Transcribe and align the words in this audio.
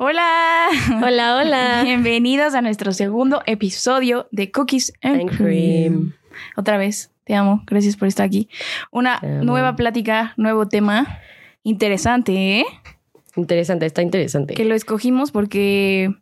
Hola. 0.00 0.68
Hola, 1.02 1.36
hola. 1.38 1.80
Bienvenidos 1.84 2.54
a 2.54 2.62
nuestro 2.62 2.92
segundo 2.92 3.42
episodio 3.46 4.28
de 4.30 4.52
Cookies 4.52 4.92
and, 5.02 5.22
And 5.22 5.36
cream. 5.36 5.36
cream. 5.36 6.12
Otra 6.56 6.78
vez, 6.78 7.10
te 7.24 7.34
amo. 7.34 7.64
Gracias 7.66 7.96
por 7.96 8.06
estar 8.06 8.24
aquí. 8.24 8.48
Una 8.92 9.18
nueva 9.42 9.74
plática, 9.74 10.34
nuevo 10.36 10.68
tema. 10.68 11.18
Interesante, 11.64 12.60
¿eh? 12.60 12.64
Interesante, 13.34 13.86
está 13.86 14.00
interesante. 14.00 14.54
Que 14.54 14.64
lo 14.64 14.76
escogimos 14.76 15.32
porque 15.32 16.14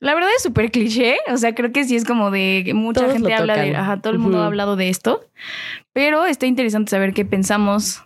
la 0.00 0.14
verdad 0.14 0.30
es 0.36 0.42
súper 0.42 0.72
cliché. 0.72 1.18
O 1.32 1.36
sea, 1.36 1.54
creo 1.54 1.70
que 1.70 1.84
sí 1.84 1.94
es 1.94 2.04
como 2.04 2.32
de 2.32 2.62
que 2.64 2.74
mucha 2.74 3.02
Todos 3.02 3.12
gente 3.12 3.34
habla 3.34 3.54
de. 3.54 3.76
Ajá, 3.76 4.00
todo 4.00 4.12
el 4.12 4.18
mundo 4.18 4.42
ha 4.42 4.46
hablado 4.46 4.74
de 4.74 4.88
esto. 4.88 5.20
Pero 5.92 6.26
está 6.26 6.46
interesante 6.46 6.90
saber 6.90 7.14
qué 7.14 7.24
pensamos. 7.24 8.02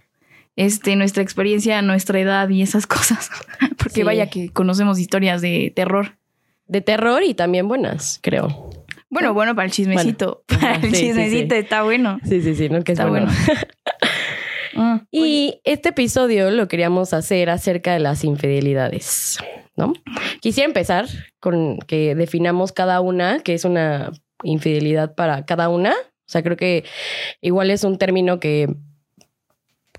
Este, 0.56 0.96
nuestra 0.96 1.22
experiencia, 1.22 1.80
nuestra 1.82 2.18
edad 2.18 2.48
y 2.48 2.62
esas 2.62 2.86
cosas. 2.88 3.30
Porque 3.76 4.00
Sí. 4.00 4.02
vaya 4.02 4.28
que 4.28 4.50
conocemos 4.50 4.98
historias 4.98 5.40
de 5.42 5.72
terror. 5.74 6.18
De 6.66 6.80
terror 6.80 7.22
y 7.22 7.34
también 7.34 7.68
buenas, 7.68 8.18
creo. 8.22 8.70
Bueno, 9.08 9.32
bueno, 9.34 9.54
para 9.54 9.66
el 9.66 9.72
chismecito. 9.72 10.42
Bueno. 10.48 10.60
Para 10.60 10.76
el 10.76 10.82
sí, 10.94 11.06
chismecito 11.06 11.54
sí. 11.54 11.60
está 11.60 11.82
bueno. 11.84 12.18
Sí, 12.24 12.42
sí, 12.42 12.54
sí, 12.56 12.68
no 12.68 12.82
que 12.82 12.92
es 12.92 12.98
Está 12.98 13.08
bueno. 13.08 13.28
Mm. 14.74 14.96
Y 15.10 15.60
este 15.64 15.90
episodio 15.90 16.50
lo 16.50 16.68
queríamos 16.68 17.14
hacer 17.14 17.48
acerca 17.50 17.92
de 17.94 17.98
las 18.00 18.24
infidelidades, 18.24 19.38
¿no? 19.76 19.94
Quisiera 20.40 20.66
empezar 20.66 21.06
con 21.40 21.78
que 21.78 22.14
definamos 22.14 22.72
cada 22.72 23.00
una, 23.00 23.40
que 23.40 23.54
es 23.54 23.64
una 23.64 24.12
infidelidad 24.42 25.14
para 25.14 25.46
cada 25.46 25.68
una. 25.70 25.92
O 25.92 26.28
sea, 26.28 26.42
creo 26.42 26.56
que 26.58 26.84
igual 27.40 27.70
es 27.70 27.84
un 27.84 27.96
término 27.96 28.38
que, 28.38 28.68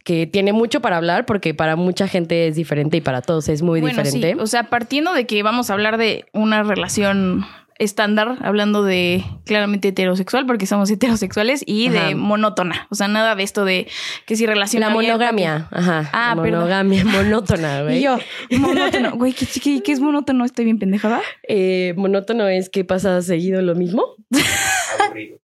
que 0.07 0.25
tiene 0.25 0.53
mucho 0.53 0.79
para 0.79 0.95
hablar 0.95 1.25
porque 1.25 1.53
para 1.53 1.75
mucha 1.75 2.07
gente 2.07 2.47
es 2.47 2.55
diferente 2.55 2.95
y 2.95 3.01
para 3.01 3.21
todos 3.21 3.49
es 3.49 3.61
muy 3.61 3.81
Bueno, 3.81 4.01
diferente. 4.01 4.35
sí. 4.35 4.39
O 4.39 4.47
sea, 4.47 4.69
partiendo 4.69 5.13
de 5.13 5.25
que 5.27 5.43
vamos 5.43 5.69
a 5.69 5.73
hablar 5.73 5.97
de 5.97 6.23
una 6.31 6.63
relación 6.63 7.45
estándar, 7.79 8.37
hablando 8.41 8.83
de 8.83 9.23
claramente 9.45 9.89
heterosexual, 9.89 10.45
porque 10.45 10.65
somos 10.65 10.89
heterosexuales, 10.89 11.63
y 11.65 11.89
de 11.89 12.15
monótona. 12.15 12.87
O 12.89 12.95
sea, 12.95 13.07
nada 13.07 13.35
de 13.35 13.43
esto 13.43 13.65
de 13.65 13.87
que 14.25 14.35
si 14.35 14.45
relación 14.45 14.81
La 14.81 14.89
monogamia, 14.89 15.67
ajá. 15.71 16.09
Ah, 16.13 16.33
la 16.35 16.41
perdón. 16.41 16.59
monogamia 16.59 17.05
monótona, 17.05 17.83
güey. 17.83 17.97
Y 17.99 18.01
yo, 18.01 18.17
monótono. 18.57 19.11
Güey, 19.15 19.33
¿qué, 19.33 19.45
qué, 19.45 19.81
qué 19.83 19.91
es 19.91 19.99
monótono? 19.99 20.45
Estoy 20.45 20.65
bien 20.65 20.79
pendejada. 20.79 21.21
Eh, 21.47 21.93
monótono 21.97 22.47
es 22.47 22.69
que 22.69 22.83
pasa 22.85 23.21
seguido 23.21 23.61
lo 23.61 23.75
mismo. 23.75 24.03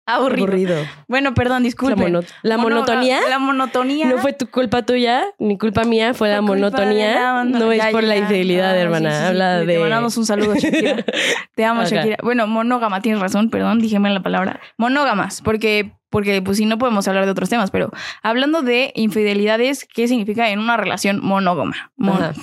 Aburrido. 0.05 0.75
Bueno, 1.07 1.33
perdón, 1.33 1.63
La, 1.63 1.65
disculpen. 1.67 2.11
mono- 2.11 2.27
la 2.41 2.57
monotonía 2.57 3.19
La 3.29 3.39
monotonía. 3.39 4.07
no 4.09 4.17
fue 4.17 4.33
tu 4.33 4.47
culpa 4.47 4.83
tuya, 4.83 5.23
ni 5.39 5.57
culpa 5.57 5.83
mía, 5.85 6.13
fue 6.13 6.29
la 6.29 6.41
monotonía. 6.41 7.13
la 7.13 7.43
no 7.45 7.71
es 7.71 7.85
por 7.87 8.01
ya, 8.01 8.07
la 8.09 8.17
infidelidad, 8.17 8.71
Ah, 8.71 8.77
hermana. 8.79 9.09
sí, 9.11 9.15
sí, 9.15 9.21
sí. 9.21 9.27
Habla 9.29 9.59
Te 9.59 9.65
de. 9.65 9.79
mandamos 9.79 10.17
un 10.17 10.25
saludo, 10.25 10.55
Shakira. 10.55 11.05
Te 11.55 11.65
amo. 11.65 11.83
Shakira. 11.85 12.17
Bueno, 12.23 12.47
monógama, 12.47 13.01
tienes 13.01 13.21
razón, 13.21 13.49
perdón, 13.49 13.79
dije 13.79 13.99
mal 13.99 14.13
la 14.13 14.23
palabra. 14.23 14.59
Monógamas, 14.77 15.41
porque, 15.41 15.93
porque 16.09 16.41
pues 16.41 16.57
si 16.57 16.65
no 16.65 16.77
podemos 16.77 17.07
hablar 17.07 17.25
de 17.25 17.31
otros 17.31 17.49
temas, 17.49 17.71
pero 17.71 17.91
hablando 18.21 18.61
de 18.61 18.91
infidelidades, 18.95 19.85
¿qué 19.85 20.07
significa 20.07 20.49
en 20.49 20.59
una 20.59 20.77
relación 20.77 21.19
monógama? 21.21 21.91
Mon-. 21.97 22.33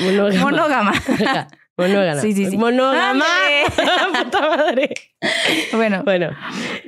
Monógama. 0.00 0.40
monógama. 0.42 0.92
Monógama. 1.76 2.20
Sí, 2.20 2.32
sí, 2.32 2.46
sí. 2.50 2.56
Monógama. 2.56 3.24
Puta 4.24 4.48
madre. 4.48 4.94
bueno, 5.72 6.02
Bueno, 6.04 6.30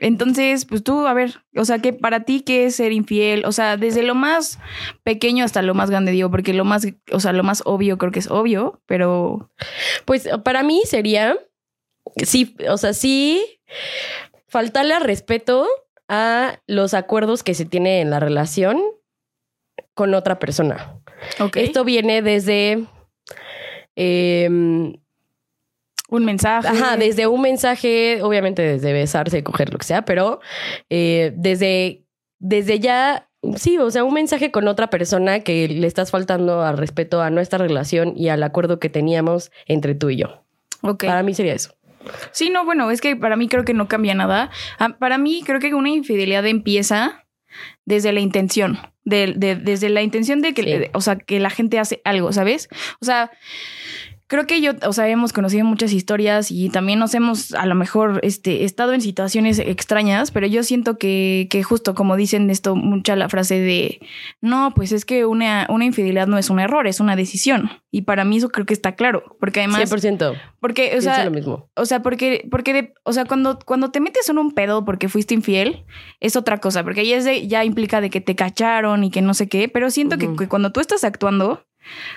entonces, 0.01 0.65
pues 0.65 0.85
tú, 0.85 1.07
a 1.07 1.13
ver, 1.15 1.41
o 1.57 1.65
sea, 1.65 1.81
que 1.81 1.93
para 1.93 2.21
ti, 2.21 2.43
¿qué 2.43 2.67
es 2.67 2.77
ser 2.77 2.93
infiel? 2.93 3.45
O 3.47 3.53
sea, 3.53 3.77
desde 3.77 4.05
lo 4.05 4.15
más 4.15 4.61
pequeño 5.03 5.45
hasta 5.45 5.63
lo 5.63 5.75
más 5.75 5.91
grande, 5.91 6.13
digo, 6.13 6.31
porque 6.31 6.55
lo 6.55 6.65
más, 6.65 6.87
o 7.11 7.21
sea, 7.21 7.33
lo 7.33 7.43
más 7.43 7.63
obvio 7.65 7.99
creo 7.99 8.13
que 8.13 8.21
es 8.21 8.31
obvio, 8.31 8.81
pero 8.87 9.51
pues 10.05 10.29
para 10.45 10.63
mí 10.63 10.83
sería. 10.85 11.37
Sí, 12.25 12.57
o 12.69 12.77
sea, 12.77 12.93
sí. 12.93 13.61
Faltarle 14.49 14.95
al 14.95 15.03
respeto 15.03 15.67
a 16.09 16.61
los 16.67 16.95
acuerdos 16.95 17.43
que 17.43 17.55
se 17.55 17.65
tiene 17.65 18.01
en 18.01 18.11
la 18.11 18.21
relación 18.21 18.81
con 19.95 20.15
otra 20.15 20.39
persona. 20.39 21.01
ok. 21.41 21.57
Esto 21.57 21.85
viene 21.85 22.23
desde. 22.23 22.85
em, 23.97 24.95
un 26.09 26.25
mensaje. 26.25 26.69
Ajá, 26.69 26.97
desde 26.97 27.27
un 27.27 27.41
mensaje, 27.41 28.23
obviamente 28.23 28.63
desde 28.63 28.93
besarse, 28.93 29.43
coger 29.43 29.73
lo 29.73 29.79
que 29.79 29.87
sea, 29.87 30.05
pero 30.05 30.41
eh, 30.89 31.33
desde, 31.35 32.05
desde 32.39 32.79
ya, 32.79 33.29
sí, 33.57 33.79
o 33.79 33.91
sea, 33.91 34.05
un 34.05 34.15
mensaje 34.15 34.53
con 34.53 34.69
otra 34.69 34.89
persona 34.89 35.41
que 35.41 35.67
le 35.69 35.87
estás 35.87 36.11
faltando 36.13 36.63
al 36.63 36.79
respeto 36.79 37.23
a 37.23 37.31
nuestra 37.31 37.59
relación 37.59 38.13
y 38.17 38.29
al 38.29 38.43
acuerdo 38.45 38.79
que 38.79 38.89
teníamos 38.89 39.51
entre 39.67 39.95
tú 39.95 40.11
y 40.11 40.17
yo. 40.17 40.45
Ok. 40.83 41.05
Para 41.07 41.23
mí 41.23 41.35
sería 41.35 41.55
eso. 41.55 41.76
Sí, 42.33 42.51
no, 42.51 42.65
bueno, 42.65 42.91
es 42.91 43.01
que 43.01 43.17
para 43.17 43.37
mí 43.37 43.49
creo 43.49 43.65
que 43.65 43.75
no 43.75 43.89
cambia 43.89 44.15
nada. 44.15 44.51
Ah, 44.79 44.91
Para 44.99 45.19
mí 45.19 45.43
creo 45.45 45.61
que 45.61 45.75
una 45.75 45.91
infidelidad 45.91 46.47
empieza 46.47 47.25
desde 47.85 48.13
la 48.13 48.21
intención, 48.21 48.79
de, 49.05 49.33
de- 49.37 49.57
desde 49.57 49.89
la 49.89 50.03
intención 50.03 50.41
de 50.43 50.53
que, 50.55 50.63
Sí. 50.63 50.69
de- 50.69 50.91
o 50.95 51.01
sea, 51.01 51.17
que 51.17 51.41
la 51.41 51.51
gente 51.51 51.79
hace 51.79 52.01
algo, 52.05 52.33
¿sabes? 52.33 52.69
O 53.01 53.05
sea, 53.05 53.31
creo 54.29 54.47
que 54.47 54.61
yo, 54.61 54.73
o 54.87 54.93
sea, 54.93 55.09
hemos 55.09 55.33
conocido 55.33 55.65
muchas 55.65 55.93
historias 55.93 56.51
y 56.51 56.69
también 56.71 56.99
nos 56.99 57.15
hemos 57.15 57.53
a 57.55 57.65
lo 57.67 57.75
mejor 57.75 58.21
este, 58.23 58.65
estado 58.65 58.93
en 58.93 59.01
situaciones 59.01 59.59
extrañas, 59.59 60.31
pero 60.31 60.47
yo 60.47 60.63
siento 60.63 60.99
que, 60.99 61.47
que 61.51 61.63
justo 61.63 61.95
como 61.95 62.17
dicen 62.17 62.51
esto, 62.51 62.75
mucha 62.77 63.15
la 63.17 63.29
frase 63.29 63.61
de, 63.61 64.01
no, 64.41 64.73
pues 64.75 64.93
es 64.93 65.05
que 65.05 65.27
una, 65.27 65.67
una 65.71 65.85
infidelidad 65.85 66.27
no 66.27 66.39
es 66.39 66.51
un 66.51 66.59
error, 66.61 66.87
es 66.87 67.01
una 67.01 67.17
decisión. 67.17 67.71
Y 67.91 68.03
para 68.03 68.25
mí 68.25 68.37
eso 68.39 68.49
creo 68.51 68.67
que 68.67 68.75
está 68.75 68.95
claro, 68.97 69.37
porque 69.41 69.61
además, 69.61 69.91
100%. 69.91 70.35
porque, 70.61 70.97
o 70.99 71.01
sea, 71.01 71.25
lo 71.25 71.31
mismo. 71.31 71.71
o 71.77 71.87
sea, 71.87 72.03
porque, 72.03 72.47
porque 72.51 72.73
de- 72.73 72.95
o 73.05 73.13
sea, 73.13 73.25
cuando, 73.25 73.59
cuando 73.65 73.91
te 73.91 74.01
metes 74.01 74.29
en 74.29 74.39
un 74.39 74.53
pedo 74.53 74.85
porque 74.85 75.09
fuiste 75.09 75.35
infiel, 75.35 75.85
es 76.21 76.37
otra 76.37 76.59
cosa, 76.59 76.83
porque 76.85 77.01
ahí 77.01 77.13
es 77.13 77.25
de- 77.25 77.47
ya 77.47 77.65
implica 77.65 78.01
de 78.01 78.11
que 78.11 78.21
te 78.21 78.35
cacharon 78.35 79.05
y 79.05 79.11
que 79.11 79.23
no 79.23 79.33
sé 79.35 79.49
qué, 79.49 79.69
pero 79.69 79.91
siento 79.91 80.19
que, 80.19 80.29
cuando 80.49 80.73
tú 80.73 80.81
estás 80.81 81.05
actuando, 81.05 81.65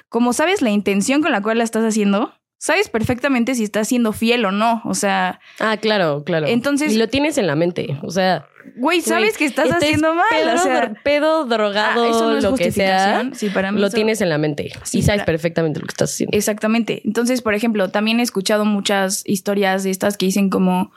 como 0.10 0.34
sabes 0.34 0.62
la 0.62 0.70
intención 0.70 1.22
con 1.22 1.32
la 1.32 1.42
cual 1.42 1.58
la 1.60 1.64
estás 1.64 1.84
haciendo, 1.84 2.34
sabes 2.58 2.90
perfectamente 2.90 3.56
si 3.56 3.64
estás 3.64 3.88
siendo 3.88 4.12
fiel 4.12 4.44
o 4.46 4.52
no. 4.52 4.82
O 4.86 4.94
sea, 4.94 5.40
Ah, 5.60 5.78
claro, 5.78 6.24
claro. 6.26 6.48
Entonces- 6.48 6.94
Y 6.94 6.98
lo 6.98 7.08
tienes 7.08 7.38
en 7.38 7.48
la 7.48 7.56
mente. 7.56 7.98
O 8.04 8.12
sea, 8.12 8.48
güey, 8.76 9.00
sabes 9.02 9.30
güey, 9.30 9.38
que 9.38 9.46
estás 9.46 9.72
haciendo 9.72 10.14
mal. 10.14 10.26
Pedo, 10.30 10.56
o 10.56 10.58
sea, 10.58 10.94
pedo, 11.04 11.46
drogado, 11.46 12.04
ah, 12.04 12.10
eso 12.10 12.30
no 12.32 12.38
es 12.38 12.44
lo 12.44 12.56
que 12.56 12.72
sea, 12.72 12.98
justificación. 13.22 13.36
Sí, 13.36 13.50
para 13.50 13.72
mí 13.72 13.80
lo 13.80 13.88
eso- 13.88 13.96
tienes 13.96 14.20
en 14.22 14.28
la 14.30 14.38
mente. 14.38 14.72
Sí, 14.84 15.00
y 15.00 15.02
sabes 15.04 15.22
para- 15.22 15.26
perfectamente 15.28 15.80
lo 15.80 15.86
que 15.88 15.92
estás 15.94 16.12
haciendo. 16.14 16.36
Exactamente. 16.38 17.02
Entonces, 17.06 17.42
por 17.42 17.54
ejemplo, 17.54 17.90
también 17.92 18.20
he 18.20 18.24
escuchado 18.24 18.66
muchas 18.66 19.24
historias 19.26 19.84
de 19.86 19.92
estas 19.92 20.18
que 20.18 20.26
dicen 20.26 20.50
como, 20.50 20.92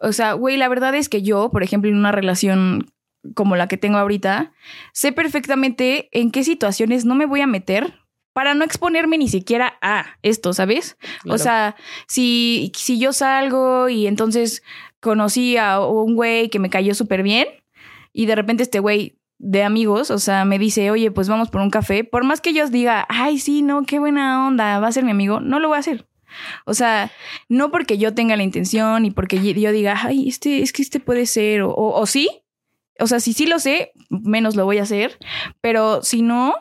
o 0.00 0.12
sea, 0.12 0.34
güey, 0.34 0.56
la 0.56 0.68
verdad 0.68 0.94
es 0.94 1.08
que 1.08 1.22
yo, 1.22 1.50
por 1.50 1.64
ejemplo, 1.64 1.90
en 1.90 1.96
una 1.96 2.12
relación 2.12 2.92
como 3.34 3.54
la 3.56 3.66
que 3.68 3.76
tengo 3.76 3.98
ahorita, 3.98 4.52
sé 4.92 5.12
perfectamente 5.12 6.08
en 6.12 6.30
qué 6.30 6.42
situaciones 6.44 7.04
no 7.04 7.14
me 7.16 7.26
voy 7.26 7.40
a 7.40 7.46
meter 7.46 7.94
para 8.32 8.54
no 8.54 8.64
exponerme 8.64 9.18
ni 9.18 9.28
siquiera 9.28 9.74
a 9.82 10.16
esto, 10.22 10.52
¿sabes? 10.52 10.96
Claro. 11.22 11.34
O 11.34 11.38
sea, 11.38 11.76
si, 12.06 12.72
si 12.74 12.98
yo 12.98 13.12
salgo 13.12 13.88
y 13.88 14.06
entonces 14.06 14.62
conocí 15.00 15.56
a 15.56 15.80
un 15.80 16.14
güey 16.14 16.48
que 16.48 16.58
me 16.58 16.70
cayó 16.70 16.94
súper 16.94 17.22
bien 17.22 17.48
y 18.12 18.26
de 18.26 18.34
repente 18.34 18.62
este 18.62 18.78
güey 18.78 19.18
de 19.38 19.64
amigos, 19.64 20.10
o 20.10 20.18
sea, 20.18 20.44
me 20.44 20.58
dice, 20.58 20.90
oye, 20.90 21.10
pues 21.10 21.28
vamos 21.28 21.50
por 21.50 21.60
un 21.60 21.70
café, 21.70 22.04
por 22.04 22.24
más 22.24 22.40
que 22.40 22.50
ellos 22.50 22.70
diga, 22.70 23.04
ay, 23.08 23.38
sí, 23.38 23.62
no, 23.62 23.82
qué 23.82 23.98
buena 23.98 24.46
onda, 24.46 24.78
va 24.78 24.86
a 24.86 24.92
ser 24.92 25.04
mi 25.04 25.10
amigo, 25.10 25.40
no 25.40 25.58
lo 25.58 25.68
voy 25.68 25.76
a 25.76 25.80
hacer. 25.80 26.06
O 26.64 26.74
sea, 26.74 27.10
no 27.48 27.70
porque 27.70 27.98
yo 27.98 28.14
tenga 28.14 28.36
la 28.36 28.44
intención 28.44 29.04
y 29.04 29.10
porque 29.10 29.38
yo 29.52 29.72
diga, 29.72 29.98
ay, 30.04 30.28
este, 30.28 30.62
es 30.62 30.72
que 30.72 30.82
este 30.82 31.00
puede 31.00 31.26
ser, 31.26 31.62
o, 31.62 31.70
o, 31.70 32.00
o 32.00 32.06
sí, 32.06 32.28
o 33.00 33.06
sea, 33.08 33.18
si 33.18 33.32
sí 33.32 33.46
lo 33.46 33.58
sé, 33.58 33.92
menos 34.10 34.54
lo 34.54 34.64
voy 34.64 34.78
a 34.78 34.84
hacer, 34.84 35.18
pero 35.60 36.02
si 36.02 36.22
no, 36.22 36.54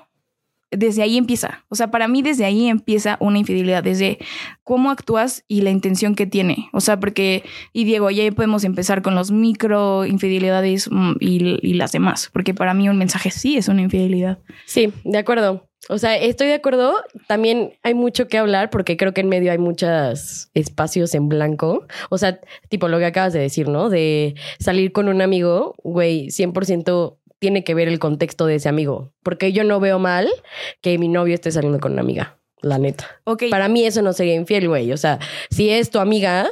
desde 0.72 1.04
ahí 1.04 1.18
empieza. 1.18 1.66
O 1.70 1.76
sea, 1.76 1.92
para 1.92 2.08
mí 2.08 2.22
desde 2.22 2.46
ahí 2.46 2.68
empieza 2.68 3.18
una 3.20 3.38
infidelidad, 3.38 3.84
desde 3.84 4.18
cómo 4.64 4.90
actúas 4.90 5.44
y 5.48 5.62
la 5.62 5.70
intención 5.70 6.16
que 6.16 6.26
tiene. 6.26 6.70
O 6.74 6.82
sea, 6.82 7.00
porque, 7.00 7.44
y 7.74 7.84
Diego, 7.84 8.10
ya 8.10 8.30
podemos 8.32 8.64
empezar 8.64 9.02
con 9.02 9.16
los 9.16 9.32
micro 9.32 10.06
infidelidades 10.06 10.90
mm, 10.90 11.14
y, 11.20 11.60
y 11.62 11.74
las 11.74 11.92
demás, 11.92 12.30
porque 12.32 12.54
para 12.54 12.74
mí 12.74 12.90
un 12.90 12.98
mensaje 12.98 13.32
sí 13.32 13.58
es 13.58 13.68
una 13.68 13.82
infidelidad. 13.82 14.40
Sí, 14.66 14.94
de 15.04 15.18
acuerdo. 15.18 15.68
O 15.90 15.98
sea, 15.98 16.16
estoy 16.16 16.48
de 16.48 16.54
acuerdo. 16.54 16.96
También 17.28 17.74
hay 17.84 17.94
mucho 17.94 18.28
que 18.28 18.38
hablar 18.38 18.70
porque 18.70 18.98
creo 18.98 19.14
que 19.14 19.22
en 19.22 19.30
medio 19.30 19.52
hay 19.52 19.58
muchos 19.58 20.50
espacios 20.54 21.16
en 21.16 21.28
blanco. 21.28 21.86
O 22.10 22.18
sea, 22.18 22.40
tipo 22.70 22.88
lo 22.88 23.00
que 23.00 23.06
acabas 23.06 23.34
de 23.34 23.40
decir, 23.40 23.68
¿no? 23.68 23.90
De 23.90 24.36
salir 24.60 24.92
con 24.92 25.08
un 25.10 25.22
amigo, 25.22 25.76
güey, 25.84 26.28
100% 26.28 27.18
tiene 27.42 27.64
que 27.64 27.74
ver 27.74 27.88
el 27.88 27.98
contexto 27.98 28.46
de 28.46 28.56
ese 28.56 28.70
amigo. 28.70 29.14
Porque 29.24 29.52
yo 29.52 29.64
no 29.64 29.80
veo 29.80 29.98
mal 29.98 30.30
que 30.80 30.98
mi 31.00 31.08
novio 31.08 31.34
esté 31.34 31.52
saliendo 31.52 31.80
con 31.80 31.94
una 31.94 32.02
amiga, 32.02 32.38
la 32.62 32.78
neta. 32.78 33.20
Ok. 33.24 33.46
Para 33.50 33.68
mí 33.68 33.84
eso 33.84 34.04
no 34.04 34.14
sería 34.14 34.36
infiel, 34.36 34.68
güey. 34.68 34.94
O 34.94 34.98
sea, 34.98 35.20
si 35.50 35.72
es 35.72 35.90
tu 35.90 35.98
amiga 36.00 36.52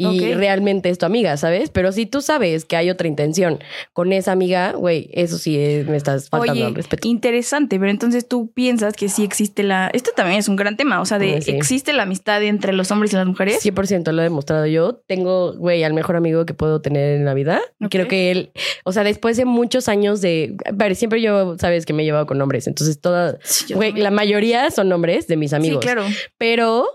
y 0.00 0.32
realmente 0.34 0.90
es 0.90 0.98
tu 0.98 1.06
amiga, 1.06 1.36
¿sabes? 1.36 1.70
Pero 1.70 1.90
si 1.90 2.06
tú 2.06 2.20
sabes 2.22 2.64
que 2.64 2.76
hay 2.76 2.88
otra 2.88 3.08
intención 3.08 3.58
con 3.92 4.12
esa 4.12 4.30
amiga, 4.30 4.72
güey, 4.72 5.10
eso 5.12 5.38
sí 5.38 5.58
es- 5.58 5.86
me 5.88 5.96
estás 5.96 6.28
faltando 6.30 6.52
Oye, 6.52 6.64
al 6.66 6.74
respeto. 6.76 7.08
interesante, 7.08 7.78
pero 7.80 7.90
entonces 7.90 8.28
tú 8.28 8.52
piensas 8.52 8.94
que 8.94 9.08
sí 9.08 9.24
existe 9.24 9.64
la... 9.64 9.90
Esto 9.92 10.12
también 10.14 10.38
es 10.38 10.46
un 10.48 10.54
gran 10.54 10.76
tema, 10.76 11.00
o 11.00 11.04
sea, 11.04 11.18
de 11.18 11.42
sí. 11.42 11.50
¿existe 11.50 11.92
la 11.92 12.04
amistad 12.04 12.40
entre 12.44 12.72
los 12.72 12.90
hombres 12.92 13.12
y 13.12 13.16
las 13.16 13.26
mujeres? 13.26 13.60
100% 13.64 14.12
lo 14.12 14.20
he 14.20 14.24
demostrado 14.24 14.66
yo. 14.66 14.94
Tengo, 15.08 15.54
güey, 15.54 15.82
al 15.82 15.94
mejor 15.94 16.14
amigo 16.14 16.46
que 16.46 16.54
puedo 16.54 16.80
tener 16.80 17.16
en 17.16 17.24
la 17.24 17.34
vida. 17.34 17.60
Creo 17.90 18.06
que 18.06 18.30
él, 18.30 18.52
o 18.84 18.92
sea, 18.92 19.02
después 19.02 19.36
de 19.36 19.46
muchos 19.46 19.88
años 19.88 20.20
de, 20.20 20.54
pero 20.78 20.94
siempre 20.94 21.20
yo, 21.20 21.56
sabes 21.58 21.84
que 21.86 21.92
me 21.92 22.02
he 22.02 22.06
llevado 22.06 22.26
con 22.26 22.40
hombres, 22.40 22.68
entonces 22.68 23.00
toda, 23.00 23.36
güey, 23.74 23.92
la 23.94 24.12
mayoría 24.12 24.70
son 24.70 24.92
hombres 24.92 25.26
de 25.26 25.36
mis 25.36 25.52
amigos. 25.52 25.80
Sí, 25.82 25.86
claro. 25.90 26.04
Pero 26.38 26.86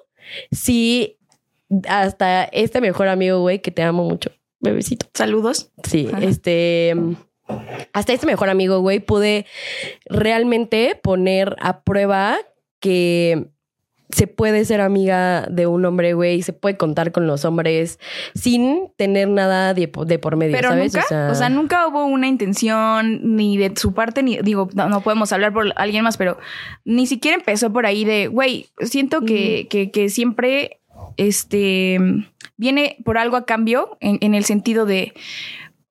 sí, 0.51 1.17
hasta 1.87 2.45
este 2.45 2.81
mejor 2.81 3.07
amigo, 3.07 3.39
güey, 3.39 3.59
que 3.59 3.71
te 3.71 3.83
amo 3.83 4.03
mucho, 4.03 4.31
bebecito. 4.59 5.07
Saludos. 5.13 5.71
Sí, 5.83 6.09
Ajá. 6.11 6.23
este. 6.23 6.95
Hasta 7.91 8.13
este 8.13 8.25
mejor 8.25 8.49
amigo, 8.49 8.79
güey, 8.79 8.99
pude 8.99 9.45
realmente 10.05 10.99
poner 11.01 11.55
a 11.59 11.81
prueba 11.83 12.37
que 12.79 13.47
se 14.13 14.27
puede 14.27 14.63
ser 14.65 14.79
amiga 14.79 15.47
de 15.49 15.65
un 15.67 15.83
hombre, 15.85 16.13
güey, 16.13 16.41
se 16.43 16.53
puede 16.53 16.77
contar 16.77 17.11
con 17.11 17.25
los 17.25 17.45
hombres 17.45 17.99
sin 18.35 18.91
tener 18.95 19.27
nada 19.27 19.73
de, 19.73 19.91
de 20.05 20.19
por 20.19 20.35
medio, 20.35 20.55
Pero 20.55 20.69
¿sabes? 20.69 20.93
nunca, 20.93 21.31
o 21.31 21.35
sea, 21.35 21.49
nunca 21.49 21.87
hubo 21.87 22.05
una 22.05 22.27
intención 22.27 23.35
ni 23.35 23.57
de 23.57 23.73
su 23.75 23.93
parte, 23.93 24.21
ni 24.21 24.37
digo, 24.37 24.69
no, 24.73 24.87
no 24.87 25.01
podemos 25.01 25.31
hablar 25.33 25.51
por 25.51 25.73
alguien 25.75 26.03
más, 26.03 26.17
pero 26.17 26.37
ni 26.85 27.07
siquiera 27.07 27.37
empezó 27.37 27.73
por 27.73 27.85
ahí 27.85 28.05
de, 28.05 28.27
güey, 28.27 28.67
siento 28.81 29.21
que, 29.21 29.67
que, 29.69 29.89
que 29.89 30.09
siempre 30.09 30.79
este 31.17 31.99
viene 32.57 32.97
por 33.03 33.17
algo 33.17 33.35
a 33.37 33.45
cambio 33.45 33.97
en, 33.99 34.17
en 34.21 34.35
el 34.35 34.43
sentido 34.45 34.85
de, 34.85 35.13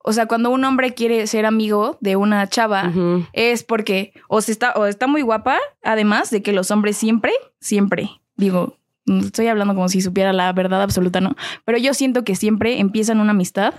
o 0.03 0.13
sea, 0.13 0.25
cuando 0.27 0.49
un 0.49 0.63
hombre 0.65 0.93
quiere 0.93 1.25
ser 1.27 1.45
amigo 1.45 1.97
de 2.01 2.15
una 2.15 2.47
chava, 2.49 2.91
es 3.33 3.63
porque 3.63 4.13
o 4.27 4.41
se 4.41 4.51
está 4.51 4.71
o 4.73 4.85
está 4.85 5.07
muy 5.07 5.21
guapa, 5.21 5.57
además 5.83 6.29
de 6.29 6.41
que 6.41 6.53
los 6.53 6.71
hombres 6.71 6.97
siempre, 6.97 7.31
siempre, 7.59 8.09
digo, 8.35 8.77
estoy 9.05 9.47
hablando 9.47 9.75
como 9.75 9.89
si 9.89 10.01
supiera 10.01 10.31
la 10.33 10.51
verdad 10.53 10.81
absoluta, 10.81 11.19
¿no? 11.21 11.35
Pero 11.65 11.77
yo 11.77 11.93
siento 11.93 12.23
que 12.23 12.35
siempre 12.35 12.79
empiezan 12.79 13.19
una 13.19 13.31
amistad 13.31 13.73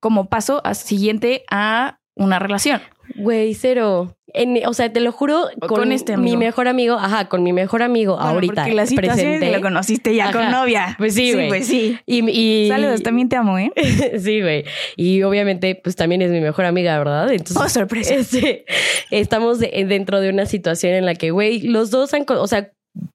como 0.00 0.28
paso 0.28 0.60
a- 0.64 0.74
siguiente 0.74 1.44
a 1.50 1.98
una 2.14 2.38
relación. 2.38 2.80
Güey, 3.14 3.54
cero. 3.54 4.12
En- 4.34 4.66
o 4.66 4.74
sea, 4.74 4.92
te 4.92 5.00
lo 5.00 5.12
juro, 5.12 5.48
con, 5.60 5.68
con 5.68 5.92
este 5.92 6.16
mi 6.18 6.36
mejor 6.36 6.68
amigo, 6.68 6.96
ajá, 6.96 7.28
con 7.28 7.42
mi 7.42 7.52
mejor 7.54 7.82
amigo 7.82 8.16
Bueno, 8.16 8.30
ahorita. 8.30 8.54
porque 8.64 8.74
la 8.74 8.84
presente. 8.84 9.50
lo 9.50 9.60
conociste 9.62 10.14
ya 10.14 10.30
con 10.32 10.50
novia. 10.50 10.94
Pues 10.98 11.14
sí, 11.14 11.32
güey. 11.32 11.48
pues 11.48 11.66
sí. 11.66 11.98
Y, 12.04 12.28
y- 12.30 12.68
Saludos, 12.68 13.02
también 13.02 13.28
te 13.28 13.36
amo, 13.36 13.58
¿eh? 13.58 13.70
sí, 14.18 14.42
güey. 14.42 14.64
Y 14.96 15.22
obviamente, 15.22 15.74
pues 15.82 15.96
también 15.96 16.20
es 16.22 16.30
mi 16.30 16.40
mejor 16.40 16.64
amiga, 16.66 16.98
¿verdad? 16.98 17.30
Entonces, 17.32 17.56
Oh, 17.56 17.68
sorpresa. 17.68 18.14
este, 18.16 18.66
estamos 19.10 19.58
de- 19.60 19.84
dentro 19.88 20.20
de 20.20 20.28
una 20.28 20.44
situación 20.44 20.92
en 20.94 21.06
la 21.06 21.14
que, 21.14 21.30
güey, 21.30 21.60
los 21.62 21.90
dos 21.90 22.12
han, 22.12 22.26
o 22.28 22.46
sea, 22.46 22.72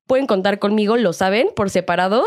pueden 0.07 0.25
contar 0.25 0.57
conmigo, 0.59 0.97
lo 0.97 1.13
saben, 1.13 1.49
por 1.55 1.69
separado. 1.69 2.23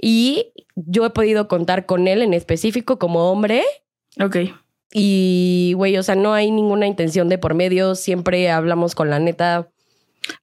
Y 0.00 0.52
yo 0.74 1.04
he 1.06 1.10
podido 1.10 1.46
contar 1.46 1.86
con 1.86 2.08
él 2.08 2.22
en 2.22 2.34
específico 2.34 2.98
como 2.98 3.30
hombre. 3.30 3.62
Ok. 4.20 4.36
Y, 4.92 5.72
güey, 5.76 5.96
o 5.96 6.02
sea, 6.02 6.14
no 6.14 6.34
hay 6.34 6.50
ninguna 6.50 6.86
intención 6.86 7.28
de 7.28 7.38
por 7.38 7.54
medio. 7.54 7.94
Siempre 7.94 8.50
hablamos 8.50 8.94
con 8.94 9.10
la 9.10 9.18
neta. 9.18 9.68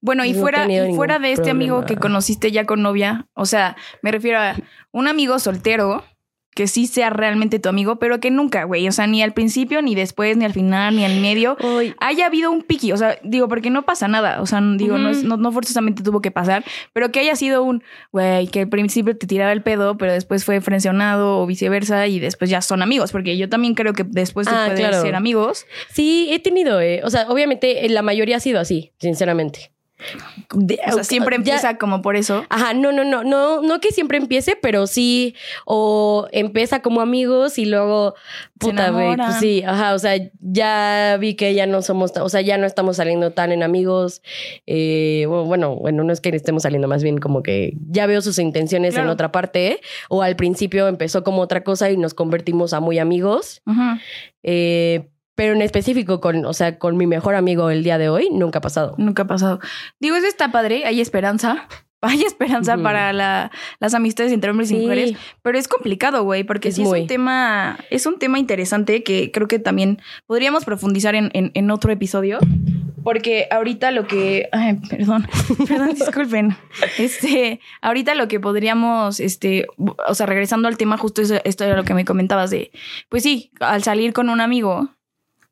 Bueno, 0.01 0.25
y 0.25 0.33
No 0.33 0.41
fuera, 0.41 0.65
y 0.65 0.95
fuera 0.95 1.19
de 1.19 1.31
este 1.31 1.51
amigo 1.51 1.85
que 1.85 1.95
conociste 1.95 2.51
ya 2.51 2.65
con 2.65 2.81
novia, 2.81 3.27
o 3.33 3.45
sea, 3.45 3.77
me 4.01 4.11
refiero 4.11 4.39
a 4.39 4.55
un 4.91 5.07
amigo 5.07 5.39
soltero 5.39 6.03
que 6.59 6.67
sí 6.67 6.87
sea 6.87 7.09
realmente 7.09 7.57
tu 7.57 7.69
amigo, 7.69 7.99
pero 7.99 8.19
que 8.19 8.31
nunca, 8.31 8.65
güey, 8.65 8.85
o 8.85 8.91
sea, 8.91 9.07
ni 9.07 9.23
al 9.23 9.31
principio, 9.31 9.81
ni 9.81 9.95
después, 9.95 10.35
ni 10.35 10.43
al 10.43 10.51
final, 10.51 10.93
ni 10.93 11.05
al 11.05 11.21
medio, 11.21 11.55
Ay, 11.61 11.93
haya 12.01 12.25
habido 12.25 12.51
un 12.51 12.63
piqui, 12.63 12.91
o 12.91 12.97
sea, 12.97 13.17
digo, 13.23 13.47
porque 13.47 13.69
no 13.69 13.83
pasa 13.85 14.09
nada, 14.09 14.41
o 14.41 14.45
sea, 14.45 14.59
digo, 14.75 14.97
no, 14.97 15.07
es- 15.09 15.23
no, 15.23 15.37
no 15.37 15.53
forzosamente 15.53 16.03
tuvo 16.03 16.19
que 16.21 16.31
pasar, 16.31 16.65
pero 16.91 17.13
que 17.13 17.21
haya 17.21 17.37
sido 17.37 17.63
un, 17.63 17.81
güey, 18.11 18.47
que 18.47 18.59
al 18.63 18.67
principio 18.67 19.15
te 19.17 19.25
tiraba 19.25 19.53
el 19.53 19.63
pedo, 19.63 19.97
pero 19.97 20.11
después 20.11 20.43
fue 20.43 20.59
frencionado 20.59 21.39
o 21.39 21.45
viceversa 21.45 22.07
y 22.07 22.19
después 22.19 22.49
ya 22.49 22.61
son 22.61 22.81
amigos, 22.81 23.13
porque 23.13 23.37
yo 23.37 23.47
también 23.47 23.73
creo 23.73 23.93
que 23.93 24.03
después 24.03 24.45
se 24.45 24.53
Ah, 24.53 24.63
puede 24.65 24.79
claro. 24.81 25.01
ser 25.01 25.15
amigos. 25.15 25.65
Sí, 25.93 26.27
he 26.31 26.39
tenido, 26.39 26.81
eh. 26.81 26.99
O 27.05 27.09
sea, 27.09 27.29
obviamente 27.29 27.85
eh, 27.85 27.89
la 27.89 28.01
mayoría 28.01 28.35
ha 28.35 28.39
sido 28.41 28.59
así, 28.59 28.91
sinceramente. 28.99 29.71
De- 30.53 30.79
O 30.87 30.93
sea, 30.93 31.03
siempre 31.03 31.35
ya- 31.35 31.39
empieza 31.55 31.77
como 31.77 32.01
por 32.01 32.15
eso. 32.15 32.45
Ajá, 32.49 32.73
no, 32.73 32.91
no, 32.91 33.03
no, 33.03 33.23
no, 33.23 33.61
no 33.61 33.79
que 33.81 33.91
siempre 33.91 34.17
empiece, 34.17 34.55
pero 34.55 34.87
sí, 34.87 35.35
o 35.65 36.27
empieza 36.31 36.81
como 36.81 37.01
amigos 37.01 37.57
y 37.57 37.65
luego, 37.65 38.15
puta, 38.57 38.89
güey, 38.91 39.15
pues 39.17 39.35
sí, 39.39 39.63
ajá, 39.65 39.93
o 39.93 39.99
sea, 39.99 40.13
ya 40.39 41.17
vi 41.19 41.35
que 41.35 41.53
ya 41.53 41.65
no 41.67 41.81
somos, 41.81 42.11
o 42.17 42.29
sea, 42.29 42.41
ya 42.41 42.57
no 42.57 42.65
estamos 42.65 42.95
saliendo 42.97 43.31
tan 43.31 43.51
en 43.51 43.61
amigos, 43.61 44.21
eh, 44.67 45.25
bueno, 45.27 45.75
bueno, 45.75 46.03
no 46.03 46.13
es 46.13 46.21
que 46.21 46.29
estemos 46.29 46.63
saliendo, 46.63 46.87
más 46.87 47.03
bien 47.03 47.17
como 47.17 47.43
que 47.43 47.73
ya 47.89 48.05
veo 48.07 48.21
sus 48.21 48.39
intenciones 48.39 48.95
en 48.95 49.07
otra 49.07 49.31
parte, 49.31 49.81
o 50.09 50.21
al 50.23 50.35
principio 50.35 50.87
empezó 50.87 51.23
como 51.23 51.41
otra 51.41 51.63
cosa 51.63 51.89
y 51.91 51.97
nos 51.97 52.13
convertimos 52.13 52.73
a 52.73 52.79
muy 52.79 52.99
amigos, 52.99 53.61
Ujú. 53.65 53.81
eh, 54.43 55.09
pero 55.39 55.53
en 55.53 55.61
específico 55.61 56.19
con, 56.21 56.45
o 56.45 56.53
sea, 56.53 56.77
con 56.77 56.97
mi 56.97 57.07
mejor 57.07 57.35
amigo 57.35 57.69
el 57.69 57.83
día 57.83 57.97
de 57.97 58.09
hoy, 58.09 58.29
nunca 58.31 58.59
ha 58.59 58.61
pasado. 58.61 58.93
Nunca 58.97 59.23
ha 59.23 59.27
pasado. 59.27 59.59
Digo, 59.99 60.15
eso 60.15 60.27
está 60.27 60.51
padre, 60.51 60.83
hay 60.85 61.01
esperanza. 61.01 61.67
Hay 62.01 62.21
esperanza 62.23 62.77
para 62.77 63.11
la- 63.11 63.51
las 63.81 63.93
amistades 63.93 64.31
entre 64.31 64.51
hombres 64.51 64.71
y 64.71 64.75
mujeres, 64.75 65.17
pero 65.41 65.57
es 65.57 65.67
complicado, 65.67 66.23
güey, 66.23 66.45
porque 66.45 66.69
Es 66.69 66.75
sí 66.75 66.83
es 66.83 66.87
un 66.87 67.07
tema, 67.07 67.77
es 67.89 68.05
un 68.05 68.17
tema 68.19 68.39
interesante 68.39 69.03
que 69.03 69.31
creo 69.33 69.49
que 69.49 69.59
también 69.59 69.99
podríamos 70.25 70.63
profundizar 70.63 71.13
en, 71.15 71.29
en- 71.33 71.51
en 71.55 71.71
otro 71.71 71.91
episodio. 71.91 72.39
Porque 73.03 73.47
ahorita 73.51 73.91
lo 73.91 74.07
que. 74.07 74.47
Ay, 74.53 74.75
perdón. 74.89 75.27
Perdón, 75.67 75.89
disculpen. 75.93 76.55
Este. 76.97 77.59
Ahorita 77.81 78.15
lo 78.15 78.29
que 78.29 78.39
podríamos. 78.39 79.19
Este. 79.19 79.67
O 80.07 80.13
sea, 80.15 80.25
regresando 80.25 80.67
al 80.69 80.77
tema, 80.77 80.97
justo 80.97 81.21
eso- 81.21 81.41
esto 81.43 81.65
era 81.65 81.75
lo 81.75 81.83
que 81.83 81.93
me 81.93 82.05
comentabas 82.05 82.49
de. 82.49 82.71
Pues 83.09 83.23
sí, 83.23 83.51
al 83.59 83.83
salir 83.83 84.13
con 84.13 84.29
un 84.29 84.39
amigo. 84.41 84.89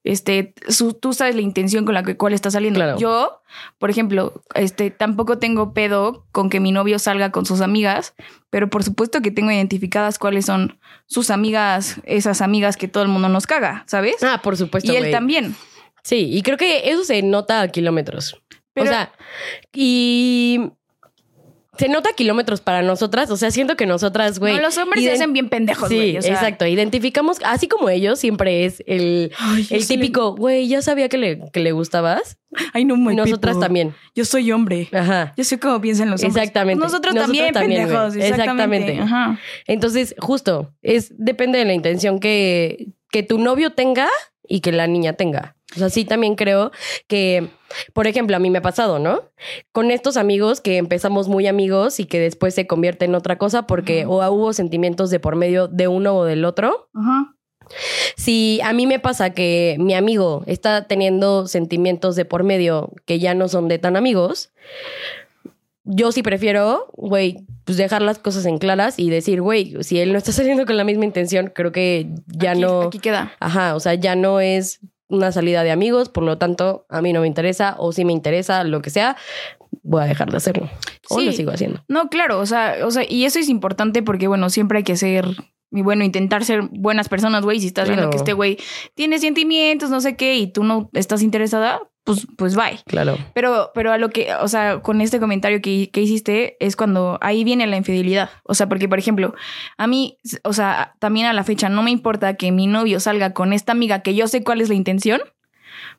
Este, 0.08 0.54
su- 0.70 0.94
tú 0.94 1.14
sabes 1.14 1.36
la 1.36 1.42
intención 1.42 1.84
con 1.86 1.94
la 1.94 2.04
que 2.04 2.16
cuál 2.18 2.34
está 2.34 2.50
saliendo. 2.52 2.78
Claro. 2.80 2.98
Yo, 2.98 3.42
por 3.78 3.90
ejemplo, 3.90 4.42
este, 4.56 4.90
tampoco 4.92 5.38
tengo 5.38 5.74
pedo 5.74 6.26
con 6.32 6.50
que 6.50 6.60
mi 6.60 6.72
novio 6.72 6.98
salga 7.00 7.32
con 7.32 7.46
sus 7.46 7.62
amigas, 7.62 8.14
pero 8.50 8.70
por 8.70 8.84
supuesto 8.84 9.22
que 9.22 9.32
tengo 9.32 9.52
identificadas 9.52 10.18
cuáles 10.20 10.46
son 10.46 10.80
sus 11.08 11.30
amigas, 11.30 12.00
esas 12.04 12.42
amigas 12.42 12.78
que 12.78 12.88
todo 12.88 13.04
el 13.04 13.10
mundo 13.10 13.28
nos 13.30 13.48
caga, 13.48 13.84
¿sabes? 13.88 14.16
Ah, 14.24 14.40
por 14.44 14.56
supuesto. 14.58 14.92
y 14.92 14.96
él 14.96 15.12
también. 15.12 15.56
Sí, 16.04 16.30
y 16.32 16.42
creo 16.42 16.58
que 16.58 16.90
eso 16.90 17.04
se 17.04 17.22
nota 17.22 17.62
a 17.62 17.68
kilómetros. 17.68 18.42
Pero- 18.74 18.86
o 18.86 18.90
sea, 18.90 19.12
y 19.74 20.72
se 21.78 21.90
nota 21.90 22.12
kilómetros 22.14 22.62
para 22.62 22.82
nosotras. 22.82 23.30
O 23.32 23.38
sea, 23.38 23.52
siento 23.52 23.76
que 23.76 23.86
nosotras, 23.86 24.40
güey. 24.40 24.56
No, 24.56 24.62
los 24.62 24.78
hombres 24.78 25.04
se 25.04 25.12
hacen 25.12 25.34
bien 25.34 25.50
pendejos, 25.50 25.90
Sí, 25.90 26.18
o 26.18 26.22
sea, 26.22 26.34
exacto. 26.34 26.66
Identificamos, 26.66 27.38
así 27.46 27.68
como 27.68 27.90
ellos, 27.90 28.20
siempre 28.20 28.66
es 28.66 28.84
el, 28.88 29.32
Ay, 29.38 29.68
el 29.70 29.80
le- 29.80 29.86
típico, 29.86 30.36
güey, 30.36 30.68
ya 30.68 30.82
sabía 30.82 31.10
que 31.10 31.18
le, 31.18 31.40
que 31.52 31.60
le 31.60 31.72
gustabas. 31.72 32.38
Ay, 32.74 32.86
no, 32.86 32.96
my 32.98 33.16
Nosotras 33.16 33.54
people. 33.56 33.66
también. 33.66 33.94
Yo 34.16 34.26
soy 34.26 34.52
hombre. 34.52 34.88
Ajá. 34.94 35.34
Yo 35.38 35.44
sé 35.44 35.60
cómo 35.60 35.80
piensan 35.82 36.10
los 36.10 36.24
hombres. 36.24 36.38
Exactamente. 36.44 36.84
Nosotros, 36.84 37.14
Nosotros 37.14 37.38
también, 37.54 37.54
pendejos. 37.54 38.16
Exactamente. 38.16 38.28
Exactamente. 38.94 39.00
Ajá. 39.02 39.40
Entonces, 39.68 40.16
justo, 40.20 40.74
es 40.82 41.14
depende 41.18 41.60
de 41.60 41.66
la 41.66 41.74
intención 41.74 42.20
que, 42.20 42.88
que 43.12 43.24
tu 43.24 43.38
novio 43.38 43.72
tenga 43.74 44.08
y 44.48 44.62
que 44.62 44.72
la 44.72 44.88
niña 44.88 45.14
tenga. 45.14 45.57
O 45.76 45.80
sea, 45.80 45.90
sí 45.90 46.06
también 46.06 46.36
creo 46.36 46.72
que, 47.08 47.50
por 47.94 48.08
ejemplo, 48.08 48.36
a 48.36 48.40
mí 48.40 48.50
me 48.50 48.60
ha 48.60 48.62
pasado, 48.62 49.00
¿no? 49.00 49.24
Con 49.74 49.92
estos 49.92 50.16
amigos 50.16 50.62
que 50.62 50.78
empezamos 50.78 51.28
muy 51.28 51.46
amigos 51.46 52.00
y 52.00 52.06
que 52.06 52.20
después 52.20 52.56
se 52.56 52.68
convierte 52.68 53.06
en 53.06 53.16
otra 53.16 53.38
cosa 53.38 53.68
porque 53.68 54.06
o 54.06 54.26
hubo 54.32 54.54
sentimientos 54.54 55.10
de 55.10 55.20
por 55.20 55.36
medio 55.36 55.68
de 55.68 55.88
uno 55.90 56.16
o 56.16 56.24
del 56.24 56.46
otro. 56.46 56.90
Ajá. 56.94 57.34
Si 58.16 58.62
a 58.64 58.72
mí 58.72 58.88
me 58.88 59.00
pasa 59.00 59.32
que 59.32 59.76
mi 59.78 59.94
amigo 59.94 60.44
está 60.48 60.88
teniendo 60.88 61.48
sentimientos 61.48 62.16
de 62.16 62.24
por 62.24 62.44
medio 62.46 62.94
que 63.06 63.20
ya 63.20 63.34
no 63.34 63.50
son 63.50 63.68
de 63.68 63.78
tan 63.78 63.98
amigos, 63.98 64.52
yo 65.84 66.12
sí 66.14 66.24
prefiero, 66.24 66.88
güey, 66.94 67.46
pues 67.66 67.78
dejar 67.78 68.02
las 68.02 68.20
cosas 68.20 68.46
en 68.46 68.58
claras 68.58 69.00
y 69.00 69.10
decir, 69.10 69.42
güey, 69.42 69.76
si 69.84 70.00
él 70.00 70.12
no 70.14 70.18
está 70.18 70.32
saliendo 70.34 70.66
con 70.66 70.78
la 70.78 70.86
misma 70.86 71.04
intención, 71.06 71.52
creo 71.54 71.72
que 71.74 72.08
ya 72.28 72.52
Aquí- 72.52 72.62
no. 72.62 72.82
Aquí 72.84 73.00
queda. 73.00 73.34
Ajá, 73.42 73.76
o 73.76 73.80
sea, 73.82 73.96
ya 73.96 74.16
no 74.16 74.40
es 74.40 74.80
una 75.10 75.32
salida 75.32 75.64
de 75.64 75.72
amigos, 75.72 76.10
por 76.10 76.24
lo 76.24 76.38
tanto, 76.38 76.86
a 76.90 77.02
mí 77.02 77.14
no 77.14 77.22
me 77.22 77.28
interesa, 77.28 77.76
o 77.80 77.92
si 77.92 78.04
me 78.06 78.14
interesa, 78.14 78.64
lo 78.64 78.82
que 78.82 78.90
sea, 78.90 79.16
voy 79.84 80.04
a 80.04 80.06
dejar 80.06 80.30
de 80.32 80.38
hacerlo. 80.38 80.70
O 81.10 81.20
Sí. 81.20 81.26
lo 81.26 81.32
sigo 81.32 81.52
haciendo. 81.52 81.84
No, 81.88 82.10
claro, 82.10 82.40
o 82.40 82.46
sea, 82.46 82.76
o 82.84 82.92
sea, 82.92 83.04
y 83.08 83.26
eso 83.26 83.40
es 83.40 83.48
importante 83.50 84.04
porque, 84.04 84.28
bueno, 84.28 84.50
siempre 84.50 84.80
hay 84.80 84.84
que 84.84 84.98
ser, 84.98 85.26
y 85.72 85.82
bueno, 85.82 86.04
intentar 86.04 86.44
ser 86.44 86.64
buenas 86.72 87.08
personas, 87.10 87.44
güey. 87.44 87.60
Si 87.60 87.68
estás 87.68 87.88
viendo 87.88 88.10
que 88.10 88.18
este 88.18 88.34
güey 88.34 88.58
tiene 88.96 89.20
sentimientos, 89.20 89.90
no 89.90 90.02
sé 90.02 90.16
qué, 90.18 90.36
y 90.36 90.48
tú 90.52 90.64
no 90.64 90.90
estás 90.94 91.22
interesada, 91.22 91.80
pues, 92.08 92.26
pues 92.38 92.56
bye. 92.56 92.80
Claro. 92.86 93.18
Pero, 93.34 93.72
pero 93.76 93.92
a 93.92 93.98
lo 93.98 94.10
que, 94.12 94.34
o 94.36 94.48
sea, 94.48 94.80
con 94.80 95.02
este 95.02 95.20
comentario 95.20 95.62
que, 95.62 95.90
que 95.92 96.02
hiciste 96.02 96.56
es 96.62 96.78
cuando 96.78 97.18
ahí 97.20 97.44
viene 97.44 97.68
la 97.68 97.76
infidelidad. 97.76 98.30
O 98.44 98.54
sea, 98.54 98.70
porque, 98.70 98.88
por 98.88 98.98
ejemplo, 98.98 99.36
a 99.78 99.88
mí, 99.88 100.18
o 100.46 100.54
sea, 100.54 100.96
también 101.00 101.26
a 101.26 101.34
la 101.34 101.44
fecha 101.44 101.68
no 101.68 101.84
me 101.84 101.92
importa 101.92 102.36
que 102.36 102.54
mi 102.54 102.66
novio 102.66 103.02
salga 103.02 103.34
con 103.34 103.52
esta 103.52 103.74
amiga 103.74 104.04
que 104.04 104.16
yo 104.16 104.30
sé 104.30 104.42
cuál 104.42 104.62
es 104.62 104.70
la 104.70 104.76
intención, 104.76 105.20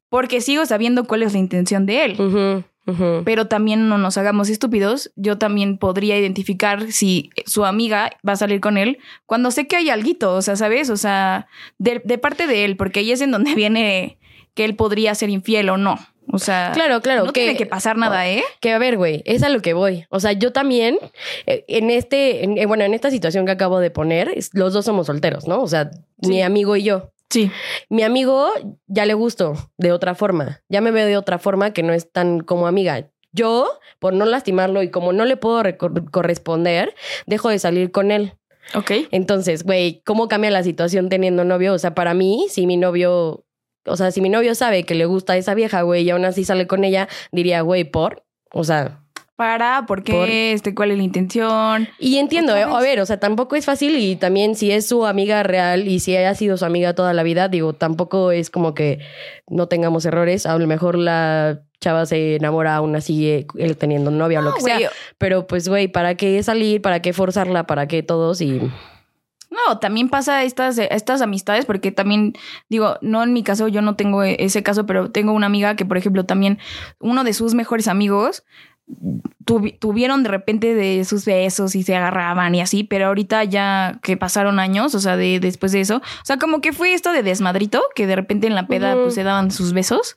porque 0.09 0.41
sigo 0.41 0.65
sabiendo 0.65 1.05
cuál 1.05 1.25
es 1.25 1.35
la 1.35 1.41
intención 1.41 1.85
de 1.85 2.05
él. 2.07 2.65
Pero 3.27 3.49
también 3.49 3.91
no 3.91 3.99
nos 3.99 4.17
hagamos 4.17 4.49
estúpidos. 4.49 5.13
Yo 5.15 5.37
también 5.37 5.77
podría 5.77 6.19
identificar 6.19 6.91
si 6.91 7.29
su 7.45 7.67
amiga 7.67 8.13
va 8.27 8.33
a 8.33 8.37
salir 8.37 8.61
con 8.63 8.79
él 8.79 8.97
cuando 9.27 9.51
sé 9.51 9.67
que 9.67 9.77
hay 9.77 9.91
alguito, 9.91 10.35
o 10.35 10.41
sea, 10.41 10.57
¿sabes? 10.57 10.89
O 10.89 10.97
sea, 10.97 11.49
de, 11.77 12.01
de 12.03 12.17
parte 12.17 12.47
de 12.47 12.65
él, 12.65 12.79
porque 12.79 13.01
ahí 13.01 13.13
es 13.13 13.21
en 13.21 13.31
donde 13.31 13.55
viene 13.55 14.17
que 14.55 14.65
él 14.65 14.77
podría 14.77 15.15
ser 15.15 15.31
infiel 15.31 15.69
o 15.71 15.77
no. 15.77 15.97
O 16.31 16.39
sea, 16.39 16.73
Claro, 16.75 17.01
claro. 17.01 17.25
no 17.25 17.33
tiene 17.33 17.57
que 17.57 17.65
pasar 17.65 17.97
nada, 17.97 18.29
¿eh? 18.29 18.45
Que 18.61 18.73
a 18.73 18.79
ver, 18.79 18.99
güey, 18.99 19.23
es 19.25 19.43
a 19.43 19.49
lo 19.49 19.61
que 19.63 19.73
voy. 19.73 20.05
O 20.11 20.21
sea, 20.21 20.33
yo 20.33 20.53
también, 20.53 20.99
eh, 21.47 21.65
en 21.69 21.89
este, 21.91 22.45
en- 22.45 22.59
eh, 22.59 22.67
bueno, 22.67 22.85
en 22.85 22.93
esta 22.93 23.11
situación 23.11 23.47
que 23.47 23.53
acabo 23.53 23.81
de 23.81 23.91
poner, 23.91 24.35
los 24.53 24.75
dos 24.75 24.85
somos 24.85 25.07
solteros, 25.07 25.49
¿no? 25.49 25.63
O 25.63 25.67
sea, 25.69 25.91
Sí. 26.21 26.29
mi 26.29 26.43
amigo 26.43 26.77
y 26.77 26.83
yo. 26.83 27.13
Sí. 27.31 27.51
Mi 27.89 28.03
amigo 28.03 28.51
ya 28.87 29.07
le 29.07 29.15
gusto 29.15 29.55
de 29.79 29.93
otra 29.93 30.15
forma. 30.15 30.61
Ya 30.69 30.81
me 30.83 30.91
veo 30.91 31.07
de 31.07 31.17
otra 31.17 31.39
forma 31.39 31.73
que 31.73 31.83
no 31.83 31.93
es 31.95 32.11
tan 32.13 32.41
como 32.41 32.67
amiga. 32.67 33.09
Yo, 33.33 33.69
por 33.99 34.13
no 34.13 34.25
lastimarlo 34.27 34.83
y 34.83 34.91
como 34.91 35.13
no 35.15 35.25
le 35.25 35.37
puedo 35.39 35.63
corresponder, 36.11 36.95
dejo 37.27 37.49
de 37.49 37.59
salir 37.59 37.91
con 37.91 38.11
él. 38.11 38.35
Ok. 38.75 38.91
Entonces, 39.13 39.63
güey, 39.65 40.03
¿cómo 40.05 40.29
cambia 40.29 40.51
la 40.51 40.63
situación 40.63 41.09
teniendo 41.09 41.45
novio? 41.45 41.73
O 41.73 41.79
sea, 41.79 41.95
para 41.95 42.13
mí, 42.15 42.47
si 42.51 42.67
mi 42.67 42.77
novio, 42.77 43.45
o 43.89 43.97
sea, 43.97 44.11
si 44.11 44.21
mi 44.21 44.29
novio 44.29 44.55
sabe 44.55 44.85
que 44.85 44.95
le 44.95 45.07
gusta 45.07 45.33
a 45.33 45.37
esa 45.37 45.55
vieja, 45.55 45.83
güey, 45.83 46.05
y 46.05 46.11
aún 46.11 46.25
así 46.25 46.45
sale 46.45 46.67
con 46.67 46.85
ella, 46.85 47.09
diría, 47.33 47.61
güey, 47.63 47.85
por. 47.85 48.25
O 48.53 48.65
sea, 48.65 49.01
Para, 49.37 49.85
¿por 49.87 50.03
qué? 50.03 50.13
Por- 50.13 50.29
Este, 50.29 50.75
¿Cuál 50.75 50.91
es 50.91 50.97
la 50.99 51.05
intención? 51.05 51.89
y 52.01 52.19
entiendo, 52.19 52.57
eh, 52.57 52.63
a 52.65 52.81
ver, 52.81 52.99
o 53.01 53.07
sea, 53.07 53.21
tampoco 53.21 53.55
es 53.57 53.65
fácil 53.67 53.97
y 53.97 54.17
también 54.17 54.57
si 54.57 54.73
es 54.73 54.89
su 54.89 55.07
amiga 55.07 55.43
real 55.45 55.87
y 55.87 56.01
si 56.01 56.17
haya 56.17 56.35
sido 56.35 56.57
su 56.57 56.65
amiga 56.65 56.95
toda 56.95 57.13
la 57.15 57.23
vida, 57.23 57.49
digo, 57.49 57.73
tampoco 57.73 58.33
es 58.33 58.51
como 58.51 58.75
que 58.75 58.99
no 59.47 59.69
tengamos 59.69 60.05
errores. 60.07 60.45
A 60.47 60.59
lo 60.59 60.67
mejor 60.67 60.99
la 60.99 61.61
chava 61.81 62.05
se 62.07 62.35
enamora 62.35 62.75
aún 62.75 62.97
así 62.97 63.29
eh, 63.29 63.47
él 63.57 63.77
teniendo 63.77 64.11
novia 64.11 64.41
o 64.41 64.43
lo 64.43 64.51
No, 64.51 64.57
que 64.57 64.63
sea. 64.63 64.91
Pero 65.19 65.47
pues, 65.47 65.69
güey, 65.69 65.87
¿para 65.87 66.17
qué 66.17 66.43
salir? 66.43 66.83
¿Para 66.83 67.01
qué 67.01 67.13
forzarla? 67.13 67.65
¿Para 67.69 67.87
qué 67.87 68.03
todos? 68.03 68.41
Y 68.41 68.61
No, 69.51 69.79
también 69.79 70.09
pasa 70.09 70.43
estas, 70.45 70.79
estas 70.79 71.23
amistades, 71.23 71.65
porque 71.65 71.91
también, 71.93 72.35
digo, 72.69 72.99
no 73.01 73.23
en 73.23 73.33
mi 73.33 73.43
caso, 73.43 73.67
yo 73.69 73.81
no 73.83 73.97
tengo 73.97 74.23
e- 74.23 74.37
ese 74.41 74.63
caso, 74.63 74.85
pero 74.87 75.11
tengo 75.11 75.33
una 75.33 75.47
amiga 75.47 75.75
que, 75.77 75.85
por 75.87 75.97
ejemplo, 75.97 76.25
también 76.25 76.59
uno 76.99 77.25
de 77.25 77.33
sus 77.33 77.55
mejores 77.55 77.89
amigos 77.89 78.45
tuvi- 79.45 79.79
tuvieron 79.79 80.23
de 80.23 80.29
repente 80.31 80.75
de 80.75 81.05
sus 81.05 81.25
besos 81.25 81.75
y 81.75 81.83
se 81.83 81.95
agarraban 81.97 82.55
y 82.55 82.61
así, 82.61 82.85
pero 82.85 83.07
ahorita 83.07 83.45
ya 83.45 83.99
que 84.03 84.17
pasaron 84.17 84.59
años, 84.59 84.95
o 84.95 85.01
sea, 85.01 85.17
de 85.17 85.41
después 85.41 85.73
de 85.73 85.81
eso, 85.81 85.97
o 85.99 86.25
sea, 86.25 86.39
como 86.39 86.61
que 86.61 86.73
fue 86.73 86.95
esto 86.95 87.13
de 87.13 87.23
desmadrito, 87.23 87.83
que 87.95 88.07
de 88.07 88.17
repente 88.17 88.47
en 88.47 88.55
la 88.55 88.67
peda 88.67 88.95
pues 89.03 89.15
se 89.15 89.25
daban 89.25 89.51
sus 89.51 89.73
besos. 89.73 90.17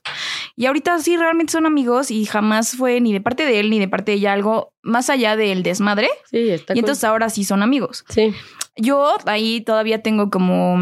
Y 0.56 0.66
ahorita 0.66 0.98
sí 1.00 1.16
realmente 1.16 1.52
son 1.52 1.66
amigos 1.66 2.10
y 2.10 2.24
jamás 2.24 2.72
fue 2.76 3.00
ni 3.00 3.12
de 3.12 3.20
parte 3.20 3.44
de 3.44 3.60
él 3.60 3.70
ni 3.70 3.78
de 3.78 3.88
parte 3.88 4.12
de 4.12 4.16
ella 4.18 4.32
algo 4.32 4.72
más 4.82 5.10
allá 5.10 5.36
del 5.36 5.62
desmadre. 5.62 6.08
sí, 6.30 6.50
está 6.50 6.74
Y 6.74 6.78
entonces 6.80 7.04
ahora 7.04 7.28
sí 7.30 7.44
son 7.44 7.62
amigos. 7.62 8.04
Sí. 8.08 8.34
Yo 8.76 9.16
ahí 9.26 9.60
todavía 9.60 10.02
tengo 10.02 10.30
como 10.30 10.78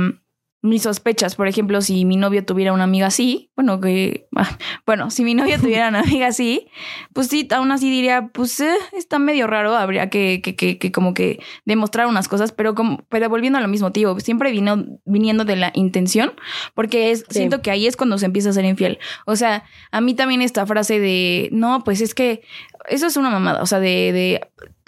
mis 0.62 0.82
sospechas. 0.82 1.37
Por 1.37 1.49
ejemplo, 1.49 1.80
si 1.80 2.04
mi 2.04 2.16
novio 2.16 2.44
tuviera 2.44 2.75
una 2.75 2.85
amiga 2.85 3.06
así, 3.06 3.50
bueno, 3.56 3.80
que, 3.80 4.28
ah, 4.37 4.59
bueno, 4.85 5.11
si 5.11 5.25
mi 5.25 5.35
novio 5.35 5.59
tuviera 5.59 5.88
una 5.88 6.00
amiga 6.00 6.26
así, 6.26 6.68
pues 7.14 7.28
sí, 7.28 7.49
aún 7.50 7.73
así 7.73 7.90
diría, 7.90 8.28
pues 8.32 8.61
eh, 8.61 8.75
está 8.92 9.18
medio 9.18 9.47
raro, 9.47 9.75
habría 9.75 10.11
que, 10.11 10.40
que, 10.42 10.56
que, 10.56 10.78
que 10.78 10.92
como 10.92 11.14
que 11.14 11.40
demostrar 11.64 12.06
unas 12.06 12.28
cosas, 12.28 12.52
pero 12.52 12.75
como, 12.75 13.06
pero 13.09 13.28
volviendo 13.30 13.59
a 13.59 13.62
lo 13.62 13.68
mismo, 13.68 13.90
tío, 13.90 14.18
siempre 14.20 14.52
vino, 14.52 14.85
viniendo 15.06 15.44
de 15.47 15.56
la 15.56 15.73
intención, 15.75 16.32
porque 16.75 17.11
es, 17.11 17.20
Sí. 17.20 17.38
siento 17.38 17.62
que 17.62 17.70
ahí 17.70 17.87
es 17.87 17.97
cuando 17.97 18.18
se 18.18 18.26
empieza 18.26 18.50
a 18.50 18.52
ser 18.52 18.66
infiel. 18.66 18.99
O 19.25 19.37
sea, 19.37 19.64
a 19.92 20.00
mí 20.02 20.14
también 20.14 20.42
esta 20.42 20.66
frase 20.66 21.00
de, 21.00 21.49
no, 21.52 21.82
pues 21.85 22.02
es 22.02 22.14
que 22.14 22.42
eso 22.88 23.06
es 23.06 23.16
una 23.16 23.30
mamada, 23.30 23.62
o 23.62 23.66
sea, 23.66 23.80
de, 23.80 24.12
de 24.12 24.40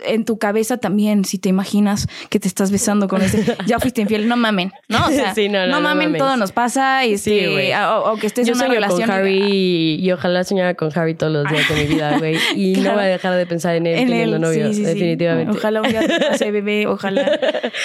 en 0.04 0.24
tu 0.24 0.38
cabeza 0.38 0.76
también, 0.78 1.24
si 1.24 1.38
te 1.38 1.48
imaginas 1.48 2.08
que 2.30 2.38
te 2.40 2.48
estás 2.48 2.70
besando 2.70 3.08
con 3.08 3.22
ese, 3.22 3.56
ya 3.66 3.78
fuiste 3.78 4.00
infiel, 4.02 4.28
no 4.28 4.36
mamen, 4.36 4.72
¿no? 4.88 5.06
O 5.06 5.10
sea, 5.10 5.34
Sí, 5.34 5.48
no, 5.48 5.60
no, 5.60 5.66
no, 5.66 5.72
no 5.74 5.80
mamen, 5.80 6.08
mames. 6.08 6.18
todo 6.20 6.36
nos 6.36 6.52
pasa, 6.52 7.00
Sí, 7.04 7.12
este, 7.14 7.48
güey. 7.50 7.72
o, 7.72 8.12
o 8.12 8.16
que 8.16 8.26
estés 8.26 8.46
Yo 8.46 8.52
en 8.54 8.58
una 8.60 8.68
relación. 8.68 9.02
con 9.02 9.10
Harry 9.10 9.40
y, 9.42 9.94
y 10.06 10.12
ojalá 10.12 10.44
soñara 10.44 10.74
con 10.74 10.90
Harry 10.96 11.14
todos 11.14 11.32
los 11.32 11.48
días 11.50 11.68
de 11.68 11.74
mi 11.74 11.84
vida, 11.94 12.18
güey. 12.18 12.36
Y 12.56 12.74
Claro. 12.74 12.90
no 12.90 12.94
voy 12.96 13.04
a 13.04 13.08
dejar 13.08 13.34
de 13.36 13.46
pensar 13.46 13.74
en 13.76 13.86
él 13.86 13.98
en 13.98 14.08
teniendo 14.08 14.36
él, 14.36 14.42
novio, 14.42 14.68
sí, 14.68 14.74
sí, 14.74 14.80
sí. 14.80 14.86
definitivamente. 14.86 15.56
Ojalá 15.56 15.82
un 15.82 15.88
día 15.88 16.00
pase 16.30 16.50
bebé, 16.50 16.86
ojalá. 16.86 17.38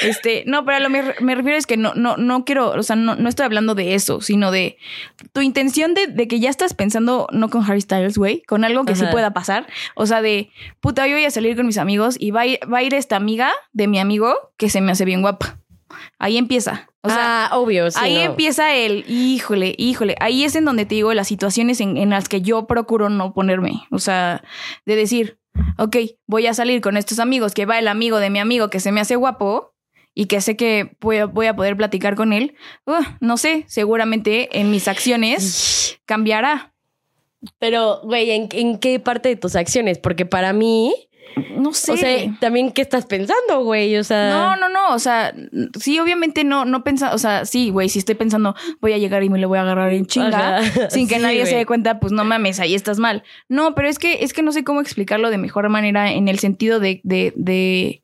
Este, 0.04 0.44
no, 0.46 0.66
pero 0.66 0.78
a 0.78 0.80
lo 0.80 0.90
me, 0.90 1.04
me 1.20 1.36
refiero 1.36 1.58
es 1.58 1.66
que 1.68 1.78
no, 1.78 1.94
no, 1.96 2.18
no 2.18 2.46
quiero, 2.46 2.72
o 2.72 2.84
sea, 2.84 2.96
no, 2.96 3.16
no 3.16 3.30
estoy 3.30 3.46
hablando 3.46 3.76
de 3.76 3.94
eso, 3.96 4.22
sino 4.22 4.52
de 4.52 4.78
tu 5.34 5.42
intención 5.42 5.94
de, 5.94 6.08
de 6.08 6.28
que 6.28 6.40
ya 6.40 6.50
estás 6.50 6.74
pensando, 6.74 7.28
no 7.32 7.50
con 7.50 7.64
Harry 7.64 7.82
Styles, 7.82 8.18
güey, 8.18 8.42
con 8.44 8.64
algo 8.64 8.86
que 8.86 8.96
sí 8.96 9.04
pueda 9.12 9.32
pasar. 9.32 9.68
O 9.96 10.06
sea, 10.06 10.22
de 10.22 10.50
puta, 10.80 11.08
yo 11.08 11.16
voy 11.16 11.26
a 11.26 11.32
salir 11.32 11.56
con 11.56 11.66
mis 11.66 11.78
amigos 11.78 12.07
y 12.20 12.32
va 12.32 12.42
a 12.42 12.46
ir, 12.46 12.60
va 12.72 12.80
a 12.80 12.84
ir 12.84 12.94
esta 12.94 13.16
amiga 13.16 13.52
de 13.74 13.88
mi 13.88 14.00
amigo 14.00 14.34
que 14.58 14.70
se 14.70 14.82
me 14.82 14.92
hace 14.92 15.06
bien 15.06 15.22
guapa. 15.22 15.60
Ahí 16.20 16.38
empieza. 16.38 16.90
O 17.02 17.10
sea, 17.10 17.48
ah, 17.48 17.58
obvio, 17.58 17.90
sí. 17.90 17.98
ahí 18.02 18.16
no. 18.16 18.22
empieza 18.22 18.76
el, 18.76 19.06
híjole, 19.10 19.74
híjole. 19.78 20.16
Ahí 20.20 20.44
es 20.44 20.56
en 20.56 20.66
donde 20.66 20.86
te 20.86 20.96
digo 20.96 21.14
las 21.14 21.28
situaciones 21.28 21.80
en, 21.80 21.96
en 21.96 22.10
las 22.10 22.28
que 22.28 22.42
yo 22.42 22.68
procuro 22.68 23.10
no 23.10 23.34
ponerme. 23.34 23.84
O 23.92 24.00
sea, 24.00 24.44
de 24.86 24.96
decir, 24.96 25.40
ok, 25.78 25.96
voy 26.26 26.48
a 26.48 26.54
salir 26.54 26.82
con 26.82 26.98
estos 26.98 27.20
amigos, 27.20 27.54
que 27.54 27.66
va 27.66 27.80
el 27.80 27.88
amigo 27.88 28.18
de 28.20 28.30
mi 28.30 28.40
amigo 28.40 28.70
que 28.70 28.80
se 28.80 28.92
me 28.92 29.00
hace 29.00 29.16
guapo 29.16 29.74
y 30.14 30.26
que 30.26 30.42
sé 30.42 30.58
que 30.58 30.98
voy 31.00 31.18
a, 31.18 31.26
voy 31.26 31.46
a 31.46 31.56
poder 31.56 31.78
platicar 31.78 32.16
con 32.16 32.34
él. 32.34 32.56
Uh, 32.86 33.04
no 33.22 33.38
sé, 33.38 33.66
seguramente 33.68 34.60
en 34.60 34.72
mis 34.72 34.88
acciones 34.88 36.00
cambiará. 36.06 36.74
Pero, 37.60 38.02
güey, 38.04 38.32
¿en, 38.32 38.50
en 38.52 38.80
qué 38.80 39.00
parte 39.00 39.30
de 39.30 39.36
tus 39.36 39.56
acciones? 39.56 40.00
Porque 40.00 40.26
para 40.26 40.54
mí, 40.54 41.07
No 41.58 41.74
sé. 41.74 41.92
o 41.92 41.98
sea, 41.98 42.38
también, 42.40 42.72
¿qué 42.72 42.82
estás 42.82 43.06
pensando, 43.06 43.64
güey? 43.64 43.98
O 43.98 44.04
sea... 44.04 44.30
No, 44.30 44.56
no, 44.56 44.70
no, 44.70 44.94
o 44.94 45.00
sea, 45.00 45.34
sí, 45.80 46.00
obviamente 46.00 46.44
no, 46.44 46.66
no 46.66 46.84
pensa, 46.84 47.14
o 47.14 47.18
sea, 47.18 47.46
sí, 47.46 47.70
güey, 47.70 47.90
si 47.90 48.00
estoy 48.00 48.16
pensando, 48.16 48.56
voy 48.80 48.94
a 48.94 48.98
llegar 48.98 49.24
y 49.24 49.30
me 49.30 49.40
lo 49.40 49.48
voy 49.48 49.58
a 49.58 49.62
agarrar 49.62 49.94
en 49.94 50.06
chinga, 50.06 50.62
sin 50.90 51.08
que 51.08 51.16
Sí, 51.16 51.22
nadie 51.22 51.46
se 51.46 51.56
dé 51.56 51.66
cuenta, 51.66 52.00
pues 52.00 52.12
no 52.12 52.24
mames, 52.24 52.60
ahí 52.60 52.76
estás 52.76 53.00
mal. 53.00 53.24
No, 53.50 53.76
pero 53.76 53.88
es 53.90 54.00
que, 54.00 54.24
es 54.24 54.34
que 54.34 54.44
no 54.44 54.52
sé 54.52 54.64
cómo 54.64 54.82
explicarlo 54.82 55.30
de 55.30 55.38
mejor 55.38 55.70
manera 55.70 56.12
en 56.12 56.28
el 56.28 56.40
sentido 56.40 56.80
de, 56.80 57.02
de, 57.04 57.34
de, 57.36 58.02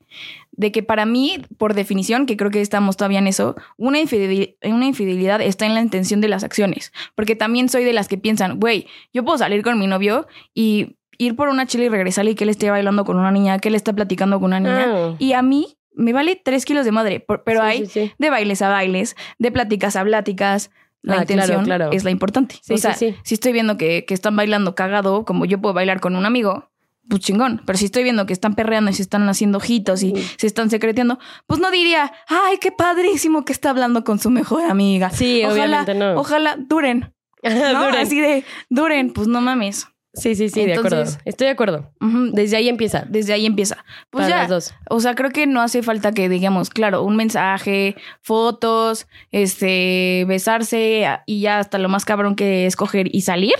de 0.52 0.72
que 0.72 0.84
para 0.84 1.06
mí, 1.06 1.42
por 1.58 1.74
definición, 1.74 2.26
que 2.26 2.38
creo 2.38 2.52
que 2.52 2.62
estamos 2.62 2.98
todavía 2.98 3.20
en 3.20 3.28
eso, 3.28 3.56
una 3.78 4.00
infidelidad, 4.00 4.50
una 4.64 4.86
infidelidad 4.86 5.42
está 5.42 5.66
en 5.66 5.74
la 5.74 5.82
intención 5.82 6.22
de 6.22 6.28
las 6.28 6.44
acciones. 6.44 6.94
Porque 7.16 7.36
también 7.36 7.70
soy 7.70 7.84
de 7.84 7.94
las 7.94 8.08
que 8.08 8.18
piensan, 8.18 8.60
güey, 8.60 8.88
yo 9.14 9.24
puedo 9.24 9.38
salir 9.38 9.64
con 9.64 9.80
mi 9.80 9.88
novio 9.88 10.28
y 10.54 10.96
ir 11.18 11.36
por 11.36 11.50
una 11.50 11.66
chile 11.66 11.86
y 11.86 11.90
regresarle 11.90 12.32
y 12.32 12.36
que 12.36 12.44
él 12.44 12.50
esté 12.50 12.70
bailando 12.72 13.06
con 13.06 13.18
una 13.20 13.32
niña, 13.32 13.60
que 13.60 13.70
él 13.70 13.76
está 13.76 13.94
platicando 13.94 14.40
con 14.40 14.48
una 14.48 14.60
niña. 14.60 14.86
Ah. 14.88 15.16
Y 15.20 15.34
a 15.34 15.42
mí 15.42 15.78
me 15.96 16.14
vale 16.14 16.40
tres 16.44 16.66
kilos 16.66 16.86
de 16.86 16.92
madre, 16.92 17.20
por- 17.20 17.44
pero 17.44 17.62
Sí, 17.62 17.66
hay 17.68 17.86
sí, 17.86 17.92
sí. 18.08 18.12
de 18.18 18.30
bailes 18.30 18.62
a 18.62 18.70
bailes, 18.70 19.16
de 19.40 19.52
pláticas 19.52 19.96
a 19.96 20.04
pláticas. 20.04 20.72
La 21.02 21.16
Ah, 21.18 21.22
intención 21.22 21.66
claro, 21.66 21.86
claro. 21.86 21.92
es 21.92 22.06
la 22.06 22.12
importante. 22.12 22.56
O 22.70 22.78
sea, 22.78 22.94
si 22.96 23.14
estoy 23.30 23.52
viendo 23.52 23.76
que, 23.76 24.06
que 24.06 24.14
están 24.14 24.38
bailando 24.38 24.74
cagado, 24.74 25.26
como 25.26 25.44
yo 25.44 25.60
puedo 25.60 25.74
bailar 25.74 26.00
con 26.00 26.16
un 26.16 26.26
amigo, 26.26 26.70
pues 27.10 27.20
chingón. 27.22 27.62
Pero 27.66 27.78
si 27.78 27.84
estoy 27.86 28.04
viendo 28.04 28.26
que 28.26 28.32
están 28.32 28.56
perreando 28.56 28.90
y 28.90 28.94
se 28.94 29.02
están 29.02 29.28
haciendo 29.28 29.58
ojitos 29.58 30.02
y 30.02 30.14
se 30.38 30.48
están 30.48 30.70
secreteando, 30.70 31.20
pues 31.46 31.60
no 31.60 31.70
diría, 31.72 32.14
ay, 32.30 32.58
qué 32.62 32.72
padrísimo 32.72 33.44
que 33.44 33.52
está 33.52 33.72
hablando 33.72 34.06
con 34.06 34.18
su 34.20 34.30
mejor 34.30 34.64
amiga. 34.64 35.10
Sí, 35.10 35.42
ojalá, 35.44 35.54
obviamente 35.84 35.94
no. 35.94 36.14
Ojalá 36.22 36.56
duren. 36.58 37.14
¿no? 37.44 37.84
Duren. 37.84 37.96
Así 38.02 38.22
de, 38.22 38.46
duren, 38.70 39.12
pues 39.12 39.28
no 39.28 39.42
mames. 39.42 39.88
Sí, 40.14 40.36
sí, 40.36 40.50
sí, 40.50 40.66
de 40.66 40.76
acuerdo. 40.76 41.04
Estoy 41.26 41.48
de 41.48 41.52
acuerdo. 41.52 41.92
Desde 42.34 42.58
ahí 42.58 42.70
empieza. 42.70 43.06
Desde 43.10 43.34
ahí 43.34 43.48
empieza. 43.48 43.84
Pues 44.12 44.26
para 44.26 44.36
ya. 44.36 44.42
las 44.42 44.50
dos. 44.50 44.74
O 44.90 45.00
sea, 45.00 45.16
creo 45.16 45.32
que 45.32 45.48
no 45.48 45.62
hace 45.62 45.82
falta 45.82 46.12
que 46.12 46.30
digamos, 46.30 46.70
claro, 46.70 47.04
un 47.04 47.16
mensaje, 47.16 47.96
fotos, 48.22 49.08
este, 49.32 50.26
besarse 50.28 51.08
y 51.26 51.42
ya 51.42 51.58
hasta 51.60 51.80
lo 51.80 51.90
más 51.90 52.06
cabrón 52.06 52.36
que 52.36 52.68
escoger 52.68 53.14
y 53.14 53.22
salir, 53.22 53.56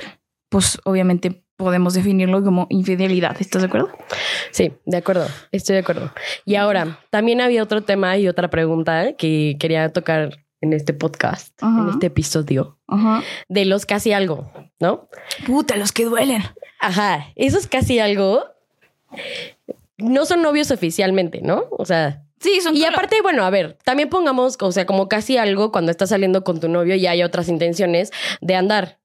pues 0.50 0.80
obviamente 0.84 1.44
podemos 1.58 1.96
definirlo 1.96 2.44
como 2.44 2.68
infidelidad. 2.70 3.36
¿Estás 3.40 3.64
de 3.64 3.68
acuerdo? 3.68 3.90
Sí, 4.52 4.74
de 4.86 4.98
acuerdo. 4.98 5.26
Estoy 5.52 5.74
de 5.76 5.80
acuerdo. 5.80 6.12
Y 6.46 6.56
ahora, 6.56 7.00
también 7.10 7.42
había 7.42 7.64
otro 7.64 7.82
tema 7.82 8.18
y 8.18 8.28
otra 8.28 8.50
pregunta 8.50 9.14
que 9.14 9.56
quería 9.60 9.90
tocar 9.90 10.43
en 10.64 10.74
este 10.74 10.94
podcast, 10.94 11.62
Ajá. 11.62 11.82
en 11.82 11.90
este 11.90 12.08
episodio, 12.08 12.80
Ajá. 12.88 13.22
de 13.50 13.66
los 13.66 13.86
casi 13.86 14.14
algo, 14.14 14.52
¿no? 14.80 15.10
Puta, 15.46 15.76
los 15.76 15.92
que 15.92 16.06
duelen. 16.06 16.42
Ajá, 16.80 17.28
esos 17.36 17.68
casi 17.68 18.00
algo 18.00 18.46
no 19.98 20.26
son 20.26 20.42
novios 20.42 20.72
oficialmente, 20.72 21.42
¿no? 21.42 21.66
O 21.72 21.86
sea, 21.86 22.24
Sí, 22.40 22.60
son 22.60 22.76
y 22.76 22.84
aparte, 22.84 23.22
bueno, 23.22 23.46
a 23.46 23.50
ver, 23.50 23.78
también 23.86 24.10
pongamos, 24.10 24.58
o 24.60 24.72
sea, 24.74 24.86
como 24.86 25.08
casi 25.08 25.38
algo 25.38 25.72
cuando 25.72 25.92
estás 25.92 26.10
saliendo 26.10 26.44
con 26.44 26.60
tu 26.60 26.68
novio 26.68 26.96
y 26.96 27.08
hay 27.08 27.24
otras 27.24 27.48
intenciones 27.48 28.12
de 28.42 28.56
andar. 28.56 29.00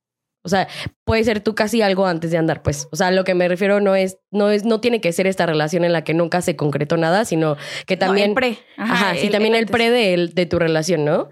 O 0.49 0.50
sea, 0.50 0.67
puede 1.05 1.23
ser 1.25 1.40
tú 1.40 1.55
casi 1.55 1.83
algo 1.83 2.07
antes 2.07 2.31
de 2.31 2.38
andar, 2.38 2.62
pues. 2.62 2.88
O 2.90 2.97
sea, 2.97 3.11
lo 3.11 3.25
que 3.25 3.35
me 3.35 3.47
refiero 3.49 3.81
no 3.81 3.95
es, 3.95 4.19
no 4.31 4.50
es, 4.50 4.64
no 4.64 4.81
tiene 4.81 5.00
que 5.00 5.12
ser 5.12 5.26
esta 5.26 5.47
relación 5.47 5.85
en 5.85 5.93
la 5.93 6.02
que 6.05 6.14
nunca 6.14 6.40
se 6.40 6.57
concretó 6.57 6.97
nada, 6.97 7.25
sino 7.25 7.57
que 7.87 7.97
también. 7.97 8.31
el 8.31 8.35
pre. 8.35 8.59
Ajá, 8.76 9.14
sí, 9.17 9.28
también 9.28 9.55
el, 9.55 9.67
pre 9.67 9.90
de, 9.90 10.14
el- 10.14 10.35
de 10.35 10.47
tu 10.47 10.59
relación, 10.59 11.05
¿no? 11.05 11.28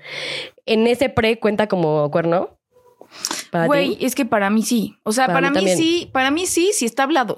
En 0.66 0.86
ese 0.86 1.08
pre 1.08 1.38
cuenta 1.38 1.66
como 1.66 2.10
cuerno. 2.10 2.58
Güey, 3.66 3.96
es 4.04 4.14
que 4.14 4.26
para 4.26 4.50
mí 4.50 4.62
sí. 4.62 4.96
O 5.02 5.12
sea, 5.12 5.26
Para 5.28 5.48
para, 5.48 5.50
mí 5.52 5.64
mí, 5.64 5.70
sí, 5.76 6.10
para 6.12 6.30
mí 6.30 6.46
sí, 6.46 6.70
sí 6.74 6.84
está 6.84 7.04
hablado. 7.04 7.36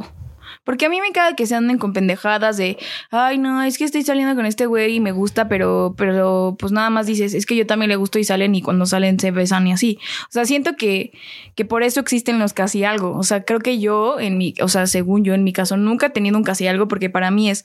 Porque 0.69 0.85
a 0.85 0.91
mí 0.91 1.01
me 1.01 1.13
caga 1.13 1.35
que 1.35 1.47
se 1.47 1.55
anden 1.55 1.79
con 1.79 1.95
pendejadas 1.95 2.59
de, 2.59 2.77
ay, 3.11 3.39
no, 3.39 3.63
es 3.63 3.79
que 3.79 3.85
estoy 3.85 4.03
saliendo 4.03 4.35
con 4.35 4.45
este 4.45 4.67
güey 4.67 4.97
y 4.97 5.01
me 5.01 5.13
gusta, 5.13 5.49
pero, 5.49 5.95
pero 5.97 6.57
pues 6.59 6.73
nada 6.73 6.91
más 6.91 7.07
dices, 7.07 7.33
es 7.33 7.47
que 7.47 7.57
yo 7.57 7.67
también 7.67 7.89
le 7.89 7.97
gusto 7.97 8.19
y 8.19 8.25
salen 8.25 8.55
y 8.55 8.61
cuando 8.61 8.85
salen 8.85 9.19
se 9.19 9.31
besan 9.31 9.67
y 9.67 9.73
así. 9.73 9.99
O 10.25 10.31
sea, 10.33 10.45
siento 10.45 10.77
que, 10.77 11.13
que 11.55 11.65
por 11.65 11.83
eso 11.83 12.01
existen 12.01 12.39
los 12.39 12.53
casi 12.53 12.85
algo. 12.85 13.17
O 13.17 13.23
sea, 13.23 13.45
creo 13.45 13.61
que 13.61 13.79
yo, 13.79 14.21
en 14.21 14.37
mi, 14.37 14.53
o 14.61 14.69
sea, 14.69 14.87
según 14.87 15.25
yo, 15.25 15.33
en 15.33 15.43
mi 15.43 15.55
caso, 15.55 15.79
nunca 15.79 16.09
he 16.09 16.11
tenido 16.11 16.37
un 16.37 16.45
casi 16.45 16.67
algo 16.67 16.87
porque 16.87 17.09
para 17.09 17.31
mí 17.31 17.49
es, 17.49 17.65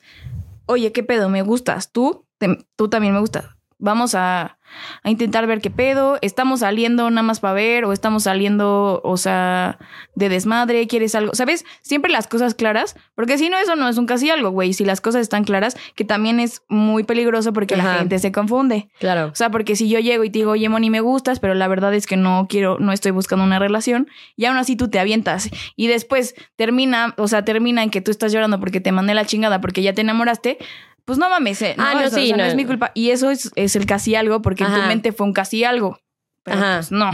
oye, 0.65 0.93
¿qué 0.93 1.03
pedo? 1.03 1.27
¿Me 1.27 1.41
gustas? 1.41 1.91
¿Tú? 1.91 2.23
Tú 2.77 2.87
también 2.87 3.13
me 3.13 3.19
gustas. 3.19 3.47
Vamos 3.83 4.15
a, 4.15 4.57
a 5.03 5.09
intentar 5.09 5.45
ver 5.45 5.59
qué 5.59 5.69
pedo. 5.69 6.17
¿Estamos 6.21 6.61
saliendo 6.61 7.09
nada 7.09 7.21
más 7.21 7.41
para 7.41 7.53
ver? 7.53 7.83
¿O 7.83 7.91
estamos 7.91 8.23
saliendo, 8.23 9.01
o 9.03 9.17
sea, 9.17 9.77
de 10.15 10.29
desmadre? 10.29 10.87
¿Quieres 10.87 11.15
algo? 11.15 11.35
¿Sabes? 11.35 11.65
Siempre 11.81 12.09
las 12.09 12.27
cosas 12.27 12.55
claras. 12.55 12.95
Porque 13.13 13.37
si 13.37 13.49
no, 13.49 13.57
eso 13.57 13.75
no 13.75 13.89
es 13.89 13.97
un 13.97 14.05
casi 14.05 14.29
algo, 14.29 14.51
güey. 14.51 14.71
Si 14.71 14.85
las 14.85 15.01
cosas 15.01 15.21
están 15.21 15.43
claras, 15.43 15.75
que 15.95 16.05
también 16.05 16.39
es 16.39 16.61
muy 16.69 17.03
peligroso 17.03 17.51
porque 17.51 17.75
la 17.75 17.95
gente 17.95 18.19
se 18.19 18.31
confunde. 18.31 18.87
Claro. 18.99 19.27
O 19.33 19.35
sea, 19.35 19.49
porque 19.49 19.75
si 19.75 19.89
yo 19.89 19.99
llego 19.99 20.23
y 20.23 20.29
te 20.29 20.39
digo, 20.39 20.51
oye, 20.51 20.69
Moni, 20.69 20.89
me 20.89 21.01
gustas, 21.01 21.41
pero 21.41 21.53
la 21.53 21.67
verdad 21.67 21.93
es 21.93 22.07
que 22.07 22.15
no 22.15 22.47
quiero, 22.49 22.77
no 22.79 22.93
estoy 22.93 23.11
buscando 23.11 23.43
una 23.43 23.59
relación, 23.59 24.07
y 24.37 24.45
aún 24.45 24.55
así 24.55 24.77
tú 24.77 24.89
te 24.89 24.97
avientas. 24.97 25.49
Y 25.75 25.87
después 25.87 26.35
termina, 26.55 27.15
o 27.17 27.27
sea, 27.27 27.43
termina 27.43 27.83
en 27.83 27.89
que 27.89 27.99
tú 27.99 28.11
estás 28.11 28.31
llorando 28.31 28.61
porque 28.61 28.79
te 28.79 28.93
mandé 28.93 29.13
la 29.13 29.25
chingada 29.25 29.59
porque 29.59 29.81
ya 29.81 29.93
te 29.93 30.01
enamoraste. 30.01 30.57
Pues 31.05 31.17
no 31.17 31.29
mames, 31.29 31.61
eh, 31.61 31.75
Ah, 31.77 31.93
no, 31.95 32.01
eso, 32.01 32.15
sí, 32.15 32.23
o 32.23 32.27
sea, 32.27 32.37
no 32.37 32.43
no. 32.43 32.49
es 32.49 32.55
mi 32.55 32.65
culpa. 32.65 32.91
Y 32.93 33.09
eso 33.11 33.29
es, 33.29 33.51
es 33.55 33.75
el 33.75 33.85
casi 33.85 34.15
algo, 34.15 34.41
porque 34.41 34.63
en 34.63 34.69
Ajá. 34.71 34.81
tu 34.83 34.87
mente 34.87 35.11
fue 35.11 35.25
un 35.27 35.33
casi 35.33 35.63
algo. 35.63 35.99
Pero 36.43 36.57
Ajá. 36.57 36.75
pues 36.77 36.91
no. 36.91 37.11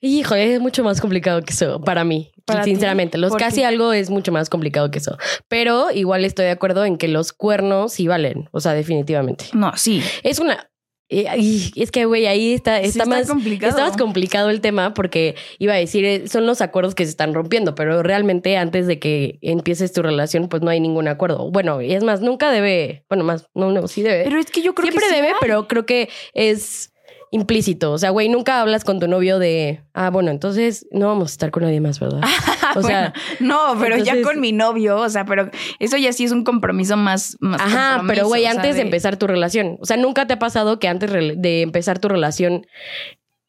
Híjole, 0.00 0.54
es 0.54 0.60
mucho 0.60 0.82
más 0.84 1.00
complicado 1.00 1.42
que 1.42 1.52
eso 1.52 1.80
para 1.80 2.04
mí. 2.04 2.32
¿Para 2.44 2.62
ti? 2.62 2.70
sinceramente, 2.70 3.18
los 3.18 3.30
¿Por 3.32 3.40
casi 3.40 3.56
qué? 3.60 3.66
algo 3.66 3.92
es 3.92 4.08
mucho 4.08 4.30
más 4.30 4.48
complicado 4.48 4.90
que 4.90 4.98
eso. 4.98 5.18
Pero 5.48 5.90
igual 5.90 6.24
estoy 6.24 6.44
de 6.44 6.52
acuerdo 6.52 6.84
en 6.84 6.96
que 6.96 7.08
los 7.08 7.32
cuernos 7.32 7.92
sí 7.94 8.06
valen. 8.06 8.48
O 8.52 8.60
sea, 8.60 8.72
definitivamente. 8.72 9.46
No, 9.52 9.76
sí. 9.76 10.02
Es 10.22 10.38
una. 10.38 10.70
Eh, 11.08 11.70
es 11.76 11.90
que, 11.90 12.04
güey, 12.04 12.26
ahí 12.26 12.52
está, 12.52 12.80
Sí 12.82 12.88
está, 12.88 13.06
más 13.06 13.28
complicado. 13.28 13.70
Está 13.70 13.86
más 13.86 13.96
complicado 13.96 14.50
el 14.50 14.60
tema 14.60 14.94
porque 14.94 15.36
iba 15.58 15.74
a 15.74 15.76
decir, 15.76 16.04
eh, 16.04 16.28
son 16.28 16.46
los 16.46 16.60
acuerdos 16.60 16.94
que 16.94 17.04
se 17.04 17.10
están 17.10 17.32
rompiendo, 17.32 17.74
pero 17.74 18.02
realmente 18.02 18.56
antes 18.56 18.86
de 18.86 18.98
que 18.98 19.38
empieces 19.40 19.92
tu 19.92 20.02
relación, 20.02 20.48
pues 20.48 20.62
no 20.62 20.70
hay 20.70 20.80
ningún 20.80 21.06
acuerdo. 21.08 21.50
Bueno, 21.50 21.80
y 21.80 21.92
es 21.92 22.02
más, 22.02 22.20
nunca 22.20 22.50
debe, 22.50 23.04
bueno, 23.08 23.24
más, 23.24 23.48
no, 23.54 23.70
no, 23.70 23.86
sí 23.86 24.02
debe. 24.02 24.24
Pero 24.24 24.38
es 24.38 24.50
que 24.50 24.62
yo 24.62 24.74
creo 24.74 24.86
Siempre 24.86 25.06
que 25.08 25.14
sí 25.14 25.20
debe, 25.20 25.34
pero 25.40 25.68
creo 25.68 25.86
que 25.86 26.08
es 26.34 26.92
implícito. 27.36 27.92
O 27.92 27.98
sea, 27.98 28.10
güey, 28.10 28.28
nunca 28.28 28.60
hablas 28.60 28.84
con 28.84 28.98
tu 28.98 29.06
novio 29.06 29.38
de, 29.38 29.80
ah, 29.94 30.10
bueno, 30.10 30.30
entonces 30.30 30.86
no 30.90 31.06
vamos 31.06 31.30
a 31.30 31.32
estar 31.32 31.50
con 31.52 31.62
nadie 31.62 31.80
más, 31.80 32.00
¿verdad? 32.00 32.20
O 32.74 32.82
sea, 32.82 33.14
no, 33.40 33.76
pero 33.80 33.96
ya 33.96 34.20
con 34.22 34.38
mi 34.38 34.52
novio, 34.52 34.98
o 34.98 35.08
sea, 35.08 35.24
pero 35.24 35.50
eso 35.78 35.96
ya 35.96 36.12
sí 36.12 36.24
es 36.24 36.32
un 36.32 36.44
compromiso 36.44 36.96
más. 36.96 37.36
más 37.40 37.60
Ajá, 37.60 37.98
compromiso, 37.98 38.06
pero 38.06 38.26
güey, 38.26 38.44
antes 38.44 38.76
de 38.76 38.82
empezar 38.82 39.16
tu 39.16 39.26
relación. 39.26 39.78
O 39.80 39.86
sea, 39.86 39.96
nunca 39.96 40.26
te 40.26 40.34
ha 40.34 40.38
pasado 40.38 40.78
que 40.78 40.88
antes 40.88 41.10
de 41.10 41.62
empezar 41.62 42.00
tu 42.00 42.08
relación, 42.08 42.66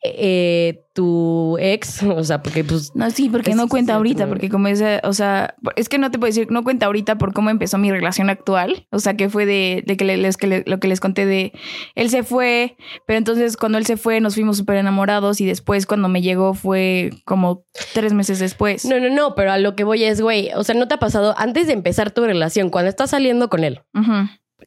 eh, 0.04 0.84
tu 0.94 1.58
ex, 1.60 2.02
o 2.04 2.24
sea, 2.24 2.42
porque 2.42 2.64
pues. 2.64 2.92
No, 2.96 3.10
sí, 3.12 3.30
porque 3.30 3.52
Es- 3.52 3.56
no 3.58 3.68
cuenta 3.68 3.96
ahorita, 3.96 4.28
porque 4.28 4.50
como 4.50 4.68
es, 4.68 4.82
o 5.04 5.14
sea, 5.14 5.56
es 5.76 5.90
que 5.90 5.98
no 5.98 6.12
te 6.12 6.20
puedo 6.20 6.30
decir, 6.30 6.48
no 6.52 6.64
cuenta 6.64 6.86
ahorita 6.86 7.18
por 7.18 7.34
cómo 7.34 7.50
empezó 7.50 7.78
mi 7.78 7.92
relación 7.92 8.30
actual, 8.30 8.88
o 8.92 9.00
sea, 9.00 9.16
que 9.16 9.30
fue 9.30 9.46
de, 9.46 9.84
de 9.86 9.98
que 9.98 10.06
le- 10.06 10.18
les, 10.18 10.38
que 10.38 10.64
lo 10.66 10.80
que 10.80 10.88
les 10.88 11.00
conté 11.00 11.26
de, 11.26 11.52
él 11.96 12.10
se 12.10 12.24
fue, 12.24 12.78
pero 13.06 13.18
entonces 13.18 13.58
cuando 13.58 13.78
él 13.78 13.86
se 13.86 13.98
fue 13.98 14.20
nos 14.22 14.36
fuimos 14.36 14.58
súper 14.58 14.78
enamorados 14.78 15.42
y 15.42 15.46
después 15.46 15.86
cuando 15.86 16.10
me 16.10 16.22
llegó 16.22 16.54
fue 16.54 17.12
como 17.26 17.66
tres 17.94 18.14
meses 18.14 18.40
después. 18.40 18.86
No, 18.86 19.00
no, 19.00 19.10
no, 19.10 19.36
pero 19.36 19.52
a 19.52 19.58
lo 19.58 19.76
que 19.76 19.84
voy 19.84 20.04
es, 20.04 20.22
güey, 20.22 20.50
o 20.56 20.64
sea, 20.64 20.76
¿no 20.76 20.88
te 20.88 20.94
ha 20.96 21.00
pasado 21.00 21.34
antes 21.38 21.68
de 21.68 21.74
empezar 21.74 22.12
tu 22.12 22.24
relación, 22.24 22.70
cuando 22.70 22.90
estás 22.90 23.10
saliendo 23.12 23.50
con 23.50 23.64
él, 23.64 23.82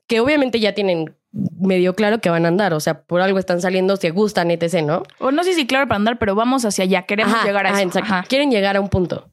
que 0.07 0.21
obviamente 0.21 0.61
ya 0.61 0.75
tienen 0.75 1.15
medio 1.33 1.95
claro 1.95 2.21
que 2.21 2.29
van 2.31 2.45
a 2.45 2.49
andar, 2.49 2.75
o 2.75 2.81
sea, 2.81 3.03
por 3.03 3.21
algo 3.21 3.39
están 3.39 3.61
saliendo, 3.61 3.97
se 3.97 4.11
gustan, 4.11 4.51
etc., 4.51 4.83
¿no? 4.83 5.03
O 5.19 5.31
no 5.31 5.45
sé 5.45 5.55
si 5.55 5.67
claro 5.67 5.87
para 5.87 5.97
andar, 5.97 6.19
pero 6.19 6.35
vamos 6.35 6.65
hacia 6.65 6.85
allá, 6.85 7.03
queremos 7.03 7.35
Ajá, 7.35 7.47
llegar 7.47 7.67
a 7.67 7.71
ajá, 7.71 7.79
eso. 7.81 7.89
exacto. 7.89 8.13
Ajá. 8.13 8.25
Quieren 8.29 8.51
llegar 8.51 8.77
a 8.77 8.81
un 8.81 8.89
punto. 8.89 9.31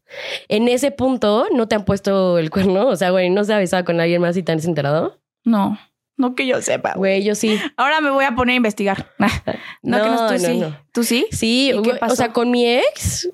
En 0.48 0.68
ese 0.68 0.92
punto 0.92 1.48
no 1.54 1.68
te 1.68 1.76
han 1.76 1.86
puesto 1.86 2.38
el 2.38 2.50
cuerno, 2.52 2.88
o 2.88 2.96
sea, 2.96 3.10
güey, 3.10 3.30
no 3.30 3.44
se 3.44 3.54
ha 3.54 3.58
besado 3.58 3.84
con 3.86 4.00
alguien 4.00 4.22
más 4.22 4.38
y 4.38 4.44
te 4.44 4.52
has 4.52 4.66
enterado. 4.66 5.20
No, 5.44 5.80
no 6.18 6.36
que 6.36 6.46
yo 6.46 6.62
sepa. 6.62 6.94
güey. 6.96 7.24
Yo 7.24 7.34
sí. 7.36 7.60
Ahora 7.78 8.00
me 8.02 8.12
voy 8.12 8.26
a 8.26 8.36
poner 8.36 8.54
a 8.54 8.58
investigar. 8.58 9.08
no, 9.82 9.98
que 10.04 10.10
no, 10.10 10.16
tú 10.18 10.24
No, 10.24 10.32
no, 10.32 10.38
sí. 10.40 10.58
no. 10.60 10.78
¿Tú 10.94 11.04
sí? 11.04 11.28
Sí, 11.32 11.72
¿Y 11.74 11.82
qué 11.82 11.94
pasó? 11.96 12.14
o 12.14 12.16
sea, 12.16 12.34
con 12.34 12.52
mi 12.52 12.66
ex 12.68 13.30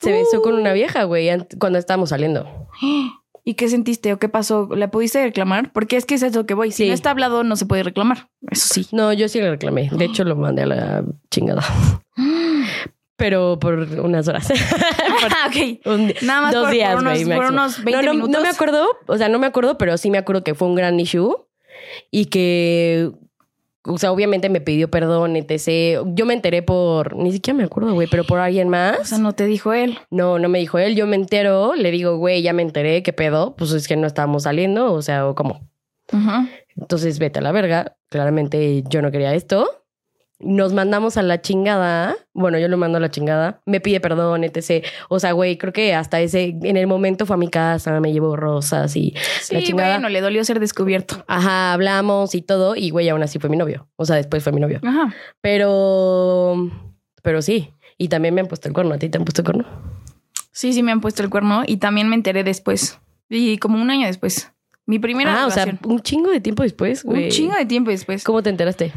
se 0.00 0.12
besó 0.12 0.40
con 0.42 0.54
una 0.54 0.72
vieja, 0.72 1.02
güey, 1.04 1.28
cuando 1.58 1.78
estábamos 1.78 2.10
saliendo. 2.10 2.46
¿Y 3.48 3.54
qué 3.54 3.66
sentiste 3.70 4.12
o 4.12 4.18
qué 4.18 4.28
pasó? 4.28 4.68
¿La 4.76 4.90
pudiste 4.90 5.22
reclamar? 5.22 5.72
Porque 5.72 5.96
es 5.96 6.04
que 6.04 6.16
es 6.16 6.22
eso 6.22 6.44
que 6.44 6.52
voy. 6.52 6.70
Si 6.70 6.82
Sí. 6.82 6.88
no 6.88 6.92
está 6.92 7.12
hablado, 7.12 7.44
no 7.44 7.56
se 7.56 7.64
puede 7.64 7.82
reclamar. 7.82 8.28
Eso 8.50 8.74
sí. 8.74 8.86
No, 8.92 9.10
yo 9.14 9.26
sí 9.26 9.40
le 9.40 9.48
reclamé. 9.48 9.88
De 9.90 10.04
hecho, 10.04 10.22
lo 10.24 10.36
mandé 10.36 10.64
a 10.64 10.66
la 10.66 11.04
chingada. 11.30 11.62
Pero 13.16 13.58
por 13.58 13.74
unas 13.78 14.28
horas. 14.28 14.48
Por 15.20 15.32
Ah, 15.32 15.48
ok. 15.48 15.80
un- 15.86 16.12
Nada 16.22 16.42
más 16.42 16.54
dos 16.54 16.64
por, 16.64 16.72
días, 16.72 16.92
por 16.94 17.02
unos, 17.02 17.18
por 17.24 17.44
unos 17.46 17.84
20 17.84 17.92
no, 17.92 18.02
no, 18.02 18.12
minutos. 18.12 18.30
no 18.32 18.40
me 18.42 18.48
acuerdo, 18.48 18.86
o 19.06 19.16
sea, 19.16 19.28
no 19.30 19.38
me 19.38 19.46
acuerdo, 19.46 19.76
pero 19.78 19.96
sí 19.96 20.10
me 20.10 20.18
acuerdo 20.18 20.44
que 20.44 20.54
fue 20.54 20.68
un 20.68 20.74
gran 20.76 21.00
issue 21.00 21.34
y 22.12 22.26
que, 22.26 23.10
o 23.88 23.98
sea, 23.98 24.12
obviamente 24.12 24.48
me 24.48 24.60
pidió 24.60 24.90
perdón, 24.90 25.36
etc. 25.36 26.04
Yo 26.14 26.26
me 26.26 26.34
enteré 26.34 26.62
por, 26.62 27.16
ni 27.16 27.32
siquiera 27.32 27.56
me 27.56 27.64
acuerdo, 27.64 27.94
güey, 27.94 28.08
pero 28.08 28.24
por 28.24 28.38
alguien 28.38 28.68
más. 28.68 28.98
O 29.00 29.04
sea, 29.04 29.18
no 29.18 29.32
te 29.32 29.46
dijo 29.46 29.72
él. 29.72 29.98
No, 30.10 30.38
no 30.38 30.48
me 30.48 30.58
dijo 30.58 30.78
él, 30.78 30.94
yo 30.94 31.06
me 31.06 31.16
entero, 31.16 31.74
le 31.74 31.90
digo, 31.90 32.16
güey, 32.16 32.42
ya 32.42 32.52
me 32.52 32.62
enteré, 32.62 33.02
¿qué 33.02 33.12
pedo? 33.12 33.56
Pues 33.56 33.72
es 33.72 33.88
que 33.88 33.96
no 33.96 34.06
estábamos 34.06 34.44
saliendo, 34.44 34.92
o 34.92 35.02
sea, 35.02 35.26
o 35.26 35.34
cómo. 35.34 35.68
Entonces 36.76 37.18
vete 37.18 37.40
a 37.40 37.42
la 37.42 37.52
verga, 37.52 37.96
claramente 38.08 38.82
yo 38.88 39.02
no 39.02 39.10
quería 39.10 39.34
esto. 39.34 39.77
Nos 40.40 40.72
mandamos 40.72 41.16
a 41.16 41.22
la 41.22 41.40
chingada. 41.40 42.16
Bueno, 42.32 42.58
yo 42.58 42.68
lo 42.68 42.76
mando 42.76 42.98
a 42.98 43.00
la 43.00 43.10
chingada. 43.10 43.60
Me 43.66 43.80
pide 43.80 44.00
perdón, 44.00 44.44
etc. 44.44 44.86
O 45.08 45.18
sea, 45.18 45.32
güey, 45.32 45.58
creo 45.58 45.72
que 45.72 45.94
hasta 45.94 46.20
ese, 46.20 46.56
en 46.62 46.76
el 46.76 46.86
momento 46.86 47.26
fue 47.26 47.34
a 47.34 47.38
mi 47.38 47.48
casa, 47.48 47.98
me 48.00 48.12
llevó 48.12 48.36
rosas 48.36 48.94
y 48.94 49.14
la 49.50 49.62
chingada. 49.62 49.94
bueno, 49.94 50.08
le 50.08 50.20
dolió 50.20 50.44
ser 50.44 50.60
descubierto. 50.60 51.24
Ajá, 51.26 51.72
hablamos 51.72 52.36
y 52.36 52.42
todo. 52.42 52.76
Y 52.76 52.90
güey, 52.90 53.08
aún 53.08 53.22
así 53.22 53.40
fue 53.40 53.50
mi 53.50 53.56
novio. 53.56 53.88
O 53.96 54.04
sea, 54.04 54.14
después 54.14 54.44
fue 54.44 54.52
mi 54.52 54.60
novio. 54.60 54.80
Ajá. 54.84 55.12
Pero, 55.40 56.70
pero 57.22 57.42
sí. 57.42 57.72
Y 57.96 58.08
también 58.08 58.32
me 58.34 58.40
han 58.40 58.46
puesto 58.46 58.68
el 58.68 58.74
cuerno. 58.74 58.94
¿A 58.94 58.98
ti 58.98 59.08
te 59.08 59.18
han 59.18 59.24
puesto 59.24 59.42
el 59.42 59.46
cuerno? 59.46 59.66
Sí, 60.52 60.72
sí 60.72 60.84
me 60.84 60.92
han 60.92 61.00
puesto 61.00 61.22
el 61.22 61.30
cuerno 61.30 61.64
y 61.66 61.78
también 61.78 62.08
me 62.08 62.14
enteré 62.14 62.44
después. 62.44 63.00
Y 63.28 63.58
como 63.58 63.80
un 63.80 63.90
año 63.90 64.06
después. 64.06 64.52
Mi 64.86 64.98
primera 64.98 65.42
ah, 65.42 65.46
o 65.46 65.50
sea, 65.50 65.78
un 65.84 66.00
chingo 66.00 66.30
de 66.30 66.40
tiempo 66.40 66.62
después, 66.62 67.04
güey. 67.04 67.24
un 67.24 67.30
chingo 67.30 67.54
de 67.56 67.66
tiempo 67.66 67.90
después. 67.90 68.24
¿Cómo 68.24 68.42
te 68.42 68.50
enteraste? 68.50 68.92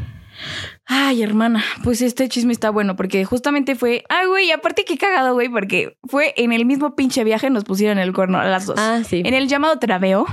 Ay, 0.86 1.22
hermana, 1.22 1.62
pues 1.84 2.02
este 2.02 2.28
chisme 2.28 2.52
está 2.52 2.70
bueno 2.70 2.96
porque 2.96 3.24
justamente 3.24 3.74
fue, 3.74 4.04
ay, 4.08 4.26
güey, 4.26 4.50
aparte 4.50 4.84
qué 4.84 4.98
cagado, 4.98 5.34
güey, 5.34 5.48
porque 5.48 5.96
fue 6.04 6.34
en 6.36 6.52
el 6.52 6.64
mismo 6.64 6.94
pinche 6.96 7.24
viaje 7.24 7.50
nos 7.50 7.64
pusieron 7.64 7.98
el 7.98 8.12
cuerno 8.12 8.38
a 8.38 8.44
las 8.44 8.66
dos. 8.66 8.78
Ah, 8.78 9.02
sí. 9.06 9.22
En 9.24 9.34
el 9.34 9.48
llamado 9.48 9.78
Traveo, 9.78 10.26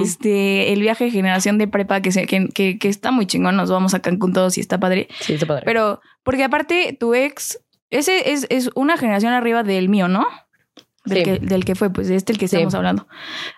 este, 0.00 0.72
el 0.72 0.80
viaje 0.80 1.04
de 1.04 1.10
generación 1.10 1.58
de 1.58 1.68
prepa 1.68 2.00
que, 2.00 2.12
se, 2.12 2.26
que, 2.26 2.48
que, 2.48 2.78
que 2.78 2.88
está 2.88 3.10
muy 3.10 3.26
chingón, 3.26 3.56
nos 3.56 3.70
vamos 3.70 3.94
a 3.94 4.00
Cancún 4.00 4.32
todos 4.32 4.56
y 4.58 4.60
está 4.60 4.78
padre. 4.78 5.08
Sí, 5.20 5.34
está 5.34 5.46
padre. 5.46 5.62
Pero, 5.64 6.00
porque 6.22 6.44
aparte 6.44 6.96
tu 6.98 7.14
ex, 7.14 7.60
ese 7.90 8.32
es, 8.32 8.46
es 8.50 8.70
una 8.74 8.96
generación 8.96 9.32
arriba 9.32 9.62
del 9.62 9.88
mío, 9.88 10.08
¿no? 10.08 10.26
Del, 11.04 11.18
Sí. 11.18 11.24
que, 11.24 11.38
del 11.38 11.64
que 11.66 11.74
fue, 11.74 11.90
pues 11.90 12.08
de 12.08 12.16
este 12.16 12.32
el 12.32 12.38
que 12.38 12.48
Sí. 12.48 12.56
estamos 12.56 12.74
hablando. 12.74 13.06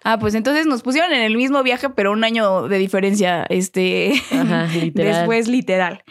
Ah, 0.02 0.18
pues 0.18 0.34
entonces 0.34 0.66
nos 0.66 0.82
pusieron 0.82 1.12
en 1.12 1.22
el 1.22 1.36
mismo 1.36 1.62
viaje, 1.62 1.90
pero 1.90 2.12
un 2.12 2.24
año 2.24 2.66
de 2.68 2.78
diferencia, 2.78 3.46
este, 3.48 4.12
Ajá, 4.32 4.66
literal. 4.74 5.14
después 5.14 5.46
literal. 5.48 6.02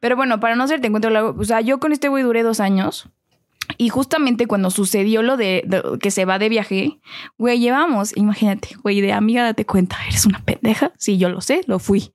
Pero 0.00 0.16
bueno, 0.16 0.40
para 0.40 0.56
no 0.56 0.64
hacerte 0.64 0.88
encuentro 0.88 1.10
largo, 1.10 1.36
o 1.38 1.44
sea, 1.44 1.60
yo 1.60 1.78
con 1.78 1.92
este 1.92 2.08
güey 2.08 2.24
duré 2.24 2.42
dos 2.42 2.58
años. 2.60 3.08
Y 3.78 3.88
justamente 3.88 4.46
cuando 4.48 4.70
sucedió 4.72 5.22
lo 5.22 5.36
de, 5.36 5.62
de 5.64 5.80
que 6.00 6.10
se 6.10 6.24
va 6.24 6.40
de 6.40 6.48
viaje, 6.48 6.98
güey, 7.38 7.60
llevamos, 7.60 8.16
imagínate, 8.16 8.70
güey, 8.82 9.00
de 9.00 9.12
amiga 9.12 9.44
date 9.44 9.64
cuenta, 9.64 9.96
eres 10.08 10.26
una 10.26 10.40
pendeja. 10.44 10.92
Sí, 10.98 11.18
yo 11.18 11.28
lo 11.28 11.40
sé, 11.40 11.60
lo 11.68 11.78
fui. 11.78 12.12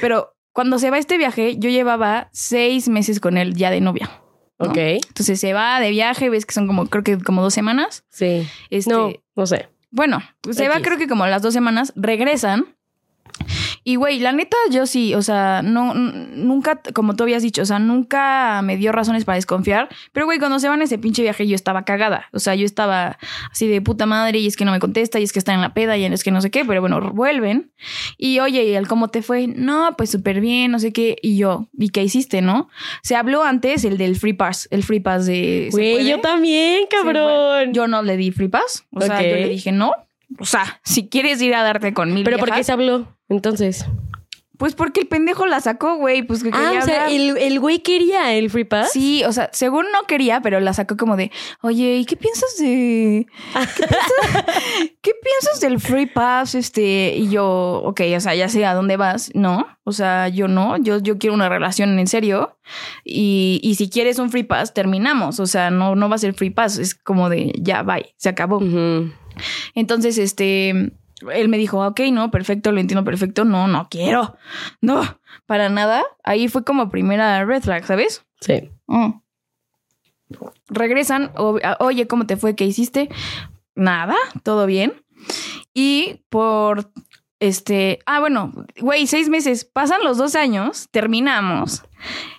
Pero 0.00 0.36
cuando 0.52 0.78
se 0.78 0.90
va 0.90 0.98
este 0.98 1.18
viaje, 1.18 1.56
yo 1.58 1.68
llevaba 1.68 2.28
seis 2.32 2.88
meses 2.88 3.18
con 3.18 3.36
él 3.38 3.54
ya 3.56 3.72
de 3.72 3.80
novia. 3.80 4.08
¿No? 4.58 4.70
Ok. 4.70 4.76
Entonces 4.76 5.40
se 5.40 5.52
va 5.52 5.80
de 5.80 5.90
viaje, 5.90 6.30
ves 6.30 6.46
que 6.46 6.54
son 6.54 6.66
como, 6.66 6.86
creo 6.86 7.04
que 7.04 7.18
como 7.18 7.42
dos 7.42 7.54
semanas. 7.54 8.04
Sí. 8.10 8.46
Este, 8.70 8.90
No, 8.90 9.12
no 9.36 9.46
sé. 9.46 9.68
Bueno, 9.90 10.22
pues 10.40 10.56
se 10.56 10.68
va 10.68 10.80
creo 10.80 10.98
que 10.98 11.06
como 11.06 11.26
las 11.26 11.42
dos 11.42 11.54
semanas, 11.54 11.92
regresan 11.94 12.74
Y 13.86 13.96
güey, 13.96 14.18
la 14.18 14.32
neta, 14.32 14.56
yo 14.70 14.86
sí, 14.86 15.14
o 15.14 15.20
sea, 15.20 15.60
no, 15.62 15.92
nunca, 15.92 16.80
como 16.94 17.14
tú 17.16 17.22
habías 17.22 17.42
dicho, 17.42 17.60
o 17.60 17.66
sea, 17.66 17.78
nunca 17.78 18.62
me 18.62 18.78
dio 18.78 18.92
razones 18.92 19.26
para 19.26 19.36
desconfiar. 19.36 19.90
Pero 20.12 20.24
güey, 20.24 20.38
cuando 20.38 20.58
se 20.58 20.68
van 20.68 20.80
a 20.80 20.84
ese 20.84 20.96
pinche 20.96 21.20
viaje, 21.20 21.46
yo 21.46 21.54
estaba 21.54 21.84
cagada. 21.84 22.28
O 22.32 22.38
sea, 22.38 22.54
yo 22.54 22.64
estaba 22.64 23.18
así 23.52 23.68
de 23.68 23.82
puta 23.82 24.06
madre, 24.06 24.38
y 24.38 24.46
es 24.46 24.56
que 24.56 24.64
no 24.64 24.72
me 24.72 24.80
contesta, 24.80 25.20
y 25.20 25.22
es 25.24 25.32
que 25.32 25.38
está 25.38 25.52
en 25.52 25.60
la 25.60 25.74
peda, 25.74 25.98
y 25.98 26.04
es 26.06 26.24
que 26.24 26.30
no 26.30 26.40
sé 26.40 26.50
qué, 26.50 26.64
pero 26.64 26.80
bueno, 26.80 26.98
vuelven. 27.12 27.72
Y 28.16 28.40
oye, 28.40 28.64
¿y 28.64 28.74
el 28.74 28.88
cómo 28.88 29.08
te 29.08 29.20
fue? 29.20 29.48
No, 29.48 29.94
pues 29.98 30.10
súper 30.10 30.40
bien, 30.40 30.70
no 30.70 30.78
sé 30.78 30.92
qué. 30.92 31.16
Y 31.20 31.36
yo, 31.36 31.68
¿y 31.78 31.90
qué 31.90 32.02
hiciste, 32.02 32.40
no? 32.40 32.70
Se 33.02 33.16
habló 33.16 33.44
antes 33.44 33.84
el 33.84 33.98
del 33.98 34.16
free 34.16 34.32
pass, 34.32 34.66
el 34.70 34.82
free 34.82 35.00
pass 35.00 35.26
de. 35.26 35.68
¿se 35.70 35.76
Güey, 35.76 36.08
yo 36.08 36.20
también, 36.22 36.86
cabrón. 36.88 37.74
Yo 37.74 37.86
no 37.86 38.02
le 38.02 38.16
di 38.16 38.30
free 38.30 38.48
pass. 38.48 38.86
O 38.92 39.02
sea, 39.02 39.20
yo 39.20 39.36
le 39.36 39.48
dije 39.48 39.72
no. 39.72 39.92
O 40.38 40.46
sea, 40.46 40.80
si 40.84 41.08
quieres 41.08 41.40
ir 41.42 41.54
a 41.54 41.62
darte 41.62 41.92
con 41.92 42.12
mil 42.12 42.24
Pero 42.24 42.38
¿por 42.38 42.50
qué 42.50 42.64
se 42.64 42.72
habló 42.72 43.13
entonces? 43.34 43.84
Pues 44.56 44.76
porque 44.76 45.00
el 45.00 45.08
pendejo 45.08 45.46
la 45.46 45.60
sacó, 45.60 45.96
güey. 45.96 46.22
Pues 46.22 46.44
que 46.44 46.50
Ah, 46.52 46.74
o 46.80 46.84
sea, 46.84 47.06
hablar. 47.06 47.10
el, 47.10 47.36
el 47.38 47.58
güey 47.58 47.80
quería 47.80 48.32
el 48.34 48.50
free 48.50 48.62
pass. 48.64 48.92
Sí, 48.92 49.24
o 49.24 49.32
sea, 49.32 49.50
según 49.52 49.86
no 49.92 50.06
quería, 50.06 50.42
pero 50.42 50.60
la 50.60 50.72
sacó 50.72 50.96
como 50.96 51.16
de, 51.16 51.32
oye, 51.60 51.96
¿y 51.96 52.04
qué 52.04 52.16
piensas 52.16 52.56
de. 52.58 53.26
¿Qué 53.52 53.86
piensas, 53.86 54.44
¿qué 55.02 55.12
piensas 55.20 55.60
del 55.60 55.80
free 55.80 56.06
pass? 56.06 56.54
Este, 56.54 57.16
y 57.16 57.30
yo, 57.30 57.82
ok, 57.84 58.00
o 58.16 58.20
sea, 58.20 58.36
ya 58.36 58.48
sé 58.48 58.64
a 58.64 58.74
dónde 58.74 58.96
vas. 58.96 59.32
No, 59.34 59.66
o 59.82 59.90
sea, 59.90 60.28
yo 60.28 60.46
no, 60.46 60.76
yo, 60.76 60.98
yo 61.00 61.18
quiero 61.18 61.34
una 61.34 61.48
relación 61.48 61.98
en 61.98 62.06
serio. 62.06 62.56
Y, 63.04 63.58
y 63.60 63.74
si 63.74 63.90
quieres 63.90 64.20
un 64.20 64.30
free 64.30 64.44
pass, 64.44 64.72
terminamos. 64.72 65.40
O 65.40 65.46
sea, 65.46 65.72
no, 65.72 65.96
no 65.96 66.08
va 66.08 66.14
a 66.14 66.18
ser 66.18 66.32
free 66.32 66.50
pass, 66.50 66.78
es 66.78 66.94
como 66.94 67.28
de, 67.28 67.52
ya, 67.58 67.82
bye, 67.82 68.14
se 68.18 68.28
acabó. 68.28 68.60
Entonces, 69.74 70.16
este, 70.18 70.92
él 71.32 71.48
me 71.48 71.58
dijo, 71.58 71.86
ok, 71.86 72.00
no, 72.12 72.30
perfecto, 72.30 72.72
lo 72.72 72.80
entiendo 72.80 73.04
perfecto. 73.04 73.44
No, 73.44 73.66
no 73.68 73.88
quiero. 73.90 74.36
No, 74.80 75.02
para 75.46 75.68
nada. 75.68 76.02
Ahí 76.24 76.48
fue 76.48 76.64
como 76.64 76.88
primera 76.90 77.44
red 77.44 77.62
flag, 77.62 77.84
¿sabes? 77.84 78.24
Sí. 78.40 78.70
Mm. 78.86 79.12
Regresan, 80.68 81.30
o- 81.36 81.58
a- 81.62 81.76
oye, 81.80 82.06
¿cómo 82.06 82.26
te 82.26 82.36
fue? 82.36 82.56
¿Qué 82.56 82.64
hiciste? 82.64 83.08
Nada, 83.74 84.16
todo 84.42 84.66
bien. 84.66 84.92
Y 85.72 86.22
por 86.28 86.90
este, 87.40 87.98
ah, 88.06 88.20
bueno, 88.20 88.52
güey, 88.80 89.06
seis 89.06 89.28
meses, 89.28 89.64
pasan 89.64 90.02
los 90.04 90.18
dos 90.18 90.34
años, 90.34 90.88
terminamos. 90.90 91.82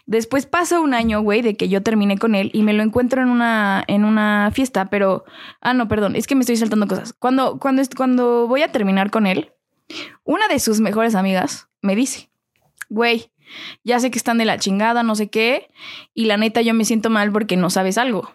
Después 0.05 0.45
pasa 0.45 0.79
un 0.79 0.93
año, 0.93 1.21
güey, 1.21 1.41
de 1.41 1.57
que 1.57 1.69
yo 1.69 1.81
terminé 1.83 2.17
con 2.17 2.35
él 2.35 2.51
y 2.53 2.63
me 2.63 2.73
lo 2.73 2.83
encuentro 2.83 3.21
en 3.21 3.29
una, 3.29 3.83
en 3.87 4.05
una 4.05 4.51
fiesta, 4.53 4.89
pero, 4.89 5.25
ah, 5.61 5.73
no, 5.73 5.87
perdón, 5.87 6.15
es 6.15 6.27
que 6.27 6.35
me 6.35 6.41
estoy 6.41 6.57
saltando 6.57 6.87
cosas. 6.87 7.13
Cuando, 7.13 7.59
cuando, 7.59 7.83
cuando 7.95 8.47
voy 8.47 8.61
a 8.61 8.71
terminar 8.71 9.11
con 9.11 9.27
él, 9.27 9.51
una 10.23 10.47
de 10.47 10.59
sus 10.59 10.79
mejores 10.79 11.15
amigas 11.15 11.67
me 11.81 11.95
dice, 11.95 12.29
güey, 12.89 13.31
ya 13.83 13.99
sé 13.99 14.11
que 14.11 14.17
están 14.17 14.37
de 14.37 14.45
la 14.45 14.57
chingada, 14.57 15.03
no 15.03 15.15
sé 15.15 15.29
qué, 15.29 15.69
y 16.13 16.25
la 16.25 16.37
neta 16.37 16.61
yo 16.61 16.73
me 16.73 16.85
siento 16.85 17.09
mal 17.09 17.31
porque 17.31 17.57
no 17.57 17.69
sabes 17.69 17.97
algo. 17.97 18.31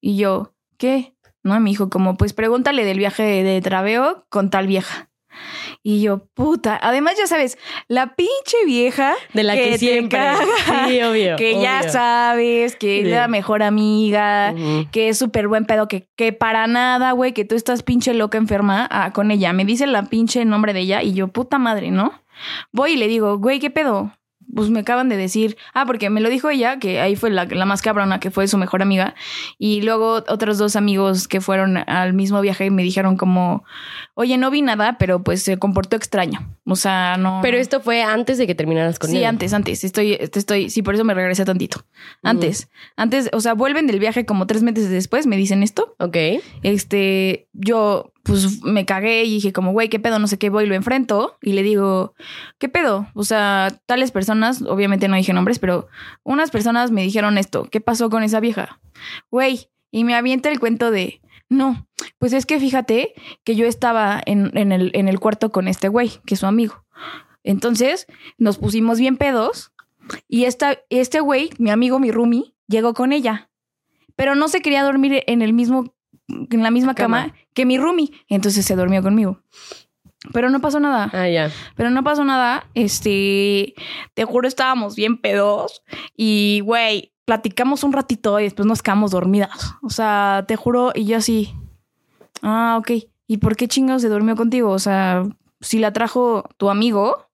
Y 0.00 0.16
yo, 0.16 0.54
¿qué? 0.76 1.14
No, 1.42 1.58
mi 1.60 1.72
hijo, 1.72 1.88
como 1.88 2.16
pues 2.16 2.32
pregúntale 2.32 2.84
del 2.84 2.98
viaje 2.98 3.22
de 3.42 3.60
traveo 3.60 4.26
con 4.28 4.50
tal 4.50 4.66
vieja. 4.66 5.10
Y 5.86 6.00
yo, 6.00 6.24
puta, 6.32 6.80
además 6.82 7.12
ya 7.18 7.26
sabes, 7.26 7.58
la 7.88 8.16
pinche 8.16 8.56
vieja 8.64 9.14
De 9.34 9.42
la 9.42 9.54
que, 9.54 9.76
siempre. 9.76 10.18
caga, 10.18 10.88
Sí, 10.88 11.02
obvio. 11.02 11.36
que 11.38 11.60
ya 11.60 11.86
sabes, 11.90 12.74
que 12.74 13.02
es 13.02 13.06
la 13.08 13.28
mejor 13.28 13.62
amiga, 13.62 14.54
que 14.90 15.10
es 15.10 15.18
súper 15.18 15.46
buen 15.46 15.66
pedo, 15.66 15.86
que, 15.86 16.08
que 16.16 16.32
para 16.32 16.66
nada, 16.66 17.12
güey, 17.12 17.34
que 17.34 17.44
tú 17.44 17.54
estás 17.54 17.82
pinche 17.82 18.14
loca 18.14 18.38
enferma 18.38 18.88
ah, 18.90 19.12
con 19.12 19.30
ella. 19.30 19.52
Me 19.52 19.66
dice 19.66 19.86
la 19.86 20.04
pinche 20.04 20.46
nombre 20.46 20.72
de 20.72 20.80
ella 20.80 21.02
y 21.02 21.12
yo, 21.12 21.28
puta 21.28 21.58
madre, 21.58 21.90
¿no? 21.90 22.14
Voy 22.72 22.92
y 22.92 22.96
le 22.96 23.06
digo, 23.06 23.36
güey, 23.36 23.60
¿qué 23.60 23.68
pedo? 23.68 24.10
Pues 24.54 24.70
me 24.70 24.80
acaban 24.80 25.08
de 25.08 25.16
decir, 25.16 25.56
ah, 25.72 25.84
porque 25.86 26.10
me 26.10 26.20
lo 26.20 26.28
dijo 26.28 26.50
ella, 26.50 26.78
que 26.78 27.00
ahí 27.00 27.16
fue 27.16 27.30
la, 27.30 27.44
la 27.44 27.66
más 27.66 27.82
cabrona, 27.82 28.20
que 28.20 28.30
fue 28.30 28.48
su 28.48 28.58
mejor 28.58 28.82
amiga. 28.82 29.14
Y 29.58 29.82
luego 29.82 30.24
otros 30.28 30.58
dos 30.58 30.76
amigos 30.76 31.28
que 31.28 31.40
fueron 31.40 31.76
al 31.76 32.12
mismo 32.14 32.40
viaje 32.40 32.70
me 32.70 32.82
dijeron 32.82 33.16
como, 33.16 33.64
oye, 34.14 34.38
no 34.38 34.50
vi 34.50 34.62
nada, 34.62 34.96
pero 34.98 35.22
pues 35.22 35.42
se 35.42 35.58
comportó 35.58 35.96
extraño. 35.96 36.56
O 36.66 36.76
sea, 36.76 37.16
no... 37.16 37.40
Pero 37.42 37.56
esto 37.58 37.80
fue 37.80 38.02
antes 38.02 38.38
de 38.38 38.46
que 38.46 38.54
terminaras 38.54 38.98
con 38.98 39.10
sí, 39.10 39.18
él. 39.18 39.24
antes, 39.24 39.52
antes. 39.52 39.84
Estoy, 39.84 40.14
estoy, 40.20 40.70
sí, 40.70 40.82
por 40.82 40.94
eso 40.94 41.04
me 41.04 41.14
regresé 41.14 41.44
tantito. 41.44 41.84
Antes, 42.22 42.68
antes, 42.96 43.28
o 43.32 43.40
sea, 43.40 43.54
vuelven 43.54 43.86
del 43.86 43.98
viaje 43.98 44.24
como 44.24 44.46
tres 44.46 44.62
meses 44.62 44.88
después, 44.90 45.26
me 45.26 45.36
dicen 45.36 45.62
esto. 45.62 45.94
Ok. 45.98 46.16
Este, 46.62 47.48
yo, 47.52 48.13
pues 48.24 48.62
me 48.62 48.86
cagué 48.86 49.24
y 49.24 49.34
dije, 49.34 49.52
como, 49.52 49.72
güey, 49.72 49.88
¿qué 49.88 50.00
pedo? 50.00 50.18
No 50.18 50.26
sé 50.26 50.38
qué, 50.38 50.50
voy, 50.50 50.64
y 50.64 50.66
lo 50.66 50.74
enfrento 50.74 51.38
y 51.42 51.52
le 51.52 51.62
digo, 51.62 52.14
¿qué 52.58 52.68
pedo? 52.68 53.06
O 53.14 53.22
sea, 53.22 53.78
tales 53.86 54.10
personas, 54.10 54.62
obviamente 54.62 55.08
no 55.08 55.16
dije 55.16 55.32
nombres, 55.32 55.58
pero 55.58 55.88
unas 56.22 56.50
personas 56.50 56.90
me 56.90 57.02
dijeron 57.02 57.38
esto. 57.38 57.68
¿Qué 57.70 57.80
pasó 57.80 58.10
con 58.10 58.22
esa 58.22 58.40
vieja? 58.40 58.80
Güey, 59.30 59.68
y 59.90 60.04
me 60.04 60.14
avienta 60.14 60.50
el 60.50 60.58
cuento 60.58 60.90
de, 60.90 61.20
no, 61.48 61.86
pues 62.18 62.32
es 62.32 62.46
que 62.46 62.58
fíjate 62.58 63.14
que 63.44 63.54
yo 63.54 63.66
estaba 63.66 64.20
en, 64.24 64.56
en 64.56 64.72
el, 64.72 64.90
en 64.94 65.08
el 65.08 65.20
cuarto 65.20 65.52
con 65.52 65.68
este 65.68 65.88
güey, 65.88 66.12
que 66.26 66.34
es 66.34 66.40
su 66.40 66.46
amigo. 66.46 66.84
Entonces 67.42 68.06
nos 68.38 68.58
pusimos 68.58 68.98
bien 68.98 69.16
pedos 69.16 69.72
y 70.28 70.44
esta, 70.44 70.78
este 70.88 71.20
güey, 71.20 71.50
mi 71.58 71.70
amigo, 71.70 71.98
mi 71.98 72.10
roomie, 72.10 72.54
llegó 72.66 72.94
con 72.94 73.12
ella. 73.12 73.50
Pero 74.16 74.34
no 74.34 74.48
se 74.48 74.60
quería 74.60 74.82
dormir 74.82 75.24
en 75.26 75.42
el 75.42 75.52
mismo, 75.52 75.93
en 76.28 76.62
la 76.62 76.70
misma 76.70 76.94
cama, 76.94 77.22
Cama. 77.28 77.34
que 77.54 77.66
mi 77.66 77.78
roomie. 77.78 78.10
Entonces 78.28 78.64
se 78.64 78.76
durmió 78.76 79.02
conmigo. 79.02 79.40
Pero 80.32 80.48
no 80.48 80.60
pasó 80.60 80.80
nada. 80.80 81.10
Ah, 81.12 81.28
ya. 81.28 81.50
Pero 81.76 81.90
no 81.90 82.02
pasó 82.02 82.24
nada. 82.24 82.66
Este, 82.74 83.74
te 84.14 84.24
juro, 84.24 84.48
estábamos 84.48 84.96
bien 84.96 85.18
pedos. 85.18 85.82
Y, 86.16 86.60
güey, 86.64 87.12
platicamos 87.26 87.84
un 87.84 87.92
ratito 87.92 88.40
y 88.40 88.44
después 88.44 88.66
nos 88.66 88.82
quedamos 88.82 89.10
dormidas. 89.10 89.74
O 89.82 89.90
sea, 89.90 90.44
te 90.48 90.56
juro, 90.56 90.92
y 90.94 91.04
yo 91.04 91.18
así. 91.18 91.54
Ah, 92.42 92.76
ok. 92.78 92.90
¿Y 93.26 93.36
por 93.38 93.56
qué 93.56 93.68
chingados 93.68 94.02
se 94.02 94.08
durmió 94.08 94.34
contigo? 94.36 94.70
O 94.70 94.78
sea, 94.78 95.24
si 95.60 95.78
la 95.78 95.92
trajo 95.92 96.44
tu 96.56 96.70
amigo, 96.70 97.26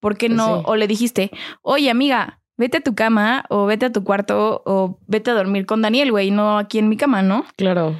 ¿por 0.00 0.16
qué 0.16 0.28
Pues 0.28 0.36
no? 0.38 0.58
sí. 0.58 0.62
O 0.66 0.76
le 0.76 0.86
dijiste, 0.86 1.30
oye, 1.62 1.90
amiga, 1.90 2.37
vete 2.58 2.78
a 2.78 2.80
tu 2.82 2.94
cama 2.94 3.44
o 3.48 3.64
vete 3.64 3.86
a 3.86 3.92
tu 3.92 4.04
cuarto 4.04 4.62
o 4.66 4.98
vete 5.06 5.30
a 5.30 5.34
dormir 5.34 5.64
con 5.64 5.80
Daniel, 5.80 6.10
güey, 6.10 6.30
no 6.30 6.58
aquí 6.58 6.78
en 6.78 6.88
mi 6.90 6.96
cama, 6.98 7.22
¿no? 7.22 7.46
Claro. 7.56 7.96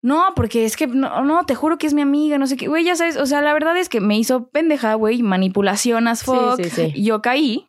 No, 0.00 0.26
porque 0.36 0.64
es 0.64 0.76
que 0.76 0.86
no, 0.86 1.24
no, 1.24 1.44
te 1.44 1.56
juro 1.56 1.76
que 1.78 1.88
es 1.88 1.94
mi 1.94 2.02
amiga, 2.02 2.38
no 2.38 2.46
sé 2.46 2.56
qué. 2.56 2.68
Güey, 2.68 2.84
ya 2.84 2.94
sabes, 2.94 3.16
o 3.16 3.26
sea, 3.26 3.42
la 3.42 3.52
verdad 3.52 3.76
es 3.76 3.88
que 3.88 4.00
me 4.00 4.16
hizo 4.16 4.48
pendeja, 4.48 4.94
güey, 4.94 5.22
manipulación 5.22 6.06
as 6.06 6.20
Sí, 6.20 6.26
fuck. 6.26 6.56
sí, 6.62 6.70
sí. 6.70 6.92
Y 6.94 7.04
yo 7.04 7.20
caí. 7.20 7.68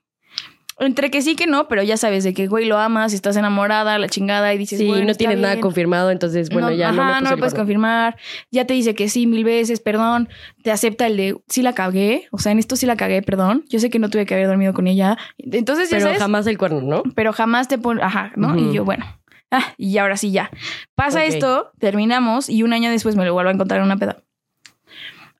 Entre 0.80 1.12
que 1.12 1.22
sí 1.22 1.36
que 1.36 1.46
no, 1.46 1.68
pero 1.68 1.84
ya 1.84 1.98
sabes 1.98 2.24
de 2.24 2.34
que, 2.34 2.48
güey, 2.48 2.66
lo 2.66 2.78
amas, 2.78 3.14
estás 3.14 3.36
enamorada, 3.36 3.98
la 4.00 4.08
chingada, 4.08 4.54
y 4.54 4.58
dices, 4.58 4.80
Sí, 4.80 4.88
bueno, 4.88 5.06
no 5.06 5.14
tienes 5.16 5.38
nada 5.38 5.60
confirmado, 5.60 6.10
entonces, 6.10 6.50
bueno, 6.50 6.70
No, 6.70 6.76
ya 6.76 6.92
no 6.92 7.02
ajá, 7.02 7.12
me 7.12 7.14
puse 7.16 7.24
no 7.24 7.32
lo 7.32 7.38
puedes 7.38 7.54
confirmar. 7.54 8.18
Ya 8.52 8.66
te 8.66 8.74
dice 8.74 8.96
que 8.96 9.10
sí 9.10 9.28
mil 9.28 9.44
veces, 9.44 9.80
perdón. 9.82 10.30
Te 10.64 10.72
acepta 10.72 11.08
el 11.08 11.18
de 11.18 11.36
sí 11.48 11.62
la 11.62 11.74
cagué. 11.74 12.28
O 12.32 12.38
sea, 12.38 12.52
en 12.52 12.60
esto 12.60 12.76
sí 12.76 12.86
la 12.86 12.96
cagué, 12.96 13.22
perdón. 13.22 13.66
Yo 13.70 13.80
sé 13.80 13.90
que 13.90 14.00
no 14.00 14.10
tuve 14.10 14.26
que 14.26 14.36
haber 14.36 14.48
dormido 14.48 14.74
con 14.74 14.88
ella. 14.88 15.18
Entonces, 15.38 15.90
ya 15.90 15.98
Pero 15.98 16.08
sabes, 16.08 16.20
jamás 16.20 16.48
el 16.48 16.58
cuerno, 16.58 16.82
¿no? 16.82 17.04
pero 17.14 17.34
jamás 17.34 17.68
te 17.68 17.78
pone, 17.78 18.02
ajá, 18.02 18.32
¿no? 18.36 18.58
Y 18.58 18.74
yo, 18.74 18.86
bueno, 18.86 19.06
ah, 19.52 19.74
y 19.78 19.98
ahora 19.98 20.16
sí 20.18 20.32
ya. 20.32 20.50
Pasa 20.96 21.26
esto, 21.26 21.72
terminamos 21.80 22.50
y 22.50 22.64
un 22.64 22.74
año 22.74 22.90
después 22.90 23.16
me 23.16 23.26
lo 23.26 23.34
vuelvo 23.34 23.50
a 23.50 23.54
encontrar 23.54 23.80
en 23.80 23.86
una 23.86 23.98
peda. 23.98 24.24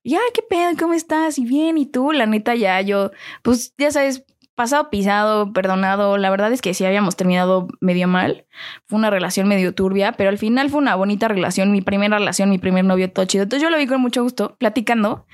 Ya, 0.04 0.20
¿qué 0.34 0.42
pedo? 0.42 0.72
¿Cómo 0.80 0.94
estás? 0.94 1.38
Y 1.38 1.46
bien, 1.46 1.78
¿y 1.78 1.86
tú? 1.86 2.12
La 2.14 2.26
neta 2.26 2.56
ya 2.56 2.80
yo, 2.82 3.12
pues 3.44 3.74
ya 3.78 3.92
sabes, 3.92 4.24
pasado 4.60 4.90
pisado, 4.90 5.54
perdonado. 5.54 6.18
La 6.18 6.30
verdad 6.30 6.52
es 6.52 6.62
que 6.62 6.74
sí 6.74 6.84
habíamos 6.84 7.16
terminado 7.16 7.70
medio 7.80 8.10
mal. 8.10 8.46
Fue 8.88 9.00
una 9.00 9.10
relación 9.10 9.48
medio 9.48 9.74
turbia, 9.74 10.12
pero 10.12 10.30
al 10.30 10.38
final 10.38 10.70
fue 10.70 10.82
una 10.82 10.96
bonita 10.96 11.30
relación, 11.30 11.72
mi 11.72 11.80
primera 11.80 12.18
relación, 12.18 12.50
mi 12.50 12.58
primer 12.58 12.84
novio, 12.84 13.10
todo 13.10 13.24
chido. 13.24 13.44
Entonces 13.44 13.64
yo 13.64 13.70
lo 13.70 13.78
vi 13.78 13.88
con 13.88 14.02
mucho 14.02 14.22
gusto, 14.22 14.58
platicando. 14.60 15.26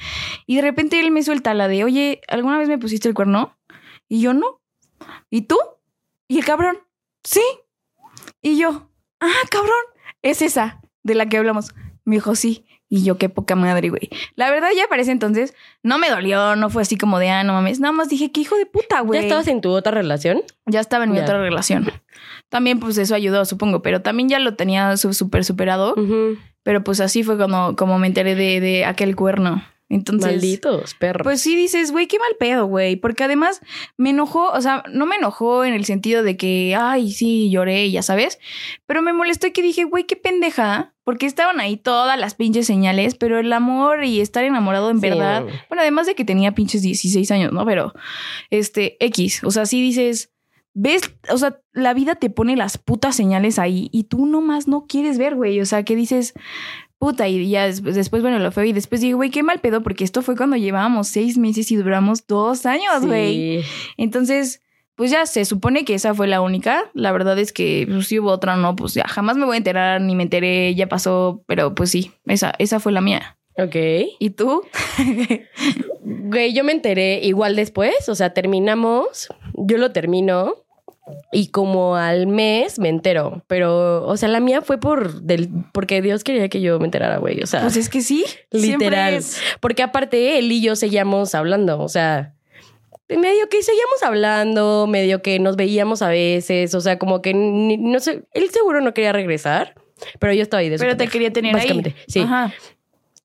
Y 0.46 0.58
de 0.58 0.62
repente 0.62 1.00
él 1.00 1.10
me 1.10 1.24
suelta 1.24 1.56
la 1.56 1.68
de, 1.68 1.84
oye, 1.84 2.22
¿alguna 2.28 2.60
vez 2.60 2.70
me 2.70 2.78
pusiste 2.78 3.08
el 3.08 3.16
cuerno? 3.16 3.58
Y 4.08 4.22
yo 4.22 4.36
no. 4.36 4.62
¿Y 5.32 5.42
tú? 5.42 5.58
Y 6.28 6.38
el 6.38 6.46
cabrón, 6.46 6.78
sí. 7.24 7.42
Y 8.44 8.60
yo, 8.60 8.92
ah, 9.22 9.48
cabrón, 9.50 9.72
es 10.22 10.44
esa 10.44 10.82
de 11.02 11.16
la 11.16 11.26
que 11.26 11.38
hablamos. 11.38 11.74
Me 12.04 12.18
dijo, 12.18 12.36
sí. 12.36 12.68
Y 12.96 13.04
yo, 13.04 13.18
qué 13.18 13.28
poca 13.28 13.56
madre, 13.56 13.90
güey. 13.90 14.10
La 14.36 14.50
verdad, 14.50 14.70
ya 14.74 14.88
para 14.88 15.02
ese 15.02 15.12
entonces, 15.12 15.54
no 15.84 15.98
me 15.98 16.10
dolió, 16.10 16.56
no 16.56 16.70
fue 16.70 16.82
así 16.82 16.98
como 16.98 17.20
de, 17.20 17.30
ah, 17.30 17.44
no 17.44 17.52
mames. 17.52 17.82
Nada 17.82 17.92
más 17.92 18.08
dije, 18.08 18.32
qué 18.32 18.40
hijo 18.40 18.56
de 18.56 18.66
puta, 18.66 19.02
güey. 19.02 19.20
¿Ya 19.20 19.26
estabas 19.26 19.48
en 19.50 19.60
tu 19.60 19.72
otra 19.72 19.92
relación? 19.92 20.44
Ya 20.66 20.80
estaba 20.80 21.04
en 21.04 21.12
mi 21.12 21.18
Ya. 21.18 21.24
otra 21.24 21.38
relación. 21.40 21.92
También, 22.48 22.80
pues 22.80 22.98
eso 22.98 23.14
ayudó, 23.14 23.44
supongo, 23.44 23.82
pero 23.82 24.02
también 24.02 24.30
ya 24.30 24.40
lo 24.40 24.56
tenía 24.56 24.96
súper 24.96 25.44
superado. 25.44 25.94
Pero 26.64 26.84
pues 26.86 27.02
así 27.02 27.22
fue 27.24 27.38
como, 27.38 27.76
como 27.76 28.00
me 28.00 28.08
enteré 28.08 28.34
de, 28.34 28.62
de 28.62 28.86
aquel 28.86 29.18
cuerno. 29.18 29.62
Entonces, 29.88 30.32
Malditos 30.32 30.95
perros. 30.95 31.24
pues 31.24 31.41
sí 31.41 31.56
dices, 31.56 31.91
güey, 31.91 32.08
qué 32.08 32.17
mal 32.17 32.36
pedo, 32.39 32.65
güey. 32.65 32.95
Porque 32.95 33.24
además 33.24 33.62
me 33.98 34.10
enojó, 34.10 34.52
o 34.52 34.60
sea, 34.62 34.84
no 34.91 35.06
me 35.06 35.15
enojó 35.17 35.63
en 35.63 35.74
el 35.76 35.86
sentido 35.86 36.24
de 36.24 36.38
que, 36.38 36.76
ay, 36.80 37.12
sí, 37.12 37.52
lloré, 37.52 37.91
ya 37.91 38.02
sabes. 38.02 38.39
Pero 38.88 39.02
me 39.04 39.13
molestó 39.13 39.48
que 39.54 39.62
dije, 39.62 39.84
güey, 39.84 40.06
qué 40.06 40.15
pendeja. 40.15 40.93
Porque 41.04 41.28
estaban 41.28 41.60
ahí 41.60 41.78
todas 41.78 42.19
las 42.19 42.34
pinches 42.34 42.65
señales, 42.65 43.13
pero 43.13 43.38
el 43.39 43.54
amor 43.54 44.04
y 44.06 44.21
estar 44.21 44.43
enamorado 44.43 44.89
en 44.89 45.00
Sí. 45.00 45.08
verdad. 45.08 45.43
Bueno, 45.69 45.82
además 45.84 46.08
de 46.08 46.15
que 46.15 46.26
tenía 46.26 46.54
pinches 46.56 46.82
16 46.82 47.30
años, 47.30 47.54
¿no? 47.54 47.63
Pero, 47.63 47.93
este, 48.50 48.98
X. 49.06 49.43
O 49.43 49.52
sea, 49.52 49.67
sí 49.67 49.84
dices, 49.84 50.32
ves, 50.74 51.02
o 51.30 51.38
sea, 51.38 51.60
la 51.74 51.93
vida 51.93 52.15
te 52.15 52.32
pone 52.32 52.56
las 52.56 52.80
putas 52.80 53.15
señales 53.15 53.60
ahí 53.60 53.88
y 53.91 54.06
tú 54.06 54.26
nomás 54.26 54.67
no 54.67 54.88
quieres 54.88 55.19
ver, 55.19 55.36
güey. 55.36 55.62
O 55.62 55.65
sea, 55.65 55.84
que 55.84 55.95
dices, 55.95 56.34
puta, 57.06 57.28
y 57.28 57.48
ya 57.48 57.68
después, 57.68 57.94
después 57.94 58.24
bueno, 58.24 58.39
lo 58.39 58.52
fue 58.52 58.68
y 58.68 58.74
después 58.74 59.00
digo, 59.00 59.18
güey, 59.18 59.30
qué 59.30 59.44
mal 59.44 59.60
pedo, 59.60 59.84
porque 59.84 60.04
esto 60.04 60.24
fue 60.24 60.36
cuando 60.36 60.56
llevábamos 60.56 61.08
seis 61.08 61.38
meses 61.38 61.72
y 61.72 61.76
duramos 61.76 62.26
dos 62.26 62.65
años, 62.65 63.06
güey. 63.06 63.62
Sí. 63.62 63.70
Entonces, 63.98 64.63
pues 64.96 65.12
ya 65.12 65.28
se 65.28 65.46
supone 65.46 65.86
que 65.86 65.94
esa 65.94 66.15
fue 66.15 66.26
la 66.26 66.41
única. 66.41 66.89
La 66.96 67.12
verdad 67.12 67.38
es 67.38 67.54
que 67.54 67.86
pues, 67.88 68.08
si 68.08 68.18
hubo 68.20 68.32
otra, 68.32 68.56
no, 68.56 68.76
pues 68.76 68.96
ya 68.96 69.08
jamás 69.08 69.38
me 69.38 69.46
voy 69.46 69.54
a 69.54 69.58
enterar, 69.58 70.02
ni 70.02 70.15
me 70.15 70.24
enteré, 70.24 70.74
ya 70.74 70.89
pasó, 70.89 71.44
pero 71.46 71.76
pues 71.76 71.91
sí, 71.91 72.12
esa, 72.26 72.56
esa 72.58 72.80
fue 72.80 72.91
la 72.91 73.02
mía. 73.02 73.38
Ok. 73.60 73.76
¿Y 74.18 74.32
tú? 74.32 74.63
Güey, 76.02 76.54
yo 76.54 76.63
me 76.63 76.72
enteré 76.72 77.20
igual 77.22 77.56
después, 77.56 78.10
o 78.10 78.15
sea, 78.15 78.34
terminamos, 78.34 79.28
yo 79.54 79.78
lo 79.78 79.91
termino 79.91 80.64
y 81.32 81.48
como 81.50 81.96
al 81.96 82.26
mes 82.28 82.80
me 82.80 82.89
entero, 82.89 83.44
pero, 83.48 84.06
o 84.08 84.18
sea, 84.18 84.28
la 84.30 84.39
mía 84.39 84.62
fue 84.62 84.80
por 84.80 85.22
del, 85.22 85.50
porque 85.72 86.02
Dios 86.02 86.24
quería 86.24 86.50
que 86.50 86.62
yo 86.62 86.80
me 86.80 86.86
enterara, 86.86 87.18
güey, 87.18 87.41
o 87.44 87.48
sea, 87.48 87.62
Pues 87.62 87.78
es 87.78 87.89
que 87.89 88.02
sí. 88.02 88.26
literal. 88.52 89.13
es- 89.13 89.39
Porque 89.60 89.84
aparte 89.84 90.38
él 90.39 90.52
y 90.52 90.62
yo 90.62 90.76
seguíamos 90.76 91.36
hablando, 91.36 91.80
o 91.80 91.89
sea, 91.89 92.34
medio 93.08 93.48
que 93.50 93.62
seguíamos 93.62 94.02
hablando, 94.04 94.88
medio 94.88 95.22
que 95.22 95.38
nos 95.39 95.56
veíamos 95.58 96.02
a 96.02 96.10
veces, 96.10 96.74
o 96.74 96.82
sea, 96.82 96.98
como 96.98 97.22
que 97.22 97.34
ni- 97.36 97.78
no 97.78 98.00
sé, 98.00 98.24
él 98.34 98.50
seguro 98.50 98.82
no 98.82 98.94
quería 98.96 99.12
regresar, 99.12 99.76
pero 100.20 100.34
yo 100.34 100.41
estaba 100.41 100.62
ahí 100.62 100.70
de 100.70 100.78
Pero 100.80 100.98
te 100.98 101.08
quería 101.08 101.32
tener 101.32 101.54
básicamente, 101.54 101.91
ahí. 101.96 102.04
Sí. 102.08 102.20
Ajá. 102.22 102.52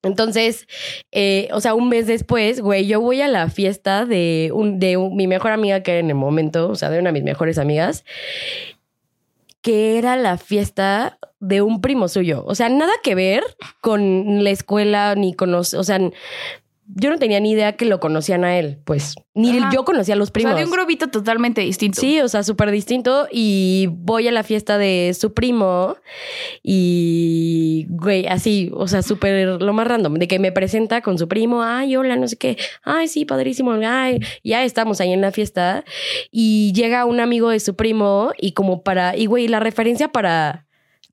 Entonces, 0.03 0.67
eh, 1.11 1.47
o 1.53 1.61
sea, 1.61 1.75
un 1.75 1.89
mes 1.89 2.07
después, 2.07 2.61
güey, 2.61 2.87
yo 2.87 2.99
voy 3.01 3.21
a 3.21 3.27
la 3.27 3.49
fiesta 3.49 4.05
de, 4.05 4.51
un, 4.53 4.79
de 4.79 4.97
mi 4.97 5.27
mejor 5.27 5.51
amiga 5.51 5.83
que 5.83 5.91
era 5.91 5.99
en 5.99 6.09
el 6.09 6.15
momento, 6.15 6.69
o 6.69 6.75
sea, 6.75 6.89
de 6.89 6.99
una 6.99 7.09
de 7.09 7.13
mis 7.13 7.23
mejores 7.23 7.57
amigas, 7.57 8.03
que 9.61 9.99
era 9.99 10.15
la 10.15 10.37
fiesta 10.37 11.19
de 11.39 11.61
un 11.61 11.81
primo 11.81 12.07
suyo. 12.07 12.43
O 12.47 12.55
sea, 12.55 12.69
nada 12.69 12.93
que 13.03 13.13
ver 13.13 13.43
con 13.79 14.43
la 14.43 14.49
escuela 14.49 15.13
ni 15.15 15.35
con 15.35 15.51
los, 15.51 15.73
o 15.75 15.83
sea, 15.83 15.99
yo 16.95 17.09
no 17.09 17.17
tenía 17.17 17.39
ni 17.39 17.51
idea 17.51 17.73
que 17.77 17.85
lo 17.85 17.99
conocían 17.99 18.43
a 18.43 18.57
él, 18.57 18.79
pues, 18.85 19.15
ni 19.33 19.57
Ajá. 19.57 19.69
yo 19.73 19.85
conocía 19.85 20.15
a 20.15 20.17
los 20.17 20.29
O 20.29 20.33
primos. 20.33 20.51
sea, 20.51 20.59
de 20.59 20.65
un 20.65 20.71
grupito 20.71 21.07
totalmente 21.07 21.61
distinto. 21.61 22.01
Sí, 22.01 22.19
o 22.19 22.27
sea, 22.27 22.43
súper 22.43 22.71
distinto. 22.71 23.27
Y 23.31 23.87
voy 23.91 24.27
a 24.27 24.31
la 24.31 24.43
fiesta 24.43 24.77
de 24.77 25.15
su 25.17 25.33
primo 25.33 25.95
y, 26.63 27.85
güey, 27.89 28.27
así, 28.27 28.71
o 28.73 28.87
sea, 28.87 29.01
súper 29.01 29.61
lo 29.61 29.73
más 29.73 29.87
random, 29.87 30.15
de 30.15 30.27
que 30.27 30.39
me 30.39 30.51
presenta 30.51 31.01
con 31.01 31.17
su 31.17 31.27
primo, 31.27 31.63
ay, 31.63 31.95
hola, 31.95 32.15
no 32.15 32.27
sé 32.27 32.37
qué, 32.37 32.57
ay, 32.83 33.07
sí, 33.07 33.25
padrísimo, 33.25 33.71
ay, 33.85 34.19
ya 34.43 34.63
estamos 34.63 35.01
ahí 35.01 35.11
en 35.13 35.21
la 35.21 35.31
fiesta 35.31 35.83
y 36.31 36.71
llega 36.73 37.05
un 37.05 37.19
amigo 37.19 37.49
de 37.49 37.59
su 37.59 37.75
primo 37.75 38.31
y 38.39 38.51
como 38.53 38.83
para, 38.83 39.15
y 39.15 39.25
güey, 39.25 39.47
la 39.47 39.59
referencia 39.59 40.09
para 40.09 40.65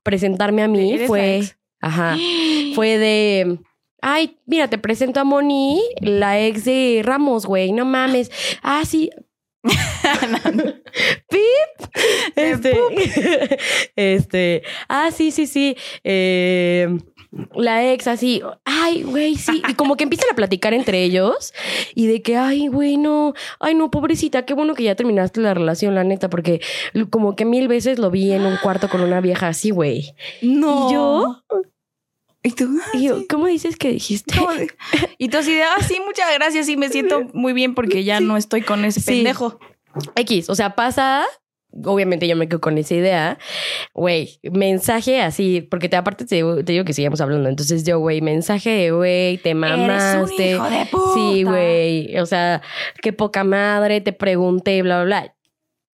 presentarme 0.02 0.62
a 0.62 0.68
mí 0.68 0.98
fue, 1.06 1.42
ajá, 1.80 2.16
fue 2.74 2.98
de... 2.98 3.58
Ay, 4.00 4.36
mira, 4.46 4.68
te 4.68 4.78
presento 4.78 5.20
a 5.20 5.24
Moni, 5.24 5.82
la 6.00 6.40
ex 6.40 6.64
de 6.64 7.02
Ramos, 7.04 7.46
güey, 7.46 7.72
no 7.72 7.84
mames. 7.84 8.30
Ah, 8.62 8.84
sí, 8.84 9.10
¡Pip! 11.28 11.90
Este, 12.36 12.78
este, 13.96 14.62
ah, 14.88 15.10
sí, 15.12 15.30
sí, 15.30 15.46
sí. 15.46 15.76
eh, 16.04 16.88
la 17.54 17.92
ex 17.92 18.06
así, 18.06 18.40
ay, 18.64 19.02
güey, 19.02 19.34
sí. 19.36 19.62
Y 19.68 19.74
como 19.74 19.96
que 19.96 20.04
empiezan 20.04 20.30
a 20.32 20.36
platicar 20.36 20.72
entre 20.72 21.02
ellos 21.02 21.52
y 21.94 22.06
de 22.06 22.22
que, 22.22 22.36
ay, 22.36 22.68
güey, 22.68 22.96
no, 22.96 23.34
ay, 23.60 23.74
no, 23.74 23.90
pobrecita, 23.90 24.46
qué 24.46 24.54
bueno 24.54 24.74
que 24.74 24.84
ya 24.84 24.94
terminaste 24.94 25.40
la 25.40 25.52
relación, 25.54 25.94
la 25.94 26.04
neta, 26.04 26.30
porque 26.30 26.60
como 27.10 27.36
que 27.36 27.44
mil 27.44 27.68
veces 27.68 27.98
lo 27.98 28.10
vi 28.10 28.32
en 28.32 28.46
un 28.46 28.56
cuarto 28.56 28.88
con 28.88 29.02
una 29.02 29.20
vieja 29.20 29.48
así, 29.48 29.70
güey. 29.70 30.14
No. 30.40 30.88
¿Y 30.88 30.92
yo? 30.94 31.42
¿Y 32.48 32.52
tú? 32.52 32.80
Y 32.94 33.04
yo, 33.04 33.26
¿cómo 33.28 33.46
dices 33.46 33.76
que 33.76 33.90
dijiste? 33.90 34.34
¿Cómo 34.38 34.52
de- 34.54 34.68
Y 35.18 35.28
tú 35.28 35.38
así 35.38 35.52
de, 35.54 35.62
ah, 35.62 35.76
sí, 35.86 35.98
muchas 36.04 36.26
gracias, 36.34 36.64
sí, 36.66 36.76
me 36.78 36.88
siento 36.88 37.24
muy 37.34 37.52
bien 37.52 37.74
porque 37.74 38.04
ya 38.04 38.20
no 38.20 38.36
estoy 38.38 38.62
con 38.62 38.84
ese 38.86 39.00
pendejo. 39.02 39.58
X, 40.16 40.48
o 40.48 40.54
sea, 40.54 40.74
pasa. 40.74 41.24
Obviamente 41.84 42.26
yo 42.26 42.34
me 42.34 42.48
quedo 42.48 42.60
con 42.62 42.78
esa 42.78 42.94
idea. 42.94 43.38
Güey, 43.92 44.40
mensaje 44.42 45.20
así, 45.20 45.60
porque 45.60 45.90
te, 45.90 45.96
aparte 45.96 46.24
te, 46.24 46.36
digo- 46.36 46.64
te 46.64 46.72
digo 46.72 46.84
que 46.86 46.94
sigamos 46.94 47.20
hablando. 47.20 47.48
Entonces 47.50 47.84
yo, 47.84 47.98
güey, 47.98 48.22
mensaje 48.22 48.70
de, 48.70 48.90
güey, 48.92 49.36
te 49.38 49.54
mamaste. 49.54 50.52
Eres 50.52 50.56
un 50.58 50.64
hijo 50.64 50.70
de 50.70 50.86
puta. 50.86 51.14
Sí, 51.14 51.42
güey. 51.42 52.16
O 52.18 52.24
sea, 52.26 52.62
qué 53.02 53.12
poca 53.12 53.44
madre, 53.44 54.00
te 54.00 54.14
pregunté, 54.14 54.80
bla, 54.82 55.04
bla, 55.04 55.20
bla. 55.22 55.34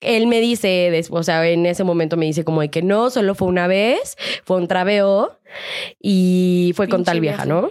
Él 0.00 0.26
me 0.26 0.40
dice, 0.40 0.68
des- 0.90 1.08
o 1.10 1.22
sea, 1.22 1.48
en 1.48 1.64
ese 1.66 1.84
momento 1.84 2.16
me 2.16 2.26
dice 2.26 2.44
como 2.44 2.60
de 2.60 2.70
que 2.70 2.82
no, 2.82 3.10
solo 3.10 3.34
fue 3.34 3.48
una 3.48 3.66
vez, 3.66 4.16
fue 4.44 4.56
un 4.58 4.68
traveo 4.68 5.38
y 6.00 6.72
fue 6.76 6.88
con 6.88 7.04
tal 7.04 7.20
vieja. 7.20 7.44
¿no? 7.46 7.70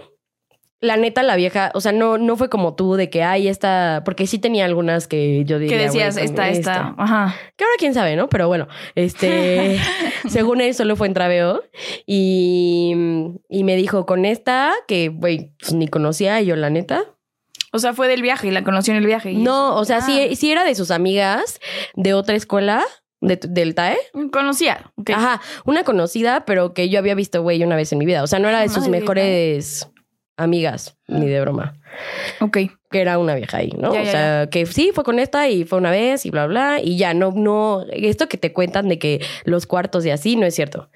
La 0.80 0.98
neta, 0.98 1.22
la 1.22 1.36
vieja, 1.36 1.70
o 1.74 1.80
sea, 1.80 1.92
no, 1.92 2.18
no 2.18 2.36
fue 2.36 2.50
como 2.50 2.74
tú 2.74 2.96
de 2.96 3.08
que, 3.08 3.22
ay, 3.22 3.48
esta, 3.48 4.02
porque 4.04 4.26
sí 4.26 4.38
tenía 4.38 4.66
algunas 4.66 5.06
que 5.08 5.42
yo 5.46 5.58
diría. 5.58 5.78
Que 5.78 5.82
decías, 5.84 6.16
esta, 6.18 6.50
esta. 6.50 6.94
Ajá. 6.98 7.34
que 7.56 7.64
ahora 7.64 7.74
quién 7.78 7.94
sabe, 7.94 8.16
¿no? 8.16 8.28
Pero 8.28 8.48
bueno, 8.48 8.68
este, 8.94 9.78
según 10.28 10.60
él 10.60 10.74
solo 10.74 10.94
fue 10.96 11.06
en 11.06 11.14
traveo 11.14 11.62
y, 12.06 12.94
y 13.48 13.64
me 13.64 13.76
dijo 13.76 14.04
con 14.04 14.24
esta 14.26 14.72
que, 14.86 15.08
güey, 15.08 15.52
pues, 15.58 15.72
ni 15.72 15.88
conocía 15.88 16.40
y 16.42 16.46
yo 16.46 16.56
la 16.56 16.68
neta. 16.68 17.04
O 17.74 17.78
sea, 17.80 17.92
fue 17.92 18.06
del 18.06 18.22
viaje 18.22 18.46
y 18.46 18.50
la 18.52 18.62
conoció 18.62 18.92
en 18.92 18.98
el 18.98 19.06
viaje. 19.06 19.32
y- 19.32 19.36
No, 19.36 19.74
o 19.76 19.84
sea, 19.84 19.96
Ah. 19.98 20.00
sí, 20.02 20.36
sí 20.36 20.52
era 20.52 20.62
de 20.64 20.74
sus 20.76 20.90
amigas 20.92 21.58
de 21.94 22.14
otra 22.14 22.36
escuela, 22.36 22.84
de, 23.20 23.36
del 23.48 23.74
TAE. 23.74 23.98
Conocía. 24.32 24.92
Ajá, 25.12 25.40
una 25.64 25.82
conocida, 25.82 26.44
pero 26.44 26.72
que 26.72 26.88
yo 26.88 26.98
había 27.00 27.14
visto, 27.16 27.42
güey, 27.42 27.62
una 27.64 27.74
vez 27.74 27.90
en 27.92 27.98
mi 27.98 28.06
vida. 28.06 28.22
O 28.22 28.26
sea, 28.28 28.38
no 28.38 28.48
era 28.48 28.60
de 28.60 28.68
sus 28.68 28.86
Madre, 28.86 29.00
mejores 29.00 29.88
amigas, 30.36 30.96
ni 31.06 31.26
de 31.26 31.40
broma. 31.40 31.74
Ok. 32.40 32.58
que 32.90 33.00
era 33.00 33.18
una 33.18 33.34
vieja 33.34 33.58
ahí, 33.58 33.72
¿no? 33.78 33.92
Ya, 33.92 34.00
o 34.00 34.04
ya, 34.04 34.10
sea, 34.10 34.46
que 34.50 34.66
sí, 34.66 34.90
fue 34.94 35.04
con 35.04 35.18
esta 35.18 35.48
y 35.48 35.64
fue 35.64 35.78
una 35.78 35.90
vez 35.90 36.26
y 36.26 36.30
bla, 36.30 36.46
bla, 36.46 36.80
y 36.82 36.96
ya, 36.96 37.12
no, 37.12 37.32
no, 37.32 37.84
esto 37.90 38.28
que 38.28 38.36
te 38.36 38.52
cuentan 38.52 38.88
de 38.88 38.98
que 38.98 39.20
los 39.44 39.66
cuartos 39.66 40.06
y 40.06 40.10
así, 40.10 40.36
no 40.36 40.46
es 40.46 40.54
cierto. 40.54 40.90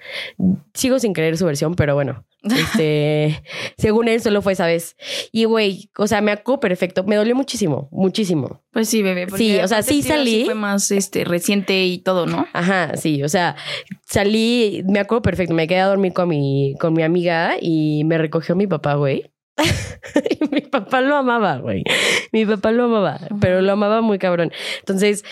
Sigo 0.73 0.99
sin 0.99 1.13
creer 1.13 1.37
su 1.37 1.45
versión, 1.45 1.75
pero 1.75 1.95
bueno, 1.95 2.25
este, 2.43 3.43
según 3.77 4.07
él 4.07 4.21
solo 4.21 4.41
fue 4.41 4.53
esa 4.53 4.65
vez. 4.65 4.95
Y 5.31 5.43
güey, 5.43 5.89
o 5.97 6.07
sea, 6.07 6.21
me 6.21 6.31
acuerdo 6.31 6.59
perfecto, 6.61 7.03
me 7.03 7.15
dolió 7.15 7.35
muchísimo, 7.35 7.89
muchísimo. 7.91 8.63
Pues 8.71 8.89
sí, 8.89 9.03
bebé. 9.03 9.27
Sí, 9.35 9.57
o 9.59 9.67
sea, 9.67 9.83
sí 9.83 10.01
salí. 10.01 10.45
Fue 10.45 10.55
más 10.55 10.91
este, 10.91 11.23
reciente 11.25 11.85
y 11.85 11.99
todo, 11.99 12.25
¿no? 12.25 12.47
Ajá, 12.53 12.95
sí, 12.95 13.23
o 13.23 13.29
sea, 13.29 13.55
salí, 14.05 14.83
me 14.87 14.99
acuerdo 14.99 15.21
perfecto, 15.21 15.53
me 15.53 15.67
quedé 15.67 15.81
a 15.81 15.87
dormir 15.87 16.13
con 16.13 16.29
mi, 16.29 16.75
con 16.79 16.93
mi 16.93 17.03
amiga 17.03 17.55
y 17.59 18.03
me 18.05 18.17
recogió 18.17 18.55
mi 18.55 18.67
papá, 18.67 18.95
güey. 18.95 19.31
Y 20.29 20.47
mi 20.49 20.61
papá 20.61 21.01
lo 21.01 21.15
amaba, 21.15 21.57
güey. 21.57 21.83
Mi 22.31 22.45
papá 22.45 22.71
lo 22.71 22.85
amaba, 22.85 23.19
pero 23.39 23.61
lo 23.61 23.71
amaba 23.71 24.01
muy 24.01 24.17
cabrón. 24.17 24.51
Entonces, 24.79 25.23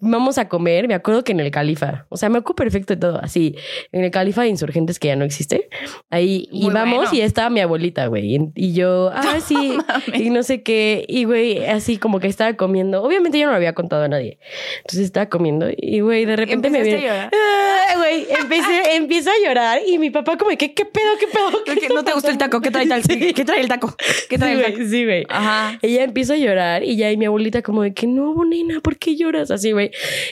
vamos 0.00 0.38
a 0.38 0.48
comer, 0.48 0.88
me 0.88 0.94
acuerdo 0.94 1.24
que 1.24 1.32
en 1.32 1.40
el 1.40 1.50
Califa, 1.50 2.06
o 2.08 2.16
sea, 2.16 2.28
me 2.28 2.38
acuerdo 2.38 2.56
perfecto 2.56 2.94
de 2.94 3.00
todo, 3.00 3.20
así, 3.22 3.54
en 3.92 4.04
el 4.04 4.10
Califa 4.10 4.42
de 4.42 4.48
Insurgentes 4.48 4.98
que 4.98 5.08
ya 5.08 5.16
no 5.16 5.24
existe. 5.24 5.68
Ahí 6.10 6.48
Muy 6.52 6.66
íbamos 6.70 6.96
bueno. 6.96 7.10
y 7.12 7.20
estaba 7.20 7.50
mi 7.50 7.60
abuelita, 7.60 8.06
güey. 8.06 8.50
Y- 8.54 8.72
yo, 8.76 9.10
ah, 9.14 9.38
sí, 9.40 9.78
y 10.14 10.30
no 10.30 10.42
sé 10.42 10.62
qué, 10.62 11.04
y 11.08 11.24
güey, 11.24 11.64
así 11.64 11.96
como 11.96 12.20
que 12.20 12.26
estaba 12.26 12.54
comiendo. 12.54 13.02
Obviamente 13.02 13.38
yo 13.38 13.46
no 13.46 13.52
lo 13.52 13.56
había 13.56 13.74
contado 13.74 14.04
a 14.04 14.08
nadie. 14.08 14.38
Entonces 14.78 15.06
estaba 15.06 15.26
comiendo 15.26 15.68
y 15.74 16.00
güey, 16.00 16.24
de 16.26 16.36
repente 16.36 16.68
me 16.68 16.82
viene. 16.82 17.08
Ah, 17.08 17.30
Güey, 17.96 18.26
empecé, 18.38 18.96
empiezo 18.96 19.30
a 19.30 19.46
llorar 19.46 19.80
y 19.86 19.98
mi 19.98 20.10
papá 20.10 20.36
como, 20.36 20.50
¿qué, 20.56 20.74
qué 20.74 20.84
pedo, 20.84 21.06
qué 21.18 21.26
pedo? 21.28 21.64
¿Qué 21.64 21.88
no 21.94 22.04
te 22.04 22.12
gustó 22.12 22.28
el 22.30 22.38
taco. 22.38 22.60
¿Qué 22.60 22.70
trae, 22.70 22.86
tal? 22.86 23.02
Sí. 23.02 23.32
¿Qué 23.32 23.44
trae 23.44 23.60
el 23.60 23.68
taco? 23.68 23.75
¿Qué 24.28 24.38
trae 24.38 24.56
Sí, 24.56 24.62
el 24.62 24.72
güey, 24.72 24.88
sí, 24.88 25.04
güey. 25.04 25.26
Ajá. 25.28 25.78
Ella 25.82 26.04
empieza 26.04 26.34
a 26.34 26.36
llorar 26.36 26.82
y 26.84 26.96
ya 26.96 27.10
y 27.10 27.16
mi 27.16 27.26
abuelita 27.26 27.62
como 27.62 27.82
de 27.82 27.94
que 27.94 28.06
no, 28.06 28.34
nena, 28.44 28.80
¿por 28.80 28.96
qué 28.98 29.16
lloras 29.16 29.50
así, 29.50 29.72
güey? 29.72 29.90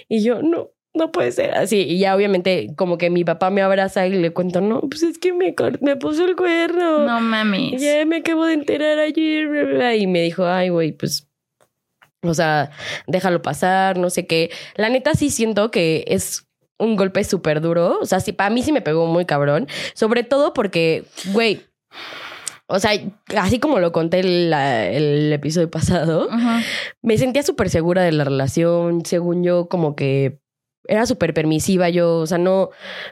Y 0.09 0.23
yo, 0.23 0.43
no, 0.43 0.71
no 0.95 1.11
puede 1.11 1.33
ser 1.33 1.55
así. 1.55 1.81
Y 1.81 1.99
ya 1.99 2.15
obviamente 2.15 2.69
como 2.77 2.97
que 2.99 3.11
mi 3.11 3.25
papá 3.25 3.51
me 3.51 3.63
abraza 3.63 4.07
y 4.07 4.13
le 4.13 4.33
cuento, 4.33 4.61
no, 4.61 4.81
pues 4.81 5.03
es 5.03 5.19
que 5.19 5.33
me, 5.33 5.55
me 5.81 5.97
puso 5.97 6.25
el 6.25 6.37
cuerno. 6.37 7.01
No 7.01 7.21
mames. 7.21 7.83
Ya 7.83 8.05
me 8.07 8.17
acabo 8.19 8.47
de 8.47 8.55
enterar 8.55 8.99
ayer. 8.99 9.49
bla, 9.49 9.65
bla. 9.65 9.97
Y 9.97 10.07
me 10.07 10.23
dijo, 10.23 10.47
ay, 10.47 10.69
güey, 10.69 10.93
pues. 10.93 11.29
O 12.23 12.33
sea, 12.33 12.71
déjalo 13.07 13.43
pasar, 13.43 13.99
no 13.99 14.09
sé 14.09 14.27
qué. 14.27 14.51
La 14.77 14.89
neta 14.89 15.13
sí 15.13 15.29
siento 15.29 15.71
que 15.71 16.05
es 16.09 16.47
un 16.79 16.97
golpe 16.97 17.23
súper 17.25 17.61
duro. 17.61 17.99
O 18.01 18.07
sea, 18.07 18.21
sí, 18.21 18.33
para 18.33 18.49
mí 18.51 18.63
sí 18.63 18.73
me 18.73 18.81
pegó 18.81 19.07
muy 19.07 19.27
cabrón. 19.27 19.69
Sobre 19.95 20.23
todo 20.23 20.55
porque, 20.55 21.05
güey, 21.33 21.61
o 22.67 22.79
sea, 22.79 22.93
así 23.39 23.59
como 23.59 23.79
lo 23.79 23.93
conté 23.93 24.21
el, 24.21 25.33
episodio 25.33 25.71
pasado, 25.71 26.29
me 27.03 27.19
sentía 27.19 27.43
súper 27.43 27.71
segura 27.71 28.03
de 28.03 28.13
la 28.13 28.25
relación, 28.25 29.05
según 29.05 29.43
yo, 29.45 29.69
como 29.69 29.95
que 29.97 30.39
era 30.87 31.07
súper 31.07 31.33
permisiva 31.35 31.89
yo, 31.89 32.17
o 32.19 32.27
sea, 32.27 32.39
no, 32.39 32.71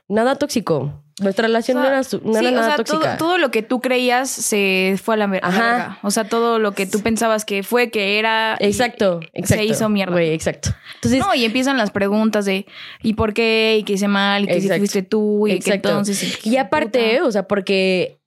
nada 0.08 0.36
tóxico. 0.36 0.98
Nuestra 1.20 1.46
relación 1.46 1.76
O 1.76 1.80
sea, 1.82 1.90
no 1.90 1.94
era, 1.96 2.04
su- 2.04 2.20
no 2.24 2.32
Sí, 2.38 2.46
era 2.46 2.48
o 2.48 2.54
nada 2.54 2.66
sea, 2.76 2.84
todo, 2.84 2.96
tóxica. 2.98 3.16
todo 3.18 3.38
lo 3.38 3.50
que 3.50 3.62
tú 3.62 3.80
creías 3.80 4.30
se 4.30 4.98
fue 5.02 5.14
a 5.14 5.18
la, 5.18 5.26
ver- 5.26 5.44
a 5.44 5.48
la 5.50 5.54
Ajá. 5.54 5.72
verga. 5.76 5.98
O 6.02 6.10
sea, 6.10 6.24
todo 6.24 6.58
lo 6.58 6.72
que 6.72 6.86
tú 6.86 7.00
pensabas 7.00 7.44
que 7.44 7.62
fue, 7.62 7.90
que 7.90 8.18
era. 8.18 8.56
y- 8.60 8.64
Exacto, 8.64 9.20
exacto. 9.34 9.62
Se 9.62 9.64
hizo 9.70 9.88
mierda. 9.90 10.12
Güey, 10.14 10.32
exacto. 10.32 10.70
Entonces, 10.96 11.20
no, 11.20 11.34
y 11.34 11.44
empiezan 11.44 11.76
las 11.76 11.90
preguntas 11.90 12.46
de 12.46 12.66
¿y 13.02 13.12
por 13.14 13.34
qué? 13.34 13.76
¿Y 13.78 13.84
qué 13.84 13.92
hice 13.92 14.08
mal? 14.08 14.44
¿Y 14.44 14.46
que 14.48 14.60
si 14.62 14.68
fuiste 14.70 15.02
tú? 15.02 15.46
¿Y 15.46 15.58
que 15.60 15.74
Exacto. 15.74 16.02
Y 16.44 16.56
aparte, 16.56 17.16
puta. 17.18 17.28
o 17.28 17.30
sea, 17.32 17.46
porque. 17.46 18.18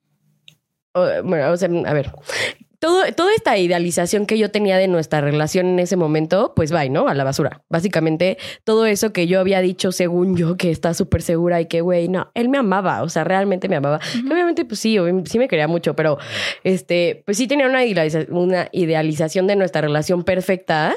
Bueno, 1.24 1.50
o 1.52 1.56
sea, 1.56 1.68
a 1.86 1.92
ver. 1.92 2.10
Todo, 2.78 3.10
toda 3.16 3.32
esta 3.34 3.56
idealización 3.56 4.26
que 4.26 4.36
yo 4.36 4.50
tenía 4.50 4.76
de 4.76 4.86
nuestra 4.86 5.22
relación 5.22 5.66
en 5.66 5.78
ese 5.78 5.96
momento, 5.96 6.52
pues 6.54 6.74
va, 6.74 6.84
¿no? 6.90 7.08
A 7.08 7.14
la 7.14 7.24
basura. 7.24 7.62
Básicamente, 7.70 8.36
todo 8.64 8.84
eso 8.84 9.14
que 9.14 9.26
yo 9.26 9.40
había 9.40 9.62
dicho, 9.62 9.92
según 9.92 10.36
yo, 10.36 10.58
que 10.58 10.70
está 10.70 10.92
súper 10.92 11.22
segura 11.22 11.58
y 11.58 11.66
que, 11.66 11.80
güey, 11.80 12.08
no, 12.08 12.30
él 12.34 12.50
me 12.50 12.58
amaba, 12.58 13.02
o 13.02 13.08
sea, 13.08 13.24
realmente 13.24 13.70
me 13.70 13.76
amaba. 13.76 13.98
Obviamente, 14.30 14.66
pues 14.66 14.78
sí, 14.78 14.98
sí 15.24 15.38
me 15.38 15.48
quería 15.48 15.68
mucho, 15.68 15.96
pero 15.96 16.18
este, 16.64 17.22
pues 17.24 17.38
sí 17.38 17.48
tenía 17.48 17.66
una, 17.66 17.82
idealiza- 17.86 18.26
una 18.28 18.68
idealización 18.72 19.46
de 19.46 19.56
nuestra 19.56 19.80
relación 19.80 20.22
perfecta 20.22 20.94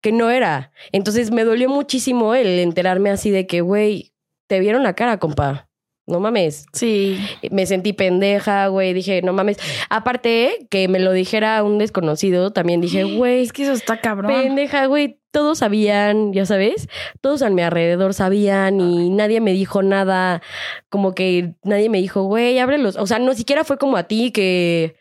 que 0.00 0.12
no 0.12 0.30
era. 0.30 0.72
Entonces 0.92 1.30
me 1.30 1.44
dolió 1.44 1.68
muchísimo 1.68 2.34
el 2.34 2.58
enterarme 2.58 3.10
así 3.10 3.30
de 3.30 3.46
que, 3.46 3.60
güey, 3.60 4.14
te 4.46 4.60
vieron 4.60 4.82
la 4.82 4.94
cara, 4.94 5.18
compa. 5.18 5.67
No 6.08 6.20
mames. 6.20 6.66
Sí. 6.72 7.18
Me 7.50 7.66
sentí 7.66 7.92
pendeja, 7.92 8.66
güey. 8.68 8.94
Dije, 8.94 9.20
no 9.22 9.32
mames. 9.32 9.58
Aparte, 9.90 10.66
que 10.70 10.88
me 10.88 10.98
lo 10.98 11.12
dijera 11.12 11.62
un 11.62 11.78
desconocido, 11.78 12.50
también 12.52 12.80
dije, 12.80 13.04
güey, 13.16 13.42
Es 13.42 13.52
que 13.52 13.62
eso 13.64 13.72
está 13.72 14.00
cabrón. 14.00 14.32
pendeja, 14.32 14.86
güey. 14.86 15.20
Todos 15.30 15.58
sabían, 15.58 16.32
ya 16.32 16.46
sabes. 16.46 16.88
Todos 17.20 17.42
a 17.42 17.50
mi 17.50 17.60
alrededor 17.60 18.14
sabían 18.14 18.80
y 18.80 19.10
nadie 19.10 19.40
me 19.42 19.52
dijo 19.52 19.82
nada. 19.82 20.40
Como 20.88 21.14
que 21.14 21.54
nadie 21.62 21.90
me 21.90 21.98
dijo, 21.98 22.22
güey, 22.22 22.58
ábrelos. 22.58 22.96
O 22.96 23.06
sea, 23.06 23.18
no 23.18 23.34
siquiera 23.34 23.62
fue 23.64 23.76
como 23.78 23.96
a 23.98 24.04
ti 24.04 24.32
que. 24.32 24.96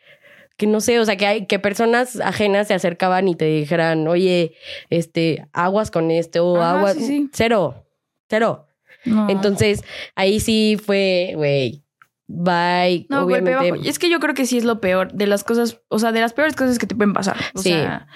Que 0.58 0.65
no 0.67 0.82
sé, 0.82 1.00
o 1.00 1.06
sea, 1.06 1.15
que 1.17 1.26
hay 1.28 1.46
que 1.46 1.60
personas 1.60 2.20
ajenas 2.20 2.67
se 2.67 2.74
acercaban 2.74 3.28
y 3.28 3.36
te 3.36 3.46
dijeran, 3.46 4.08
oye, 4.08 4.54
este, 4.89 5.46
aguas 5.54 5.91
con 5.91 6.10
esto, 6.10 6.58
Ajá, 6.58 6.80
aguas. 6.80 6.93
sí, 6.96 7.06
sí. 7.06 7.30
Cero, 7.32 7.86
cero. 8.28 8.66
No. 9.08 9.30
Entonces, 9.30 9.84
ahí 10.15 10.39
sí 10.39 10.78
fue, 10.84 11.34
güey, 11.36 11.84
bye. 12.28 13.06
No, 13.10 13.24
golpe 13.24 13.39
obviamente. 13.41 13.72
bajo. 13.72 13.84
Y 13.84 13.88
es 13.88 14.00
que 14.00 14.10
yo 14.10 14.20
creo 14.20 14.34
que 14.36 14.46
sí 14.46 14.58
es 14.58 14.65
lo 14.65 14.82
peor 14.82 15.13
de 15.13 15.28
las 15.28 15.43
cosas, 15.43 15.80
o 15.88 15.98
sea, 16.00 16.12
de 16.12 16.20
las 16.22 16.34
peores 16.34 16.56
cosas 16.56 16.78
que 16.78 16.86
te 16.88 16.96
pueden 16.96 17.13
pasar. 17.13 17.38
O 17.56 17.60
Sí. 17.62 17.70
sea, 17.70 18.08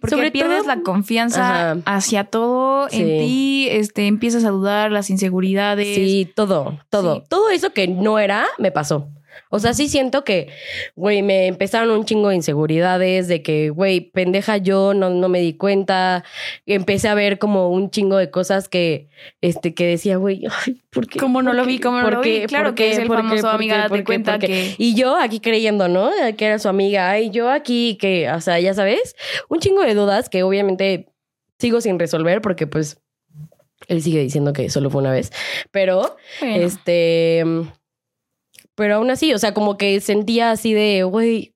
porque 0.00 0.16
Sobre 0.16 0.30
pierdes 0.30 0.60
todo- 0.64 0.68
la 0.74 0.80
confianza 0.82 1.72
Ajá. 1.72 1.80
hacia 1.84 2.24
todo 2.24 2.88
Sí. 2.88 3.02
en 3.02 3.18
ti, 3.20 3.68
este, 3.70 4.06
empiezas 4.06 4.44
a 4.44 4.50
dudar, 4.50 4.90
las 4.90 5.10
inseguridades. 5.10 5.94
Sí, 5.94 6.30
todo, 6.34 6.78
todo. 6.90 7.16
Sí. 7.16 7.22
Todo 7.28 7.50
eso 7.50 7.70
que 7.74 7.88
no 7.88 8.18
era, 8.18 8.46
me 8.58 8.72
pasó. 8.72 9.08
O 9.50 9.58
sea, 9.58 9.72
sí 9.74 9.88
siento 9.88 10.24
que, 10.24 10.48
güey, 10.94 11.22
me 11.22 11.46
empezaron 11.46 11.90
un 11.90 12.04
chingo 12.04 12.28
de 12.28 12.36
inseguridades, 12.36 13.28
de 13.28 13.42
que, 13.42 13.70
güey, 13.70 14.00
pendeja 14.00 14.56
yo, 14.58 14.92
no, 14.94 15.10
no 15.10 15.28
me 15.28 15.40
di 15.40 15.54
cuenta. 15.54 16.24
Empecé 16.66 17.08
a 17.08 17.14
ver 17.14 17.38
como 17.38 17.70
un 17.70 17.90
chingo 17.90 18.16
de 18.18 18.30
cosas 18.30 18.68
que, 18.68 19.08
este, 19.40 19.74
que 19.74 19.86
decía, 19.86 20.16
güey, 20.18 20.44
ay, 20.66 20.82
¿por 20.90 21.06
qué? 21.06 21.18
¿Cómo 21.18 21.40
no 21.42 21.50
¿Por 21.50 21.56
lo 21.56 21.64
vi? 21.64 21.78
¿Cómo 21.78 21.98
no 21.98 22.04
¿Por 22.04 22.12
lo 22.14 22.20
vi? 22.20 22.44
Claro 22.46 22.70
¿Por 22.70 22.74
que 22.74 22.90
es 22.90 22.98
el 22.98 23.08
famoso 23.08 23.42
¿Por 23.42 23.50
amiga, 23.54 23.88
qué? 23.90 24.04
cuenta 24.04 24.38
que- 24.38 24.74
Y 24.78 24.94
yo 24.94 25.16
aquí 25.16 25.40
creyendo, 25.40 25.88
¿no? 25.88 26.10
Que 26.36 26.44
era 26.46 26.58
su 26.58 26.68
amiga. 26.68 27.10
Ay, 27.10 27.30
yo 27.30 27.50
aquí 27.50 27.96
que, 28.00 28.30
o 28.30 28.40
sea, 28.40 28.60
ya 28.60 28.74
sabes, 28.74 29.16
un 29.48 29.60
chingo 29.60 29.82
de 29.82 29.94
dudas 29.94 30.28
que 30.28 30.42
obviamente 30.42 31.08
sigo 31.58 31.80
sin 31.80 31.98
resolver 31.98 32.40
porque 32.40 32.66
pues 32.66 33.00
él 33.86 34.02
sigue 34.02 34.20
diciendo 34.20 34.52
que 34.52 34.68
solo 34.70 34.90
fue 34.90 35.00
una 35.00 35.12
vez. 35.12 35.32
Pero, 35.70 36.16
Bueno, 36.40 36.56
este, 36.56 37.44
pero 38.78 38.94
aún 38.94 39.10
así, 39.10 39.34
o 39.34 39.38
sea, 39.38 39.52
como 39.54 39.76
que 39.76 40.00
sentía 40.00 40.52
así 40.52 40.72
de, 40.72 41.02
güey, 41.02 41.52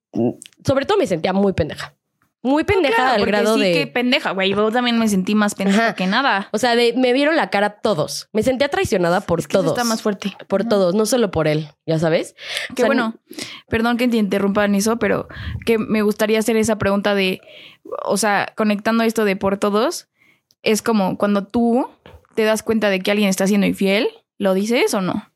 sobre 0.66 0.86
todo 0.86 0.98
me 0.98 1.06
sentía 1.06 1.32
muy 1.32 1.52
pendeja. 1.52 1.94
Muy 2.42 2.64
pendeja 2.64 2.96
claro, 2.96 3.22
al 3.22 3.26
grado 3.26 3.54
sí, 3.54 3.60
de... 3.60 3.72
qué 3.72 3.86
pendeja, 3.86 4.32
güey. 4.32 4.50
Yo 4.50 4.72
también 4.72 4.98
me 4.98 5.06
sentí 5.06 5.36
más 5.36 5.54
pendeja 5.54 5.84
Ajá. 5.84 5.94
que 5.94 6.08
nada. 6.08 6.48
O 6.50 6.58
sea, 6.58 6.74
de, 6.74 6.94
me 6.96 7.12
vieron 7.12 7.36
la 7.36 7.48
cara 7.50 7.78
todos. 7.80 8.28
Me 8.32 8.42
sentía 8.42 8.68
traicionada 8.68 9.20
por 9.20 9.38
Es 9.38 9.46
que 9.46 9.52
eso 9.56 9.62
todos. 9.62 9.78
está 9.78 9.88
más 9.88 10.02
fuerte. 10.02 10.36
Por 10.48 10.64
todos, 10.64 10.96
no 10.96 11.06
solo 11.06 11.30
por 11.30 11.46
él, 11.46 11.68
ya 11.86 12.00
sabes. 12.00 12.34
O 12.70 12.74
Que 12.74 12.82
sea, 12.82 12.86
bueno, 12.88 13.14
perdón 13.68 13.98
que 13.98 14.08
te 14.08 14.16
interrumpa 14.16 14.64
en 14.64 14.74
eso, 14.74 14.96
pero 14.98 15.28
que 15.64 15.78
me 15.78 16.02
gustaría 16.02 16.40
hacer 16.40 16.56
esa 16.56 16.76
pregunta 16.78 17.14
de, 17.14 17.40
o 18.04 18.16
sea, 18.16 18.52
conectando 18.56 19.04
esto 19.04 19.24
de 19.24 19.36
por 19.36 19.58
todos, 19.58 20.08
es 20.64 20.82
como 20.82 21.16
cuando 21.18 21.46
tú 21.46 21.88
te 22.34 22.42
das 22.42 22.64
cuenta 22.64 22.90
de 22.90 22.98
que 22.98 23.12
alguien 23.12 23.28
está 23.28 23.46
siendo 23.46 23.68
infiel, 23.68 24.08
¿lo 24.38 24.54
dices 24.54 24.92
o 24.94 25.00
no? 25.00 25.30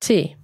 Sí, 0.00 0.38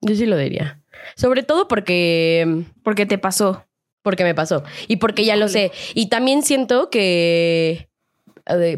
yo 0.00 0.14
sí 0.14 0.26
lo 0.26 0.36
diría. 0.36 0.80
Sobre 1.16 1.42
todo 1.42 1.68
porque, 1.68 2.64
Porque 2.82 3.06
te 3.06 3.18
pasó. 3.18 3.64
porque 4.02 4.24
me 4.24 4.34
pasó 4.34 4.62
y 4.88 4.96
porque 4.96 5.24
ya 5.24 5.36
lo 5.36 5.48
sé. 5.48 5.72
Y 5.94 6.08
también 6.08 6.42
siento 6.42 6.90
que... 6.90 7.88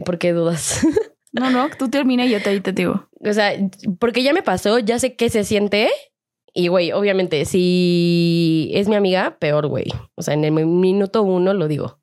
¿Por 0.04 0.18
qué 0.18 0.33
dudas? 0.33 0.81
No, 1.31 1.50
no, 1.50 1.68
tú 1.78 1.90
termina 1.90 2.24
y 2.24 2.31
yo 2.31 2.42
te, 2.42 2.59
te 2.62 2.72
digo. 2.72 3.07
o 3.20 3.33
sea, 3.35 3.52
porque 3.98 4.22
ya 4.22 4.33
me 4.33 4.42
pasó, 4.42 4.78
ya 4.78 4.98
sé 4.98 5.14
qué 5.14 5.28
se 5.28 5.44
siente. 5.44 5.90
Y, 6.54 6.68
güey, 6.68 6.90
obviamente, 6.92 7.44
si 7.44 8.70
es 8.72 8.88
mi 8.88 8.96
amiga, 8.96 9.37
peor, 9.38 9.66
güey. 9.66 9.85
O 10.14 10.22
sea, 10.22 10.33
en 10.33 10.44
el 10.44 10.52
minuto 10.52 11.22
uno 11.22 11.52
lo 11.52 11.68
digo. 11.68 12.00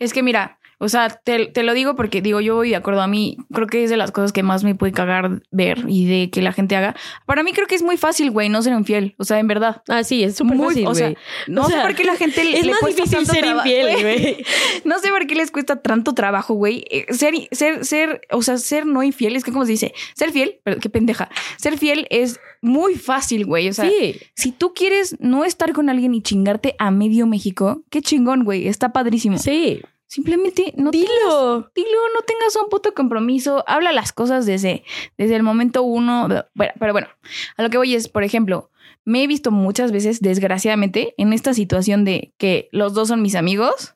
Es 0.00 0.12
que 0.12 0.24
mira, 0.24 0.58
o 0.84 0.88
sea, 0.88 1.08
te, 1.08 1.46
te 1.46 1.62
lo 1.62 1.74
digo 1.74 1.96
porque 1.96 2.20
digo, 2.22 2.40
yo 2.40 2.54
voy 2.56 2.70
de 2.70 2.76
acuerdo 2.76 3.00
a 3.02 3.06
mí, 3.06 3.36
creo 3.52 3.66
que 3.66 3.84
es 3.84 3.90
de 3.90 3.96
las 3.96 4.12
cosas 4.12 4.32
que 4.32 4.42
más 4.42 4.64
me 4.64 4.74
puede 4.74 4.92
cagar 4.92 5.42
ver 5.50 5.84
y 5.88 6.06
de 6.06 6.30
que 6.30 6.42
la 6.42 6.52
gente 6.52 6.76
haga. 6.76 6.94
Para 7.26 7.42
mí 7.42 7.52
creo 7.52 7.66
que 7.66 7.74
es 7.74 7.82
muy 7.82 7.96
fácil, 7.96 8.30
güey, 8.30 8.48
no 8.48 8.62
ser 8.62 8.72
infiel, 8.74 9.14
o 9.18 9.24
sea, 9.24 9.38
en 9.38 9.46
verdad. 9.48 9.82
Ah, 9.88 10.04
sí, 10.04 10.22
es 10.22 10.36
súper 10.36 10.56
Muy- 10.56 10.66
fácil, 10.68 10.86
o 10.86 10.94
sea, 10.94 11.06
güey. 11.08 11.18
no 11.48 11.62
O 11.62 11.68
sé 11.68 11.76
por 11.80 11.94
qué 11.94 12.04
la 12.04 12.16
gente 12.16 12.40
Es 12.42 12.64
le 12.64 12.72
más 12.72 12.80
cuesta 12.80 13.02
difícil 13.04 13.26
tanto 13.26 13.32
ser 13.34 13.56
infiel, 13.56 14.00
güey. 14.02 14.44
No 14.84 14.98
sé 14.98 15.08
por 15.08 15.26
qué 15.26 15.34
les 15.34 15.50
cuesta 15.50 15.80
tanto 15.82 16.14
trabajo, 16.14 16.54
güey. 16.54 16.84
Eh, 16.90 17.06
Ser, 17.14 17.34
ser, 17.52 17.84
ser, 17.84 18.20
o 18.30 18.42
sea, 18.42 18.58
ser 18.58 18.86
no 18.86 19.02
infiel, 19.02 19.36
es 19.36 19.44
que 19.44 19.52
como 19.52 19.64
se 19.64 19.72
dice, 19.72 19.94
ser 20.14 20.30
fiel, 20.32 20.60
pero 20.64 20.78
qué 20.78 20.90
pendeja. 20.90 21.28
Ser 21.56 21.78
fiel 21.78 22.06
es 22.10 22.38
muy 22.60 22.94
fácil, 22.96 23.46
güey. 23.46 23.68
O 23.68 23.72
sea, 23.72 23.88
sí, 23.88 24.16
si 24.34 24.52
tú 24.52 24.74
quieres 24.74 25.16
no 25.20 25.44
estar 25.44 25.72
con 25.72 25.88
alguien 25.88 26.14
y 26.14 26.22
chingarte 26.22 26.74
a 26.78 26.90
medio 26.90 27.26
México, 27.26 27.82
qué 27.90 28.02
chingón, 28.02 28.44
güey. 28.44 28.68
Está 28.68 28.92
padrísimo. 28.92 29.38
sí. 29.38 29.80
Simplemente 30.06 30.74
no 30.76 30.90
Dilo. 30.90 31.70
Dilo, 31.74 31.98
no 32.14 32.22
tengas 32.26 32.56
un 32.56 32.68
puto 32.68 32.94
compromiso. 32.94 33.64
Habla 33.66 33.92
las 33.92 34.12
cosas 34.12 34.46
desde, 34.46 34.84
desde 35.16 35.36
el 35.36 35.42
momento 35.42 35.82
uno. 35.82 36.28
Bueno, 36.54 36.72
pero 36.78 36.92
bueno, 36.92 37.08
a 37.56 37.62
lo 37.62 37.70
que 37.70 37.78
voy 37.78 37.94
es, 37.94 38.08
por 38.08 38.22
ejemplo, 38.22 38.70
me 39.04 39.22
he 39.22 39.26
visto 39.26 39.50
muchas 39.50 39.92
veces, 39.92 40.20
desgraciadamente, 40.20 41.14
en 41.18 41.32
esta 41.32 41.54
situación 41.54 42.04
de 42.04 42.32
que 42.38 42.68
los 42.72 42.94
dos 42.94 43.08
son 43.08 43.22
mis 43.22 43.34
amigos 43.34 43.94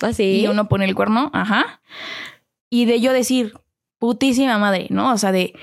Así. 0.00 0.40
y 0.40 0.46
uno 0.46 0.68
pone 0.68 0.84
el 0.84 0.94
cuerno, 0.94 1.30
ajá. 1.32 1.80
Y 2.68 2.84
de 2.84 3.00
yo 3.00 3.12
decir, 3.12 3.54
putísima 3.98 4.58
madre, 4.58 4.88
¿no? 4.90 5.12
O 5.12 5.18
sea, 5.18 5.32
de 5.32 5.54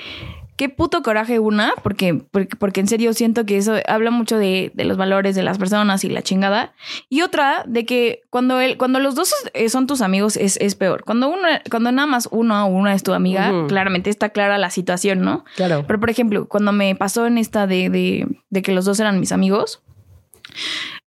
qué 0.55 0.69
puto 0.69 1.01
coraje 1.01 1.39
una, 1.39 1.73
porque, 1.81 2.13
porque, 2.31 2.55
porque 2.55 2.79
en 2.79 2.87
serio 2.87 3.13
siento 3.13 3.45
que 3.45 3.57
eso 3.57 3.75
habla 3.87 4.11
mucho 4.11 4.37
de, 4.37 4.71
de 4.73 4.85
los 4.85 4.97
valores 4.97 5.35
de 5.35 5.43
las 5.43 5.57
personas 5.57 6.03
y 6.03 6.09
la 6.09 6.21
chingada. 6.21 6.73
Y 7.09 7.21
otra, 7.21 7.63
de 7.67 7.85
que 7.85 8.21
cuando 8.29 8.59
él, 8.59 8.77
cuando 8.77 8.99
los 8.99 9.15
dos 9.15 9.33
eh, 9.53 9.69
son 9.69 9.87
tus 9.87 10.01
amigos 10.01 10.37
es, 10.37 10.57
es 10.57 10.75
peor. 10.75 11.03
Cuando 11.03 11.27
uno, 11.27 11.47
cuando 11.69 11.91
nada 11.91 12.05
más 12.05 12.27
uno 12.31 12.65
o 12.65 12.67
una 12.67 12.93
es 12.93 13.03
tu 13.03 13.13
amiga, 13.13 13.51
claramente 13.67 14.09
está 14.09 14.29
clara 14.29 14.57
la 14.57 14.69
situación, 14.69 15.21
¿no? 15.21 15.43
Claro. 15.55 15.85
Pero, 15.87 15.99
por 15.99 16.09
ejemplo, 16.09 16.47
cuando 16.47 16.71
me 16.71 16.95
pasó 16.95 17.25
en 17.25 17.37
esta 17.37 17.67
de, 17.67 17.89
de, 17.89 18.27
de 18.49 18.61
que 18.61 18.73
los 18.73 18.85
dos 18.85 18.99
eran 18.99 19.19
mis 19.19 19.31
amigos, 19.31 19.81